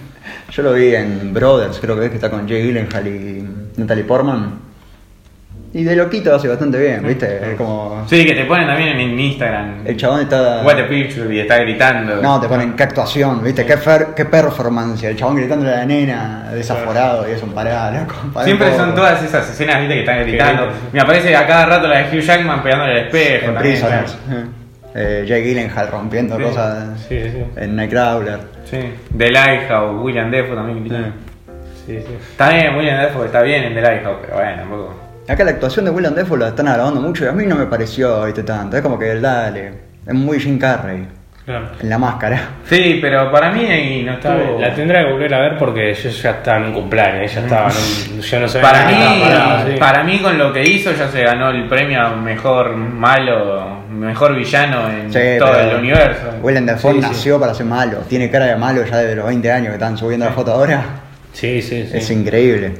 Yo 0.51 0.61
lo 0.63 0.73
vi 0.73 0.93
en 0.93 1.33
Brothers, 1.33 1.79
creo 1.79 1.97
que 1.97 2.05
es 2.05 2.09
que 2.09 2.15
está 2.17 2.29
con 2.29 2.47
Jay 2.47 2.61
Gyllenhaal 2.63 3.07
y 3.07 3.47
Natalie 3.77 4.03
Portman. 4.03 4.59
Y 5.71 5.83
de 5.83 5.95
loquito 5.95 6.33
hace 6.35 6.47
bastante 6.47 6.79
bien, 6.79 7.05
¿viste? 7.05 7.51
Es 7.51 7.55
como. 7.55 8.03
Sí, 8.09 8.25
que 8.25 8.33
te 8.33 8.45
ponen 8.45 8.65
también 8.65 8.99
en 8.99 9.19
Instagram. 9.19 9.85
El 9.85 9.95
chabón 9.95 10.21
está. 10.21 10.63
What 10.63 10.79
a 10.79 10.87
picture 10.89 11.33
y 11.33 11.39
está 11.41 11.59
gritando. 11.59 12.15
No, 12.23 12.41
te 12.41 12.47
ponen 12.47 12.73
qué 12.73 12.83
actuación, 12.83 13.43
¿viste? 13.43 13.65
Qué, 13.67 13.77
fer- 13.77 14.15
qué 14.15 14.25
performance. 14.25 15.03
El 15.03 15.15
chabón 15.15 15.35
gritándole 15.35 15.71
a 15.71 15.77
la 15.77 15.85
nena, 15.85 16.49
desaforado, 16.51 17.29
y 17.29 17.33
es 17.33 17.43
un 17.43 17.51
pará, 17.51 17.91
loco. 17.91 18.15
pará 18.33 18.45
Siempre 18.45 18.75
son 18.75 18.95
todas 18.95 19.21
esas 19.23 19.47
escenas 19.47 19.79
¿viste? 19.79 19.93
que 19.93 19.99
están 19.99 20.19
gritando. 20.23 20.69
Me 20.91 20.99
aparece 21.01 21.35
a 21.35 21.45
cada 21.45 21.67
rato 21.67 21.87
la 21.87 21.99
de 21.99 22.17
Hugh 22.17 22.21
Jackman 22.23 22.63
pegándole 22.63 22.91
al 22.93 23.05
espejo. 23.05 23.45
En 23.49 23.53
también, 23.53 23.75
Prisoners. 23.75 24.17
Eh, 25.01 25.25
Jay 25.25 25.41
Gyllenhaal 25.43 25.87
rompiendo 25.87 26.35
Sí. 26.35 26.43
cosas 26.43 26.99
Sí, 27.07 27.21
sí. 27.31 27.43
en 27.55 27.75
Nightcrawler. 27.77 28.39
Sí. 28.65 28.79
The 29.17 29.31
Lighthouse, 29.31 30.03
William 30.03 30.29
Defoe 30.29 30.55
también. 30.55 31.13
Sí, 31.85 31.99
sí. 32.05 32.13
Está 32.31 32.49
bien, 32.49 32.75
William 32.75 33.01
Defoe 33.01 33.25
está 33.27 33.41
bien 33.41 33.63
en 33.63 33.73
The 33.75 33.81
Lighthouse, 33.81 34.17
pero 34.21 34.35
bueno, 34.35 34.57
tampoco. 34.57 34.93
Acá 35.29 35.43
la 35.43 35.51
actuación 35.51 35.85
de 35.85 35.91
Willem 35.91 36.15
Dafoe 36.15 36.37
la 36.39 36.47
están 36.49 36.67
alabando 36.67 36.99
mucho 37.01 37.23
y 37.23 37.27
a 37.27 37.31
mí 37.31 37.45
no 37.45 37.55
me 37.55 37.67
pareció 37.67 38.25
¿viste, 38.25 38.43
tanto. 38.43 38.75
Es 38.75 38.81
como 38.83 38.97
que 38.99 39.19
dale, 39.21 39.73
es 40.05 40.13
muy 40.13 40.39
Jim 40.39 40.57
Carrey 40.57 41.07
Claro. 41.49 41.69
en 41.81 41.89
la 41.89 41.97
máscara. 41.97 42.41
Sí, 42.65 42.99
pero 43.01 43.31
para 43.31 43.51
mí 43.51 43.65
ahí 43.65 44.03
no 44.03 44.17
bien, 44.21 44.61
La 44.61 44.71
tendré 44.75 45.03
que 45.03 45.11
volver 45.11 45.33
a 45.33 45.39
ver 45.39 45.57
porque 45.57 45.95
yo 45.95 46.09
ya 46.11 46.29
estaba 46.29 46.57
en 46.59 46.65
un 46.65 46.73
cumpleaños, 46.73 47.33
ya 47.33 47.39
estaba, 47.41 47.69
no, 47.69 48.21
yo 48.21 48.39
no 48.39 48.47
sabía 48.47 48.69
Para 48.69 48.85
mí, 48.85 48.93
estaba 48.93 49.19
parado, 49.49 49.71
sí. 49.71 49.77
para 49.79 50.03
mí 50.03 50.19
con 50.19 50.37
lo 50.37 50.53
que 50.53 50.63
hizo 50.63 50.91
ya 50.93 51.07
se 51.07 51.23
ganó 51.23 51.49
el 51.49 51.67
premio 51.67 52.01
a 52.01 52.15
mejor 52.15 52.75
malo, 52.75 53.79
mejor 53.89 54.35
villano 54.35 54.89
en 54.91 55.11
Sí, 55.11 55.19
todo 55.39 55.59
el 55.59 55.75
universo. 55.77 56.33
Willem 56.43 56.67
Dafoe 56.67 56.93
Sí, 56.93 57.01
sí. 57.01 57.07
nació 57.07 57.39
para 57.39 57.53
ser 57.55 57.65
malo. 57.65 57.97
Tiene 58.07 58.29
cara 58.29 58.45
de 58.45 58.55
malo 58.55 58.85
ya 58.85 58.97
desde 58.97 59.15
los 59.15 59.25
20 59.25 59.51
años 59.51 59.67
que 59.69 59.73
están 59.73 59.97
subiendo 59.97 60.27
la 60.27 60.31
foto 60.33 60.51
ahora. 60.51 60.83
Sí, 61.33 61.63
sí, 61.63 61.87
sí. 61.89 61.97
Es 61.97 62.11
increíble. 62.11 62.73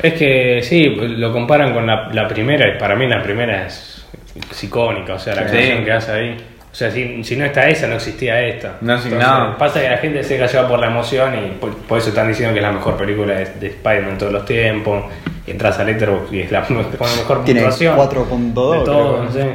Es 0.00 0.14
que 0.14 0.60
sí, 0.62 0.84
lo 0.86 1.32
comparan 1.32 1.74
con 1.74 1.84
la, 1.84 2.08
la 2.12 2.28
primera 2.28 2.68
y 2.68 2.78
para 2.78 2.94
mí 2.94 3.08
la 3.08 3.20
primera 3.22 3.66
es, 3.66 4.06
es 4.50 4.64
icónica, 4.64 5.14
o 5.14 5.18
sea, 5.18 5.34
la 5.34 5.42
Sí. 5.42 5.56
actuación 5.56 5.84
que 5.84 5.92
hace 5.92 6.12
ahí. 6.12 6.36
O 6.72 6.74
sea, 6.74 6.90
si, 6.90 7.24
si 7.24 7.36
no 7.36 7.44
está 7.44 7.68
esa, 7.68 7.88
no 7.88 7.96
existía 7.96 8.40
esta. 8.42 8.76
No, 8.80 8.96
sí, 8.98 9.08
no. 9.10 9.56
Pasa 9.58 9.80
que 9.80 9.90
la 9.90 9.96
gente 9.98 10.22
se 10.22 10.38
cayó 10.38 10.68
por 10.68 10.78
la 10.78 10.86
emoción 10.86 11.34
y 11.36 11.50
por, 11.58 11.76
por 11.76 11.98
eso 11.98 12.10
están 12.10 12.28
diciendo 12.28 12.52
que 12.54 12.60
es 12.60 12.64
la 12.66 12.70
mejor 12.72 12.96
película 12.96 13.34
de, 13.34 13.44
de 13.44 13.66
Spider-Man 13.68 14.12
de 14.12 14.18
todos 14.18 14.32
los 14.32 14.44
tiempos. 14.44 15.04
Y 15.46 15.50
entras 15.50 15.78
a 15.80 15.84
Letterboxd 15.84 16.32
y 16.32 16.40
es 16.42 16.50
la 16.52 16.60
mejor 16.68 17.44
Tiene 17.44 17.60
puntuación. 17.62 17.96
4.2, 17.98 18.78
De 18.78 18.84
todo, 18.84 19.28
creo. 19.28 19.32
sí. 19.32 19.50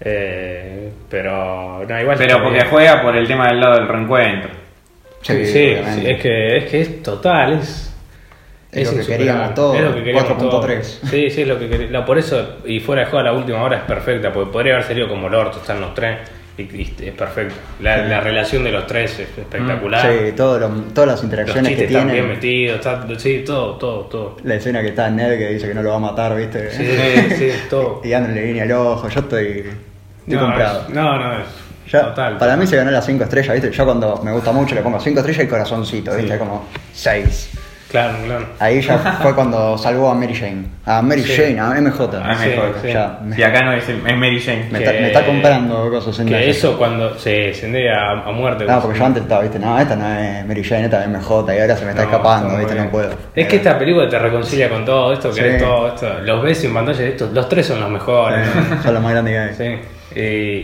Eh, 0.00 0.90
pero, 1.08 1.84
no, 1.88 2.00
igual 2.00 2.16
Pero 2.18 2.38
porque 2.42 2.58
bien. 2.58 2.66
juega 2.70 3.02
por 3.02 3.16
el 3.16 3.26
tema 3.28 3.46
del 3.48 3.60
lado 3.60 3.74
del 3.76 3.86
reencuentro. 3.88 4.50
Sí, 5.20 5.46
Sí, 5.46 5.76
sí, 5.94 6.06
es 6.06 6.20
que 6.20 6.56
es 6.56 6.64
que 6.64 6.80
es 6.80 7.02
total, 7.04 7.52
es 7.60 7.91
Es 8.72 8.90
lo 8.90 8.98
que 9.00 9.06
queríamos 9.06 9.54
todos, 9.54 9.76
Es 9.76 9.82
lo 9.84 9.94
que 9.94 10.02
queríamos 10.02 10.30
4.3. 10.30 10.38
todos. 10.50 11.00
Sí, 11.10 11.30
sí, 11.30 11.42
es 11.42 11.48
lo 11.48 11.58
que 11.58 11.68
queríamos. 11.68 12.06
Por 12.06 12.18
eso, 12.18 12.56
y 12.64 12.80
fuera 12.80 13.04
de 13.04 13.10
juego, 13.10 13.22
la 13.24 13.32
última 13.34 13.62
hora 13.62 13.76
es 13.78 13.82
perfecta, 13.84 14.32
porque 14.32 14.50
podría 14.50 14.74
haber 14.74 14.86
salido 14.86 15.08
como 15.08 15.26
el 15.28 15.34
orto, 15.34 15.58
están 15.58 15.80
los 15.80 15.92
tres, 15.94 16.18
y, 16.56 16.62
y 16.62 16.94
es 17.02 17.12
perfecto. 17.14 17.54
La, 17.80 17.98
la 17.98 18.20
relación 18.20 18.64
de 18.64 18.72
los 18.72 18.86
tres 18.86 19.12
es 19.18 19.20
espectacular. 19.36 20.00
Sí, 20.10 20.32
todo 20.32 20.58
lo- 20.58 20.68
todas 20.94 21.06
las 21.06 21.16
los 21.16 21.24
interacciones 21.24 21.64
que 21.64 21.68
chistes 21.76 21.90
están 21.90 22.06
bien 22.06 22.16
tienen. 22.22 22.34
metidos, 22.34 22.76
está- 22.76 23.06
sí, 23.18 23.42
todo, 23.46 23.74
todo, 23.76 24.00
todo. 24.06 24.36
La 24.42 24.54
escena 24.54 24.80
que 24.80 24.88
está 24.88 25.10
Ned 25.10 25.36
que 25.38 25.48
dice 25.48 25.68
que 25.68 25.74
no 25.74 25.82
lo 25.82 25.90
va 25.90 25.96
a 25.96 26.00
matar, 26.00 26.34
¿viste? 26.34 26.70
Sí, 26.70 27.34
sí, 27.36 27.50
todo. 27.68 28.00
Y 28.04 28.08
dándole 28.08 28.46
línea 28.46 28.62
al 28.64 28.72
ojo. 28.72 29.06
Yo 29.08 29.20
estoy, 29.20 29.46
estoy 29.48 29.72
No, 30.28 30.40
comprado. 30.40 30.82
es- 30.88 30.94
no, 30.94 31.18
no, 31.18 31.32
es 31.40 31.46
Ya, 31.90 32.04
total. 32.06 32.38
para 32.38 32.56
mí 32.56 32.66
se 32.66 32.76
ganó 32.76 32.90
las 32.90 33.04
5 33.04 33.24
estrellas, 33.24 33.52
¿viste? 33.54 33.70
Yo 33.70 33.84
cuando 33.84 34.16
me 34.24 34.32
gusta 34.32 34.50
mucho 34.52 34.74
le 34.74 34.80
pongo 34.82 34.98
5 34.98 35.20
estrellas 35.20 35.44
y 35.44 35.48
corazoncito, 35.48 36.14
¿viste? 36.16 36.32
Sí. 36.32 36.38
Como 36.38 36.66
6. 36.94 37.50
Claro, 37.92 38.14
claro. 38.24 38.46
Ahí 38.58 38.80
ya 38.80 38.98
fue 39.22 39.34
cuando 39.34 39.78
salvó 39.78 40.10
a 40.10 40.14
Mary 40.14 40.34
Jane. 40.34 40.64
A 40.84 41.00
Mary 41.02 41.22
Sí. 41.22 41.34
Jane, 41.36 41.60
a 41.60 41.80
MJ. 41.80 42.10
Ah, 42.24 42.34
Sí, 42.42 42.50
sí. 42.82 42.94
Me, 43.24 43.36
Y 43.38 43.42
acá 43.42 43.62
no 43.62 43.72
es, 43.74 43.84
Mary 44.16 44.40
Jane. 44.40 44.66
me 44.72 44.78
que- 44.78 44.84
está, 44.84 44.92
me 45.00 45.06
está 45.08 45.24
comprando 45.26 45.90
cosas 45.90 46.18
en 46.18 46.26
Que 46.26 46.50
eso 46.50 46.76
cuando 46.76 47.16
se 47.18 47.52
Zendaya 47.54 47.92
a, 47.94 48.28
a 48.28 48.32
muerte. 48.32 48.64
No, 48.64 48.80
porque 48.80 48.98
yo 48.98 49.04
antes 49.04 49.22
estaba, 49.22 49.42
¿viste? 49.42 49.58
No, 49.58 49.78
esta 49.78 49.94
no 49.94 50.08
es 50.08 50.44
Mary 50.46 50.64
Jane, 50.64 50.84
esta 50.86 51.02
es 51.04 51.08
MJ 51.08 51.54
y 51.54 51.60
ahora 51.60 51.76
se 51.76 51.84
me 51.84 51.90
está 51.90 52.02
No, 52.04 52.10
escapando, 52.10 52.58
¿viste? 52.58 52.74
No 52.74 52.90
puedo. 52.90 53.10
Es 53.36 53.46
que 53.46 53.56
esta 53.56 53.78
película 53.78 54.08
te 54.08 54.18
reconcilia 54.18 54.68
con 54.68 54.84
todo 54.84 55.12
esto, 55.12 55.28
que 55.28 55.34
Sí. 55.40 55.46
es 55.46 55.58
todo 55.58 55.88
esto. 55.88 56.08
Los 56.24 56.42
ves 56.42 56.64
en 56.64 56.74
pantalla, 56.74 57.04
estos, 57.04 57.32
los 57.32 57.48
tres 57.48 57.66
son 57.66 57.78
los 57.80 57.90
mejores. 57.90 58.46
¿no? 58.70 58.82
Son 58.82 58.94
los 58.94 59.02
más 59.02 59.12
grandes 59.12 59.34
que 59.56 59.64
hay. 59.64 59.78
Sí. 59.78 60.18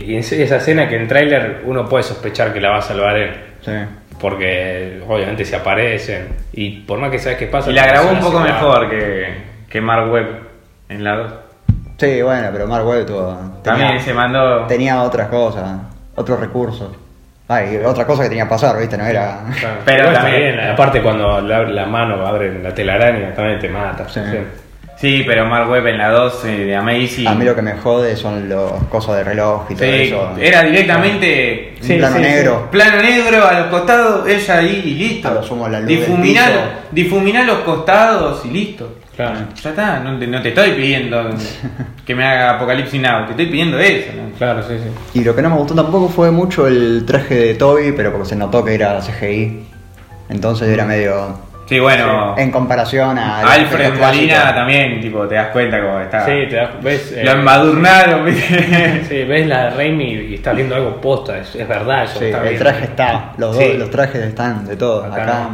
Y, 0.07 0.11
y 0.11 0.15
en 0.15 0.23
serio, 0.23 0.45
esa 0.45 0.57
escena 0.57 0.87
que 0.89 0.95
en 0.95 1.07
tráiler 1.07 1.61
uno 1.65 1.87
puede 1.87 2.03
sospechar 2.03 2.51
que 2.53 2.59
la 2.59 2.69
va 2.71 2.77
a 2.77 2.81
salvar 2.81 3.15
él. 3.17 3.31
Sí. 3.61 3.71
Porque 4.19 5.01
obviamente 5.07 5.45
se 5.45 5.55
aparecen. 5.55 6.27
Y 6.53 6.81
por 6.81 6.99
más 6.99 7.09
que 7.11 7.19
sabes 7.19 7.37
qué 7.37 7.47
pasa. 7.47 7.69
Y 7.71 7.73
la 7.73 7.87
grabó 7.87 8.11
un 8.11 8.19
poco 8.19 8.37
va. 8.37 8.43
mejor 8.43 8.89
que, 8.89 9.33
que 9.69 9.81
Mark 9.81 10.11
Webb 10.11 10.27
en 10.89 11.03
la 11.03 11.15
2. 11.15 11.33
Sí, 11.97 12.21
bueno, 12.21 12.49
pero 12.51 12.67
Mark 12.67 12.85
Webb 12.85 13.05
tuvo. 13.05 13.59
También 13.63 13.99
se 13.99 14.13
mandó. 14.13 14.65
tenía 14.67 15.01
otras 15.03 15.27
cosas, 15.27 15.79
otros 16.15 16.39
recursos. 16.39 16.89
Ah, 17.47 17.63
y 17.63 17.77
otra 17.77 18.05
cosa 18.05 18.23
que 18.23 18.29
tenía 18.29 18.43
que 18.43 18.49
pasar, 18.51 18.77
¿viste? 18.77 18.95
No 18.97 19.05
era. 19.05 19.39
Pero 19.83 20.11
también- 20.13 20.59
aparte 20.59 21.01
cuando 21.01 21.41
le 21.41 21.55
abre 21.55 21.71
la 21.73 21.85
mano, 21.87 22.25
abre 22.25 22.61
la 22.61 22.73
telaraña, 22.73 23.33
también 23.33 23.57
te 23.59 23.67
mata. 23.69 24.07
Sí. 24.07 24.19
Sí, 24.31 24.37
pero 25.01 25.45
Mark 25.45 25.69
Webb 25.69 25.87
en 25.87 25.97
la 25.97 26.09
2 26.09 26.45
eh, 26.45 26.47
de 26.65 26.75
Amazing. 26.75 27.27
A 27.27 27.33
mí 27.35 27.45
lo 27.45 27.55
que 27.55 27.61
me 27.61 27.73
jode 27.73 28.15
son 28.17 28.49
los 28.49 28.71
cosas 28.89 29.15
de 29.17 29.23
reloj 29.23 29.63
y 29.69 29.75
todo 29.75 29.85
Sí, 29.85 29.93
eso. 30.01 30.31
era 30.39 30.63
directamente 30.63 31.75
Sí, 31.79 31.95
plano 31.95 32.17
sí, 32.17 32.23
sí. 32.23 32.29
negro. 32.29 32.67
plano 32.69 33.01
negro 33.01 33.45
a 33.47 33.59
los 33.61 33.67
costados, 33.67 34.27
ella 34.27 34.57
ahí 34.57 34.81
y 34.85 34.93
listo. 34.95 35.29
A 35.29 35.33
lo 35.35 35.43
sumo 35.43 35.69
la 35.69 35.79
luz 35.79 35.87
del 35.89 35.99
difuminar, 35.99 36.51
piso. 36.51 36.63
difuminar 36.91 37.45
los 37.45 37.59
costados 37.59 38.45
y 38.45 38.49
listo. 38.49 38.95
Claro. 39.15 39.39
Ya 39.61 39.69
está, 39.71 39.99
no 39.99 40.17
te, 40.17 40.27
no 40.27 40.41
te 40.41 40.49
estoy 40.49 40.71
pidiendo 40.71 41.29
que 42.05 42.15
me 42.15 42.25
haga 42.25 42.55
Apocalipsis 42.55 43.01
Now, 43.01 43.25
te 43.25 43.31
estoy 43.31 43.45
pidiendo 43.47 43.77
eso. 43.79 44.11
¿no? 44.15 44.37
Claro, 44.37 44.63
sí, 44.63 44.75
sí. 44.77 45.19
Y 45.19 45.23
lo 45.23 45.35
que 45.35 45.41
no 45.41 45.49
me 45.49 45.55
gustó 45.57 45.75
tampoco 45.75 46.07
fue 46.09 46.31
mucho 46.31 46.67
el 46.67 47.03
traje 47.05 47.35
de 47.35 47.53
Toby, 47.55 47.91
pero 47.95 48.11
porque 48.11 48.27
se 48.29 48.35
notó 48.35 48.63
que 48.65 48.73
era 48.75 48.99
CGI. 48.99 49.63
Entonces 50.29 50.67
era 50.69 50.85
medio. 50.85 51.48
Sí, 51.69 51.77
bueno, 51.79 52.33
En 52.35 52.49
comparación 52.49 53.17
a. 53.19 53.41
Alfred 53.41 53.93
Molina 53.99 54.55
también, 54.55 54.99
tipo, 54.99 55.27
te 55.27 55.35
das 55.35 55.49
cuenta 55.49 55.79
cómo 55.79 55.99
está. 55.99 56.25
Sí, 56.25 56.31
te 56.49 56.55
das, 56.55 56.69
ves. 56.81 57.11
eh, 57.15 57.23
Lo 57.23 57.31
embadurnaron, 57.33 58.25
¿viste? 58.25 59.03
Sí, 59.07 59.23
ves 59.25 59.45
la 59.47 59.65
de 59.65 59.69
Raimi 59.69 60.13
y 60.15 60.33
está 60.35 60.53
viendo 60.53 60.75
algo 60.75 60.99
posta, 60.99 61.37
es, 61.37 61.53
es 61.55 61.67
verdad 61.67 62.05
eso. 62.05 62.17
Sí, 62.17 62.25
está 62.25 62.39
el 62.41 62.49
bien. 62.49 62.59
traje 62.59 62.83
está. 62.85 63.33
Los, 63.37 63.55
Sí. 63.55 63.63
dos, 63.67 63.75
los 63.77 63.89
trajes 63.91 64.21
están 64.23 64.65
de 64.65 64.75
todo. 64.75 65.05
Acá, 65.05 65.21
Acá. 65.23 65.49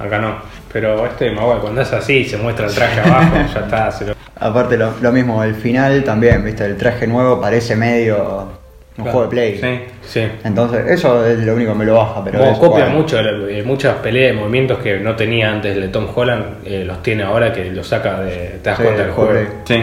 no. 0.00 0.04
Acá 0.04 0.18
no. 0.18 0.34
Pero 0.72 1.06
este 1.06 1.30
Maguire, 1.30 1.60
cuando 1.60 1.80
es 1.80 1.92
así, 1.92 2.24
se 2.24 2.36
muestra 2.38 2.66
el 2.66 2.74
traje 2.74 3.00
abajo, 3.00 3.36
ya 3.54 3.60
está. 3.60 3.90
Se 3.92 4.04
lo... 4.06 4.14
Aparte, 4.40 4.76
lo, 4.76 4.94
lo 5.00 5.12
mismo, 5.12 5.42
el 5.44 5.54
final 5.54 6.02
también, 6.02 6.44
¿viste? 6.44 6.64
El 6.64 6.76
traje 6.76 7.06
nuevo 7.06 7.40
parece 7.40 7.76
medio. 7.76 8.65
Un 8.98 9.04
Claro, 9.04 9.10
juego 9.18 9.22
de 9.24 9.30
play. 9.30 9.58
Sí. 9.58 9.80
Sí. 10.20 10.28
Entonces, 10.44 10.86
eso 10.90 11.26
es 11.26 11.38
lo 11.40 11.54
único 11.54 11.72
que 11.72 11.78
me 11.78 11.84
lo 11.84 11.96
baja, 11.96 12.22
pero. 12.24 12.42
Es 12.44 12.58
copia 12.58 12.86
mucho, 12.86 13.18
eh, 13.20 13.62
muchas 13.62 13.96
peleas 13.96 14.34
de 14.34 14.40
movimientos 14.40 14.78
que 14.78 14.98
no 14.98 15.14
tenía 15.14 15.50
antes 15.52 15.76
de 15.76 15.88
Tom 15.88 16.06
Holland, 16.14 16.44
eh, 16.64 16.84
los 16.84 17.02
tiene 17.02 17.22
ahora 17.24 17.52
que 17.52 17.70
los 17.70 17.86
saca 17.86 18.20
de. 18.20 18.58
¿Te 18.62 18.70
das 18.70 18.78
Sí, 18.78 18.82
cuenta 18.84 19.02
del 19.02 19.10
el 19.10 19.14
juego 19.14 19.30
juego? 19.32 19.48
Sí. 19.64 19.82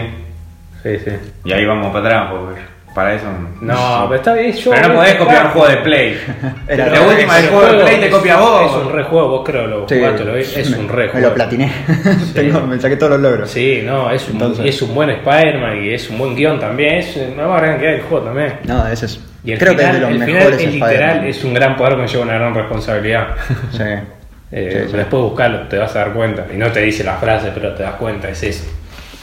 Sí, 0.82 0.98
sí. 0.98 1.10
Y 1.44 1.52
ahí 1.52 1.64
vamos 1.64 1.92
para 1.92 2.06
atrás, 2.06 2.30
porque 2.32 2.60
para 2.94 3.14
eso. 3.14 3.24
No, 3.60 4.04
pero 4.08 4.14
está 4.16 4.32
bien. 4.34 4.52
Yo 4.52 4.70
Pero 4.70 4.88
no 4.88 4.94
podés 4.94 5.14
copiar 5.16 5.46
un 5.46 5.50
juego 5.52 5.68
de 5.68 5.76
Play. 5.78 6.20
La 6.68 7.00
última 7.02 7.36
del 7.36 7.44
el 7.46 7.50
juego 7.50 7.72
de 7.72 7.82
Play 7.84 7.96
te 8.00 8.06
es- 8.06 8.12
copia 8.14 8.36
vos. 8.36 8.70
Es 8.70 8.86
un 8.86 8.92
re 8.92 9.02
juego, 9.04 9.28
vos 9.28 9.42
creo 9.44 9.66
lo 9.66 9.88
Sí, 9.88 9.96
jugaste, 9.98 10.24
lo 10.24 10.34
vi, 10.34 10.40
es 10.40 10.70
me- 10.70 10.78
un 10.78 10.88
re 10.88 11.10
Me 11.12 11.20
lo 11.20 11.34
platiné. 11.34 11.72
Tengo- 12.34 12.60
me 12.62 12.80
saqué 12.80 12.96
todos 12.96 13.12
los 13.12 13.20
logros. 13.20 13.50
Sí, 13.50 13.82
no, 13.84 14.10
es 14.10 14.26
un, 14.28 14.34
Entonces- 14.34 14.66
es 14.66 14.82
un 14.82 14.94
buen 14.94 15.10
Spider-Man 15.10 15.84
y 15.84 15.90
es 15.94 16.08
un 16.10 16.18
buen 16.18 16.34
guion 16.36 16.58
también. 16.60 16.94
Es 16.94 17.16
más 17.36 17.60
gran 17.60 17.78
que 17.80 17.88
hay 17.88 17.94
el 17.96 18.02
juego 18.02 18.24
también. 18.26 18.54
No, 18.64 18.86
ese 18.88 19.06
es. 19.06 19.20
Y 19.44 19.52
el 19.52 19.58
creo 19.58 19.72
final, 19.72 19.84
que 19.84 19.90
es 19.90 19.94
de 19.94 20.00
los 20.00 20.10
el 20.10 20.14
final 20.24 20.34
mejores 20.34 20.60
es 20.62 20.72
literal, 20.74 21.24
es 21.26 21.44
un 21.44 21.54
gran 21.54 21.76
poder 21.76 21.96
que 21.98 22.06
lleva 22.06 22.22
una 22.24 22.34
gran 22.34 22.54
responsabilidad. 22.54 23.26
Sí. 23.72 23.82
Eh, 24.56 24.82
Sí, 24.84 24.90
sí. 24.92 24.96
Después 24.96 25.20
buscarlo, 25.20 25.66
te 25.66 25.76
vas 25.78 25.96
a 25.96 25.98
dar 25.98 26.12
cuenta. 26.12 26.46
Y 26.54 26.56
no 26.56 26.70
te 26.70 26.78
dice 26.82 27.02
la 27.02 27.14
frase, 27.14 27.50
pero 27.52 27.74
te 27.74 27.82
das 27.82 27.94
cuenta, 27.94 28.28
es 28.28 28.40
eso. 28.44 28.64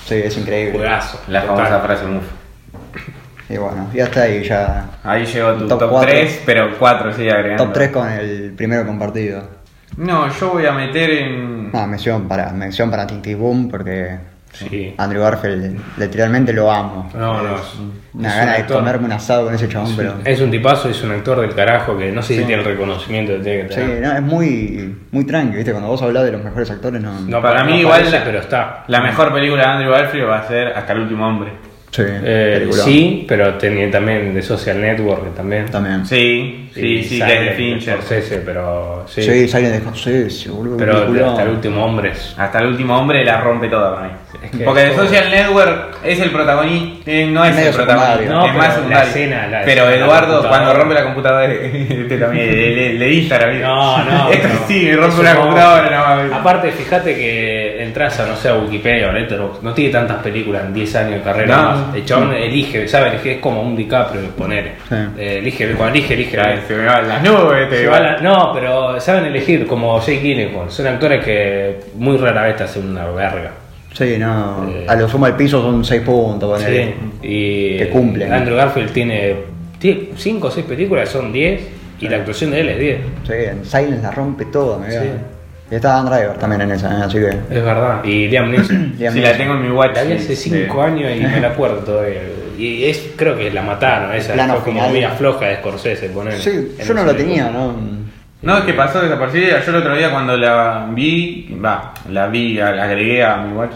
Sí, 0.06 0.16
es 0.16 0.38
increíble. 0.38 0.74
Juegazo. 0.74 1.22
La 1.30 1.42
Total. 1.44 1.56
famosa 1.68 1.80
frase 1.80 2.06
Muf. 2.06 2.24
Y 3.52 3.58
bueno, 3.58 3.88
ya 3.94 4.06
está 4.06 4.22
ahí, 4.24 4.44
ya. 4.44 4.86
Ahí 5.04 5.26
llegó 5.26 5.54
tu 5.54 5.68
Top 5.68 5.80
top, 5.80 5.90
cuatro. 5.90 6.10
3, 6.12 6.44
pero 6.46 6.78
4 6.80 7.14
sigue 7.14 7.32
agregando. 7.32 7.64
Top 7.66 7.74
3 7.74 7.90
con 7.92 8.10
el 8.10 8.54
primero 8.56 8.86
compartido. 8.86 9.44
No, 9.98 10.30
yo 10.34 10.52
voy 10.54 10.66
a 10.66 10.72
meter 10.72 11.10
en. 11.12 11.70
Ah, 11.74 11.86
mención 11.86 12.28
para, 12.28 12.52
mención 12.52 12.90
para 12.90 13.06
Tinty 13.06 13.34
Boom 13.34 13.68
porque 13.70 14.32
Sí. 14.54 14.94
Andrew 14.98 15.22
Garfield 15.22 15.80
literalmente 15.98 16.52
lo 16.52 16.70
amo. 16.72 17.10
No, 17.14 17.42
no. 17.42 17.56
es- 17.56 17.62
Una 18.14 18.28
es 18.28 18.34
un 18.36 18.40
gana 18.40 18.54
de 18.58 18.66
comerme 18.66 19.06
un 19.06 19.12
asado 19.14 19.46
con 19.46 19.56
ese 19.56 19.68
chabón, 19.70 19.94
pero. 19.96 20.16
Es 20.26 20.42
un 20.42 20.52
tipazo, 20.52 20.90
es 20.90 21.02
un 21.04 21.12
actor 21.12 21.40
del 21.42 21.56
carajo 21.56 21.98
que 21.98 22.12
no 22.12 22.22
sé 22.22 22.36
si 22.36 22.44
tiene 22.44 22.62
el 22.62 22.66
reconocimiento 22.66 23.32
que 23.34 23.40
tiene 23.40 23.68
que 23.68 23.74
Sí, 23.74 23.82
no, 24.02 24.12
es 24.14 24.22
muy, 24.22 24.96
muy 25.12 25.26
tranqui, 25.26 25.56
¿viste? 25.56 25.72
Cuando 25.72 25.90
vos 25.90 26.02
hablás 26.02 26.26
de 26.26 26.34
los 26.34 26.44
mejores 26.44 26.70
actores, 26.70 27.02
no. 27.02 27.18
No, 27.22 27.42
Para 27.42 27.64
no 27.64 27.72
mí, 27.72 27.80
igual 27.80 28.00
parece, 28.00 28.18
la- 28.20 28.24
pero 28.26 28.40
está. 28.40 28.84
La 28.88 29.00
mejor 29.02 29.34
película 29.34 29.62
de 29.64 29.68
Andrew 29.70 29.92
Garfield 29.92 30.28
va 30.30 30.40
a 30.40 30.48
ser 30.48 30.68
Hasta 30.70 30.94
el 30.94 31.00
último 31.00 31.26
hombre. 31.28 31.52
Sí, 31.92 32.04
Eh, 32.06 32.70
sí, 32.72 33.26
pero 33.28 33.56
tenía 33.56 33.92
también 33.92 34.34
de 34.34 34.42
Social 34.42 34.80
Network 34.80 35.36
también. 35.36 35.66
También. 35.66 36.06
Sí, 36.06 36.70
sí, 36.74 37.04
sí, 37.04 37.18
que 37.20 37.24
es 37.24 37.30
de 37.30 37.36
Silent 37.38 37.56
Fincher. 37.58 37.94
Scorsese, 37.96 38.38
pero 38.46 39.06
sí. 39.08 39.22
Sí, 39.24 39.48
Silent 39.48 39.74
de 39.76 39.80
Scorsese, 39.82 40.50
boludo. 40.50 40.78
pero 40.78 41.30
hasta 41.30 41.44
el 41.44 41.50
último 41.50 41.86
hombre. 41.86 42.12
Hasta 42.38 42.60
el 42.60 42.68
último 42.68 42.98
hombre 42.98 43.24
la 43.26 43.42
rompe 43.42 43.68
toda 43.68 43.96
para 43.96 44.08
mí. 44.08 44.14
Es 44.44 44.52
que 44.52 44.64
Porque 44.64 44.82
The 44.84 44.90
todo- 44.92 45.06
Social 45.06 45.30
Network 45.30 45.98
es 46.04 46.20
el 46.20 46.32
protagonista, 46.32 47.12
eh, 47.12 47.28
no 47.28 47.46
es 47.46 47.58
el 47.58 47.74
protagonista, 47.74 48.18
secundario. 48.18 48.30
No, 48.32 48.46
es 48.46 48.52
pero 48.52 48.58
más 48.58 48.68
la 48.70 48.74
secundario. 48.76 49.08
escena, 49.10 49.48
la 49.48 49.62
pero 49.62 49.70
escena 49.84 49.90
de 49.92 50.00
la 50.00 50.06
Eduardo, 50.06 50.48
cuando 50.48 50.74
rompe 50.74 50.94
la 50.96 51.04
computadora, 51.04 51.46
este 51.54 52.18
también, 52.18 52.46
le, 52.52 52.76
le, 52.76 52.94
le 52.94 53.14
Instagram. 53.14 53.62
No, 53.62 54.04
no. 54.04 54.30
Esto 54.32 54.48
sí, 54.68 54.92
rompe 54.96 55.22
una 55.22 55.36
computadora, 55.36 56.26
no. 56.30 56.36
Aparte, 56.36 56.72
fíjate 56.72 57.16
que 57.16 57.84
entras 57.84 58.20
a, 58.20 58.26
no 58.28 58.36
sé, 58.36 58.50
a 58.50 58.56
Wikipedia 58.56 59.10
o 59.10 59.12
Letterboxd, 59.12 59.62
no 59.64 59.74
tiene 59.74 59.92
tantas 59.92 60.18
películas 60.24 60.64
en 60.66 60.74
10 60.74 60.96
años 60.96 61.12
de 61.16 61.22
carrera 61.22 61.56
No. 61.58 61.62
más. 61.64 61.96
El 61.96 62.06
chabón 62.06 62.34
elige, 62.34 62.88
¿sabes? 62.88 63.14
Elige, 63.14 63.34
es 63.34 63.40
como 63.40 63.62
un 63.62 63.76
DiCaprio, 63.76 64.22
poner. 64.32 64.74
Sí. 64.90 64.96
elige, 65.18 65.72
cuando 65.74 65.96
elige, 65.96 66.14
elige. 66.14 66.38
Ya, 66.38 66.61
Se 66.68 66.76
me 66.76 66.86
van 66.86 67.08
las 67.08 67.24
nubes, 67.24 67.70
te 67.70 67.86
la- 67.86 68.18
no, 68.22 68.52
pero 68.54 69.00
saben 69.00 69.26
elegir, 69.26 69.66
como 69.68 70.00
Jake 70.00 70.20
Gyllenhaal. 70.22 70.70
Son 70.72 70.88
actores 70.88 71.24
que 71.24 71.80
muy 71.96 72.18
rara 72.18 72.44
vez 72.44 72.56
te 72.58 72.64
hacen 72.64 72.90
una 72.90 73.06
verga. 73.08 73.52
Sí, 73.94 74.16
no. 74.18 74.68
Eh. 74.70 74.86
A 74.88 74.96
lo 74.96 75.08
sumo 75.10 75.26
al 75.26 75.36
piso 75.36 75.62
son 75.62 75.84
6 75.84 76.02
puntos, 76.02 76.62
Sí, 76.62 76.94
y 77.24 77.78
Que 77.78 77.90
cumplen. 77.90 78.32
Andrew 78.32 78.56
Garfield 78.56 78.92
tiene 78.92 79.36
5 80.16 80.48
o 80.48 80.52
6 80.52 80.66
películas, 80.66 81.10
son 81.10 81.32
10, 81.34 81.62
y 82.00 82.08
la 82.08 82.18
actuación 82.18 82.52
de 82.52 82.62
él 82.62 82.70
es 82.70 82.80
10. 82.80 82.98
Sí, 83.28 83.34
en 83.34 83.66
Silent 83.66 84.02
la 84.04 84.12
rompe 84.12 84.46
todo, 84.46 84.80
me 84.80 84.90
Sí. 84.92 84.98
Y 85.72 85.76
está 85.76 85.90
Dan 85.94 86.06
Driver 86.06 86.38
también 86.38 86.62
en 86.64 86.72
esa, 86.72 86.92
¿eh? 86.92 87.04
así 87.06 87.18
que. 87.18 87.30
Es 87.30 87.64
verdad. 87.64 88.04
Y 88.04 88.28
Liam 88.28 88.52
Neeson. 88.52 88.96
Liam 89.00 89.14
Si 89.14 89.20
la 89.22 89.28
Neeson. 89.30 89.38
tengo 89.38 89.54
en 89.54 89.62
mi 89.64 89.70
watch. 89.72 89.96
La 89.96 90.04
vi 90.04 90.14
hace 90.14 90.36
5 90.36 90.82
años 90.82 91.12
y 91.16 91.20
me 91.22 91.40
la 91.40 91.48
acuerdo 91.50 91.78
todavía. 91.78 92.20
Y 92.62 92.86
es, 92.86 93.14
creo 93.16 93.36
que 93.38 93.50
la 93.52 93.62
mataron, 93.62 94.14
esa 94.14 94.34
Plano 94.34 94.56
fue 94.56 94.64
como 94.66 94.80
final. 94.80 94.94
media 94.94 95.10
floja 95.12 95.46
de 95.46 95.56
Scorsese, 95.58 96.10
poner. 96.10 96.34
Sí, 96.34 96.76
yo 96.86 96.94
no 96.94 97.04
la 97.06 97.14
tenía, 97.16 97.50
¿no? 97.50 97.74
No, 98.44 98.58
es 98.58 98.64
que 98.66 98.74
pasó 98.74 99.02
desapercibida. 99.02 99.64
Yo 99.64 99.72
el 99.72 99.78
otro 99.78 99.96
día 99.96 100.12
cuando 100.12 100.36
la 100.38 100.88
vi, 100.92 101.56
va, 101.64 101.94
la 102.10 102.28
vi, 102.28 102.54
la 102.56 102.84
agregué 102.84 103.24
a 103.24 103.38
mi 103.38 103.54
watch. 103.54 103.72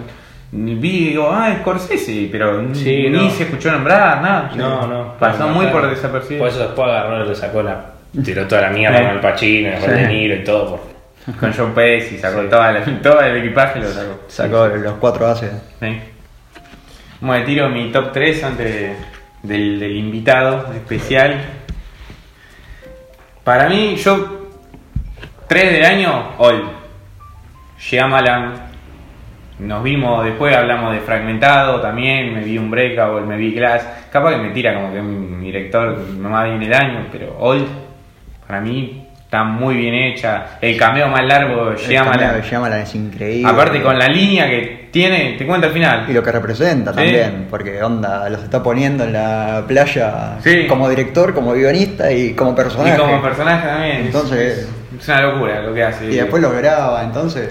Vi 0.51 0.89
y 0.89 1.07
digo, 1.09 1.29
ah, 1.31 1.53
Scorsese, 1.61 2.29
pero 2.31 2.73
Sí, 2.73 3.07
ni 3.09 3.25
no. 3.25 3.29
se 3.29 3.43
escuchó 3.43 3.71
nombrar, 3.71 4.21
nada. 4.21 4.51
No, 4.55 4.87
no. 4.87 5.13
Pasó 5.19 5.47
muy 5.49 5.65
por 5.67 5.89
desapercibido. 5.89 6.39
Por 6.45 6.49
eso 6.49 6.59
después 6.59 6.87
agarró, 6.87 7.25
le 7.25 7.35
sacó 7.35 7.61
la. 7.63 7.85
Tiró 8.23 8.47
toda 8.47 8.61
la 8.61 8.69
mierda 8.69 9.01
con 9.01 9.09
el 9.11 9.19
Pacino, 9.19 9.71
con 9.79 9.81
Sí. 9.89 9.95
De 9.95 10.07
Niro 10.07 10.35
y 10.35 10.43
todo. 10.43 10.69
Por... 11.25 11.35
Con 11.39 11.53
John 11.53 11.73
Pesci, 11.73 12.17
sacó 12.17 12.41
Sí. 12.43 12.47
toda 12.49 12.71
la- 12.71 12.85
todo 13.01 13.19
el 13.21 13.37
equipaje, 13.37 13.79
lo 13.79 13.87
sacó. 13.89 14.19
Sacó 14.27 14.67
los 14.67 14.93
cuatro 14.95 15.27
haces. 15.27 15.51
Sí. 15.81 15.99
Bueno, 17.21 17.45
tiro 17.45 17.69
mi 17.69 17.91
top 17.91 18.11
3 18.11 18.43
antes 18.43 18.65
de- 18.73 18.95
del, 19.43 19.95
invitado 19.97 20.71
especial. 20.73 21.39
Para 23.43 23.69
mí, 23.69 23.95
yo, 23.95 24.49
3 25.47 25.71
del 25.73 25.85
año, 25.85 26.31
All. 26.37 26.63
Shyamalan. 27.79 28.65
Nos 29.59 29.83
vimos, 29.83 30.25
después 30.25 30.53
hablamos 30.55 30.93
de 30.93 30.99
Fragmentado 30.99 31.79
también, 31.79 32.33
me 32.33 32.41
vi 32.43 32.57
un 32.57 32.69
Breakout, 32.69 33.25
me 33.25 33.37
vi 33.37 33.53
Glass. 33.53 33.87
Capaz 34.11 34.31
que 34.31 34.37
me 34.37 34.49
tira 34.49 34.73
como 34.73 34.91
que 34.91 35.01
mi 35.01 35.45
director 35.45 35.97
más 36.19 36.45
bien 36.49 36.61
el 36.63 36.73
año, 36.73 37.05
pero 37.11 37.37
All, 37.39 37.65
para 38.45 38.59
mí, 38.59 39.04
está 39.35 39.43
muy 39.43 39.75
bien 39.75 39.93
hecha. 39.93 40.45
El 40.61 40.77
cameo 40.77 41.07
más 41.09 41.23
largo 41.25 41.71
de 41.71 41.77
Shyamalan. 41.77 42.41
Shyamalan 42.41 42.79
es 42.81 42.95
increíble. 42.95 43.49
Aparte 43.51 43.81
con 43.81 43.99
la 43.99 44.07
línea 44.07 44.47
que 44.47 44.87
tiene, 44.91 45.35
te 45.37 45.45
cuenta 45.45 45.67
al 45.67 45.73
final. 45.73 46.05
Y 46.07 46.13
lo 46.13 46.23
que 46.23 46.31
representa 46.31 46.91
Sí. 46.91 46.97
también, 46.97 47.47
porque 47.49 47.83
onda, 47.83 48.29
los 48.29 48.41
está 48.43 48.63
poniendo 48.63 49.03
en 49.03 49.13
la 49.13 49.63
playa 49.67 50.37
Sí. 50.41 50.65
como 50.67 50.87
director, 50.89 51.33
como 51.33 51.53
guionista 51.53 52.11
y 52.11 52.33
como 52.33 52.55
personaje. 52.55 52.95
Y 52.95 52.97
como 52.99 53.21
personaje 53.21 53.67
también. 53.67 53.95
Entonces- 54.05 54.57
es, 54.59 55.01
es 55.01 55.07
una 55.09 55.21
locura 55.21 55.61
lo 55.61 55.73
que 55.73 55.83
hace. 55.83 56.05
Y 56.05 56.15
después 56.15 56.41
lo 56.41 56.51
graba, 56.51 57.03
entonces, 57.03 57.49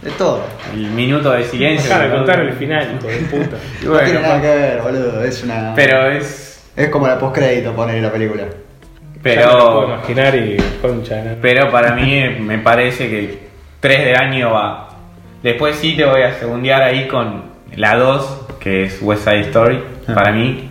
de 0.00 0.10
todo. 0.12 0.42
El 0.72 0.86
minuto 0.92 1.32
de 1.32 1.44
silencio. 1.44 1.90
Dejá 1.90 2.04
de 2.04 2.10
contar 2.10 2.40
el 2.40 2.52
final, 2.54 2.96
hijo 2.98 3.06
de 3.06 3.16
puta. 3.18 3.56
No 3.84 3.98
tiene 3.98 4.20
nada 4.20 4.40
que 4.40 4.46
ver, 4.48 4.80
boludo, 4.80 5.22
es 5.24 5.42
una... 5.44 5.72
Pero 5.76 6.10
es. 6.10 6.46
Es 6.74 6.88
como 6.88 7.06
la 7.08 7.18
postcrédito 7.18 7.74
poner 7.74 8.00
la 8.02 8.10
película. 8.12 8.44
Ya 9.34 9.46
me 9.46 9.52
lo 9.52 9.58
puedo 9.58 9.80
Pero. 9.80 9.94
imaginar 9.94 10.34
y 10.36 10.56
concha. 10.80 11.22
¿no? 11.24 11.30
Pero 11.40 11.70
para 11.70 11.92
mí 11.94 12.22
me 12.40 12.58
parece 12.58 13.08
que 13.08 13.18
el 13.20 13.38
3 13.80 14.04
del 14.06 14.16
año 14.16 14.52
va. 14.52 14.88
Después 15.42 15.76
sí 15.76 15.96
te 15.96 16.04
voy 16.04 16.22
a 16.22 16.34
segundear 16.34 16.82
ahí 16.82 17.06
con 17.06 17.42
la 17.76 17.96
2, 17.96 18.46
que 18.60 18.84
es 18.84 18.98
West 19.02 19.24
Side 19.24 19.40
Story. 19.40 19.80
Ah. 20.08 20.14
Para 20.14 20.32
mí 20.32 20.70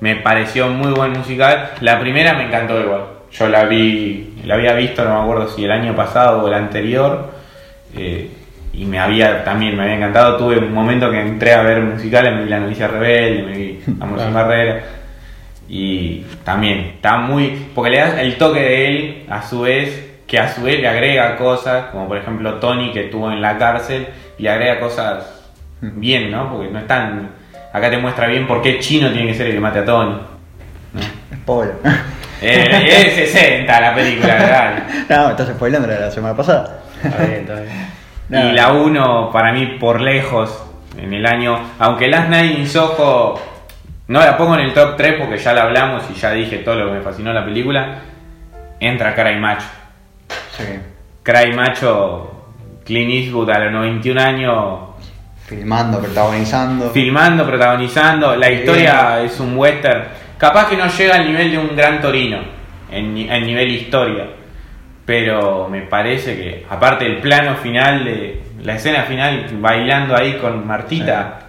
me 0.00 0.16
pareció 0.16 0.68
muy 0.68 0.92
buen 0.92 1.12
musical. 1.12 1.70
La 1.80 1.98
primera 1.98 2.34
me 2.34 2.44
encantó 2.46 2.80
igual. 2.80 3.02
Yo 3.32 3.48
la 3.48 3.64
vi, 3.64 4.34
la 4.44 4.54
había 4.54 4.72
visto, 4.74 5.04
no 5.04 5.14
me 5.16 5.22
acuerdo 5.22 5.48
si 5.48 5.64
el 5.64 5.70
año 5.72 5.94
pasado 5.94 6.42
o 6.42 6.48
el 6.48 6.54
anterior. 6.54 7.30
eh, 7.96 8.30
y 8.72 8.84
me 8.84 8.98
había 8.98 9.42
también 9.42 9.74
me 9.74 9.84
había 9.84 9.94
encantado. 9.96 10.36
Tuve 10.36 10.58
un 10.58 10.72
momento 10.74 11.10
que 11.10 11.18
entré 11.18 11.54
a 11.54 11.62
ver 11.62 11.80
musicales, 11.80 12.34
me 12.34 12.42
vi 12.44 12.50
La 12.50 12.60
Novicia 12.60 12.86
Rebelde, 12.88 13.42
me 13.42 13.52
vi 13.56 13.80
Amor 14.00 14.20
sin. 14.20 14.34
Barrera. 14.34 14.82
Y 15.68 16.24
también 16.44 16.92
está 16.94 17.16
muy. 17.18 17.68
Porque 17.74 17.90
le 17.90 17.98
das 17.98 18.14
el 18.18 18.36
toque 18.36 18.60
de 18.60 18.88
él, 18.88 19.24
a 19.28 19.42
su 19.42 19.62
vez, 19.62 20.20
que 20.26 20.38
a 20.38 20.52
su 20.52 20.62
vez 20.62 20.80
le 20.80 20.88
agrega 20.88 21.36
cosas, 21.36 21.86
como 21.86 22.08
por 22.08 22.18
ejemplo 22.18 22.54
Tony 22.54 22.92
que 22.92 23.06
estuvo 23.06 23.30
en 23.30 23.40
la 23.40 23.58
cárcel, 23.58 24.08
y 24.38 24.46
agrega 24.46 24.80
cosas 24.80 25.44
bien, 25.80 26.30
¿no? 26.30 26.52
Porque 26.52 26.70
no 26.70 26.78
están. 26.78 27.30
Acá 27.72 27.90
te 27.90 27.98
muestra 27.98 28.26
bien 28.26 28.46
por 28.46 28.62
qué 28.62 28.78
Chino 28.78 29.10
tiene 29.10 29.28
que 29.28 29.34
ser 29.34 29.48
el 29.48 29.54
que 29.54 29.60
mate 29.60 29.80
a 29.80 29.84
Tony. 29.84 30.12
¿no? 30.92 31.36
Spoiler. 31.36 31.76
Eh, 32.40 33.14
es 33.18 33.32
60 33.32 33.80
la 33.80 33.94
película, 33.94 34.34
¿verdad? 34.38 34.82
no, 35.08 35.30
estás 35.30 35.48
spoilando 35.48 35.88
la 35.88 35.94
de 35.94 36.00
la 36.00 36.10
semana 36.10 36.36
pasada. 36.36 36.80
Está 37.02 37.24
bien, 37.24 37.40
está 37.40 37.60
bien. 37.60 37.96
No. 38.28 38.44
Y 38.44 38.52
la 38.54 38.72
1, 38.72 39.30
para 39.32 39.52
mí, 39.52 39.76
por 39.78 40.00
lejos, 40.00 40.60
en 40.98 41.14
el 41.14 41.24
año. 41.26 41.60
Aunque 41.78 42.08
Last 42.08 42.28
Night 42.28 42.58
in 42.58 42.66
Soho 42.66 43.40
no 44.08 44.20
la 44.20 44.36
pongo 44.36 44.54
en 44.54 44.60
el 44.60 44.72
top 44.72 44.96
3 44.96 45.14
porque 45.18 45.38
ya 45.38 45.52
la 45.52 45.62
hablamos 45.62 46.04
y 46.10 46.14
ya 46.14 46.30
dije 46.30 46.58
todo 46.58 46.76
lo 46.76 46.86
que 46.86 46.98
me 46.98 47.00
fascinó 47.02 47.32
la 47.32 47.44
película. 47.44 47.98
Entra 48.78 49.14
Cry 49.14 49.36
Macho. 49.38 49.66
Sí. 50.56 50.64
Cry 51.22 51.52
Macho, 51.54 52.52
Clint 52.84 53.10
Eastwood 53.10 53.50
a 53.50 53.58
los 53.58 53.72
91 53.72 54.20
años, 54.20 54.78
Filmando, 55.46 56.00
protagonizando. 56.00 56.90
filmando, 56.90 57.46
protagonizando. 57.46 58.36
La 58.36 58.50
historia 58.50 59.22
es 59.22 59.38
un 59.38 59.56
western. 59.56 60.04
Capaz 60.38 60.68
que 60.68 60.76
no 60.76 60.86
llega 60.88 61.14
al 61.14 61.26
nivel 61.26 61.50
de 61.52 61.58
un 61.58 61.76
gran 61.76 62.00
Torino, 62.00 62.38
en, 62.90 63.16
en 63.16 63.46
nivel 63.46 63.70
historia. 63.70 64.26
Pero 65.04 65.68
me 65.68 65.82
parece 65.82 66.36
que, 66.36 66.66
aparte 66.68 67.04
del 67.04 67.18
plano 67.18 67.54
final, 67.56 68.04
de 68.04 68.42
la 68.62 68.74
escena 68.74 69.02
final, 69.02 69.46
bailando 69.60 70.16
ahí 70.16 70.34
con 70.34 70.66
Martita, 70.66 71.45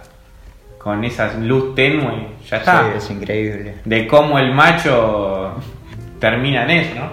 con 0.78 1.04
esa 1.04 1.34
luz 1.34 1.74
tenue, 1.74 2.28
ya 2.48 2.58
está. 2.58 2.82
Sí, 2.82 2.88
es 2.96 3.10
increíble. 3.10 3.74
De 3.84 4.06
cómo 4.06 4.38
el 4.38 4.52
macho 4.52 5.54
termina 6.20 6.64
en 6.64 6.70
eso, 6.70 6.94
¿no? 6.94 7.10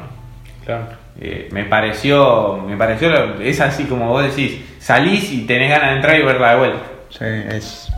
Claro. 0.63 0.87
Eh, 1.19 1.49
me 1.51 1.63
pareció, 1.63 2.57
me 2.67 2.75
pareció, 2.75 3.39
es 3.41 3.61
así 3.61 3.85
como 3.85 4.09
vos 4.09 4.23
decís, 4.23 4.61
salís 4.79 5.31
y 5.31 5.45
tenés 5.45 5.69
ganas 5.69 5.89
de 5.89 5.95
entrar 5.95 6.19
y 6.19 6.23
verla 6.23 6.51
de 6.51 6.57
vuelta. 6.57 6.83
Sí, 7.09 7.25
es, 7.25 7.89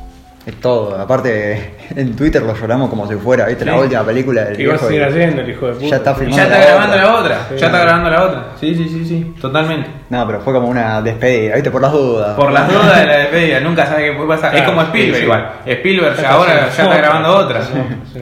es 0.48 0.56
todo. 0.61 0.99
Aparte, 0.99 1.74
en 1.95 2.15
Twitter 2.15 2.41
lo 2.41 2.56
lloramos 2.56 2.90
como 2.90 3.07
si 3.07 3.15
fuera, 3.15 3.45
¿viste? 3.45 3.65
La 3.65 3.76
última 3.76 4.03
película 4.03 4.45
del 4.45 4.57
¿Qué 4.57 4.68
vas 4.68 4.82
a 4.82 4.86
seguir 4.88 5.02
y- 5.02 5.03
haciendo 5.06 5.41
el 5.41 5.49
hijo 5.49 5.68
de 5.68 5.74
puta? 5.74 5.86
Ya 5.88 5.95
está 5.98 6.11
Y 6.11 6.15
filmando. 6.15 6.38
ya 6.38 6.44
está 6.44 6.60
la 6.60 6.65
grabando 6.65 6.94
otra. 6.95 7.06
la 7.06 7.15
otra, 7.19 7.38
Sí. 7.49 7.56
ya 7.60 7.65
está 7.68 7.80
grabando 7.80 8.10
la 8.10 8.24
otra. 8.24 8.44
Sí, 8.60 8.76
sí, 8.76 8.90
sí, 8.90 9.06
sí, 9.06 9.34
totalmente. 9.41 9.90
No, 10.10 10.26
pero 10.26 10.40
fue 10.41 10.53
como 10.53 10.68
una 10.69 11.02
despedida, 11.02 11.56
¿viste? 11.56 11.69
Por 11.72 11.82
las 11.82 11.91
dudas. 11.91 12.36
Por 12.36 12.52
las 12.52 12.68
dudas 12.72 12.99
de 13.02 13.06
la 13.06 13.18
despedida, 13.18 13.60
nunca 13.60 13.86
sabe 13.86 14.06
qué 14.06 14.14
puede 14.14 14.30
pasar. 14.30 14.56
es 14.56 14.64
como 14.64 14.82
Spielberg 14.84 15.18
sí, 15.18 15.24
igual. 15.24 15.49
Spielberg 15.65 16.15
Ya 16.22 16.30
ahora 16.32 16.53
ya 16.56 16.68
está 16.68 16.98
grabando 16.98 17.36
otra. 17.36 17.61
Sí, 17.64 17.74
sí. 18.14 18.22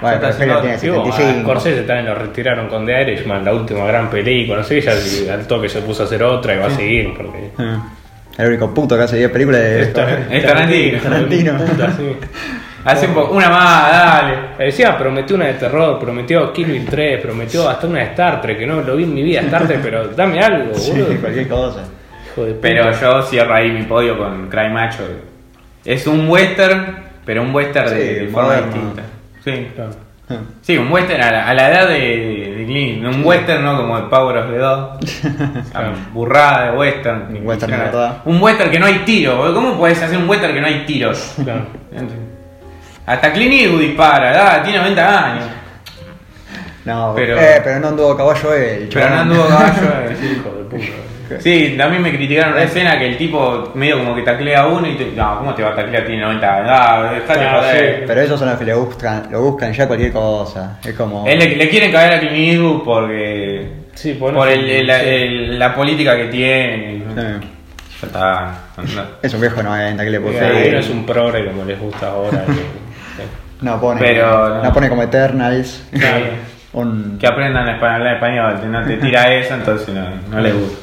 Bueno, 0.00 0.14
ya 0.14 0.20
pero 0.20 0.30
Spielberg 0.32 0.60
tiene 0.60 0.76
haciendo- 0.76 1.02
Digo, 1.02 1.12
a 1.12 1.16
75. 1.16 1.50
Scorsese 1.50 1.82
también 1.82 2.06
lo 2.06 2.14
retiraron 2.14 2.68
con 2.68 2.86
The 2.86 3.02
Irishman, 3.02 3.44
la 3.44 3.52
última 3.52 3.84
gran 3.84 4.08
película, 4.08 4.58
no 4.58 4.64
sé, 4.64 4.80
ya 4.80 4.92
al 5.34 5.46
toque 5.48 5.68
se 5.68 5.80
puso 5.80 6.04
a 6.04 6.06
hacer 6.06 6.22
otra 6.22 6.54
y 6.54 6.58
va 6.58 6.66
a 6.66 6.70
seguir, 6.70 7.12
porque... 7.16 7.50
El 8.38 8.48
único 8.48 8.72
puto 8.72 8.96
que 8.96 9.02
hace 9.02 9.16
10 9.18 9.30
películas 9.30 9.60
de 9.60 9.82
Es 9.82 9.92
Tarantino. 9.92 11.00
Tarantino. 11.02 11.58
Puta, 11.58 11.92
sí. 11.92 12.16
Hace 12.84 13.08
un 13.08 13.14
poco, 13.14 13.34
una 13.34 13.50
más, 13.50 13.90
dale. 13.90 14.34
Decía, 14.66 14.96
prometió 14.96 15.34
una 15.36 15.46
de 15.46 15.54
terror, 15.54 15.98
prometió 15.98 16.52
Kill 16.52 16.66
Bill 16.68 16.86
3, 16.88 17.20
prometió 17.20 17.68
hasta 17.68 17.86
una 17.88 17.98
de 17.98 18.04
Star 18.06 18.40
Trek, 18.40 18.56
que 18.60 18.66
no 18.66 18.80
lo 18.80 18.96
vi 18.96 19.02
en 19.02 19.12
mi 19.14 19.22
vida 19.22 19.40
Star 19.40 19.66
Trek, 19.66 19.80
pero 19.82 20.08
dame 20.08 20.40
algo, 20.40 20.72
Sí, 20.74 20.92
boludo. 20.92 21.20
cualquier 21.20 21.48
cosa. 21.48 21.80
Hijo 22.32 22.44
de 22.44 22.52
puta. 22.52 22.60
Pero 22.62 22.92
yo 22.92 23.22
cierro 23.22 23.52
ahí 23.54 23.72
mi 23.72 23.82
podio 23.82 24.16
con 24.16 24.48
Cry 24.48 24.70
Macho. 24.70 25.02
Es 25.84 26.06
un 26.06 26.28
western, 26.30 26.96
pero 27.26 27.42
un 27.42 27.52
western 27.54 27.90
de, 27.90 27.96
Sí, 27.96 28.14
de 28.24 28.28
forma 28.28 28.54
distinta. 28.56 29.02
Sí. 29.44 29.68
Claro. 29.74 29.90
Sí, 30.62 30.76
un 30.76 30.92
western 30.92 31.22
a 31.22 31.30
la, 31.30 31.48
a 31.48 31.54
la 31.54 31.70
edad 31.70 31.88
de, 31.88 32.54
de 32.58 32.64
Clint. 32.66 33.04
Un 33.04 33.24
western, 33.24 33.64
¿no? 33.64 33.76
Como 33.78 33.96
el 33.96 34.04
Power 34.04 34.36
of 34.38 34.50
the 34.50 34.58
Dog. 34.58 34.98
Claro. 35.72 35.92
Burrada 36.12 36.70
de 36.70 36.76
western. 36.78 37.36
Un 37.36 37.46
western 37.46 37.72
verdad. 37.72 38.16
Un 38.24 38.42
western 38.42 38.70
que 38.70 38.78
no 38.78 38.86
hay 38.86 38.98
tiro. 39.00 39.36
boludo. 39.36 39.54
¿Cómo 39.54 39.78
puedes 39.78 40.02
hacer 40.02 40.18
un 40.18 40.28
western 40.28 40.54
que 40.54 40.60
no 40.60 40.66
hay 40.66 40.84
tiros? 40.86 41.34
Claro. 41.44 41.66
Hasta 43.06 43.32
Clint 43.32 43.54
Eastwood 43.54 43.80
dispara, 43.80 44.62
tiene 44.62 44.78
90 44.80 45.24
años. 45.24 45.44
No, 46.88 47.12
Pero- 47.14 47.38
eh, 47.38 47.60
pero 47.62 47.80
no 47.80 47.88
anduvo 47.88 48.12
a 48.12 48.16
caballo 48.16 48.54
él. 48.54 48.88
Pero 48.92 49.10
no 49.10 49.16
anduvo 49.16 49.46
caballo. 49.48 49.72
eh, 50.10 50.16
sí. 50.20 50.26
Hijo 50.38 50.50
de 50.56 50.64
puta. 50.64 51.40
Sí, 51.40 51.74
también 51.76 52.02
me 52.02 52.10
criticaron 52.10 52.54
una 52.54 52.62
escena 52.62 52.98
que 52.98 53.06
el 53.06 53.18
tipo 53.18 53.70
medio 53.74 53.98
como 53.98 54.14
que 54.14 54.22
taclea 54.22 54.62
a 54.62 54.66
uno 54.68 54.88
y 54.88 54.94
te, 54.96 55.04
no, 55.14 55.36
¿cómo 55.38 55.54
te 55.54 55.62
va 55.62 55.72
a 55.72 55.76
taclear? 55.76 56.06
Tiene 56.06 56.22
90 56.22 56.54
años. 56.56 56.70
Ah, 56.72 57.10
dejate 57.12 57.44
Ah, 57.44 57.58
joder. 57.60 57.96
sí. 57.98 58.04
Pero 58.06 58.20
esos 58.22 58.38
son 58.40 58.48
los 58.48 58.58
que 58.58 58.64
le 58.64 58.72
buscan, 58.74 59.28
lo 59.30 59.42
buscan 59.42 59.72
ya 59.74 59.86
cualquier 59.86 60.10
cosa. 60.12 60.78
Es 60.82 60.94
como. 60.94 61.26
Él 61.26 61.38
le, 61.38 61.56
le 61.56 61.68
quieren 61.68 61.92
caer 61.92 62.14
a 62.14 62.20
Clint 62.20 62.34
Eastwood 62.54 62.82
porque. 62.82 63.68
Sí, 63.94 64.14
por 64.14 64.32
por 64.32 64.48
el, 64.48 64.70
el- 64.70 64.86
sí. 64.86 64.92
el- 65.06 65.58
la 65.58 65.74
política 65.74 66.16
que 66.16 66.24
tiene. 66.28 67.02
Sí. 67.14 67.14
Ya 68.00 68.06
está. 68.06 68.54
no- 68.78 69.02
Es 69.22 69.34
un 69.34 69.40
viejo 69.42 69.62
90 69.62 70.02
que 70.04 70.10
le 70.10 70.18
Sí, 70.18 70.24
puso. 70.24 70.38
ahí 70.46 70.70
no 70.70 70.78
es 70.78 70.88
un 70.88 71.04
progre 71.04 71.44
como 71.46 71.64
les 71.66 71.78
gusta 71.78 72.08
ahora. 72.08 72.42
que-. 72.46 73.64
No 73.66 73.78
pone. 73.78 74.00
Pero 74.00 74.48
no. 74.48 74.62
no 74.62 74.72
pone 74.72 74.88
como 74.88 75.02
Eternals. 75.02 75.84
Claro. 75.92 76.24
un. 76.80 77.18
Que 77.18 77.26
aprendan 77.26 77.68
a 77.68 77.94
hablar 77.94 78.14
español, 78.14 78.58
no 78.70 78.84
te 78.84 78.96
tira 78.96 79.32
eso, 79.34 79.54
entonces 79.54 79.94
no, 79.94 80.06
no 80.30 80.40
le 80.40 80.52
gusta. 80.52 80.78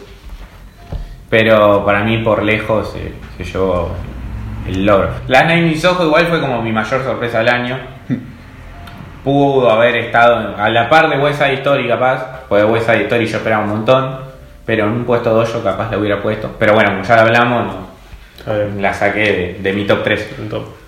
Pero 1.30 1.84
para 1.85 2.03
mí 2.03 2.19
por 2.19 2.43
lejos 2.43 2.91
se, 2.93 3.13
se 3.38 3.51
llevó 3.51 3.91
el 4.67 4.85
logro. 4.85 5.09
La 5.27 5.43
Nine 5.43 5.67
Mis 5.67 5.84
Ojos 5.85 6.05
igual 6.05 6.27
fue 6.27 6.39
como 6.39 6.61
mi 6.61 6.72
mayor 6.72 7.03
sorpresa 7.03 7.39
del 7.39 7.49
año. 7.49 7.77
Pudo 9.23 9.72
haber 9.72 9.95
estado 9.95 10.55
a 10.55 10.69
la 10.69 10.88
par 10.88 11.09
de 11.09 11.17
West 11.17 11.39
Side 11.39 11.55
Story 11.55 11.88
capaz, 11.88 12.43
porque 12.47 12.63
West 12.63 12.85
Side 12.85 13.03
Story 13.03 13.26
yo 13.26 13.38
esperaba 13.38 13.63
un 13.63 13.72
montón, 13.72 14.19
pero 14.65 14.85
en 14.85 14.91
un 14.91 15.03
puesto 15.03 15.34
2 15.34 15.53
yo 15.53 15.63
capaz 15.63 15.89
la 15.89 15.97
hubiera 15.97 16.22
puesto. 16.22 16.55
Pero 16.59 16.73
bueno, 16.76 16.91
como 16.91 17.03
ya 17.03 17.15
lo 17.15 17.22
hablamos, 17.22 17.73
no, 18.45 18.81
la 18.81 18.93
saqué 18.93 19.19
de, 19.19 19.59
de 19.61 19.73
mi 19.73 19.85
top 19.85 20.03
3. 20.03 20.35
Un 20.39 20.49
top. 20.49 20.84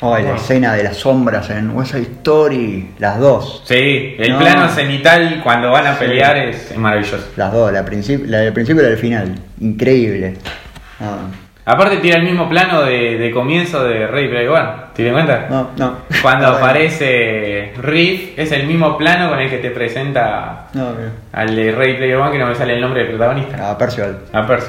Oh, 0.00 0.16
la 0.18 0.36
escena 0.36 0.74
de 0.74 0.82
las 0.84 0.98
sombras 0.98 1.48
en 1.50 1.70
West 1.70 1.92
Side 1.92 2.02
Story. 2.18 2.90
Las 2.98 3.18
dos. 3.18 3.62
Sí, 3.66 4.14
el 4.18 4.32
No. 4.32 4.38
plano 4.40 4.68
cenital 4.68 5.40
cuando 5.42 5.70
van 5.70 5.86
a 5.86 5.94
Sí. 5.94 6.00
pelear 6.00 6.36
es, 6.36 6.70
es 6.70 6.76
maravilloso. 6.76 7.28
Las 7.36 7.50
dos, 7.52 7.72
la, 7.72 7.80
la 7.80 8.38
del 8.38 8.52
principio 8.52 8.82
y 8.82 8.84
la 8.84 8.90
del 8.90 8.98
final. 8.98 9.34
Increíble. 9.60 10.34
No, 11.00 11.46
Aparte 11.68 11.96
tira 11.96 12.18
el 12.18 12.22
mismo 12.22 12.48
plano 12.48 12.82
de, 12.82 13.18
de 13.18 13.30
comienzo 13.32 13.82
de 13.82 14.06
Rey 14.06 14.28
Player 14.28 14.48
One. 14.50 14.68
¿Te 14.94 15.02
das 15.02 15.12
cuenta? 15.14 15.46
no. 15.50 15.70
no. 15.76 15.96
Cuando 16.22 16.46
No, 16.52 16.56
aparece 16.58 17.72
Riff, 17.78 18.38
es 18.38 18.52
el 18.52 18.68
mismo 18.68 18.96
plano 18.96 19.28
con 19.30 19.40
el 19.40 19.50
que 19.50 19.58
te 19.58 19.70
presenta 19.70 20.68
No, 20.74 20.90
al 21.32 21.56
de 21.56 21.72
Rey 21.72 21.94
Player 21.96 22.16
One, 22.18 22.30
que 22.30 22.38
no 22.38 22.46
me 22.46 22.54
sale 22.54 22.74
el 22.74 22.80
nombre 22.80 23.00
del 23.00 23.08
protagonista. 23.08 23.56
Ah, 23.70 23.76
Percival. 23.76 24.18
A 24.32 24.46
Percy. 24.46 24.66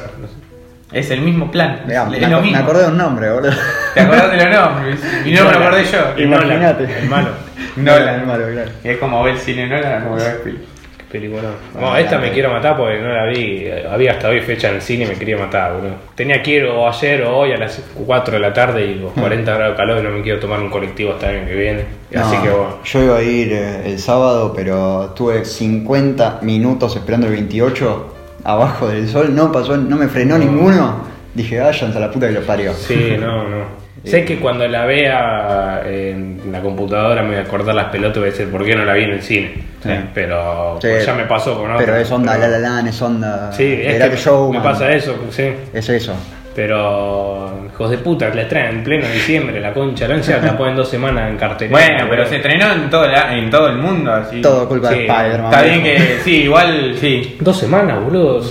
Es 0.92 1.12
el 1.12 1.22
mismo. 1.22 1.48
Mirá, 1.48 1.82
es 1.88 1.88
me, 2.10 2.20
lo 2.20 2.28
aco- 2.28 2.36
me 2.38 2.42
mismo. 2.42 2.58
acordé 2.64 2.84
de 2.84 2.88
un 2.90 2.98
nombre, 2.98 3.32
boludo. 3.32 3.52
¿Te 3.94 4.00
acordás 4.02 4.32
de 4.32 4.38
los 4.38 4.56
nombres? 4.60 5.00
Y 5.26 5.32
no 5.32 5.46
me 5.46 5.52
lo 5.52 5.58
acordé 5.60 5.84
yo. 5.84 6.24
Imagínate. 6.24 6.84
el 7.00 7.10
malo. 7.10 7.30
Nolan. 7.76 8.20
el 8.22 8.26
malo, 8.26 8.46
claro. 8.52 8.72
Es 8.84 8.98
como 8.98 9.24
ver 9.24 9.38
cine 9.38 9.68
Nolan, 9.68 10.04
como 10.04 10.16
ver 10.16 10.28
Spielberg. 10.38 10.66
Qué 10.98 11.04
película. 11.20 11.42
No, 11.80 11.96
esta 11.96 12.18
me 12.20 12.32
quiero 12.32 12.52
matar 12.52 12.76
porque 12.76 13.00
no 13.00 13.08
la 13.10 13.26
vi. 13.28 13.66
Había 13.90 14.14
hasta 14.14 14.30
hoy 14.30 14.42
fecha 14.42 14.70
en 14.70 14.76
el 14.76 14.82
cine 14.82 15.06
y 15.06 15.08
me 15.08 15.14
quería 15.16 15.38
matar, 15.38 15.74
boludo. 15.74 15.96
Tenía 16.16 16.42
que 16.42 16.52
ir 16.52 16.66
o 16.66 16.88
ayer 16.88 17.22
o 17.24 17.38
hoy 17.38 17.52
a 17.54 17.58
las 17.58 17.82
4 18.06 18.34
de 18.34 18.40
la 18.40 18.54
tarde 18.54 18.86
y 18.86 18.96
los 18.96 19.12
40 19.14 19.54
grados 19.54 19.74
de 19.74 19.78
calor 19.78 20.00
y 20.00 20.04
no 20.04 20.10
me 20.10 20.22
quiero 20.22 20.40
tomar 20.40 20.60
un 20.60 20.70
colectivo 20.70 21.14
hasta 21.14 21.30
el 21.32 21.38
año 21.40 21.48
que 21.48 21.56
viene. 21.56 21.86
Así 22.16 22.36
No, 22.36 22.44
que 22.44 22.50
bueno. 22.50 22.78
Yo 22.84 23.04
iba 23.04 23.18
a 23.18 23.22
ir 23.22 23.54
eh, 23.54 23.82
el 23.86 24.00
sábado, 24.00 24.54
pero 24.56 25.14
tuve 25.16 25.46
50 25.46 26.40
minutos 26.42 26.96
esperando 26.96 27.28
el 27.28 27.34
28 27.34 28.14
abajo 28.44 28.88
del 28.88 29.08
sol. 29.08 29.36
No 29.36 29.52
pasó, 29.52 29.78
no 29.78 29.96
me 29.96 30.08
frenó 30.08 30.38
ninguno. 30.38 31.06
Dije, 31.34 31.60
váyanse 31.60 31.98
a 31.98 32.02
la 32.02 32.12
puta 32.12 32.28
que 32.28 32.34
lo 32.34 32.42
parió. 32.42 32.74
Sí, 32.74 33.16
no, 33.20 33.44
no. 33.48 33.88
Sé 34.04 34.24
que 34.24 34.40
cuando 34.40 34.66
la 34.68 34.86
vea 34.86 35.82
en 35.86 36.40
la 36.52 36.62
computadora 36.62 37.24
me 37.24 37.30
voy 37.30 37.38
a 37.38 37.42
acordar 37.42 37.76
las 37.76 37.86
pelotas 37.86 38.18
y 38.18 38.20
voy 38.20 38.30
a 38.30 38.32
decir 38.32 38.50
por 38.50 38.64
qué 38.64 38.76
no 38.76 38.86
la 38.86 38.94
vi 38.94 39.04
en 39.04 39.10
el 39.12 39.22
cine. 39.22 39.52
Sí. 39.84 39.90
Pero 40.14 40.78
Sí, 40.82 40.88
pues 40.90 41.06
ya 41.06 41.14
me 41.14 41.26
pasó 41.26 41.56
con 41.58 41.66
Pero 41.78 41.80
otra, 41.80 42.02
es 42.02 42.12
onda 42.12 42.34
pero- 42.34 42.44
La 42.44 42.48
La 42.50 42.60
Land, 42.60 42.88
es 42.88 43.02
onda. 43.02 43.52
Sí, 43.52 43.80
es 43.84 44.02
que 44.02 44.10
que 44.12 44.18
show, 44.18 44.50
me 44.52 44.60
man. 44.60 44.64
pasa 44.72 44.92
eso, 44.92 45.16
sí. 45.30 45.50
Es 45.74 45.90
eso. 45.90 46.14
Pero, 46.58 47.52
hijos 47.72 47.92
de 47.92 48.00
puta, 48.00 48.30
la 48.34 48.48
traen 48.48 48.78
en 48.78 48.84
pleno 48.84 49.08
diciembre, 49.08 49.60
la 49.62 49.72
concha, 49.76 50.08
la 50.08 50.18
la 50.18 50.58
ponen 50.58 50.76
dos 50.76 50.90
semanas 50.90 51.30
en 51.30 51.38
cartelera. 51.38 51.78
Bueno, 51.78 52.08
pero 52.10 52.26
se 52.26 52.38
estrenó 52.38 52.72
en 52.74 52.90
todo, 52.90 53.06
la- 53.08 53.38
en 53.38 53.48
todo 53.52 53.68
el 53.68 53.78
mundo, 53.78 54.12
así. 54.12 54.42
Todo 54.42 54.68
culpa 54.68 54.90
Sí, 54.90 54.96
de 54.96 55.06
Spider-Man. 55.06 55.52
Está 55.54 55.62
bien 55.62 55.84
que, 55.84 56.18
sí, 56.24 56.36
igual, 56.46 56.96
sí. 57.00 57.38
Dos 57.40 57.58
semanas, 57.60 58.04
boludo. 58.04 58.42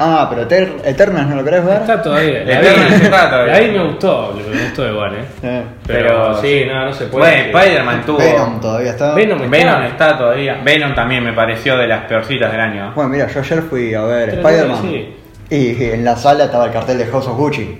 Ah, 0.00 0.26
pero 0.28 0.42
Eter- 0.48 0.72
Eternals 0.84 1.28
no 1.28 1.36
lo 1.36 1.44
querés 1.44 1.64
ver. 1.64 1.76
Está 1.82 2.02
todavía. 2.02 2.42
Vi, 2.44 2.94
está 3.04 3.30
todavía. 3.30 3.60
vi 3.60 3.70
me 3.78 3.84
gustó, 3.84 4.34
me 4.52 4.62
gustó 4.64 4.90
igual, 4.90 5.14
eh. 5.14 5.18
Eh. 5.44 5.62
Pero, 5.86 6.08
Pero- 6.08 6.40
sí, 6.40 6.64
no, 6.66 6.84
no 6.86 6.92
se 6.92 7.04
puede. 7.06 7.50
Bueno, 7.52 7.58
Spider-Man 7.60 8.02
tuvo. 8.06 8.18
Venom 8.18 8.60
todavía 8.60 8.90
está. 8.90 9.14
Venom 9.14 9.38
está. 9.40 9.56
Venom 9.56 9.82
está 9.84 10.18
todavía. 10.18 10.60
Venom 10.64 10.94
también 10.96 11.22
me 11.22 11.32
pareció 11.32 11.76
de 11.78 11.86
las 11.86 12.06
peorcitas 12.06 12.50
del 12.50 12.60
año. 12.60 12.92
Bueno, 12.96 13.10
mira, 13.10 13.28
yo 13.28 13.38
ayer 13.38 13.62
fui 13.62 13.94
a 13.94 14.02
ver 14.02 14.30
Spider-Man. 14.30 14.82
sí. 14.82 15.14
Y 15.50 15.82
en 15.84 16.04
la 16.04 16.16
sala 16.16 16.44
estaba 16.44 16.66
el 16.66 16.72
cartel 16.72 16.98
de 16.98 17.06
House 17.06 17.26
of 17.28 17.36
Gucci. 17.36 17.78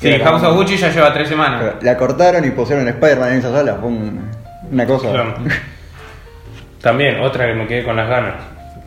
Sí, 0.00 0.18
House 0.18 0.40
como- 0.42 0.52
of 0.52 0.56
Gucci 0.56 0.76
ya 0.76 0.90
lleva 0.90 1.12
tres 1.12 1.28
semanas. 1.28 1.74
La 1.82 1.96
cortaron 1.96 2.44
y 2.44 2.50
pusieron 2.50 2.86
Spider-Man 2.88 3.32
en 3.32 3.38
esa 3.38 3.52
sala. 3.52 3.76
Fue 3.80 3.88
un 3.88 4.30
Una 4.70 4.86
cosa. 4.86 5.10
Claro. 5.10 5.34
También, 6.80 7.20
otra 7.20 7.46
que 7.46 7.54
me 7.54 7.66
quedé 7.66 7.84
con 7.84 7.96
las 7.96 8.08
ganas. 8.08 8.34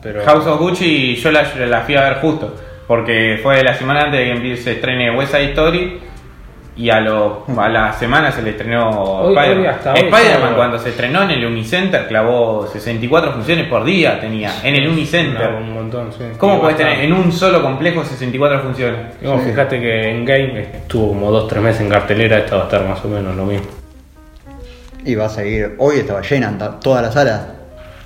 Pero... 0.02 0.24
House 0.26 0.46
of 0.46 0.60
Gucci 0.60 1.16
yo 1.16 1.32
la, 1.32 1.44
la 1.68 1.82
fui 1.82 1.96
a 1.96 2.02
ver 2.02 2.16
justo. 2.16 2.56
Porque 2.88 3.40
fue 3.42 3.64
la 3.64 3.74
semana 3.76 4.02
antes 4.04 4.20
de 4.20 4.26
que 4.26 4.32
empiece 4.32 4.64
se 4.64 4.72
estrene 4.74 5.16
West 5.16 5.32
Side 5.32 5.50
Story. 5.52 6.00
Y 6.78 6.90
a, 6.90 7.00
lo, 7.00 7.46
a 7.58 7.70
la 7.70 7.94
semana 7.94 8.32
se 8.34 8.42
le 8.42 8.50
estrenó 8.50 9.30
Spider-Man. 9.30 9.76
Spider-Man 9.96 10.56
cuando 10.58 10.78
se 10.78 10.90
estrenó 10.90 11.24
en 11.24 11.32
el 11.32 11.46
Unicenter 11.46 12.06
clavó 12.06 12.68
64 12.68 13.32
funciones 13.32 13.68
por 13.70 13.86
día 13.86 14.20
tenía. 14.20 14.52
En 14.62 14.76
el 14.76 14.90
Unicenter. 14.90 15.52
No, 15.52 15.58
un 15.60 15.74
montón, 15.74 16.12
sí. 16.12 16.26
¿Cómo 16.38 16.60
puedes 16.60 16.76
tener 16.76 17.00
en 17.00 17.14
un 17.14 17.32
solo 17.32 17.62
complejo 17.62 18.04
64 18.04 18.60
funciones? 18.60 19.00
Y 19.22 19.26
vos 19.26 19.42
fíjate 19.42 19.80
que 19.80 20.10
en 20.12 20.26
Game 20.26 20.60
estuvo 20.60 21.08
como 21.10 21.32
2-3 21.48 21.60
meses 21.62 21.82
en 21.82 21.90
cartelera, 21.90 22.40
esta 22.40 22.58
va 22.58 22.62
a 22.64 22.66
estar 22.66 22.84
más 22.86 23.04
o 23.06 23.08
menos 23.08 23.34
lo 23.38 23.46
mismo. 23.46 23.68
Y 25.06 25.16
va 25.16 25.26
a 25.26 25.30
seguir. 25.30 25.76
Hoy 25.78 26.00
estaba 26.00 26.22
llena 26.22 26.58
ta- 26.58 26.80
toda 26.80 27.02
la 27.02 27.12
sala. 27.12 27.48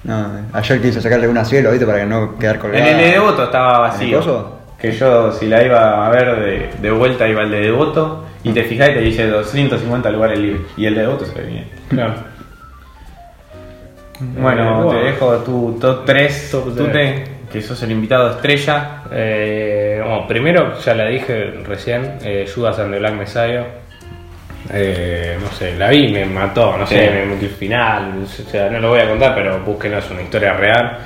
No, 0.04 0.28
ayer 0.54 0.82
quise 0.82 1.02
sacarle 1.02 1.28
una 1.28 1.44
cielo, 1.44 1.72
¿viste? 1.72 1.86
Para 1.86 2.00
que 2.00 2.06
no 2.06 2.38
quedar 2.38 2.60
colgada. 2.60 2.88
En 2.88 2.98
el 2.98 3.04
de 3.04 3.12
Devoto 3.14 3.44
estaba 3.46 3.78
¿En 3.78 3.84
el 4.02 4.16
vacío. 4.16 4.60
Que 4.80 4.92
yo, 4.92 5.32
si 5.32 5.48
la 5.48 5.64
iba 5.64 6.06
a 6.06 6.10
ver 6.10 6.36
de, 6.40 6.70
de 6.82 6.92
vuelta, 6.92 7.28
iba 7.28 7.42
al 7.42 7.52
de 7.52 7.62
Devoto. 7.62 8.26
Y 8.44 8.52
te 8.54 8.64
fijás 8.64 8.90
y 8.90 8.94
te 8.94 9.02
dice 9.02 9.28
250 9.28 10.10
lugares 10.12 10.40
libres. 10.40 10.62
Y 10.78 10.86
el 10.86 10.96
de 10.96 11.02
Devoto 11.02 11.26
se 11.26 11.40
ve 11.42 11.48
bien. 11.48 11.66
Claro. 11.90 12.14
Bueno, 14.22 14.92
Eh, 14.92 14.98
te 14.98 15.06
dejo 15.12 15.38
tu 15.38 15.78
top 15.80 16.04
3, 16.06 16.50
Top 16.52 16.76
Tute, 16.76 16.92
tres. 16.92 17.30
que 17.52 17.62
sos 17.62 17.82
el 17.84 17.92
invitado 17.92 18.32
estrella. 18.32 19.04
Eh, 19.12 20.02
bueno, 20.04 20.28
primero, 20.28 20.78
ya 20.80 20.94
la 20.94 21.06
dije 21.06 21.54
recién, 21.66 22.18
eh, 22.24 22.46
Judas 22.54 22.78
and 22.80 22.92
the 22.92 23.00
Black 23.00 23.14
Messiah. 23.14 23.64
Eh, 24.74 25.38
no 25.42 25.48
sé, 25.52 25.74
la 25.78 25.90
vi 25.90 26.12
me 26.12 26.26
mató, 26.26 26.78
no 26.78 26.86
sé, 26.86 27.10
me 27.12 27.26
metió 27.28 27.48
el 27.48 27.54
final, 27.56 28.24
o 28.24 28.28
sea, 28.28 28.70
no 28.70 28.80
lo 28.80 28.90
voy 28.90 29.00
a 29.00 29.08
contar, 29.08 29.34
pero 29.34 29.60
búsquenlo, 29.62 30.00
es 30.00 30.12
una 30.12 30.22
historia 30.22 30.52
real. 30.54 30.98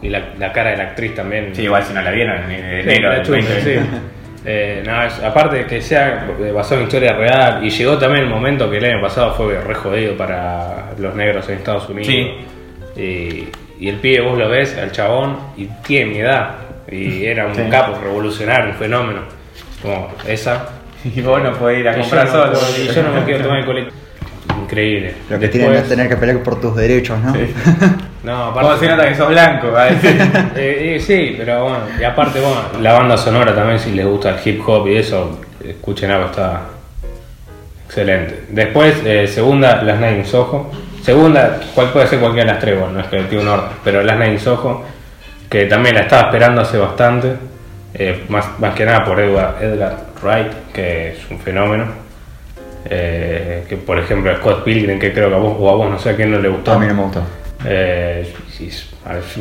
Y 0.00 0.08
la, 0.08 0.28
la 0.38 0.52
cara 0.52 0.70
de 0.70 0.76
la 0.76 0.84
actriz 0.84 1.14
también. 1.14 1.52
Sí, 1.54 1.62
igual 1.62 1.82
si 1.82 1.92
no 1.92 2.00
la 2.02 2.10
vieron 2.12 2.50
en 2.50 2.64
enero 2.88 3.24
Sí, 3.24 3.32
la 4.44 4.50
del 4.50 4.82
chupa, 4.82 4.82
2020. 4.82 4.82
sí. 4.82 4.82
Eh, 4.82 4.82
no, 4.86 5.02
es- 5.04 5.22
aparte 5.24 5.56
de 5.56 5.66
que 5.66 5.82
sea 5.82 6.26
basado 6.54 6.80
en 6.80 6.86
historia 6.86 7.12
real, 7.12 7.64
y 7.64 7.70
llegó 7.70 7.98
también 7.98 8.24
el 8.24 8.30
momento 8.30 8.70
que 8.70 8.78
el 8.78 8.84
año 8.84 9.00
pasado 9.02 9.34
fue 9.34 9.60
re 9.60 9.74
jodido 9.74 10.16
para 10.16 10.90
los 10.98 11.14
negros 11.14 11.48
en 11.48 11.56
Estados 11.56 11.88
Unidos. 11.88 12.06
Sí. 12.06 13.00
Y, 13.00 13.48
y 13.84 13.88
el 13.88 13.96
pibe, 13.96 14.20
vos 14.22 14.38
lo 14.38 14.48
ves, 14.48 14.76
al 14.76 14.92
chabón, 14.92 15.36
y 15.56 15.66
tiene 15.86 16.10
mi 16.10 16.18
edad. 16.20 16.50
Y 16.90 17.24
era 17.26 17.46
un 17.46 17.54
Sí. 17.54 17.62
capo 17.70 17.98
revolucionario, 18.02 18.70
un 18.70 18.76
fenómeno. 18.76 19.20
Como 19.82 20.12
esa. 20.26 20.68
Y 21.02 21.22
vos 21.22 21.42
no 21.42 21.52
podés 21.54 21.80
ir 21.80 21.88
a 21.88 21.92
yo, 21.94 22.00
comprar 22.02 22.26
no, 22.26 22.32
solo. 22.32 22.58
y 22.78 22.86
yo 22.94 23.02
no 23.02 23.12
me 23.14 23.24
quiero 23.24 23.42
tomar 23.44 23.58
el 23.60 23.64
colectivo. 23.66 23.96
Increíble. 24.64 25.14
Lo 25.30 25.38
que 25.38 25.46
es 25.46 25.52
Después- 25.52 25.88
tener 25.88 26.08
que 26.10 26.16
pelear 26.16 26.42
por 26.42 26.60
tus 26.60 26.76
derechos, 26.76 27.18
¿no? 27.20 27.32
Sí. 27.34 27.54
No, 28.22 28.44
aparte. 28.44 28.68
¿Cómo 28.68 28.80
se 28.80 28.88
nota 28.88 29.08
que 29.08 29.14
sos 29.14 29.28
blanco? 29.28 29.68
Eh, 30.56 30.96
eh, 30.96 31.00
sí, 31.00 31.34
pero 31.38 31.62
bueno, 31.62 31.78
y 31.98 32.04
aparte, 32.04 32.40
bueno, 32.40 32.62
la 32.80 32.92
banda 32.92 33.16
sonora 33.16 33.54
también, 33.54 33.78
si 33.78 33.92
les 33.92 34.06
gusta 34.06 34.30
el 34.30 34.36
hip 34.44 34.62
hop 34.66 34.88
y 34.88 34.96
eso, 34.96 35.40
escuchen 35.64 36.10
algo, 36.10 36.26
está 36.26 36.62
excelente. 37.86 38.44
Después, 38.50 38.96
eh, 39.04 39.26
segunda, 39.26 39.82
Las 39.82 39.98
Nine 39.98 40.24
Soho. 40.24 40.70
Segunda, 41.02 41.58
cual 41.74 41.90
puede 41.92 42.06
ser 42.06 42.18
cualquiera 42.18 42.48
de 42.48 42.52
las 42.52 42.60
tres, 42.60 42.78
bueno, 42.78 42.94
no 42.94 43.00
es 43.00 43.06
que 43.06 43.22
tiene 43.22 43.42
un 43.42 43.48
orden, 43.48 43.70
pero 43.82 44.02
Las 44.02 44.18
Nine 44.18 44.38
Soho, 44.38 44.84
que 45.48 45.64
también 45.64 45.94
la 45.94 46.02
estaba 46.02 46.22
esperando 46.22 46.60
hace 46.60 46.76
bastante, 46.76 47.36
eh, 47.94 48.24
más, 48.28 48.58
más 48.58 48.74
que 48.74 48.84
nada 48.84 49.04
por 49.04 49.18
Edward, 49.18 49.62
Edgar 49.62 49.96
Wright, 50.22 50.52
que 50.72 51.12
es 51.12 51.30
un 51.30 51.38
fenómeno. 51.38 52.10
Eh, 52.84 53.64
que 53.68 53.76
por 53.76 53.98
ejemplo 53.98 54.34
Scott 54.36 54.64
Pilgrim, 54.64 54.98
que 54.98 55.12
creo 55.12 55.28
que 55.28 55.34
a 55.34 55.38
vos 55.38 55.54
o 55.58 55.68
a 55.68 55.74
vos 55.74 55.90
no 55.90 55.98
sé 55.98 56.10
a 56.10 56.16
quién 56.16 56.30
no 56.30 56.38
le 56.38 56.48
gustó. 56.48 56.72
A 56.72 56.78
mí 56.78 56.86
no 56.86 56.94
me 56.94 57.02
gustó. 57.02 57.22
Eh, 57.64 58.32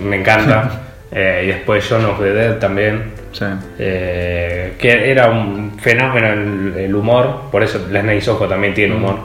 me 0.04 0.18
encanta. 0.18 0.84
Eh, 1.12 1.42
y 1.46 1.48
después 1.48 1.84
John 1.90 2.06
of 2.06 2.20
the 2.20 2.32
Dead 2.32 2.60
también. 2.60 3.14
Sí. 3.32 3.46
eh, 3.80 4.74
que 4.78 5.10
era 5.10 5.28
un 5.30 5.80
fenómeno 5.80 6.28
el, 6.34 6.74
el 6.78 6.96
humor, 6.96 7.46
por 7.52 7.64
eso 7.64 7.88
Les 7.92 8.04
Nine 8.04 8.22
Soho 8.22 8.48
también 8.48 8.76
tiene 8.76 8.96
humor. 8.96 9.18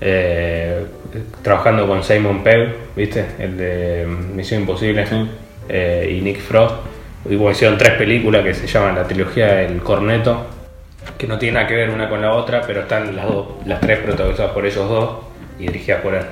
Eh, 0.00 0.82
trabajando 1.42 1.86
con 1.86 2.02
Simon 2.02 2.42
Pegg, 2.42 2.74
¿viste? 2.96 3.24
El 3.38 3.56
de 3.56 4.06
Misión 4.06 4.62
Imposible. 4.62 5.06
Sí. 5.06 5.28
y 6.08 6.20
Nick 6.22 6.40
Frost. 6.40 6.76
Y 7.26 7.36
bueno, 7.36 7.52
hicieron 7.52 7.78
tres 7.78 7.92
películas 7.94 8.42
que 8.42 8.54
se 8.54 8.66
llaman 8.66 8.94
la 8.94 9.04
trilogía 9.04 9.62
El 9.62 9.82
Corneto, 9.82 10.46
que 11.16 11.26
no 11.26 11.38
tiene 11.38 11.54
nada 11.56 11.66
que 11.66 11.74
ver 11.74 11.90
una 11.90 12.08
con 12.08 12.20
la 12.20 12.32
otra, 12.32 12.62
pero 12.66 12.80
están 12.80 13.14
las, 13.14 13.26
dos, 13.26 13.46
las 13.66 13.80
tres 13.80 13.98
protagonizadas 13.98 14.52
por 14.52 14.64
ellos 14.66 14.88
dos 14.88 15.10
y 15.58 15.66
dirigidas 15.66 16.00
por 16.00 16.14
él. 16.14 16.24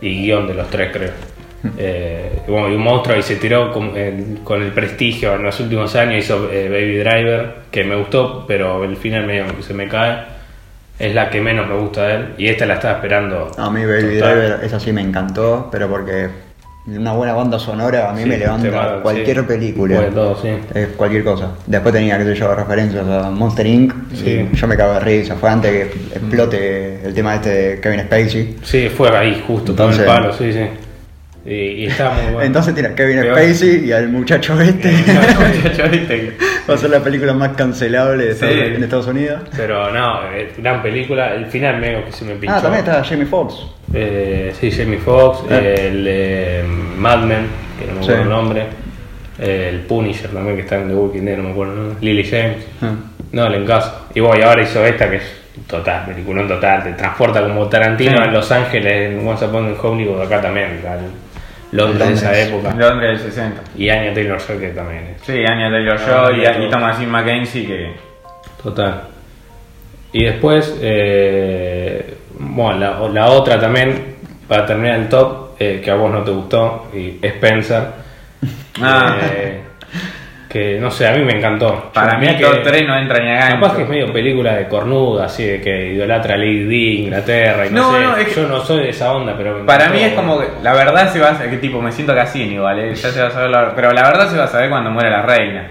Y 0.00 0.22
guion 0.22 0.46
de 0.46 0.54
los 0.54 0.68
tres, 0.70 0.90
creo. 0.92 1.10
Eh, 1.76 2.42
y 2.46 2.50
bueno, 2.52 2.70
y 2.70 2.76
un 2.76 2.82
monstruo 2.82 3.16
y 3.18 3.22
se 3.22 3.34
tiró 3.34 3.72
con, 3.72 3.96
el- 3.96 4.38
con 4.44 4.62
el 4.62 4.70
prestigio 4.70 5.34
en 5.34 5.42
los 5.42 5.58
últimos 5.58 5.94
años, 5.96 6.24
hizo 6.24 6.48
eh, 6.52 6.68
Baby 6.68 6.98
Driver, 6.98 7.54
que 7.72 7.82
me 7.82 7.96
gustó, 7.96 8.44
pero 8.46 8.84
el 8.84 8.96
final 8.96 9.26
medio 9.26 9.44
se 9.60 9.74
me 9.74 9.88
cae. 9.88 10.18
Es 11.00 11.12
la 11.16 11.28
que 11.30 11.40
menos 11.40 11.66
me 11.68 11.74
gusta 11.76 12.06
de 12.06 12.14
él. 12.14 12.26
Y 12.38 12.46
esta 12.48 12.64
la 12.64 12.74
estaba 12.74 12.94
esperando. 12.94 13.50
A 13.58 13.70
mí 13.70 13.84
Baby 13.84 14.18
total. 14.20 14.38
Driver, 14.40 14.60
esa 14.64 14.78
sí 14.78 14.92
me 14.92 15.00
encantó, 15.00 15.68
pero 15.70 15.88
porque 15.88 16.28
una 16.96 17.12
buena 17.12 17.34
banda 17.34 17.58
sonora 17.58 18.10
a 18.10 18.12
mí 18.14 18.22
Sí, 18.22 18.28
me 18.28 18.38
levanta 18.38 18.70
va- 18.70 19.02
cualquier 19.02 19.36
sí. 19.38 19.42
película. 19.42 19.96
Puede 19.96 20.10
todo, 20.10 20.36
sí. 20.40 20.48
Es 20.74 20.88
cualquier 20.88 21.24
cosa. 21.24 21.52
Después 21.66 21.94
tenía, 21.94 22.16
que 22.18 22.24
sé 22.24 22.34
yo, 22.34 22.54
referencias 22.54 23.06
a 23.06 23.30
Monster 23.30 23.66
Inc. 23.66 23.92
Sí. 24.14 24.48
Y 24.52 24.56
yo 24.56 24.66
me 24.66 24.76
cago 24.76 24.94
de 24.94 25.00
risa. 25.00 25.34
Fue 25.36 25.50
antes 25.50 25.70
que 25.70 25.82
explote 26.16 27.00
el 27.04 27.14
tema 27.14 27.34
este 27.34 27.48
de 27.50 27.80
Kevin 27.80 28.00
Spacey. 28.00 28.56
Sí, 28.62 28.88
fue 28.88 29.14
ahí, 29.16 29.42
justo, 29.46 29.74
todo 29.74 29.90
el 29.90 30.04
palo, 30.04 30.32
sí, 30.32 30.52
sí. 30.52 30.60
Y, 31.46 31.54
y 31.54 31.86
estaba 31.86 32.14
muy 32.14 32.24
bueno. 32.32 32.42
Entonces 32.42 32.74
tiene 32.74 32.90
a 32.90 32.94
Kevin 32.94 33.22
Spacey 33.22 33.86
y 33.86 33.92
al 33.92 34.08
muchacho 34.10 34.60
este. 34.60 34.90
Muchacho, 34.92 35.88
¿viste? 35.90 36.36
Va 36.68 36.74
a 36.74 36.76
ser 36.78 36.90
la 36.90 37.00
película 37.00 37.32
más 37.32 37.50
cancelable 37.56 38.24
de. 38.24 38.30
Estados- 38.32 38.54
en 38.54 38.82
Estados 38.82 39.06
Unidos. 39.06 39.40
Pero 39.56 39.90
no, 39.92 40.30
eh, 40.34 40.52
gran 40.58 40.82
película. 40.82 41.34
El 41.34 41.46
final 41.46 41.80
medio 41.80 42.04
que 42.04 42.12
se 42.12 42.24
me 42.26 42.34
pinchó. 42.34 42.54
Ah, 42.56 42.60
también 42.60 42.84
está 42.84 43.02
Jamie 43.02 43.24
Foxx. 43.24 43.54
Eh, 43.94 44.52
sí, 44.58 44.70
Jamie 44.70 44.98
Foxx, 44.98 45.44
Ah. 45.50 45.58
el 45.58 46.04
eh, 46.08 46.64
Mad 46.98 47.20
Men, 47.24 47.46
que 47.78 47.86
no 47.86 47.94
me 47.94 47.98
acuerdo 48.00 48.16
Sí. 48.16 48.22
el 48.22 48.28
nombre. 48.28 48.62
el 49.40 49.80
Punisher 49.82 50.30
también, 50.30 50.56
que 50.56 50.62
está 50.62 50.76
en 50.80 50.88
The 50.88 50.94
Walking 50.96 51.22
Dead, 51.22 51.36
no 51.36 51.44
me 51.44 51.50
acuerdo 51.52 51.72
el 51.74 51.78
nombre. 51.78 51.96
Lily 52.00 52.24
James. 52.24 52.66
Ah. 52.82 52.90
No, 53.30 53.48
le 53.48 53.58
encaso. 53.58 54.06
Y 54.14 54.18
bueno, 54.20 54.36
y 54.36 54.42
ahora 54.42 54.62
hizo 54.62 54.84
esta 54.84 55.08
que 55.08 55.16
es 55.18 55.22
total, 55.68 56.06
peliculón 56.06 56.48
total. 56.48 56.82
Te 56.82 56.92
transporta 56.94 57.40
como 57.42 57.68
Tarantino 57.68 58.20
en 58.24 58.32
Los 58.32 58.50
Ángeles, 58.50 59.12
en 59.12 59.24
Once 59.26 59.44
Upon 59.44 59.72
a 59.76 59.80
Hollywood, 59.80 60.22
acá 60.22 60.40
también. 60.40 60.80
Londres 61.70 62.08
de 62.08 62.14
esa 62.14 62.36
época. 62.36 62.74
Londres 62.74 63.22
del 63.22 63.30
60. 63.32 63.60
Y 63.76 63.88
Anya 63.90 64.12
Taylor 64.12 64.40
Joy 64.40 64.58
que 64.58 64.68
también 64.70 65.14
es. 65.14 65.22
Sí, 65.22 65.32
Anya 65.46 65.70
Taylor 65.70 65.98
Ah, 66.00 66.24
Joy 66.26 66.38
mira 66.38 66.58
y, 66.58 66.64
y. 66.64 66.70
Thomasin 66.70 67.08
Mackenzie 67.08 67.64
que. 67.66 67.92
Total. 68.60 69.02
Y 70.12 70.24
después, 70.24 70.76
eh, 70.82 72.14
bueno, 72.38 72.78
la, 72.78 73.08
la 73.08 73.26
otra 73.30 73.58
también, 73.60 74.16
para 74.46 74.64
terminar 74.66 74.98
el 75.00 75.08
top, 75.08 75.50
eh, 75.58 75.80
que 75.84 75.90
a 75.90 75.94
vos 75.94 76.10
no 76.12 76.22
te 76.22 76.30
gustó, 76.30 76.86
y 76.94 77.18
Spencer. 77.22 77.82
Ah. 78.80 79.16
Eh, 79.34 79.60
que 80.48 80.78
no 80.80 80.88
sé, 80.90 81.06
a 81.08 81.12
mí 81.12 81.22
me 81.24 81.32
encantó. 81.36 81.90
Para 81.92 82.16
mí 82.16 82.26
mirá 82.28 82.38
top 82.38 82.62
3 82.62 82.86
no 82.86 82.96
entra 82.96 83.22
ni 83.22 83.28
a 83.28 83.34
gancho. 83.34 83.60
Capaz 83.60 83.76
que 83.76 83.82
es 83.82 83.88
medio 83.88 84.12
película 84.12 84.54
de 84.54 84.66
cornuda, 84.68 85.24
así 85.26 85.44
de 85.44 85.60
que 85.60 85.88
idolatra 85.94 86.34
a 86.34 86.36
Lady 86.38 86.64
Di, 86.64 87.02
Inglaterra 87.02 87.66
y 87.66 87.70
no, 87.70 87.90
No, 87.90 87.98
sé. 87.98 88.04
no, 88.04 88.16
es 88.16 88.28
que- 88.28 88.34
Yo 88.40 88.48
no 88.48 88.60
soy 88.60 88.84
de 88.84 88.90
esa 88.90 89.12
onda, 89.12 89.34
pero. 89.36 89.58
me 89.58 89.64
Para 89.64 89.88
mí 89.90 89.98
es 90.00 90.14
como 90.14 90.38
que 90.38 90.46
la 90.62 90.72
verdad 90.72 91.12
se 91.12 91.18
va 91.20 91.30
a 91.30 91.34
saber, 91.34 91.50
que 91.50 91.56
tipo 91.58 91.82
me 91.82 91.90
siento 91.92 92.14
casi 92.14 92.44
igual, 92.44 92.78
¿eh? 92.78 92.94
ya 92.94 93.10
se 93.10 93.20
va 93.20 93.26
a 93.28 93.30
saber 93.32 93.50
la- 93.50 93.74
pero 93.74 93.92
la 93.92 94.02
verdad 94.04 94.30
se 94.30 94.38
va 94.38 94.44
a 94.44 94.48
saber 94.48 94.70
cuando 94.70 94.90
muera 94.90 95.10
la 95.10 95.22
reina, 95.22 95.66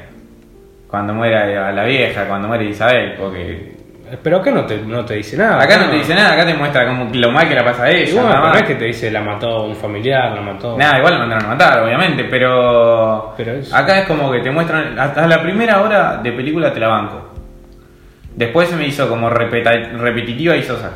cuando 0.88 1.14
muera 1.14 1.72
la 1.72 1.84
vieja, 1.86 2.26
cuando 2.26 2.48
muere 2.50 2.66
Isabel, 2.66 3.14
porque 3.18 3.77
Pero 4.24 4.38
acá 4.38 4.52
no 4.52 4.66
te, 4.66 4.78
no 4.78 5.04
te 5.06 5.16
dice 5.16 5.36
nada. 5.38 5.62
acá 5.62 5.78
no 5.78 5.90
te 5.90 5.98
dice 5.98 6.16
nada, 6.16 6.34
acá 6.34 6.46
te 6.46 6.54
muestra 6.54 6.88
como 6.88 7.10
lo 7.14 7.32
mal 7.32 7.48
que 7.48 7.56
la 7.56 7.64
pasa 7.66 7.84
a 7.84 7.90
ella, 7.90 8.10
Igual, 8.10 8.28
nada 8.28 8.42
más. 8.42 8.58
es 8.62 8.64
que 8.68 8.76
te 8.76 8.86
dice 8.86 9.12
la 9.12 9.22
mató 9.22 9.64
un 9.66 9.76
familiar, 9.76 10.32
la 10.34 10.42
mató. 10.42 10.78
Nada, 10.78 10.98
igual 10.98 11.14
lo 11.14 11.20
mandaron 11.20 11.46
a 11.46 11.48
matar, 11.50 11.80
obviamente, 11.84 12.24
pero, 12.26 13.34
Pero 13.38 13.52
es- 13.54 13.74
acá 13.74 14.00
es 14.00 14.08
como 14.08 14.32
que 14.32 14.40
te 14.40 14.50
muestran, 14.52 14.98
hasta 15.00 15.28
la 15.28 15.42
primera 15.42 15.82
hora 15.82 16.18
de 16.18 16.32
película 16.32 16.72
te 16.74 16.80
la 16.80 16.88
banco. 16.88 17.34
Después 18.36 18.70
se 18.70 18.76
me 18.76 18.86
hizo 18.88 19.10
como 19.10 19.30
repeta- 19.30 19.90
repetitiva 19.98 20.56
y 20.56 20.64
sosa. 20.64 20.92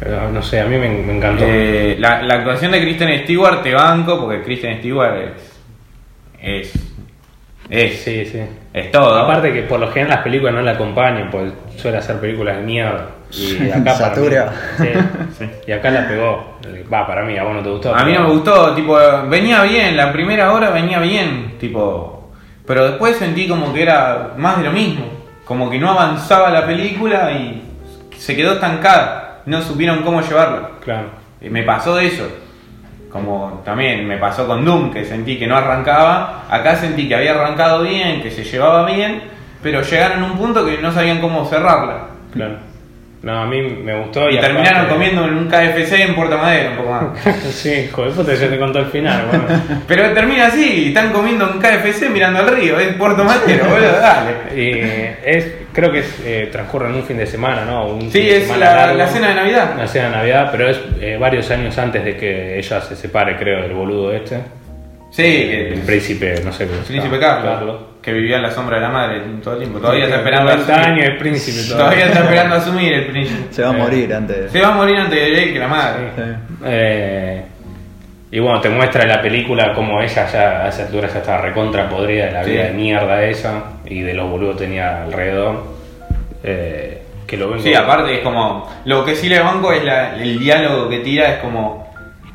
Pero, 0.00 0.30
no 0.30 0.42
sé, 0.42 0.60
a 0.60 0.64
mí 0.66 0.76
me, 0.76 0.88
me 0.88 1.16
encantó. 1.16 1.44
Eh, 1.46 1.96
la, 1.98 2.22
la 2.22 2.34
actuación 2.34 2.72
de 2.72 2.80
Kristen 2.80 3.22
Stewart 3.24 3.62
te 3.62 3.72
banco, 3.74 4.20
porque 4.20 4.42
Kristen 4.42 4.78
Stewart 4.78 5.16
es. 5.16 5.60
es. 6.40 6.72
es, 7.70 8.00
Sí, 8.00 8.24
sí. 8.26 8.40
Es 8.74 8.90
todo. 8.90 9.16
Aparte 9.18 9.52
que 9.54 9.62
por 9.62 9.80
lo 9.80 9.88
general 9.90 10.10
las 10.16 10.22
películas 10.24 10.52
no 10.54 10.60
la 10.60 10.72
acompañan, 10.72 11.30
pues 11.30 11.50
suele 11.76 11.96
hacer 11.96 12.16
películas 12.20 12.56
de 12.56 12.62
mierda. 12.62 13.06
Y 13.32 13.70
acá 13.70 13.82
para 13.84 13.94
Satura. 13.96 14.52
mí- 14.78 14.86
sí. 14.86 14.90
Sí. 15.38 15.50
Y 15.66 15.72
acá 15.72 15.90
la 15.90 16.06
pegó. 16.06 16.58
Va, 16.92 17.06
para 17.06 17.24
mí, 17.24 17.36
a 17.38 17.42
vos 17.44 17.54
no 17.54 17.62
te 17.62 17.70
gustó. 17.70 17.94
A 17.94 18.04
mí 18.04 18.12
no 18.12 18.20
me 18.24 18.30
gustó, 18.30 18.74
tipo, 18.74 18.98
venía 19.28 19.62
bien, 19.62 19.96
la 19.96 20.12
primera 20.12 20.52
hora 20.52 20.70
venía 20.70 20.98
bien, 21.00 21.54
tipo. 21.58 22.30
Pero 22.66 22.84
después 22.90 23.16
sentí 23.16 23.48
como 23.48 23.72
que 23.72 23.82
era 23.82 24.32
más 24.36 24.58
de 24.58 24.64
lo 24.64 24.72
mismo. 24.72 25.06
Como 25.44 25.68
que 25.70 25.78
no 25.78 25.90
avanzaba 25.90 26.50
la 26.50 26.64
película 26.66 27.30
y 27.32 27.62
se 28.16 28.34
quedó 28.36 28.52
estancada. 28.54 29.40
No 29.46 29.60
supieron 29.62 30.02
cómo 30.02 30.20
llevarla. 30.22 30.70
Claro. 30.84 31.08
Y 31.40 31.50
me 31.50 31.62
pasó 31.62 31.98
eso. 31.98 32.26
Como 33.14 33.62
también 33.64 34.08
me 34.08 34.16
pasó 34.18 34.44
con 34.44 34.64
Doom, 34.64 34.92
que 34.92 35.04
sentí 35.04 35.38
que 35.38 35.46
no 35.46 35.54
arrancaba. 35.56 36.46
Acá 36.50 36.74
sentí 36.74 37.06
que 37.06 37.14
había 37.14 37.30
arrancado 37.30 37.84
bien, 37.84 38.20
que 38.20 38.28
se 38.32 38.42
llevaba 38.42 38.84
bien, 38.90 39.22
pero 39.62 39.82
llegaron 39.82 40.24
a 40.24 40.26
un 40.26 40.36
punto 40.36 40.66
que 40.66 40.78
no 40.78 40.90
sabían 40.90 41.20
cómo 41.20 41.44
cerrarla. 41.46 42.08
Claro. 42.32 42.56
No, 43.22 43.40
a 43.42 43.46
mí 43.46 43.62
me 43.62 44.00
gustó. 44.00 44.28
Y, 44.28 44.36
terminaron 44.40 44.80
aparte- 44.80 44.92
comiendo 44.94 45.24
en 45.26 45.34
un 45.36 45.46
KFC 45.48 45.92
en 46.02 46.14
Puerto 46.16 46.36
Madero, 46.36 46.70
un 46.72 46.76
poco 46.78 46.90
más. 46.90 47.04
sí, 47.52 47.88
joder, 47.92 48.10
puta, 48.14 48.34
ya 48.34 48.48
te 48.50 48.58
contó 48.58 48.80
el 48.80 48.86
final, 48.86 49.26
bueno. 49.30 49.44
Pero 49.86 50.12
termina 50.12 50.48
así, 50.48 50.88
están 50.88 51.12
comiendo 51.12 51.48
en 51.52 51.60
KFC 51.60 52.10
mirando 52.10 52.40
al 52.40 52.48
río, 52.56 52.80
es 52.80 52.94
Puerto 52.94 53.22
Madero, 53.22 53.64
boludo, 53.66 53.92
dale. 53.92 54.60
Y 54.60 54.70
es, 55.24 55.52
creo 55.74 55.92
que 55.92 55.98
es, 55.98 56.22
eh, 56.24 56.48
transcurre 56.50 56.88
en 56.88 56.94
un 56.94 57.02
fin 57.02 57.18
de 57.18 57.26
semana, 57.26 57.64
¿no? 57.66 57.86
Un 57.88 58.10
Sí, 58.10 58.30
es 58.30 58.44
semana 58.44 58.64
la, 58.66 58.76
largo. 58.76 58.98
la 58.98 59.06
cena 59.08 59.28
de 59.28 59.34
Navidad. 59.34 59.74
La 59.76 59.86
cena 59.86 60.08
de 60.08 60.16
Navidad, 60.16 60.48
pero 60.50 60.68
es 60.70 60.80
eh, 61.00 61.16
varios 61.20 61.50
años 61.50 61.76
antes 61.76 62.04
de 62.04 62.16
que 62.16 62.58
ella 62.58 62.80
se 62.80 62.96
separe, 62.96 63.36
creo, 63.36 63.62
del 63.62 63.72
boludo 63.74 64.12
este. 64.12 64.38
Sí, 65.10 65.22
que 65.22 65.68
El 65.74 65.80
príncipe, 65.82 66.40
no 66.44 66.52
sé. 66.52 66.64
el 66.64 66.70
príncipe 66.70 67.18
Carlos, 67.20 67.76
que 68.02 68.12
vivía 68.12 68.36
en 68.36 68.42
la 68.42 68.50
sombra 68.50 68.76
de 68.78 68.82
la 68.82 68.88
madre 68.88 69.20
todo 69.42 69.54
el 69.54 69.60
tiempo. 69.60 69.78
Todavía 69.78 70.04
está 70.04 70.16
esperando 70.16 70.50
a 70.50 70.54
90 70.56 70.74
asumir. 70.74 70.92
años 70.92 71.06
el 71.12 71.16
príncipe 71.18 71.56
todavía. 71.68 71.76
Todavía 71.84 72.06
está 72.06 72.18
esperando 72.24 72.54
a 72.54 72.58
asumir 72.58 72.92
el 72.94 73.06
príncipe. 73.06 73.42
Se 73.52 73.62
va 73.62 73.70
a 73.70 73.74
Eh. 73.74 73.78
morir 73.78 74.14
antes. 74.14 74.50
Se 74.50 74.60
va 74.60 74.68
a 74.68 74.74
morir 74.74 74.96
antes 74.96 75.18
de 75.20 75.42
él 75.44 75.52
que 75.52 75.58
la 75.60 75.68
madre. 75.68 76.00
Sí. 76.16 76.22
Eh, 76.64 77.42
y 78.32 78.40
bueno, 78.40 78.60
te 78.60 78.68
muestra 78.70 79.02
en 79.04 79.08
la 79.10 79.22
película 79.22 79.72
cómo 79.72 80.00
ella 80.02 80.26
ya 80.26 80.64
a 80.64 80.68
esa 80.68 80.82
altura 80.82 81.06
ya 81.08 81.18
estaba 81.20 81.42
recontra 81.42 81.88
podrida 81.88 82.26
de 82.26 82.32
la 82.32 82.44
Sí. 82.44 82.50
vida 82.50 82.64
de 82.64 82.72
mierda 82.72 83.22
esa 83.24 83.62
y 83.86 84.00
de 84.00 84.14
los 84.14 84.30
boludos 84.30 84.56
tenía 84.56 85.04
alrededor. 85.04 85.62
Eh, 86.42 87.02
que 87.26 87.36
lo 87.36 87.48
vengo- 87.48 87.62
Sí, 87.62 87.74
aparte 87.74 88.14
es 88.16 88.20
como. 88.20 88.70
Lo 88.84 89.04
que 89.04 89.14
sí 89.16 89.28
le 89.28 89.40
banco 89.40 89.72
es 89.72 89.82
la- 89.84 90.14
el 90.16 90.38
diálogo 90.38 90.88
que 90.88 90.98
tira, 90.98 91.30
es 91.30 91.38
como. 91.38 91.84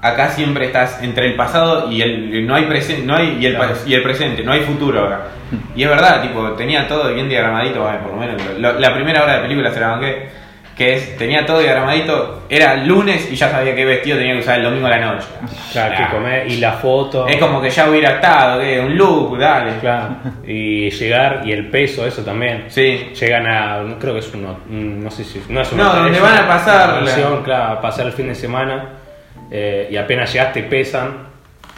Acá 0.01 0.29
siempre 0.29 0.65
estás 0.67 1.03
entre 1.03 1.27
el 1.27 1.35
pasado 1.35 1.91
y 1.91 2.01
el. 2.01 2.47
No 2.47 2.55
hay 2.55 2.63
presente, 2.65 3.05
no 3.05 3.15
hay, 3.15 3.37
y, 3.39 3.45
el, 3.45 3.55
Claro. 3.55 3.73
y 3.85 3.93
el 3.93 4.01
presente, 4.01 4.43
no 4.43 4.51
hay 4.53 4.61
futuro 4.61 5.05
acá. 5.05 5.21
Y 5.75 5.83
es 5.83 5.89
verdad, 5.89 6.21
tipo, 6.21 6.51
tenía 6.53 6.87
todo 6.87 7.13
bien 7.13 7.27
diagramadito, 7.27 7.79
por 8.03 8.11
lo 8.13 8.17
menos. 8.17 8.41
lo- 8.57 8.79
la 8.79 8.93
primera 8.93 9.23
hora 9.23 9.35
de 9.35 9.41
película 9.41 9.71
se 9.71 9.79
la 9.79 9.87
banqué. 9.89 10.29
Que 10.79 10.95
es, 10.95 11.17
tenía 11.17 11.45
todo 11.45 11.59
diagramadito, 11.59 12.43
era 12.49 12.75
lunes 12.77 13.29
y 13.31 13.35
ya 13.35 13.49
sabía 13.51 13.75
qué 13.75 13.83
vestido 13.83 14.17
tenía 14.17 14.33
que 14.33 14.39
usar 14.39 14.59
el 14.59 14.63
domingo 14.63 14.87
a 14.87 14.91
la 14.91 14.99
noche. 15.13 15.27
Claro, 15.73 15.95
que 15.97 16.03
Ah. 16.03 16.09
comer, 16.11 16.47
y 16.49 16.55
la 16.57 16.71
foto. 16.71 17.27
Es 17.27 17.35
como 17.35 17.61
que 17.61 17.69
ya 17.69 17.89
hubiera 17.89 18.11
estado, 18.11 18.61
que 18.61 18.79
un 18.79 18.97
look, 18.97 19.37
dale. 19.37 19.73
Claro, 19.81 20.15
y 20.47 20.89
llegar 20.89 21.41
y 21.43 21.51
el 21.51 21.69
peso, 21.69 22.07
eso 22.07 22.23
también. 22.23 22.63
Sí. 22.69 23.11
Llegan 23.19 23.45
a, 23.47 23.81
no 23.81 23.99
creo 23.99 24.13
que 24.13 24.19
es 24.21 24.33
uno, 24.33 24.57
un- 24.69 25.03
no 25.03 25.11
sé 25.11 25.25
si, 25.25 25.43
no 25.49 25.59
es 25.61 25.73
No, 25.73 25.83
una 25.91 25.99
donde 26.01 26.19
van 26.21 26.31
una 26.33 26.43
a 26.45 26.47
pasar 26.47 26.89
la- 26.89 27.01
mansión, 27.01 27.43
claro, 27.43 27.73
a 27.73 27.81
pasar 27.81 28.05
el 28.07 28.13
fin 28.13 28.29
de 28.29 28.35
semana 28.35 28.85
eh, 29.51 29.89
y 29.91 29.97
apenas 29.97 30.31
llegaste 30.31 30.63
pesan 30.63 31.28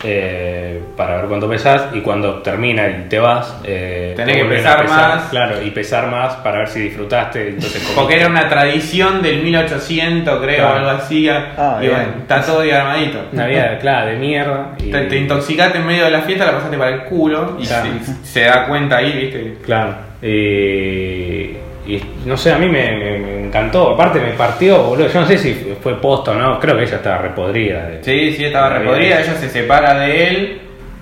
eh, 0.03 0.81
para 0.97 1.17
ver 1.17 1.25
cuánto 1.25 1.47
pesas 1.49 1.89
y 1.93 2.01
cuando 2.01 2.35
termina 2.41 2.87
y 2.87 3.05
te 3.07 3.19
vas 3.19 3.55
eh, 3.63 4.13
Tenés 4.15 4.35
te 4.35 4.41
que 4.43 4.47
pesar 4.49 4.87
más. 4.89 5.29
claro, 5.29 5.61
y 5.61 5.69
pesar 5.71 6.07
más 6.07 6.35
para 6.37 6.59
ver 6.59 6.67
si 6.69 6.79
disfrutaste. 6.81 7.49
Entonces. 7.49 7.91
Porque 7.95 8.15
era 8.15 8.27
una 8.27 8.49
tradición 8.49 9.21
del 9.21 9.43
1800, 9.43 10.41
creo, 10.43 10.57
Claro. 10.57 10.75
algo 10.79 10.89
así. 10.89 11.29
Ah, 11.29 11.79
y 11.81 11.87
bueno, 11.87 12.03
está 12.21 12.41
todo 12.41 12.61
diagramadito. 12.61 13.19
una 13.31 13.45
vida, 13.47 13.77
claro, 13.79 14.07
de 14.11 14.15
mierda. 14.17 14.71
Y, 14.79 14.91
Te, 14.91 15.01
te 15.05 15.17
intoxicaste 15.17 15.77
en 15.77 15.85
medio 15.85 16.05
de 16.05 16.11
la 16.11 16.21
fiesta, 16.21 16.45
la 16.45 16.53
pasaste 16.53 16.77
para 16.77 16.91
el 16.95 17.01
culo 17.03 17.57
y 17.59 17.65
Claro. 17.67 17.89
se, 18.03 18.25
se 18.25 18.41
da 18.45 18.65
cuenta 18.67 18.97
ahí, 18.97 19.11
¿viste? 19.11 19.57
Claro. 19.65 19.95
Y, 20.21 21.57
y 21.87 22.01
no 22.25 22.37
sé, 22.37 22.51
a 22.53 22.57
mí 22.57 22.67
me, 22.67 22.91
me- 22.97 23.17
me 23.19 23.45
encantó. 23.47 23.91
Aparte 23.91 24.19
me 24.19 24.31
partió, 24.31 24.83
boludo. 24.83 25.07
Yo 25.07 25.21
no 25.21 25.27
sé 25.27 25.37
si 25.37 25.53
fue 25.81 25.99
posta 25.99 26.31
o 26.31 26.35
no. 26.35 26.59
Creo 26.59 26.75
que 26.77 26.83
ella 26.83 26.97
estaba 26.97 27.17
repodrida. 27.17 27.87
de- 27.87 28.03
Sí, 28.03 28.33
sí, 28.35 28.45
estaba 28.45 28.69
de 28.69 28.79
repodrida, 28.79 29.21
ella 29.21 29.33
se 29.35 29.49
separa 29.49 29.97
de 29.99 30.27
él 30.27 30.57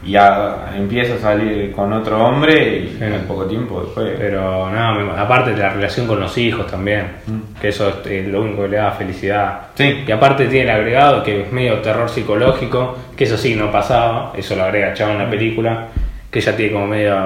y 0.06 0.16
a- 0.16 0.72
empieza 0.78 1.16
a 1.16 1.18
salir 1.18 1.74
con 1.74 1.92
otro 1.92 2.26
hombre 2.26 2.54
y 2.78 2.88
Sí. 2.98 3.04
en 3.04 3.22
poco 3.28 3.46
tiempo 3.46 3.82
después. 3.84 4.14
Pero 4.18 4.70
no, 4.72 5.12
aparte 5.18 5.52
de 5.52 5.58
la 5.58 5.70
relación 5.70 6.08
con 6.08 6.20
los 6.22 6.38
hijos 6.38 6.66
también. 6.68 7.08
Mm. 7.28 7.60
Que 7.60 7.68
eso 7.68 7.90
es 7.90 7.96
eh, 8.08 8.26
lo 8.28 8.42
único 8.42 8.62
que 8.64 8.70
le 8.70 8.78
da 8.78 8.92
felicidad. 8.92 9.60
Sí. 9.76 10.06
Y 10.08 10.12
aparte 10.12 10.46
tiene 10.46 10.72
el 10.72 10.78
agregado 10.78 11.22
que 11.22 11.42
es 11.42 11.52
medio 11.52 11.80
terror 11.80 12.10
psicológico. 12.10 12.98
Que 13.18 13.26
eso 13.26 13.38
sí 13.38 13.54
no 13.56 13.70
pasaba. 13.70 14.32
Eso 14.38 14.56
lo 14.56 14.64
agrega 14.64 14.94
Chavo 14.94 15.12
en 15.12 15.18
la 15.20 15.30
película. 15.30 15.88
Que 16.32 16.40
ella 16.40 16.56
tiene 16.56 16.72
como 16.72 16.88
medio 16.88 17.18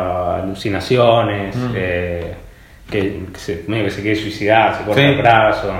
alucinaciones. 0.64 1.56
Mm. 1.56 1.72
eh, 1.76 2.34
que, 3.00 3.20
que 3.34 3.40
se, 3.40 3.64
medio 3.68 3.86
que 3.86 3.92
se 3.92 4.02
quiere 4.02 4.16
suicidar, 4.20 4.76
se 4.78 4.84
corta 4.86 5.02
Sí. 5.02 5.08
el 5.08 5.18
brazo. 5.18 5.74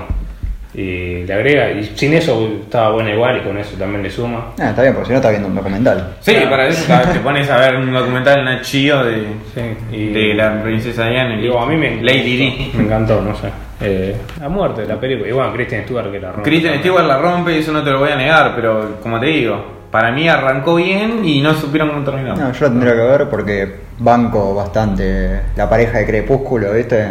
Y 0.76 1.22
le 1.24 1.32
agrega. 1.32 1.70
Y 1.70 1.84
sin 1.94 2.14
eso 2.14 2.50
estaba 2.64 2.90
buena 2.90 3.12
igual 3.12 3.36
y 3.38 3.40
con 3.42 3.56
eso 3.56 3.76
también 3.78 4.02
le 4.02 4.10
suma. 4.10 4.46
Ah, 4.60 4.70
está 4.70 4.82
bien, 4.82 4.92
porque 4.92 5.06
si 5.06 5.12
no 5.12 5.18
está 5.18 5.30
viendo 5.30 5.46
un 5.46 5.54
documental. 5.54 6.16
Sí, 6.20 6.32
Claro. 6.32 6.50
para 6.50 6.66
eso 6.66 6.92
te 7.12 7.20
pones 7.20 7.48
a 7.48 7.58
ver 7.58 7.76
un 7.76 7.92
documental 7.92 8.48
en 8.48 8.60
Chio 8.62 9.04
de, 9.04 9.22
Sí, 9.54 9.60
y- 9.96 10.12
de 10.12 10.34
la 10.34 10.60
princesa 10.64 11.08
Diana 11.08 11.36
y 11.36 11.42
Digo, 11.42 11.60
a 11.60 11.66
mí 11.66 11.76
me 11.76 12.02
Lady 12.02 12.36
Di. 12.36 12.72
me 12.74 12.84
encantó, 12.84 13.20
no 13.20 13.36
sé. 13.36 13.48
Eh, 13.80 14.16
la 14.40 14.48
muerte 14.48 14.82
de 14.82 14.88
la 14.88 14.98
película. 14.98 15.28
Y 15.28 15.32
bueno, 15.32 15.52
Kristen 15.52 15.84
Stewart 15.84 16.10
que 16.10 16.18
la 16.18 16.32
rompe. 16.32 16.50
Kristen 16.50 16.78
Stewart 16.80 17.06
la 17.06 17.18
rompe, 17.18 17.56
eso 17.58 17.70
no 17.70 17.84
te 17.84 17.90
lo 17.90 18.00
voy 18.00 18.10
a 18.10 18.16
negar, 18.16 18.52
pero 18.56 18.96
como 19.00 19.20
te 19.20 19.26
digo, 19.26 19.84
para 19.92 20.10
mí 20.10 20.28
arrancó 20.28 20.74
bien 20.74 21.24
y 21.24 21.40
no 21.40 21.54
supieron 21.54 21.90
cómo 21.90 22.04
terminó. 22.04 22.34
No, 22.34 22.52
yo 22.52 22.60
la 22.66 22.68
tendría 22.72 22.94
que 22.94 23.00
ver 23.02 23.28
porque 23.28 23.74
banco 23.98 24.54
bastante 24.54 25.40
la 25.56 25.68
pareja 25.68 25.98
de 25.98 26.06
Crepúsculo, 26.06 26.72
¿viste? 26.72 27.06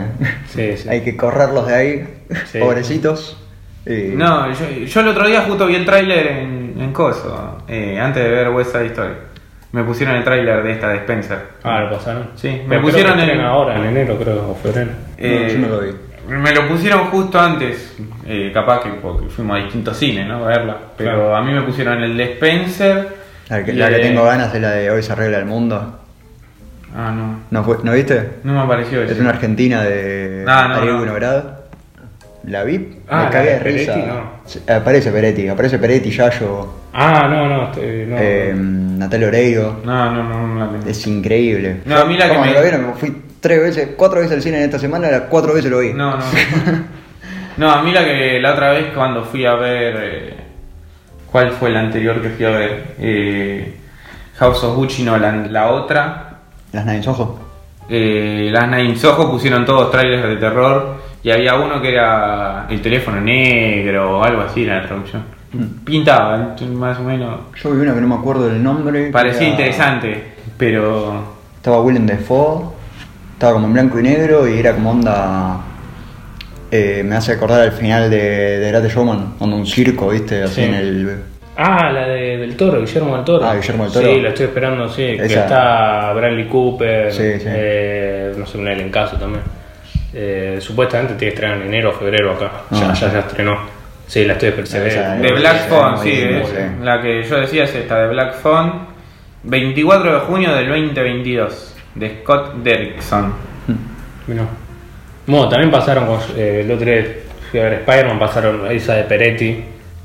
Sí, 0.47 0.77
sí. 0.77 0.89
Hay 0.89 1.01
que 1.01 1.15
correrlos 1.18 1.68
de 1.68 1.76
ahí, 1.76 2.14
Sí. 2.51 2.60
pobrecitos. 2.60 3.38
Y- 3.85 4.15
No, 4.15 4.51
yo, 4.51 4.69
yo 4.85 4.99
el 5.01 5.07
otro 5.10 5.27
día 5.27 5.41
justo 5.41 5.68
vi 5.68 5.76
el 5.76 5.85
tráiler 5.85 6.27
en, 6.27 6.76
en 6.80 6.93
Coso, 6.93 7.57
eh, 7.68 7.99
antes 7.99 8.23
de 8.23 8.30
ver 8.30 8.49
West 8.49 8.72
Side 8.72 8.88
Story. 8.88 9.14
Me 9.73 9.84
pusieron 9.84 10.15
el 10.15 10.23
tráiler 10.23 10.61
de 10.64 10.72
esta 10.72 10.89
de 10.89 10.97
Spencer. 10.97 11.39
Ah, 11.64 11.81
lo 11.81 11.97
pasaron. 11.97 12.30
Sí, 12.35 12.47
me 12.49 12.69
Pero 12.69 12.81
pusieron 12.84 13.14
creo 13.14 13.26
que 13.26 13.31
en- 13.34 13.41
ahora, 13.41 13.76
en 13.77 13.85
enero 13.85 14.18
creo, 14.19 14.51
o 14.51 14.55
febrero. 14.55 14.91
Eh, 15.18 15.49
yo 15.51 15.60
no 15.60 15.68
lo 15.76 15.81
vi. 15.81 15.91
Me 16.27 16.53
lo 16.53 16.68
pusieron 16.69 17.05
justo 17.07 17.38
antes, 17.39 17.97
eh, 18.26 18.51
capaz 18.53 18.81
que 18.84 18.89
porque 19.01 19.27
fuimos 19.27 19.57
a 19.60 19.64
distintos 19.64 19.97
cines, 19.97 20.26
¿no? 20.27 20.45
A 20.45 20.47
verla. 20.47 20.77
Pero 20.95 21.10
Claro. 21.15 21.35
a 21.35 21.41
mí 21.41 21.51
me 21.51 21.64
pusieron 21.64 22.01
el 22.03 22.15
de 22.15 22.23
Spencer. 22.34 23.07
La 23.49 23.64
que, 23.65 23.73
la 23.73 23.89
que 23.89 23.95
de- 23.95 23.99
tengo 24.01 24.23
ganas 24.23 24.53
es 24.55 24.61
la 24.61 24.72
de 24.72 24.89
Hoy 24.91 25.03
se 25.03 25.11
arregla 25.11 25.39
el 25.39 25.45
mundo. 25.45 25.99
Ah, 26.95 27.11
no. 27.11 27.39
¿No, 27.49 27.63
fue- 27.63 27.77
¿no 27.83 27.91
viste? 27.93 28.29
No 28.43 28.53
me 28.53 28.59
apareció 28.61 29.01
eso. 29.03 29.13
Es 29.13 29.19
una 29.19 29.29
argentina 29.31 29.81
de 29.83 30.45
Ah, 30.47 30.67
no, 30.69 31.05
no. 31.05 31.63
¿La 32.45 32.63
vi? 32.63 32.99
Ah, 33.09 33.23
Me 33.25 33.29
cagué 33.29 33.45
la 33.51 33.57
de 33.59 33.59
de 33.59 33.63
risa. 33.77 33.93
Peretti, 33.93 34.09
no. 34.11 34.31
Sí, 34.45 34.59
Aparece 34.69 35.11
Peretti, 35.11 35.47
aparece 35.47 35.79
Peretti, 35.79 36.11
Yayo, 36.11 36.73
Ah, 36.93 37.27
no, 37.29 37.47
no, 37.47 37.63
estoy- 37.71 38.05
no. 38.05 38.15
eh, 38.19 38.53
Natalia 38.55 39.27
Oreiro. 39.29 39.81
No, 39.85 40.11
no, 40.11 40.23
no, 40.23 40.47
no 40.47 40.59
la 40.65 40.71
tengo. 40.71 40.87
Es 40.89 41.07
increíble. 41.07 41.77
No, 41.85 41.97
a 41.99 42.05
mí 42.05 42.17
la 42.17 42.25
que 42.27 42.33
¿Cómo 42.33 42.45
me- 42.45 42.53
lo 42.53 42.61
vieron? 42.61 42.93
Fui 42.95 43.15
tres 43.39 43.61
veces, 43.61 43.89
cuatro 43.95 44.19
veces 44.19 44.35
al 44.35 44.41
cine 44.41 44.57
en 44.57 44.63
esta 44.63 44.77
semana, 44.77 45.09
las 45.09 45.21
cuatro 45.21 45.53
veces 45.53 45.71
lo 45.71 45.79
vi. 45.79 45.93
No, 45.93 46.17
no. 46.17 46.23
No, 47.55 47.69
a 47.71 47.83
mí 47.83 47.91
la 47.91 48.03
que 48.03 48.39
la 48.41 48.53
otra 48.53 48.71
vez 48.71 48.87
cuando 48.95 49.23
fui 49.25 49.45
a 49.45 49.53
ver. 49.53 49.95
eh, 49.99 50.33
¿Cuál 51.31 51.51
fue 51.51 51.69
la 51.69 51.81
anterior 51.81 52.19
que 52.21 52.29
fui 52.29 52.45
a 52.45 52.49
ver? 52.49 52.83
Eh, 52.99 53.75
House 54.37 54.63
of 54.63 54.75
Gucci, 54.75 55.03
no, 55.03 55.17
la, 55.17 55.31
la 55.31 55.67
otra. 55.71 56.32
Las 56.73 56.85
Nines 56.85 57.07
Ojo. 57.07 57.39
Eh, 57.89 58.49
las 58.51 58.67
Nine 58.69 58.95
Soho 58.95 59.29
pusieron 59.31 59.65
todos 59.65 59.91
trailers 59.91 60.23
de 60.27 60.35
terror 60.37 60.95
y 61.23 61.31
había 61.31 61.55
uno 61.55 61.81
que 61.81 61.91
era 61.93 62.65
el 62.69 62.81
teléfono 62.81 63.19
negro 63.21 64.19
o 64.19 64.23
algo 64.23 64.41
así 64.41 64.63
en 64.63 64.69
la 64.69 64.85
traducción. 64.85 65.23
Pintaba, 65.85 66.55
más 66.73 66.99
o 66.99 67.03
menos. 67.03 67.39
Yo 67.61 67.71
vi 67.71 67.81
una 67.81 67.93
que 67.93 68.01
no 68.01 68.07
me 68.07 68.15
acuerdo 68.15 68.47
del 68.47 68.61
nombre. 68.63 69.11
Parecía 69.11 69.41
era- 69.43 69.49
interesante, 69.51 70.23
pero. 70.57 71.33
Estaba 71.57 71.79
Willem 71.81 72.05
Dafoe, 72.07 72.65
estaba 73.33 73.53
como 73.53 73.67
en 73.67 73.73
blanco 73.73 73.99
y 73.99 74.03
negro 74.03 74.47
y 74.47 74.57
era 74.57 74.73
como 74.73 74.91
onda. 74.91 75.59
eh, 76.71 77.03
me 77.05 77.15
hace 77.15 77.33
acordar 77.33 77.61
al 77.61 77.71
final 77.71 78.09
de, 78.09 78.57
de 78.59 78.67
Great 78.71 78.91
Showman, 78.91 79.35
onda 79.39 79.55
un 79.57 79.65
circo, 79.67 80.09
¿viste? 80.09 80.41
Así 80.43 80.55
Sí. 80.55 80.61
en 80.63 80.73
el. 80.73 81.23
Ah, 81.55 81.91
la 81.91 82.07
de, 82.07 82.38
del 82.38 82.55
Toro, 82.57 82.80
Guillermo 82.81 83.15
del 83.15 83.25
Toro. 83.25 83.45
Ah, 83.45 83.55
Guillermo 83.55 83.84
del 83.84 83.93
Toro. 83.93 84.05
Sí, 84.07 84.21
la 84.21 84.30
estoy 84.30 84.45
esperando, 84.47 84.89
sí. 84.89 85.03
Que 85.17 85.25
Esa. 85.25 85.41
está 85.43 86.13
Bradley 86.13 86.45
Cooper. 86.47 87.11
Sí, 87.13 87.39
sí. 87.39 87.45
eh, 87.47 88.34
no 88.38 88.45
sé, 88.45 88.57
un 88.57 88.67
elencazo 88.67 89.17
también. 89.17 89.43
Eh, 90.15 90.57
supuestamente 90.59 91.13
tiene 91.15 91.31
que 91.31 91.35
estrenar 91.35 91.57
en 91.61 91.67
enero 91.67 91.89
o 91.89 91.93
febrero 91.93 92.31
acá. 92.34 92.51
Ya, 92.71 92.89
Ah. 92.89 92.93
ya 92.93 93.09
se 93.11 93.19
estrenó. 93.19 93.57
Sí, 94.07 94.25
la 94.25 94.34
estoy 94.34 94.49
esperando. 94.49 95.23
De 95.27 95.34
Black 95.34 95.67
Phone, 95.69 95.97
sí, 95.99 96.11
es 96.11 96.53
la 96.81 97.01
que 97.01 97.23
yo 97.23 97.39
decía 97.39 97.63
es 97.63 97.73
esta 97.75 98.01
de 98.01 98.07
Black 98.09 98.35
Phone. 98.35 98.93
24 99.43 100.13
de 100.13 100.19
junio 100.21 100.53
del 100.55 100.67
2022, 100.69 101.75
de 101.95 102.19
Scott 102.21 102.53
Derrickson. 102.63 103.34
Mirá. 104.27 104.43
Bueno, 105.27 105.49
también 105.49 105.69
pasaron 105.71 106.05
con, 106.05 106.19
eh, 106.38 106.61
el 106.63 106.71
otro 106.71 106.85
día 106.85 107.05
fui 107.51 107.59
a 107.59 107.63
ver 107.63 107.73
Spider-Man, 107.73 108.19
pasaron 108.19 108.71
esa 108.71 108.95
de 108.95 109.03
Peretti, 109.03 109.63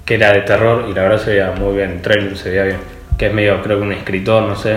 que 0.09 0.15
era 0.15 0.33
de 0.33 0.41
terror 0.41 0.87
y 0.89 0.95
la 0.95 1.03
verdad 1.03 1.19
se 1.19 1.31
veía 1.33 1.51
muy 1.53 1.77
bien, 1.77 1.91
el 1.91 2.01
trailer 2.01 2.35
se 2.35 2.49
veía 2.49 2.63
bien. 2.65 2.79
Que 3.19 3.27
es 3.27 3.35
medio, 3.35 3.61
creo 3.63 3.77
que 3.77 3.83
un 3.85 3.93
escritor, 3.93 4.43
no 4.45 4.57
sé, 4.57 4.77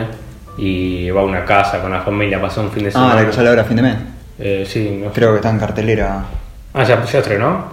y 0.58 1.10
va 1.10 1.22
a 1.22 1.24
una 1.24 1.46
casa 1.46 1.80
con 1.82 1.90
la 1.92 2.02
familia, 2.02 2.42
pasa 2.42 2.60
un 2.60 2.70
fin 2.70 2.84
de 2.84 2.90
Ah, 2.90 2.92
semana. 2.92 3.16
la 3.16 3.26
que 3.26 3.32
sale 3.32 3.48
ahora 3.48 3.62
a 3.62 3.66
fin 3.66 3.78
de 3.78 3.82
mes. 3.84 3.96
Eh, 4.38 4.66
sí, 4.68 5.00
no 5.02 5.08
sé. 5.08 5.14
Creo 5.16 5.30
que 5.32 5.36
está 5.38 5.50
en 5.50 5.60
cartelera. 5.60 6.24
Ah, 6.74 6.84
¿ya, 6.84 7.02
ya 7.06 7.20
estrenó? 7.20 7.64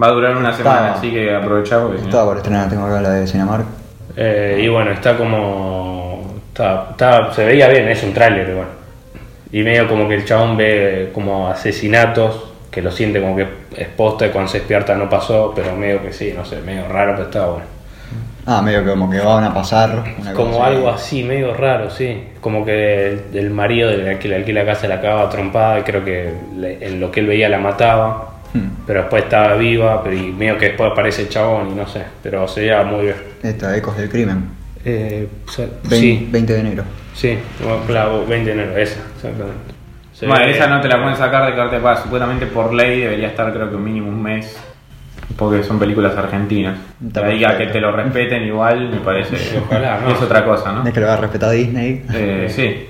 Va 0.00 0.06
a 0.06 0.10
durar 0.10 0.36
una 0.36 0.52
semana, 0.56 0.92
así 0.94 1.10
que 1.10 1.34
aprovechá 1.34 1.80
porque 1.80 1.96
si 1.98 2.02
no- 2.04 2.08
Estaba 2.10 2.26
por 2.26 2.36
estrenar, 2.36 2.68
tengo 2.68 2.84
acá 2.86 3.00
la 3.00 3.10
de 3.10 3.26
Cinemark. 3.26 3.64
Eh, 4.16 4.60
y 4.62 4.68
bueno, 4.68 4.92
está 4.92 5.16
como. 5.16 6.34
Está, 6.48 6.88
está- 6.92 7.32
se 7.32 7.44
veía 7.44 7.66
bien, 7.68 7.88
es 7.88 8.02
un 8.04 8.12
tráiler 8.12 8.48
igual. 8.50 8.68
Y 9.50 9.62
medio 9.62 9.88
como 9.88 10.08
que 10.08 10.14
el 10.14 10.24
chabón 10.24 10.56
ve 10.56 11.10
como 11.12 11.48
asesinatos, 11.48 12.43
que 12.74 12.82
lo 12.82 12.90
siente 12.90 13.20
como 13.20 13.36
que 13.36 13.46
es 13.76 13.86
posta 13.88 14.26
y 14.26 14.30
cuando 14.30 14.50
se 14.50 14.58
despierta 14.58 14.96
no 14.96 15.08
pasó, 15.08 15.52
pero 15.54 15.76
medio 15.76 16.02
que 16.02 16.12
sí, 16.12 16.32
no 16.36 16.44
sé, 16.44 16.60
medio 16.60 16.88
raro, 16.88 17.12
pero 17.12 17.24
estaba 17.28 17.46
bueno. 17.52 17.66
Ah, 18.46 18.60
medio 18.60 18.82
que 18.84 18.90
como 18.90 19.08
que 19.10 19.20
van 19.20 19.44
a 19.44 19.54
pasar. 19.54 20.02
Una 20.20 20.34
Como 20.34 20.50
cosa 20.52 20.66
algo 20.66 20.90
así, 20.90 21.22
medio 21.22 21.54
raro, 21.54 21.88
sí. 21.90 22.24
Como 22.40 22.64
que 22.64 23.06
el, 23.08 23.22
el 23.32 23.50
marido 23.50 23.88
del 23.88 24.18
que 24.18 24.28
le 24.28 24.36
alquila 24.36 24.64
la 24.64 24.72
casa 24.72 24.86
la 24.88 24.96
acaba 24.96 25.30
trompada 25.30 25.78
y 25.78 25.82
creo 25.82 26.04
que 26.04 26.30
le- 26.58 26.84
en 26.86 27.00
lo 27.00 27.10
que 27.10 27.20
él 27.20 27.26
veía 27.26 27.48
la 27.48 27.58
mataba. 27.58 28.34
Hmm. 28.52 28.84
Pero 28.86 29.00
después 29.00 29.24
estaba 29.24 29.54
viva, 29.54 30.02
pero 30.02 30.14
y 30.16 30.30
medio 30.32 30.58
que 30.58 30.66
después 30.66 30.90
aparece 30.92 31.22
el 31.22 31.28
chabón 31.30 31.70
y 31.70 31.74
no 31.74 31.86
sé. 31.86 32.02
Pero 32.22 32.46
se 32.46 32.60
veía 32.60 32.82
muy 32.82 33.04
bien. 33.06 33.16
Esta, 33.42 33.74
Ecos 33.76 33.96
del 33.96 34.10
Crimen. 34.10 34.44
Eh, 34.84 35.26
o 35.48 35.50
sea, 35.50 35.66
20, 35.84 35.96
sí, 35.96 36.28
20 36.30 36.52
de 36.52 36.60
enero. 36.60 36.84
sí, 37.14 37.38
claro, 37.86 38.26
20 38.26 38.54
de 38.54 38.62
enero, 38.62 38.76
esa, 38.76 39.00
exactamente. 39.16 39.73
Bueno, 40.22 40.44
esa 40.44 40.66
no 40.68 40.80
te 40.80 40.88
la 40.88 41.00
pueden 41.00 41.16
sacar 41.16 41.46
de 41.50 41.56
carta 41.56 41.76
de 41.76 41.82
paz. 41.82 42.02
Supuestamente 42.02 42.46
por 42.46 42.72
ley 42.72 43.00
debería 43.00 43.28
estar, 43.28 43.52
creo 43.52 43.70
que 43.70 43.76
mínimo 43.76 44.08
un 44.08 44.22
mes. 44.22 44.58
Porque 45.36 45.62
son 45.62 45.78
películas 45.78 46.16
argentinas. 46.16 46.78
Está 47.04 47.22
La 47.22 47.28
diga 47.28 47.56
que 47.58 47.66
te 47.66 47.80
lo 47.80 47.90
respeten 47.90 48.44
igual, 48.44 48.90
me 48.90 48.98
parece. 48.98 49.58
Ojalá, 49.58 49.98
¿no? 50.00 50.10
Es 50.10 50.22
otra 50.22 50.44
cosa, 50.44 50.72
¿no? 50.72 50.86
Es 50.86 50.92
que 50.92 51.00
lo 51.00 51.06
va 51.06 51.14
a 51.14 51.16
respetar 51.18 51.50
Disney. 51.50 52.04
Eh, 52.12 52.46
sí. 52.48 52.86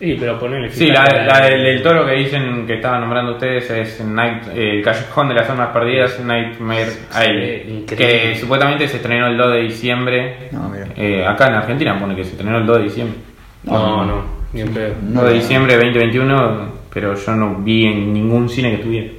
Sí, 0.00 0.16
pero 0.18 0.38
ponele 0.38 0.70
Sí, 0.70 0.88
la, 0.88 1.04
la 1.04 1.40
del, 1.46 1.62
del 1.62 1.82
toro 1.82 2.04
que 2.04 2.12
dicen 2.14 2.66
que 2.66 2.74
estaban 2.74 3.00
nombrando 3.00 3.32
ustedes 3.32 3.70
es 3.70 4.04
Night, 4.04 4.48
eh, 4.48 4.78
el 4.78 4.82
Callejón 4.82 5.28
de 5.28 5.34
las 5.34 5.48
Almas 5.48 5.68
Perdidas, 5.68 6.18
Nightmare 6.20 6.90
Alley. 7.12 7.84
Que 7.86 8.34
supuestamente 8.38 8.88
se 8.88 8.96
estrenó 8.96 9.28
el 9.28 9.36
2 9.36 9.52
de 9.52 9.58
diciembre. 9.60 10.48
No, 10.50 10.68
mira. 10.68 10.88
Eh, 10.96 11.24
acá 11.24 11.46
en 11.46 11.54
Argentina 11.54 11.98
pone 11.98 12.16
que 12.16 12.24
se 12.24 12.32
estrenó 12.32 12.58
el 12.58 12.66
2 12.66 12.78
de 12.78 12.82
diciembre. 12.82 13.18
No, 13.62 14.04
no, 14.04 14.33
2 14.54 15.24
de 15.26 15.32
diciembre 15.34 15.72
de 15.76 15.78
2021, 15.84 16.68
pero 16.92 17.14
yo 17.14 17.34
no 17.34 17.56
vi 17.56 17.86
en 17.86 18.12
ningún 18.12 18.48
cine 18.48 18.70
que 18.70 18.76
estuviera. 18.76 19.12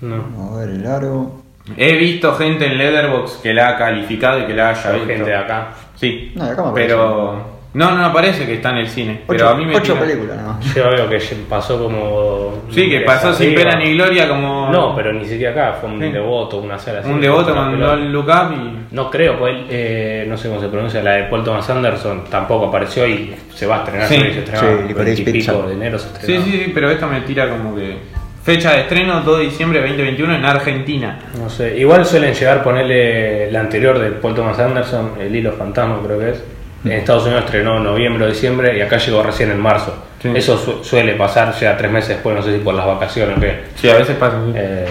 No. 0.00 0.52
A 0.54 0.60
ver, 0.60 0.70
el 0.70 0.86
aro. 0.86 1.32
He 1.76 1.96
visto 1.96 2.34
gente 2.34 2.64
en 2.66 2.78
Letterboxd 2.78 3.42
que 3.42 3.52
la 3.52 3.68
ha 3.70 3.76
calificado 3.76 4.40
y 4.40 4.46
que 4.46 4.54
la 4.54 4.70
haya 4.70 4.88
Hay 4.88 4.94
visto. 5.00 5.08
gente 5.08 5.30
de 5.30 5.36
acá. 5.36 5.68
Sí, 5.96 6.32
No, 6.34 6.46
de 6.46 6.50
acá 6.52 6.64
me 6.64 6.72
pero... 6.72 7.57
No, 7.74 7.94
no 7.94 8.06
aparece 8.06 8.46
que 8.46 8.54
está 8.54 8.70
en 8.70 8.78
el 8.78 8.88
cine. 8.88 9.20
pero 9.26 9.44
Ocho, 9.46 9.54
a 9.54 9.58
mí 9.58 9.66
me 9.66 9.76
ocho 9.76 9.92
tira- 9.92 10.06
películas 10.06 10.42
más. 10.42 10.74
Yo 10.74 10.88
veo 10.90 11.08
que 11.08 11.18
pasó 11.48 11.78
como. 11.78 12.62
Sí, 12.70 12.88
que 12.88 13.00
pasó 13.02 13.32
sin 13.34 13.54
pena 13.54 13.76
ni 13.78 13.92
gloria 13.94 14.26
como... 14.28 14.70
No, 14.72 14.96
pero 14.96 15.12
ni 15.12 15.24
siquiera 15.26 15.52
acá, 15.52 15.78
fue 15.80 15.90
un 15.90 16.00
Sí. 16.00 16.10
devoto, 16.10 16.58
una 16.58 16.78
sala 16.78 17.00
así. 17.00 17.10
Un 17.10 17.20
devoto 17.20 17.54
mandó 17.54 17.92
el 17.92 18.10
look 18.10 18.26
up 18.28 18.52
y... 18.54 18.94
No 18.94 19.10
creo, 19.10 19.38
pues 19.38 19.54
él, 19.54 19.66
eh, 19.68 20.24
no 20.26 20.36
sé 20.38 20.48
cómo 20.48 20.60
se 20.60 20.68
pronuncia, 20.68 21.02
la 21.02 21.12
de 21.16 21.22
Paul 21.24 21.44
Thomas 21.44 21.68
Anderson 21.68 22.24
tampoco 22.30 22.66
apareció 22.66 23.06
y 23.06 23.34
se 23.54 23.66
va 23.66 23.76
a 23.76 23.78
estrenar. 23.84 24.08
Sí. 24.08 24.16
se 24.16 24.46
Sí, 24.46 24.66
el 24.66 24.88
Licorice 24.88 24.94
20 24.96 25.20
y 25.20 25.24
pico 25.24 25.32
Pizza. 25.32 25.52
de 25.66 25.72
enero 25.74 25.98
se 25.98 26.08
Sí, 26.08 26.14
estrenaba. 26.14 26.44
sí, 26.46 26.50
sí, 26.64 26.70
pero 26.74 26.90
esta 26.90 27.06
me 27.06 27.20
tira 27.20 27.48
como 27.50 27.76
que... 27.76 27.96
Fecha 28.44 28.72
de 28.72 28.80
estreno 28.80 29.20
2 29.20 29.38
de 29.40 29.44
diciembre 29.44 29.78
de 29.82 29.88
2021 29.88 30.34
en 30.36 30.44
Argentina. 30.46 31.18
No 31.38 31.50
sé, 31.50 31.76
igual 31.78 32.06
suelen 32.06 32.32
llegar 32.32 32.62
ponerle 32.62 33.50
la 33.52 33.60
anterior 33.60 33.98
de 33.98 34.10
Paul 34.12 34.34
Thomas 34.34 34.58
Anderson, 34.58 35.12
El 35.20 35.36
Hilo 35.36 35.52
Fantasma 35.52 35.98
creo 36.02 36.18
que 36.18 36.30
es. 36.30 36.42
En 36.84 36.92
Estados 36.92 37.24
Unidos 37.24 37.44
estrenó 37.44 37.78
en 37.78 37.84
noviembre 37.84 38.24
o 38.24 38.28
diciembre 38.28 38.76
y 38.78 38.80
acá 38.80 38.98
llegó 38.98 39.22
recién 39.22 39.50
en 39.50 39.58
marzo. 39.60 40.04
Sí. 40.22 40.30
Eso 40.34 40.56
su- 40.56 40.84
suele 40.84 41.14
pasar 41.14 41.52
ya 41.58 41.76
tres 41.76 41.90
meses 41.90 42.10
después, 42.10 42.36
no 42.36 42.42
sé 42.42 42.52
si 42.56 42.58
por 42.62 42.74
las 42.74 42.86
vacaciones 42.86 43.36
o 43.36 43.40
qué. 43.40 43.60
Sí, 43.76 43.88
a 43.90 43.96
veces 43.96 44.16
pasa 44.16 44.36
así. 44.40 44.52
Eh, 44.54 44.86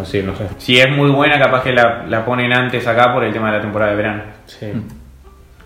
así, 0.00 0.22
no 0.22 0.36
sé. 0.36 0.44
Si 0.58 0.78
es 0.78 0.90
muy 0.90 1.10
buena, 1.10 1.38
capaz 1.38 1.62
que 1.62 1.72
la, 1.72 2.04
la 2.08 2.24
ponen 2.24 2.52
antes 2.52 2.86
acá 2.86 3.12
por 3.12 3.24
el 3.24 3.32
tema 3.32 3.50
de 3.50 3.56
la 3.58 3.62
temporada 3.62 3.90
de 3.92 3.96
verano. 3.96 4.22
Sí. 4.46 4.66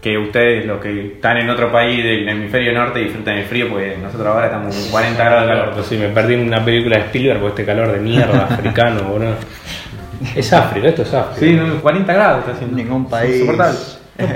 Que 0.00 0.18
ustedes, 0.18 0.66
los 0.66 0.80
que 0.80 1.06
están 1.14 1.38
en 1.38 1.48
otro 1.50 1.72
país 1.72 2.04
del 2.04 2.28
hemisferio 2.28 2.72
norte, 2.72 2.98
disfrutan 3.00 3.38
el 3.38 3.44
frío, 3.44 3.68
porque 3.70 3.96
nosotros 4.00 4.26
ahora 4.28 4.46
estamos 4.46 4.74
con 4.76 4.90
40 4.90 5.24
grados 5.24 5.42
de 5.42 5.48
calor. 5.48 5.70
Pues 5.74 5.86
sí, 5.86 5.96
me 5.96 6.08
perdí 6.08 6.34
en 6.34 6.40
una 6.46 6.64
película 6.64 6.98
de 6.98 7.04
Spielberg 7.04 7.40
por 7.40 7.48
este 7.50 7.64
calor 7.64 7.90
de 7.90 7.98
mierda 8.00 8.44
africano, 8.50 9.02
boludo. 9.04 9.34
Es 10.36 10.52
África, 10.52 10.88
esto 10.88 11.02
es 11.02 11.14
África. 11.14 11.40
Sí, 11.40 11.52
no, 11.54 11.80
40 11.80 12.12
grados 12.12 12.40
está 12.40 12.52
haciendo. 12.52 12.76
Ningún 12.76 13.08
país 13.08 13.34
Insoportable. 13.36 13.78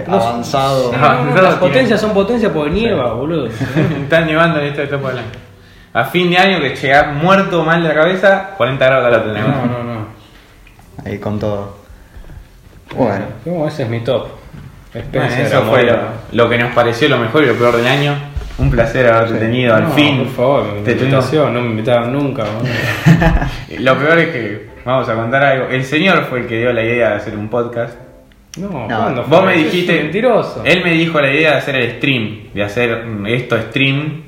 Avanzado. 0.07 0.93
No. 0.93 0.99
No, 0.99 1.09
no, 1.09 1.21
Nosotros 1.25 1.45
las 1.45 1.55
potencias 1.57 2.01
son 2.01 2.13
potencias 2.15 2.53
porque 2.53 2.71
nieva, 2.71 3.13
boludo. 3.15 3.47
Están 4.03 4.27
nevando 4.27 4.61
en 4.61 4.67
esta 4.67 4.83
etapa 4.83 5.09
del 5.11 5.19
año. 5.19 5.29
A 5.93 6.05
fin 6.05 6.31
de 6.31 6.37
año 6.39 6.61
que 6.61 6.75
llega 6.77 7.13
muerto 7.13 7.65
mal 7.65 7.83
de 7.83 7.89
la 7.89 7.95
cabeza, 7.95 8.51
40 8.57 8.85
grados 8.85 9.05
de 9.05 9.11
calor 9.11 9.27
No, 9.27 9.33
tenemos. 9.35 9.67
no, 9.71 9.85
no. 9.85 10.07
Ahí 11.05 11.19
con 11.19 11.39
todo. 11.39 11.79
Bueno, 12.97 13.25
No, 13.45 13.67
ese 13.69 13.83
es 13.85 13.89
mi 13.89 14.01
top. 14.01 14.29
Bueno, 15.13 15.27
eso 15.35 15.63
fue 15.65 15.85
lo, 15.85 15.97
lo 16.33 16.49
que 16.49 16.59
nos 16.59 16.73
pareció 16.75 17.09
lo 17.09 17.19
mejor 17.19 17.43
y 17.45 17.47
lo 17.47 17.55
peor 17.55 17.77
del 17.77 17.87
año. 17.87 18.15
Un 18.59 18.71
placer 18.71 19.07
haberte 19.07 19.35
Sí. 19.35 19.39
tenido 19.41 19.75
al 19.75 19.93
fin. 19.93 20.19
Por 20.25 20.29
favor, 20.35 20.67
Te 20.85 20.93
invitación, 20.93 21.55
no 21.55 21.61
me 21.61 21.69
invitaban 21.69 22.13
nunca. 22.13 22.43
boludo. 22.45 22.73
Lo 23.79 23.97
peor 23.99 24.19
es 24.19 24.29
que, 24.31 24.71
vamos 24.85 25.09
a 25.09 25.15
contar 25.15 25.45
algo. 25.45 25.69
El 25.69 25.85
señor 25.85 26.25
fue 26.25 26.41
el 26.41 26.47
que 26.49 26.59
dio 26.59 26.73
la 26.73 26.83
idea 26.83 27.11
de 27.11 27.15
hacer 27.17 27.37
un 27.37 27.49
podcast. 27.49 27.95
No, 28.57 28.69
No, 28.89 28.97
¿cuándo 28.99 29.25
Vos 29.25 29.45
me 29.45 29.55
dijiste. 29.55 30.03
Mentiroso. 30.03 30.63
Él 30.65 30.83
me 30.83 30.91
dijo 30.93 31.21
la 31.21 31.31
idea 31.33 31.53
de 31.53 31.57
hacer 31.59 31.77
el 31.77 31.91
stream, 31.99 32.49
de 32.55 32.63
hacer 32.65 33.05
mm, 33.05 33.27
esto 33.27 33.59
stream. 33.61 34.23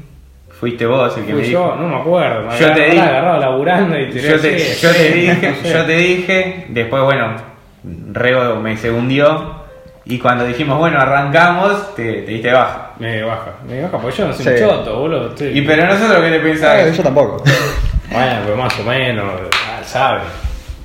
Fuiste 0.61 0.85
vos 0.85 1.17
el 1.17 1.25
que 1.25 1.33
me 1.33 1.39
Fui 1.41 1.49
dijo. 1.49 1.75
yo, 1.75 1.81
no 1.83 1.89
me 1.89 1.97
acuerdo. 1.97 2.47
Me 2.47 2.59
Yo 2.59 2.67
te 2.67 2.73
agarraba- 2.73 2.91
di- 2.93 2.99
agarraba 2.99 3.39
laburando 3.39 3.99
y 3.99 4.11
tiré 4.11 4.29
Yo 4.29 4.39
te, 4.41 4.57
así, 4.57 4.83
yo 4.87 4.93
te 4.93 5.11
dije, 5.11 5.55
yo 5.73 5.85
te 5.87 5.97
dije, 5.97 6.67
después 6.69 7.03
bueno, 7.03 7.35
Rego 8.13 8.57
me 8.57 8.77
segundió 8.77 9.55
y 10.05 10.19
cuando 10.19 10.45
dijimos 10.45 10.77
bueno 10.79 10.99
arrancamos, 11.01 11.95
te, 11.95 12.13
te 12.23 12.31
diste 12.33 12.53
baja. 12.53 12.91
Me 12.99 13.23
baja, 13.23 13.53
me 13.67 13.81
baja, 13.81 13.97
porque 13.99 14.19
yo 14.19 14.27
no 14.29 14.35
soy 14.35 14.45
Sí. 14.45 14.51
un 14.51 14.59
choto, 14.69 14.99
boludo. 14.99 15.29
estoy- 15.31 15.59
Y 15.59 15.63
pero 15.63 15.87
nosotros 15.87 16.23
qué 16.23 16.29
te 16.31 16.37
eh, 16.37 16.41
pensabas. 16.41 16.97
yo 16.97 17.03
tampoco. 17.03 17.43
Bueno, 18.13 18.37
pero 18.45 18.57
más 18.59 18.79
o 18.79 18.83
menos, 18.85 19.25
ah, 19.67 19.81
sabe. 19.83 20.21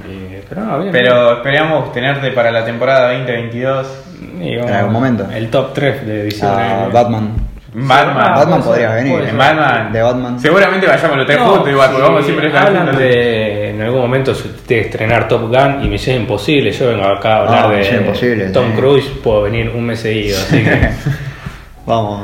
Y- 0.10 0.42
pero 0.50 0.62
no, 0.64 0.80
bien. 0.80 0.92
Pero 0.92 1.34
esperamos 1.38 1.92
tenerte 1.92 2.32
para 2.32 2.52
la 2.52 2.64
temporada 2.66 3.10
2022. 3.14 3.88
bien. 4.20 4.44
Y 4.44 4.56
vamos- 4.58 4.72
En 4.72 4.78
algún 4.78 4.94
momento. 4.94 5.28
El 5.34 5.50
top 5.50 5.74
3 5.74 6.06
de 6.06 6.24
diciembre. 6.26 6.64
A 6.64 6.88
Batman. 6.88 7.30
Batman. 7.78 8.18
Ah, 8.26 8.36
Batman 8.38 8.64
podría 8.64 8.94
ser, 8.94 9.04
venir. 9.04 9.30
En. 9.30 9.38
Batman. 9.38 9.92
De 9.92 10.02
Batman. 10.02 10.40
Seguramente 10.40 10.88
vayamos 10.88 11.18
los 11.18 11.26
tres 11.26 11.40
No, 11.40 11.46
juntos 11.48 11.70
igual, 11.70 11.90
porque 11.90 12.04
vamos 12.04 12.24
siempre 12.26 12.48
hablan 12.58 12.84
juntos. 12.86 12.98
de 13.00 13.70
en 13.72 13.82
algún 13.82 14.00
momento 14.02 14.34
se 14.34 14.48
estrenar 14.80 15.28
Top 15.28 15.42
Gun 15.50 15.84
y 15.84 15.88
Misión 15.90 16.16
Imposible. 16.16 16.72
Yo 16.72 16.88
vengo 16.88 17.04
acá 17.06 17.34
a 17.34 17.38
hablar 17.40 17.66
Ah, 17.66 17.70
de 17.72 18.50
Tom 18.54 18.72
sí. 18.72 18.78
Cruise, 18.78 19.06
puedo 19.22 19.42
venir 19.42 19.70
un 19.76 19.86
mes 19.86 20.00
seguido. 20.00 20.38
Así 20.38 20.64
que 20.64 20.90
Vamos, 21.86 22.22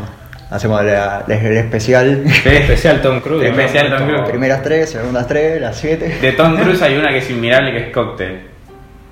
hacemos 0.51 0.83
la- 0.83 1.23
la- 1.25 1.35
el 1.35 1.57
especial. 1.57 2.23
especial 2.45 3.01
Tom 3.01 3.19
Cruise. 3.21 3.45
Especial. 3.45 3.89
Tom 3.97 4.07
Cruise. 4.07 4.29
Primeras 4.29 4.61
tres, 4.61 4.89
segundas 4.91 5.27
tres, 5.27 5.59
las 5.59 5.75
siete. 5.77 6.17
De 6.21 6.31
Tom 6.33 6.55
Cruise 6.57 6.81
hay 6.83 6.97
una 6.97 7.09
que 7.09 7.17
es 7.17 7.29
inmirable 7.31 7.71
que 7.71 7.77
es 7.87 7.93
Cocktail. 7.93 8.39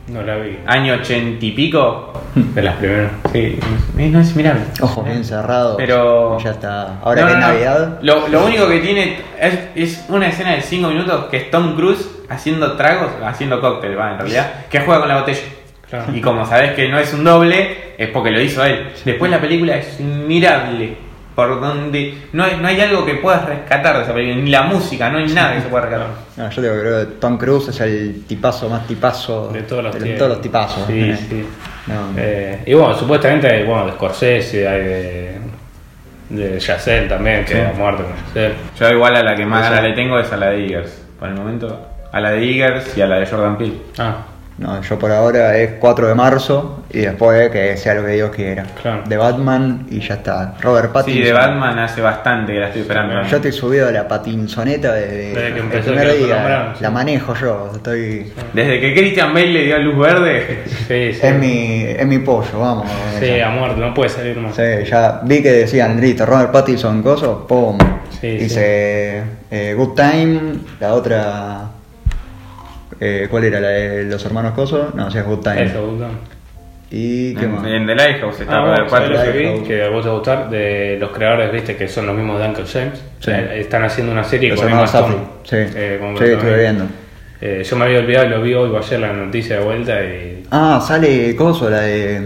No 0.10 0.24
la 0.24 0.38
vi. 0.38 0.57
Año 0.66 0.95
ochenta 0.95 1.45
y 1.45 1.52
pico. 1.52 2.11
De 2.36 2.61
las 2.64 2.76
primeras. 2.78 3.11
Sí, 3.32 3.60
no 3.95 4.20
es 4.20 4.32
inmirable. 4.32 4.61
Ojos 4.82 5.06
bien 5.06 5.24
cerrados. 5.24 5.76
Pero. 5.78 6.40
Ya 6.40 6.49
está. 6.52 6.99
Ahora 7.03 7.22
No, 7.22 7.28
que 7.28 7.34
no, 7.34 7.40
es. 7.40 7.45
Navidad. 7.48 7.99
Lo, 8.02 8.28
lo 8.28 8.45
único 8.45 8.68
que 8.68 8.80
tiene 8.80 9.18
es, 9.40 9.60
es 9.76 10.06
una 10.10 10.28
escena 10.28 10.53
de 10.56 10.61
5 10.61 10.88
minutos 10.90 11.26
que 11.26 11.38
es 11.38 11.52
Tom 11.52 11.76
Cruise 11.76 12.10
haciendo 12.28 12.76
tragos, 12.76 13.10
haciendo 13.24 13.61
cóctel, 13.61 13.98
va, 13.99 14.14
en 14.14 14.18
realidad, 14.20 14.52
que 14.70 14.80
juega 14.80 14.99
con 15.02 15.10
la 15.10 15.20
botella. 15.20 15.41
Claro. 15.90 16.06
Y 16.16 16.22
como 16.22 16.45
sabes 16.45 16.72
que 16.74 16.88
no 16.88 16.98
es 16.99 17.14
un 17.14 17.24
doble, 17.24 17.94
es 17.98 18.10
porque 18.10 18.32
lo 18.32 18.41
hizo 18.41 18.64
él. 18.66 18.90
Después 19.06 19.30
la 19.30 19.40
película 19.40 19.76
es 19.78 19.99
admirable. 19.99 20.98
Por 21.48 21.61
donde 21.61 22.18
no 22.34 22.44
hay, 22.44 22.57
no 22.57 22.68
hay 22.68 22.82
algo 22.82 23.06
que 23.06 23.16
puedas 23.16 23.45
rescatar 23.45 23.98
de 23.98 24.03
esa 24.03 24.14
película, 24.14 24.44
ni 24.44 24.49
la 24.52 24.64
música, 24.64 25.10
no 25.10 25.20
hay 25.20 25.28
nada 25.28 25.56
que 25.56 25.61
se 25.61 25.68
pueda 25.70 25.86
rescatar. 25.86 26.07
No, 26.38 26.49
yo 26.49 26.61
digo 26.61 26.74
que 26.76 26.80
creo 26.82 26.99
que 26.99 27.06
Tom 27.16 27.38
Cruise 27.38 27.68
es 27.70 27.80
el 27.82 28.24
tipazo 28.28 28.70
más 28.70 28.86
tipazo 28.88 29.49
De 29.53 29.61
todos 29.64 29.84
los 29.84 29.94
de 29.94 29.99
tiempos. 30.02 30.18
todos 30.20 30.32
los 30.32 30.41
tipazos. 30.41 30.88
Sí, 30.88 30.99
Eh, 31.11 31.18
sí. 31.30 31.45
No. 31.88 31.94
Eh, 32.18 32.64
y 32.66 32.74
bueno, 32.74 32.94
supuestamente 32.95 33.48
hay 33.48 33.64
bueno, 33.66 33.86
de 33.88 33.91
Scorsese, 33.94 34.68
hay 34.68 34.82
de, 34.84 35.38
de 36.30 36.60
Yacel 36.60 37.07
también, 37.07 37.44
que 37.45 37.53
Sí. 37.53 37.60
ha 37.60 37.74
muerto 37.78 38.03
con 38.03 38.14
Yacel. 38.28 38.53
Yo 38.80 38.90
igual 38.90 39.16
a 39.16 39.24
la 39.24 39.36
que 39.36 39.45
más 39.45 39.61
Esa. 39.61 39.70
ganas 39.76 39.90
le 39.90 39.95
tengo 39.95 40.20
es 40.20 40.32
a 40.32 40.38
la 40.38 40.49
de 40.49 40.66
Eagers. 40.66 41.02
Por 41.20 41.30
el 41.30 41.36
momento, 41.36 41.88
a 42.11 42.20
la 42.20 42.32
de 42.32 42.44
Eagers 42.44 42.98
y 42.98 43.02
a 43.02 43.07
la 43.07 43.18
de 43.20 43.26
Jordan 43.26 43.57
Peele. 43.57 43.78
Ah, 43.98 44.18
No, 44.60 44.81
yo 44.81 44.99
por 44.99 45.10
ahora 45.10 45.57
es 45.57 45.72
4 45.80 46.07
de 46.10 46.15
marzo 46.15 46.84
y 46.90 46.99
después 46.99 47.49
que 47.49 47.77
sea 47.77 47.94
lo 47.94 48.06
que 48.06 48.11
Dios 48.11 48.30
quiera. 48.36 48.65
Claro. 48.81 49.03
De 49.07 49.15
Batman 49.15 49.88
y 49.90 50.02
ya 50.02 50.15
está. 50.15 50.56
Robert 50.60 50.91
Pattinson. 50.91 51.22
Sí, 51.22 51.27
de 51.27 51.31
Batman 51.34 51.80
hace 51.80 52.02
bastante 52.02 52.52
que 52.52 52.60
la 52.60 52.68
estoy 52.68 52.81
esperando. 52.81 53.23
Yo 53.23 53.38
estoy 53.38 53.52
subido 53.53 53.88
a 53.88 53.91
la 53.91 54.06
patinsoneta 54.06 54.91
de, 54.94 55.07
Desde 55.07 55.34
que 55.34 55.48
el 55.48 55.57
empezó 55.60 55.86
primer 55.91 56.07
que 56.10 56.18
día. 56.26 56.36
nombraron, 56.36 56.76
sí. 56.76 56.84
La 56.84 56.90
manejo 56.90 57.36
yo. 57.36 57.72
Estoy. 57.73 58.34
Desde 58.53 58.81
que 58.81 58.94
Christian 58.94 59.34
Bale 59.34 59.48
le 59.48 59.64
dio 59.64 59.77
luz 59.80 59.98
verde, 59.98 60.64
sí, 60.65 61.14
sí. 61.14 61.19
Es 61.26 61.36
mi, 61.36 61.84
es 61.84 62.06
mi 62.06 62.19
pollo, 62.19 62.60
vamos. 62.60 62.88
Sí, 63.18 63.26
esa. 63.26 63.48
ha 63.48 63.52
muerto, 63.52 63.77
no 63.80 63.94
puede 63.94 64.10
salir 64.10 64.36
más. 64.38 64.56
Sí, 64.57 64.64
ya 64.90 65.22
vi 65.23 65.41
que 65.41 65.52
decían, 65.53 66.02
listo, 66.02 66.26
Robert 66.26 66.52
Pattinson, 66.52 67.02
coso, 67.02 67.48
pum. 67.48 67.77
Sí, 68.19 68.27
Hice 68.27 69.23
eh, 69.49 69.73
Good 69.77 69.95
Time, 69.95 70.40
la 70.81 70.94
otra. 70.94 71.69
Eh, 73.00 73.28
¿Cuál 73.30 73.46
era? 73.46 73.60
¿La 73.60 73.70
de 73.70 74.04
los 74.06 74.24
hermanos 74.26 74.54
Coso? 74.54 74.92
No, 74.94 75.10
sí, 75.10 75.18
es 75.18 75.26
Good 75.26 75.40
Time. 75.40 75.64
Eso, 75.64 75.86
Good 75.88 75.98
Time. 75.98 76.40
¿Y 76.92 77.36
qué 77.36 77.46
En, 77.46 77.52
más? 77.56 77.66
en 77.68 77.86
The 77.86 77.96
Lighthouse 77.96 78.40
está 78.42 78.58
Ah, 78.58 78.62
bueno, 78.62 78.84
el 78.84 78.90
cuatro. 78.90 79.16
¿sabés 79.16 79.28
lo 79.28 79.32
que 79.34 79.40
Lighthouse. 79.40 79.62
vi? 79.62 79.68
Que 79.68 79.84
a 79.84 79.90
vos 79.90 80.02
te 80.02 80.08
va 80.10 80.14
a 80.14 80.18
gustar 80.18 80.50
de 80.50 80.98
los 81.00 81.10
creadores, 81.12 81.52
viste, 81.52 81.76
que 81.76 81.88
son 81.88 82.08
los 82.08 82.16
mismos 82.16 82.40
de 82.42 82.48
Uncle 82.48 82.66
James. 82.66 83.04
Sí. 83.20 83.32
Eh, 83.32 83.60
Están 83.62 83.84
haciendo 83.84 84.12
una 84.12 84.24
serie 84.24 84.50
Los 84.50 84.60
con 84.62 84.70
Emma 84.72 84.86
Stone. 84.86 85.16
Sí. 85.44 85.56
Eh, 85.58 85.98
como 86.00 86.18
Sí, 86.18 86.24
que 86.24 86.34
estuve 86.34 86.60
viendo. 86.60 86.86
Eh, 87.42 87.64
yo 87.64 87.76
me 87.78 87.86
había 87.86 88.00
olvidado 88.00 88.26
y 88.26 88.30
lo 88.30 88.42
vi 88.42 88.54
hoy 88.54 88.70
o 88.72 88.78
ayer 88.78 89.00
la 89.00 89.14
noticia 89.14 89.60
de 89.60 89.64
vuelta 89.64 90.04
y. 90.04 90.44
Ah, 90.52 90.84
sale 90.86 91.36
Coso, 91.36 91.70
la 91.70 91.82
de. 91.82 92.20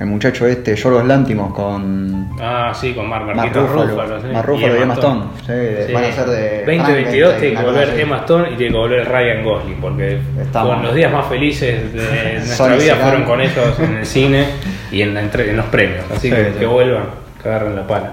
El 0.00 0.06
muchacho 0.06 0.46
este, 0.46 0.74
Yorgos 0.76 1.04
Lántimos, 1.04 1.52
con. 1.52 2.30
Ah, 2.40 2.72
sí, 2.74 2.94
con 2.94 3.06
Mar 3.06 3.22
Marquito. 3.22 3.66
Rúfalo. 3.66 4.18
sí. 4.20 4.26
Mark 4.32 4.46
Ruffalo 4.46 4.78
y 4.78 4.82
Emma 4.82 4.94
Stone. 4.94 5.22
Sí, 5.46 5.92
van 5.92 6.04
a 6.04 6.12
ser 6.12 6.26
de 6.26 6.64
2022 6.64 6.64
Frankenstein, 6.64 7.38
tiene 7.40 7.56
que 7.56 7.62
volver 7.66 7.90
así. 7.90 8.00
Emma 8.00 8.16
Stone 8.16 8.50
y 8.50 8.56
tiene 8.56 8.72
que 8.72 8.78
volver 8.78 9.08
Ryan 9.08 9.44
Gosling 9.44 9.76
porque 9.80 10.18
Estamos- 10.40 10.74
con 10.74 10.82
los 10.86 10.94
días 10.94 11.12
más 11.12 11.26
felices 11.26 11.92
de 11.92 12.32
nuestra 12.46 12.76
vida 12.76 12.96
fueron 12.96 13.24
con 13.24 13.40
ellos 13.42 13.78
en 13.78 13.96
el 13.98 14.06
cine 14.06 14.46
y 14.90 15.02
en, 15.02 15.12
la 15.12 15.20
entre- 15.20 15.50
en 15.50 15.56
los 15.58 15.66
premios. 15.66 16.04
Así 16.10 16.30
Sí, 16.30 16.36
que 16.58 16.64
vuelvan, 16.66 17.04
que 17.42 17.48
agarren 17.48 17.76
la 17.76 17.86
pala. 17.86 18.12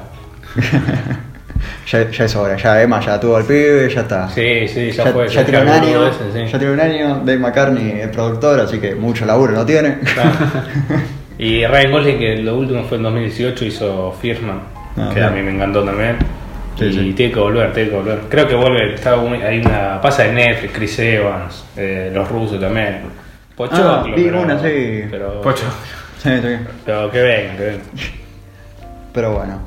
Ya, 1.91 2.11
ya 2.11 2.25
es 2.25 2.35
hora, 2.35 2.55
ya 2.57 2.81
Emma 2.83 2.99
ya 2.99 3.17
tuvo 3.19 3.37
al 3.37 3.43
pibe, 3.45 3.89
ya 3.89 4.01
está. 4.01 4.29
Sí, 4.29 4.67
sí, 4.67 4.91
ya, 4.91 5.05
ya, 5.05 5.11
fue. 5.11 5.27
ya 5.29 5.43
tiene 5.45 5.61
un 5.63 5.69
año, 5.69 6.11
ya 6.45 6.59
tiene 6.59 6.73
un 6.73 6.79
año, 6.81 7.15
Dave 7.25 7.37
McCartney 7.39 8.01
es 8.01 8.07
productor, 8.09 8.59
así 8.59 8.77
que 8.79 8.93
mucho 8.93 9.25
laburo 9.25 9.53
no 9.53 9.65
tiene. 9.65 9.97
Claro. 10.13 10.29
Y 11.39 11.65
Ryan 11.65 11.91
Gosling, 11.91 12.19
que 12.19 12.37
lo 12.37 12.55
último 12.55 12.83
fue 12.83 12.97
en 12.97 13.03
2018, 13.03 13.65
hizo 13.65 14.11
Fiersman, 14.19 14.59
Ah, 14.97 15.11
que 15.13 15.21
a 15.21 15.29
mí 15.29 15.41
me 15.41 15.51
encantó 15.51 15.83
también. 15.83 16.17
Sí, 16.77 16.85
y 16.85 16.93
sí. 16.93 17.13
tiene 17.13 17.33
que 17.33 17.39
volver, 17.39 17.71
tiene 17.73 17.89
que 17.89 17.95
volver. 17.95 18.19
Creo 18.29 18.47
que 18.47 18.55
vuelve, 18.55 18.93
está 18.95 19.15
un- 19.17 19.33
hay 19.41 19.59
una 19.59 19.99
pasa 20.01 20.23
de 20.23 20.33
Netflix, 20.33 20.73
Chris 20.73 20.99
Evans, 20.99 21.65
eh, 21.77 22.11
los 22.13 22.27
rusos 22.29 22.59
también. 22.59 23.01
Pochoclo, 23.55 23.89
Ah, 23.89 24.03
vi 24.03 24.11
pero, 24.23 24.41
una, 24.41 24.59
sí. 24.59 25.03
Pero, 25.09 25.41
Pocho. 25.41 25.65
Sí, 26.17 26.29
sí. 26.41 26.57
pero 26.85 27.11
que 27.11 27.21
vengan, 27.21 27.57
que 27.57 27.63
vengan. 27.63 27.81
Pero 29.13 29.33
bueno, 29.33 29.59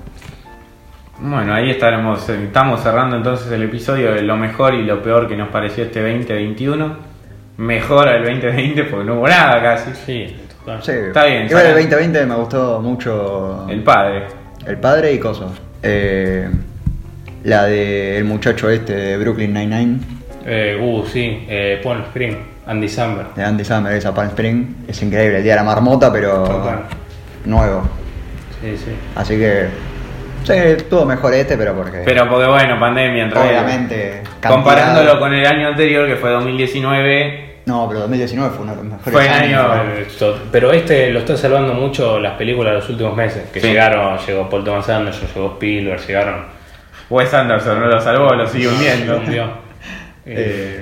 Bueno, 1.23 1.53
ahí 1.55 1.71
estaremos, 1.71 2.27
estamos 2.29 2.81
cerrando 2.83 3.15
entonces 3.17 3.53
el 3.53 3.63
episodio 3.63 4.13
de 4.15 4.23
lo 4.23 4.37
mejor 4.37 4.75
y 4.75 4.85
lo 4.85 5.03
peor 5.03 5.29
que 5.29 5.37
nos 5.37 5.49
pareció 5.51 5.85
este 5.85 6.01
2021. 6.01 6.97
Mejor 7.59 8.09
al 8.09 8.25
2020 8.25 8.85
porque 8.85 9.05
no 9.05 9.15
hubo 9.17 9.29
nada 9.29 9.61
casi. 9.63 9.91
Sí, 9.95 10.35
sí. 10.83 10.93
Está 10.93 11.25
bien, 11.25 11.47
Igual 11.47 11.67
el 11.67 11.73
sale. 11.73 11.83
2020 11.87 12.27
me 12.27 12.35
gustó 12.37 12.81
mucho 12.81 13.67
El 13.69 13.83
padre. 13.83 14.25
El 14.67 14.77
padre 14.79 15.13
y 15.13 15.19
Coso. 15.19 15.53
Eh, 15.83 16.49
la 17.45 17.65
de 17.65 18.19
el 18.19 18.25
muchacho 18.25 18.69
este 18.69 18.95
de 18.95 19.17
Brooklyn 19.17 19.53
Nine-Nine, 19.55 19.99
Eh, 20.45 20.79
uh, 20.81 21.05
sí, 21.07 21.45
eh, 21.49 21.81
Paul 21.83 22.01
Spring, 22.03 22.37
Andy 22.67 22.89
Samberg. 22.89 23.35
de 23.35 23.43
Andy 23.45 23.65
Samberg, 23.65 23.97
esa 23.97 24.15
Palm 24.15 24.29
Spring. 24.29 24.67
Es 24.87 25.01
increíble, 25.03 25.39
el 25.39 25.43
día 25.43 25.53
de 25.55 25.61
la 25.61 25.65
marmota, 25.65 26.13
pero 26.13 26.45
Total. 26.45 26.83
nuevo. 27.47 27.83
Sí, 28.61 28.77
sí. 28.77 28.91
Así 29.17 29.39
que, 29.39 29.69
sí, 30.45 30.53
estuvo 30.53 31.07
mejor 31.07 31.33
este, 31.33 31.57
pero 31.57 31.75
porque. 31.75 32.03
Pero 32.05 32.29
porque 32.29 32.47
bueno, 32.49 32.79
pandemia 32.79 33.25
entre 33.25 33.41
medio. 33.41 33.53
obviamente. 33.53 34.23
Comparándolo 34.47 35.19
con 35.19 35.33
el 35.33 35.47
año 35.47 35.69
anterior 35.69 36.07
que 36.07 36.17
fue 36.17 36.31
2019. 36.31 37.50
No, 37.67 37.87
pero 37.89 38.01
2019 38.01 38.51
fue 38.55 38.63
uno 38.63 38.73
de 38.73 38.77
los 38.79 38.85
mejores 38.87 39.13
Fue 39.13 39.29
años. 39.29 39.65
año- 39.71 40.35
Pero 40.51 40.73
este 40.73 41.11
lo 41.11 41.21
está 41.21 41.37
salvando 41.37 41.75
mucho 41.75 42.19
las 42.19 42.35
películas 42.35 42.73
de 42.73 42.79
los 42.81 42.89
últimos 42.91 43.15
meses. 43.17 43.49
Que 43.53 43.61
Sí. 43.61 43.69
llegaron, 43.69 44.19
llegó 44.27 44.49
Paul 44.49 44.65
Thomas 44.65 44.89
Anderson, 44.89 45.29
llegó 45.35 45.47
Spielberg, 45.53 46.01
llegaron. 46.07 46.45
Wes 47.11 47.33
Anderson 47.35 47.81
no 47.81 47.87
lo 47.87 48.01
salvó, 48.01 48.35
lo 48.35 48.47
sigue 48.49 48.65
Lo 48.67 48.71
hundiendo. 48.73 49.21
Eh, 50.27 50.35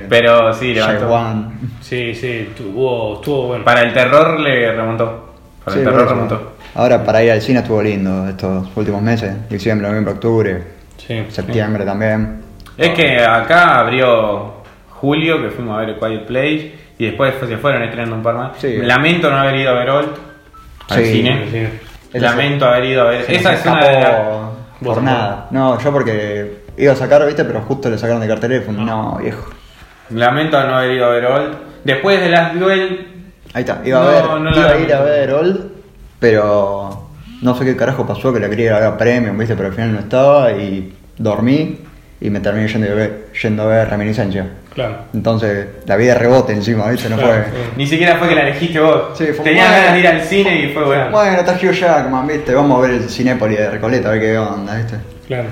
Eh, 0.02 0.06
Pero 0.08 0.52
sí, 0.52 0.74
levantó. 0.74 1.52
Sí, 1.80 2.12
sí, 2.14 2.50
tuvo, 2.56 3.14
estuvo 3.14 3.46
bueno. 3.46 3.64
Para 3.64 3.82
el 3.82 3.94
terror 3.94 4.38
le 4.40 4.72
remontó. 4.72 5.34
Para 5.64 5.74
Sí, 5.74 5.78
el 5.80 5.88
terror 5.88 6.08
remontó. 6.08 6.52
Ahora 6.74 7.02
para 7.04 7.22
ir 7.22 7.30
al 7.30 7.40
cine 7.40 7.60
estuvo 7.60 7.80
lindo 7.82 8.28
estos 8.28 8.68
últimos 8.76 9.00
meses. 9.00 9.48
Diciembre, 9.48 9.86
noviembre, 9.88 10.12
octubre, 10.14 10.62
Sí, 10.98 11.24
septiembre 11.28 11.84
también. 11.84 12.42
Es 12.76 12.90
que 12.90 13.18
acá 13.24 13.78
abrió 13.78 14.57
Julio, 15.00 15.40
que 15.42 15.50
fuimos 15.50 15.76
a 15.76 15.84
ver 15.84 15.98
Quiet 15.98 16.26
Place, 16.26 16.72
y 16.98 17.06
después 17.06 17.34
se 17.46 17.56
fueron 17.58 17.82
estrenando 17.82 18.16
un 18.16 18.22
par 18.22 18.34
más. 18.34 18.58
Sí. 18.58 18.76
Lamento 18.78 19.30
no 19.30 19.36
haber 19.36 19.56
ido 19.56 19.70
a 19.70 19.74
ver 19.74 19.90
Old 19.90 20.08
al 20.88 21.04
Sí. 21.04 21.12
cine. 21.12 21.44
sí. 21.50 22.18
Lamento 22.18 22.64
haber 22.66 22.84
ido 22.84 23.02
a 23.02 23.10
ver. 23.10 23.22
Se 23.24 23.34
Esa 23.36 23.52
es 23.54 23.66
una 23.66 23.86
de 23.86 23.92
las. 24.00 24.20
por 24.82 24.96
no. 24.96 25.02
nada. 25.02 25.46
No, 25.50 25.78
yo 25.78 25.92
porque 25.92 26.58
iba 26.76 26.92
a 26.92 26.96
sacar, 26.96 27.24
viste, 27.26 27.44
pero 27.44 27.60
justo 27.60 27.90
le 27.90 27.98
sacaron 27.98 28.20
de 28.22 28.28
cartelera 28.28 28.62
y 28.62 28.64
fue, 28.64 28.74
no, 28.74 29.18
viejo. 29.22 29.46
Lamento 30.10 30.58
no 30.66 30.76
haber 30.76 30.92
ido 30.92 31.04
a 31.06 31.08
ver 31.10 31.26
Old. 31.26 31.56
Después 31.84 32.20
de 32.20 32.28
Last 32.30 32.54
Duel, 32.54 33.06
Ahí 33.54 33.62
está, 33.62 33.80
iba 33.84 33.98
a 33.98 34.02
No, 34.04 34.10
ver, 34.10 34.40
no 34.42 34.50
iba 34.56 34.70
a 34.70 34.78
ir 34.78 34.92
a 34.94 35.00
ver 35.02 35.32
Old, 35.32 35.70
pero 36.18 37.08
no 37.42 37.54
sé 37.56 37.64
qué 37.64 37.76
carajo 37.76 38.06
pasó, 38.06 38.32
que 38.32 38.40
la 38.40 38.48
quería 38.48 38.66
ir 38.66 38.72
a 38.72 38.78
ver 38.80 38.88
a 38.88 38.98
Premium, 38.98 39.36
viste, 39.38 39.54
pero 39.54 39.68
al 39.68 39.74
final 39.74 39.92
no 39.92 39.98
estaba 40.00 40.52
y 40.52 40.94
dormí 41.16 41.78
y 42.20 42.30
me 42.30 42.40
terminé 42.40 42.68
yendo 42.68 42.90
a 42.90 42.94
ver, 42.94 43.26
yendo 43.40 43.62
a 43.62 43.66
ver 43.66 43.88
Reminiscencia. 43.90 44.46
Claro. 44.78 44.94
Entonces, 45.12 45.66
la 45.86 45.96
vida 45.96 46.12
de 46.12 46.18
rebote 46.20 46.52
encima, 46.52 46.88
viste, 46.88 47.08
no 47.08 47.16
Claro, 47.16 47.32
fue... 47.32 47.44
sí. 47.52 47.70
ni 47.76 47.86
siquiera 47.88 48.16
fue 48.16 48.28
que 48.28 48.34
la 48.36 48.42
elegiste 48.42 48.78
vos. 48.78 49.18
Sí, 49.18 49.26
fue 49.34 49.44
Tenías 49.44 49.68
ganas 49.70 49.92
de 49.94 49.98
ir 50.00 50.06
al 50.06 50.20
cine 50.22 50.54
y 50.62 50.68
fue 50.72 50.84
bueno. 50.84 51.10
Bueno, 51.10 51.36
está 51.38 51.52
Hugh 51.54 51.72
Jackman, 51.72 52.26
viste, 52.28 52.54
vamos 52.54 52.78
a 52.78 52.82
ver 52.86 52.90
el 53.02 53.08
Cinépolis 53.10 53.58
de 53.58 53.70
Recoleta, 53.70 54.08
a 54.08 54.12
ver 54.12 54.20
qué 54.20 54.38
onda, 54.38 54.76
viste. 54.76 54.94
Claro. 55.26 55.48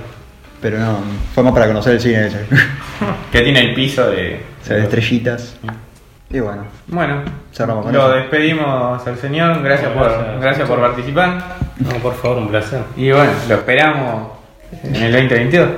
Pero 0.62 0.78
no, 0.78 0.98
fue 1.34 1.42
más 1.42 1.52
para 1.52 1.66
conocer 1.66 1.94
el 1.94 2.00
cine 2.00 2.26
ese. 2.28 2.46
Que 3.32 3.40
tiene 3.42 3.60
el 3.60 3.74
piso 3.74 4.08
de. 4.10 4.40
Se 4.62 4.74
ve 4.74 4.82
estrellitas. 4.84 5.56
Y 6.30 6.38
bueno, 6.40 6.64
Bueno, 6.86 7.22
Cerramos 7.52 7.84
con 7.84 7.92
lo 7.92 8.06
eso. 8.06 8.16
despedimos 8.16 9.06
al 9.06 9.18
señor. 9.18 9.62
Gracias, 9.62 9.90
por, 9.90 10.04
gracias. 10.08 10.40
gracias 10.40 10.68
por 10.68 10.80
participar. 10.80 11.38
No, 11.78 11.90
por 12.00 12.14
favor, 12.14 12.38
un 12.38 12.48
placer. 12.48 12.80
Y 12.96 13.10
bueno, 13.10 13.32
lo 13.48 13.54
esperamos 13.56 14.28
en 14.84 14.94
el 14.96 15.12
2022. 15.12 15.68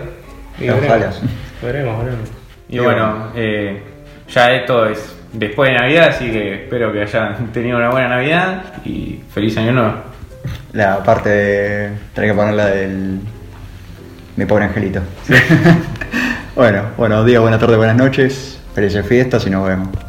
Y 0.60 0.68
Ojalá. 0.70 0.88
veremos, 0.94 1.20
veremos, 1.62 2.04
veremos. 2.04 2.28
Y 2.68 2.78
bueno, 2.78 3.12
bueno. 3.12 3.32
eh, 3.34 3.82
ya 4.28 4.52
esto 4.52 4.86
es 4.86 5.16
después 5.32 5.70
de 5.70 5.78
Navidad, 5.78 6.08
así 6.08 6.30
que 6.30 6.54
espero 6.54 6.92
que 6.92 7.02
hayan 7.02 7.46
tenido 7.52 7.78
una 7.78 7.90
buena 7.90 8.08
Navidad 8.08 8.62
y 8.84 9.20
feliz 9.32 9.56
año 9.56 9.72
nuevo. 9.72 9.94
la 10.72 11.02
parte 11.02 11.28
de... 11.28 11.90
Tenés 12.14 12.32
que 12.32 12.36
poner 12.36 12.54
la 12.54 12.66
del... 12.66 13.20
Mi 14.36 14.44
pobre 14.44 14.66
angelito. 14.66 15.00
bueno, 16.54 16.82
buenos 16.96 17.26
días, 17.26 17.40
buenas 17.40 17.58
tardes, 17.58 17.76
buenas 17.76 17.96
noches. 17.96 18.60
Felices 18.74 19.04
fiestas 19.04 19.44
y 19.46 19.50
nos 19.50 19.66
vemos. 19.66 20.07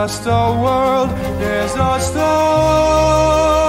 Just 0.00 0.26
a 0.26 0.44
world 0.62 1.10
is 1.40 1.74
a 1.74 1.98
star 1.98 3.67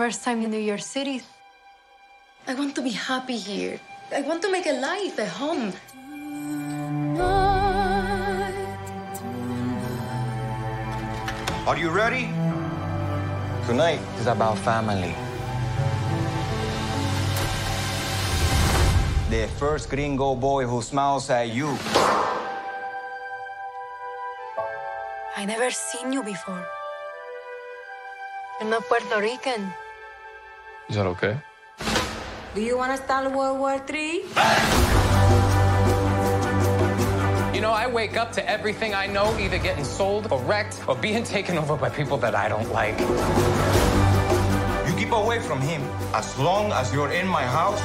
first 0.00 0.24
time 0.24 0.40
in 0.40 0.48
New 0.50 0.64
York 0.72 0.80
City. 0.80 1.20
I 2.48 2.54
want 2.54 2.74
to 2.76 2.80
be 2.80 2.88
happy 2.88 3.36
here. 3.36 3.78
I 4.08 4.22
want 4.22 4.40
to 4.40 4.50
make 4.50 4.64
a 4.64 4.72
life, 4.72 5.18
a 5.20 5.28
home. 5.28 5.76
Tonight, 7.12 7.36
tonight, 9.20 10.16
Are 11.68 11.76
you 11.76 11.90
ready? 11.92 12.32
Tonight 13.68 14.00
is 14.16 14.24
about 14.24 14.56
family. 14.64 15.12
The 19.28 19.52
first 19.60 19.92
gringo 19.92 20.34
boy 20.34 20.64
who 20.64 20.80
smiles 20.80 21.28
at 21.28 21.52
you. 21.52 21.76
I 25.36 25.44
never 25.44 25.68
seen 25.68 26.16
you 26.16 26.22
before. 26.22 26.64
You're 28.60 28.70
not 28.70 28.88
Puerto 28.88 29.20
Rican. 29.20 29.68
Is 30.90 30.96
that 30.96 31.06
okay? 31.06 31.38
Do 32.52 32.60
you 32.60 32.76
want 32.76 32.90
to 32.90 33.00
start 33.00 33.30
World 33.30 33.60
War 33.60 33.80
III? 33.88 34.24
You 37.54 37.60
know, 37.60 37.70
I 37.70 37.86
wake 37.86 38.16
up 38.16 38.32
to 38.32 38.50
everything 38.50 38.92
I 38.92 39.06
know 39.06 39.38
either 39.38 39.58
getting 39.58 39.84
sold 39.84 40.32
or 40.32 40.42
wrecked 40.42 40.82
or 40.88 40.96
being 40.96 41.22
taken 41.36 41.56
over 41.58 41.76
by 41.76 41.90
people 41.90 42.18
that 42.18 42.34
I 42.34 42.48
don't 42.48 42.68
like. 42.72 42.98
You 44.88 44.98
keep 44.98 45.12
away 45.12 45.38
from 45.38 45.60
him 45.60 45.80
as 46.12 46.36
long 46.40 46.72
as 46.72 46.92
you're 46.92 47.12
in 47.12 47.28
my 47.28 47.44
house. 47.44 47.80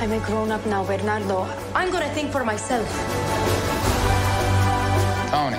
I'm 0.00 0.12
a 0.12 0.20
grown 0.20 0.52
up 0.52 0.64
now, 0.66 0.84
Bernardo. 0.84 1.48
I'm 1.74 1.90
gonna 1.90 2.14
think 2.14 2.30
for 2.30 2.44
myself. 2.44 2.86
Tony, 5.34 5.58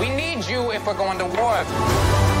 we 0.00 0.08
need 0.16 0.46
you 0.46 0.72
if 0.72 0.86
we're 0.86 0.96
going 0.96 1.18
to 1.18 1.26
war. 1.26 2.31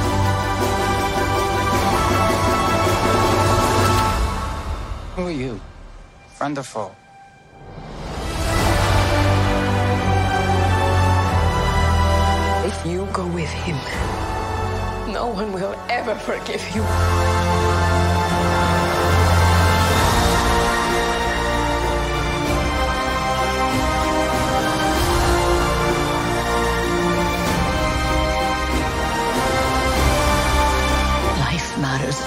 Who 5.16 5.26
are 5.26 5.30
you? 5.30 5.60
Friend 6.36 6.56
or 6.56 6.62
foe? 6.62 6.90
If 12.64 12.86
you 12.86 13.06
go 13.12 13.26
with 13.26 13.50
him, 13.50 13.76
no 15.12 15.26
one 15.26 15.52
will 15.52 15.76
ever 15.90 16.14
forgive 16.14 16.64
you. 16.74 16.80
Life 31.44 31.68
matters 31.84 32.18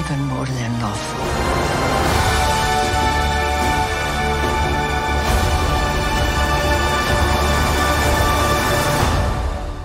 even 0.00 0.20
more 0.24 0.46
than 0.46 0.80
love. 0.80 1.43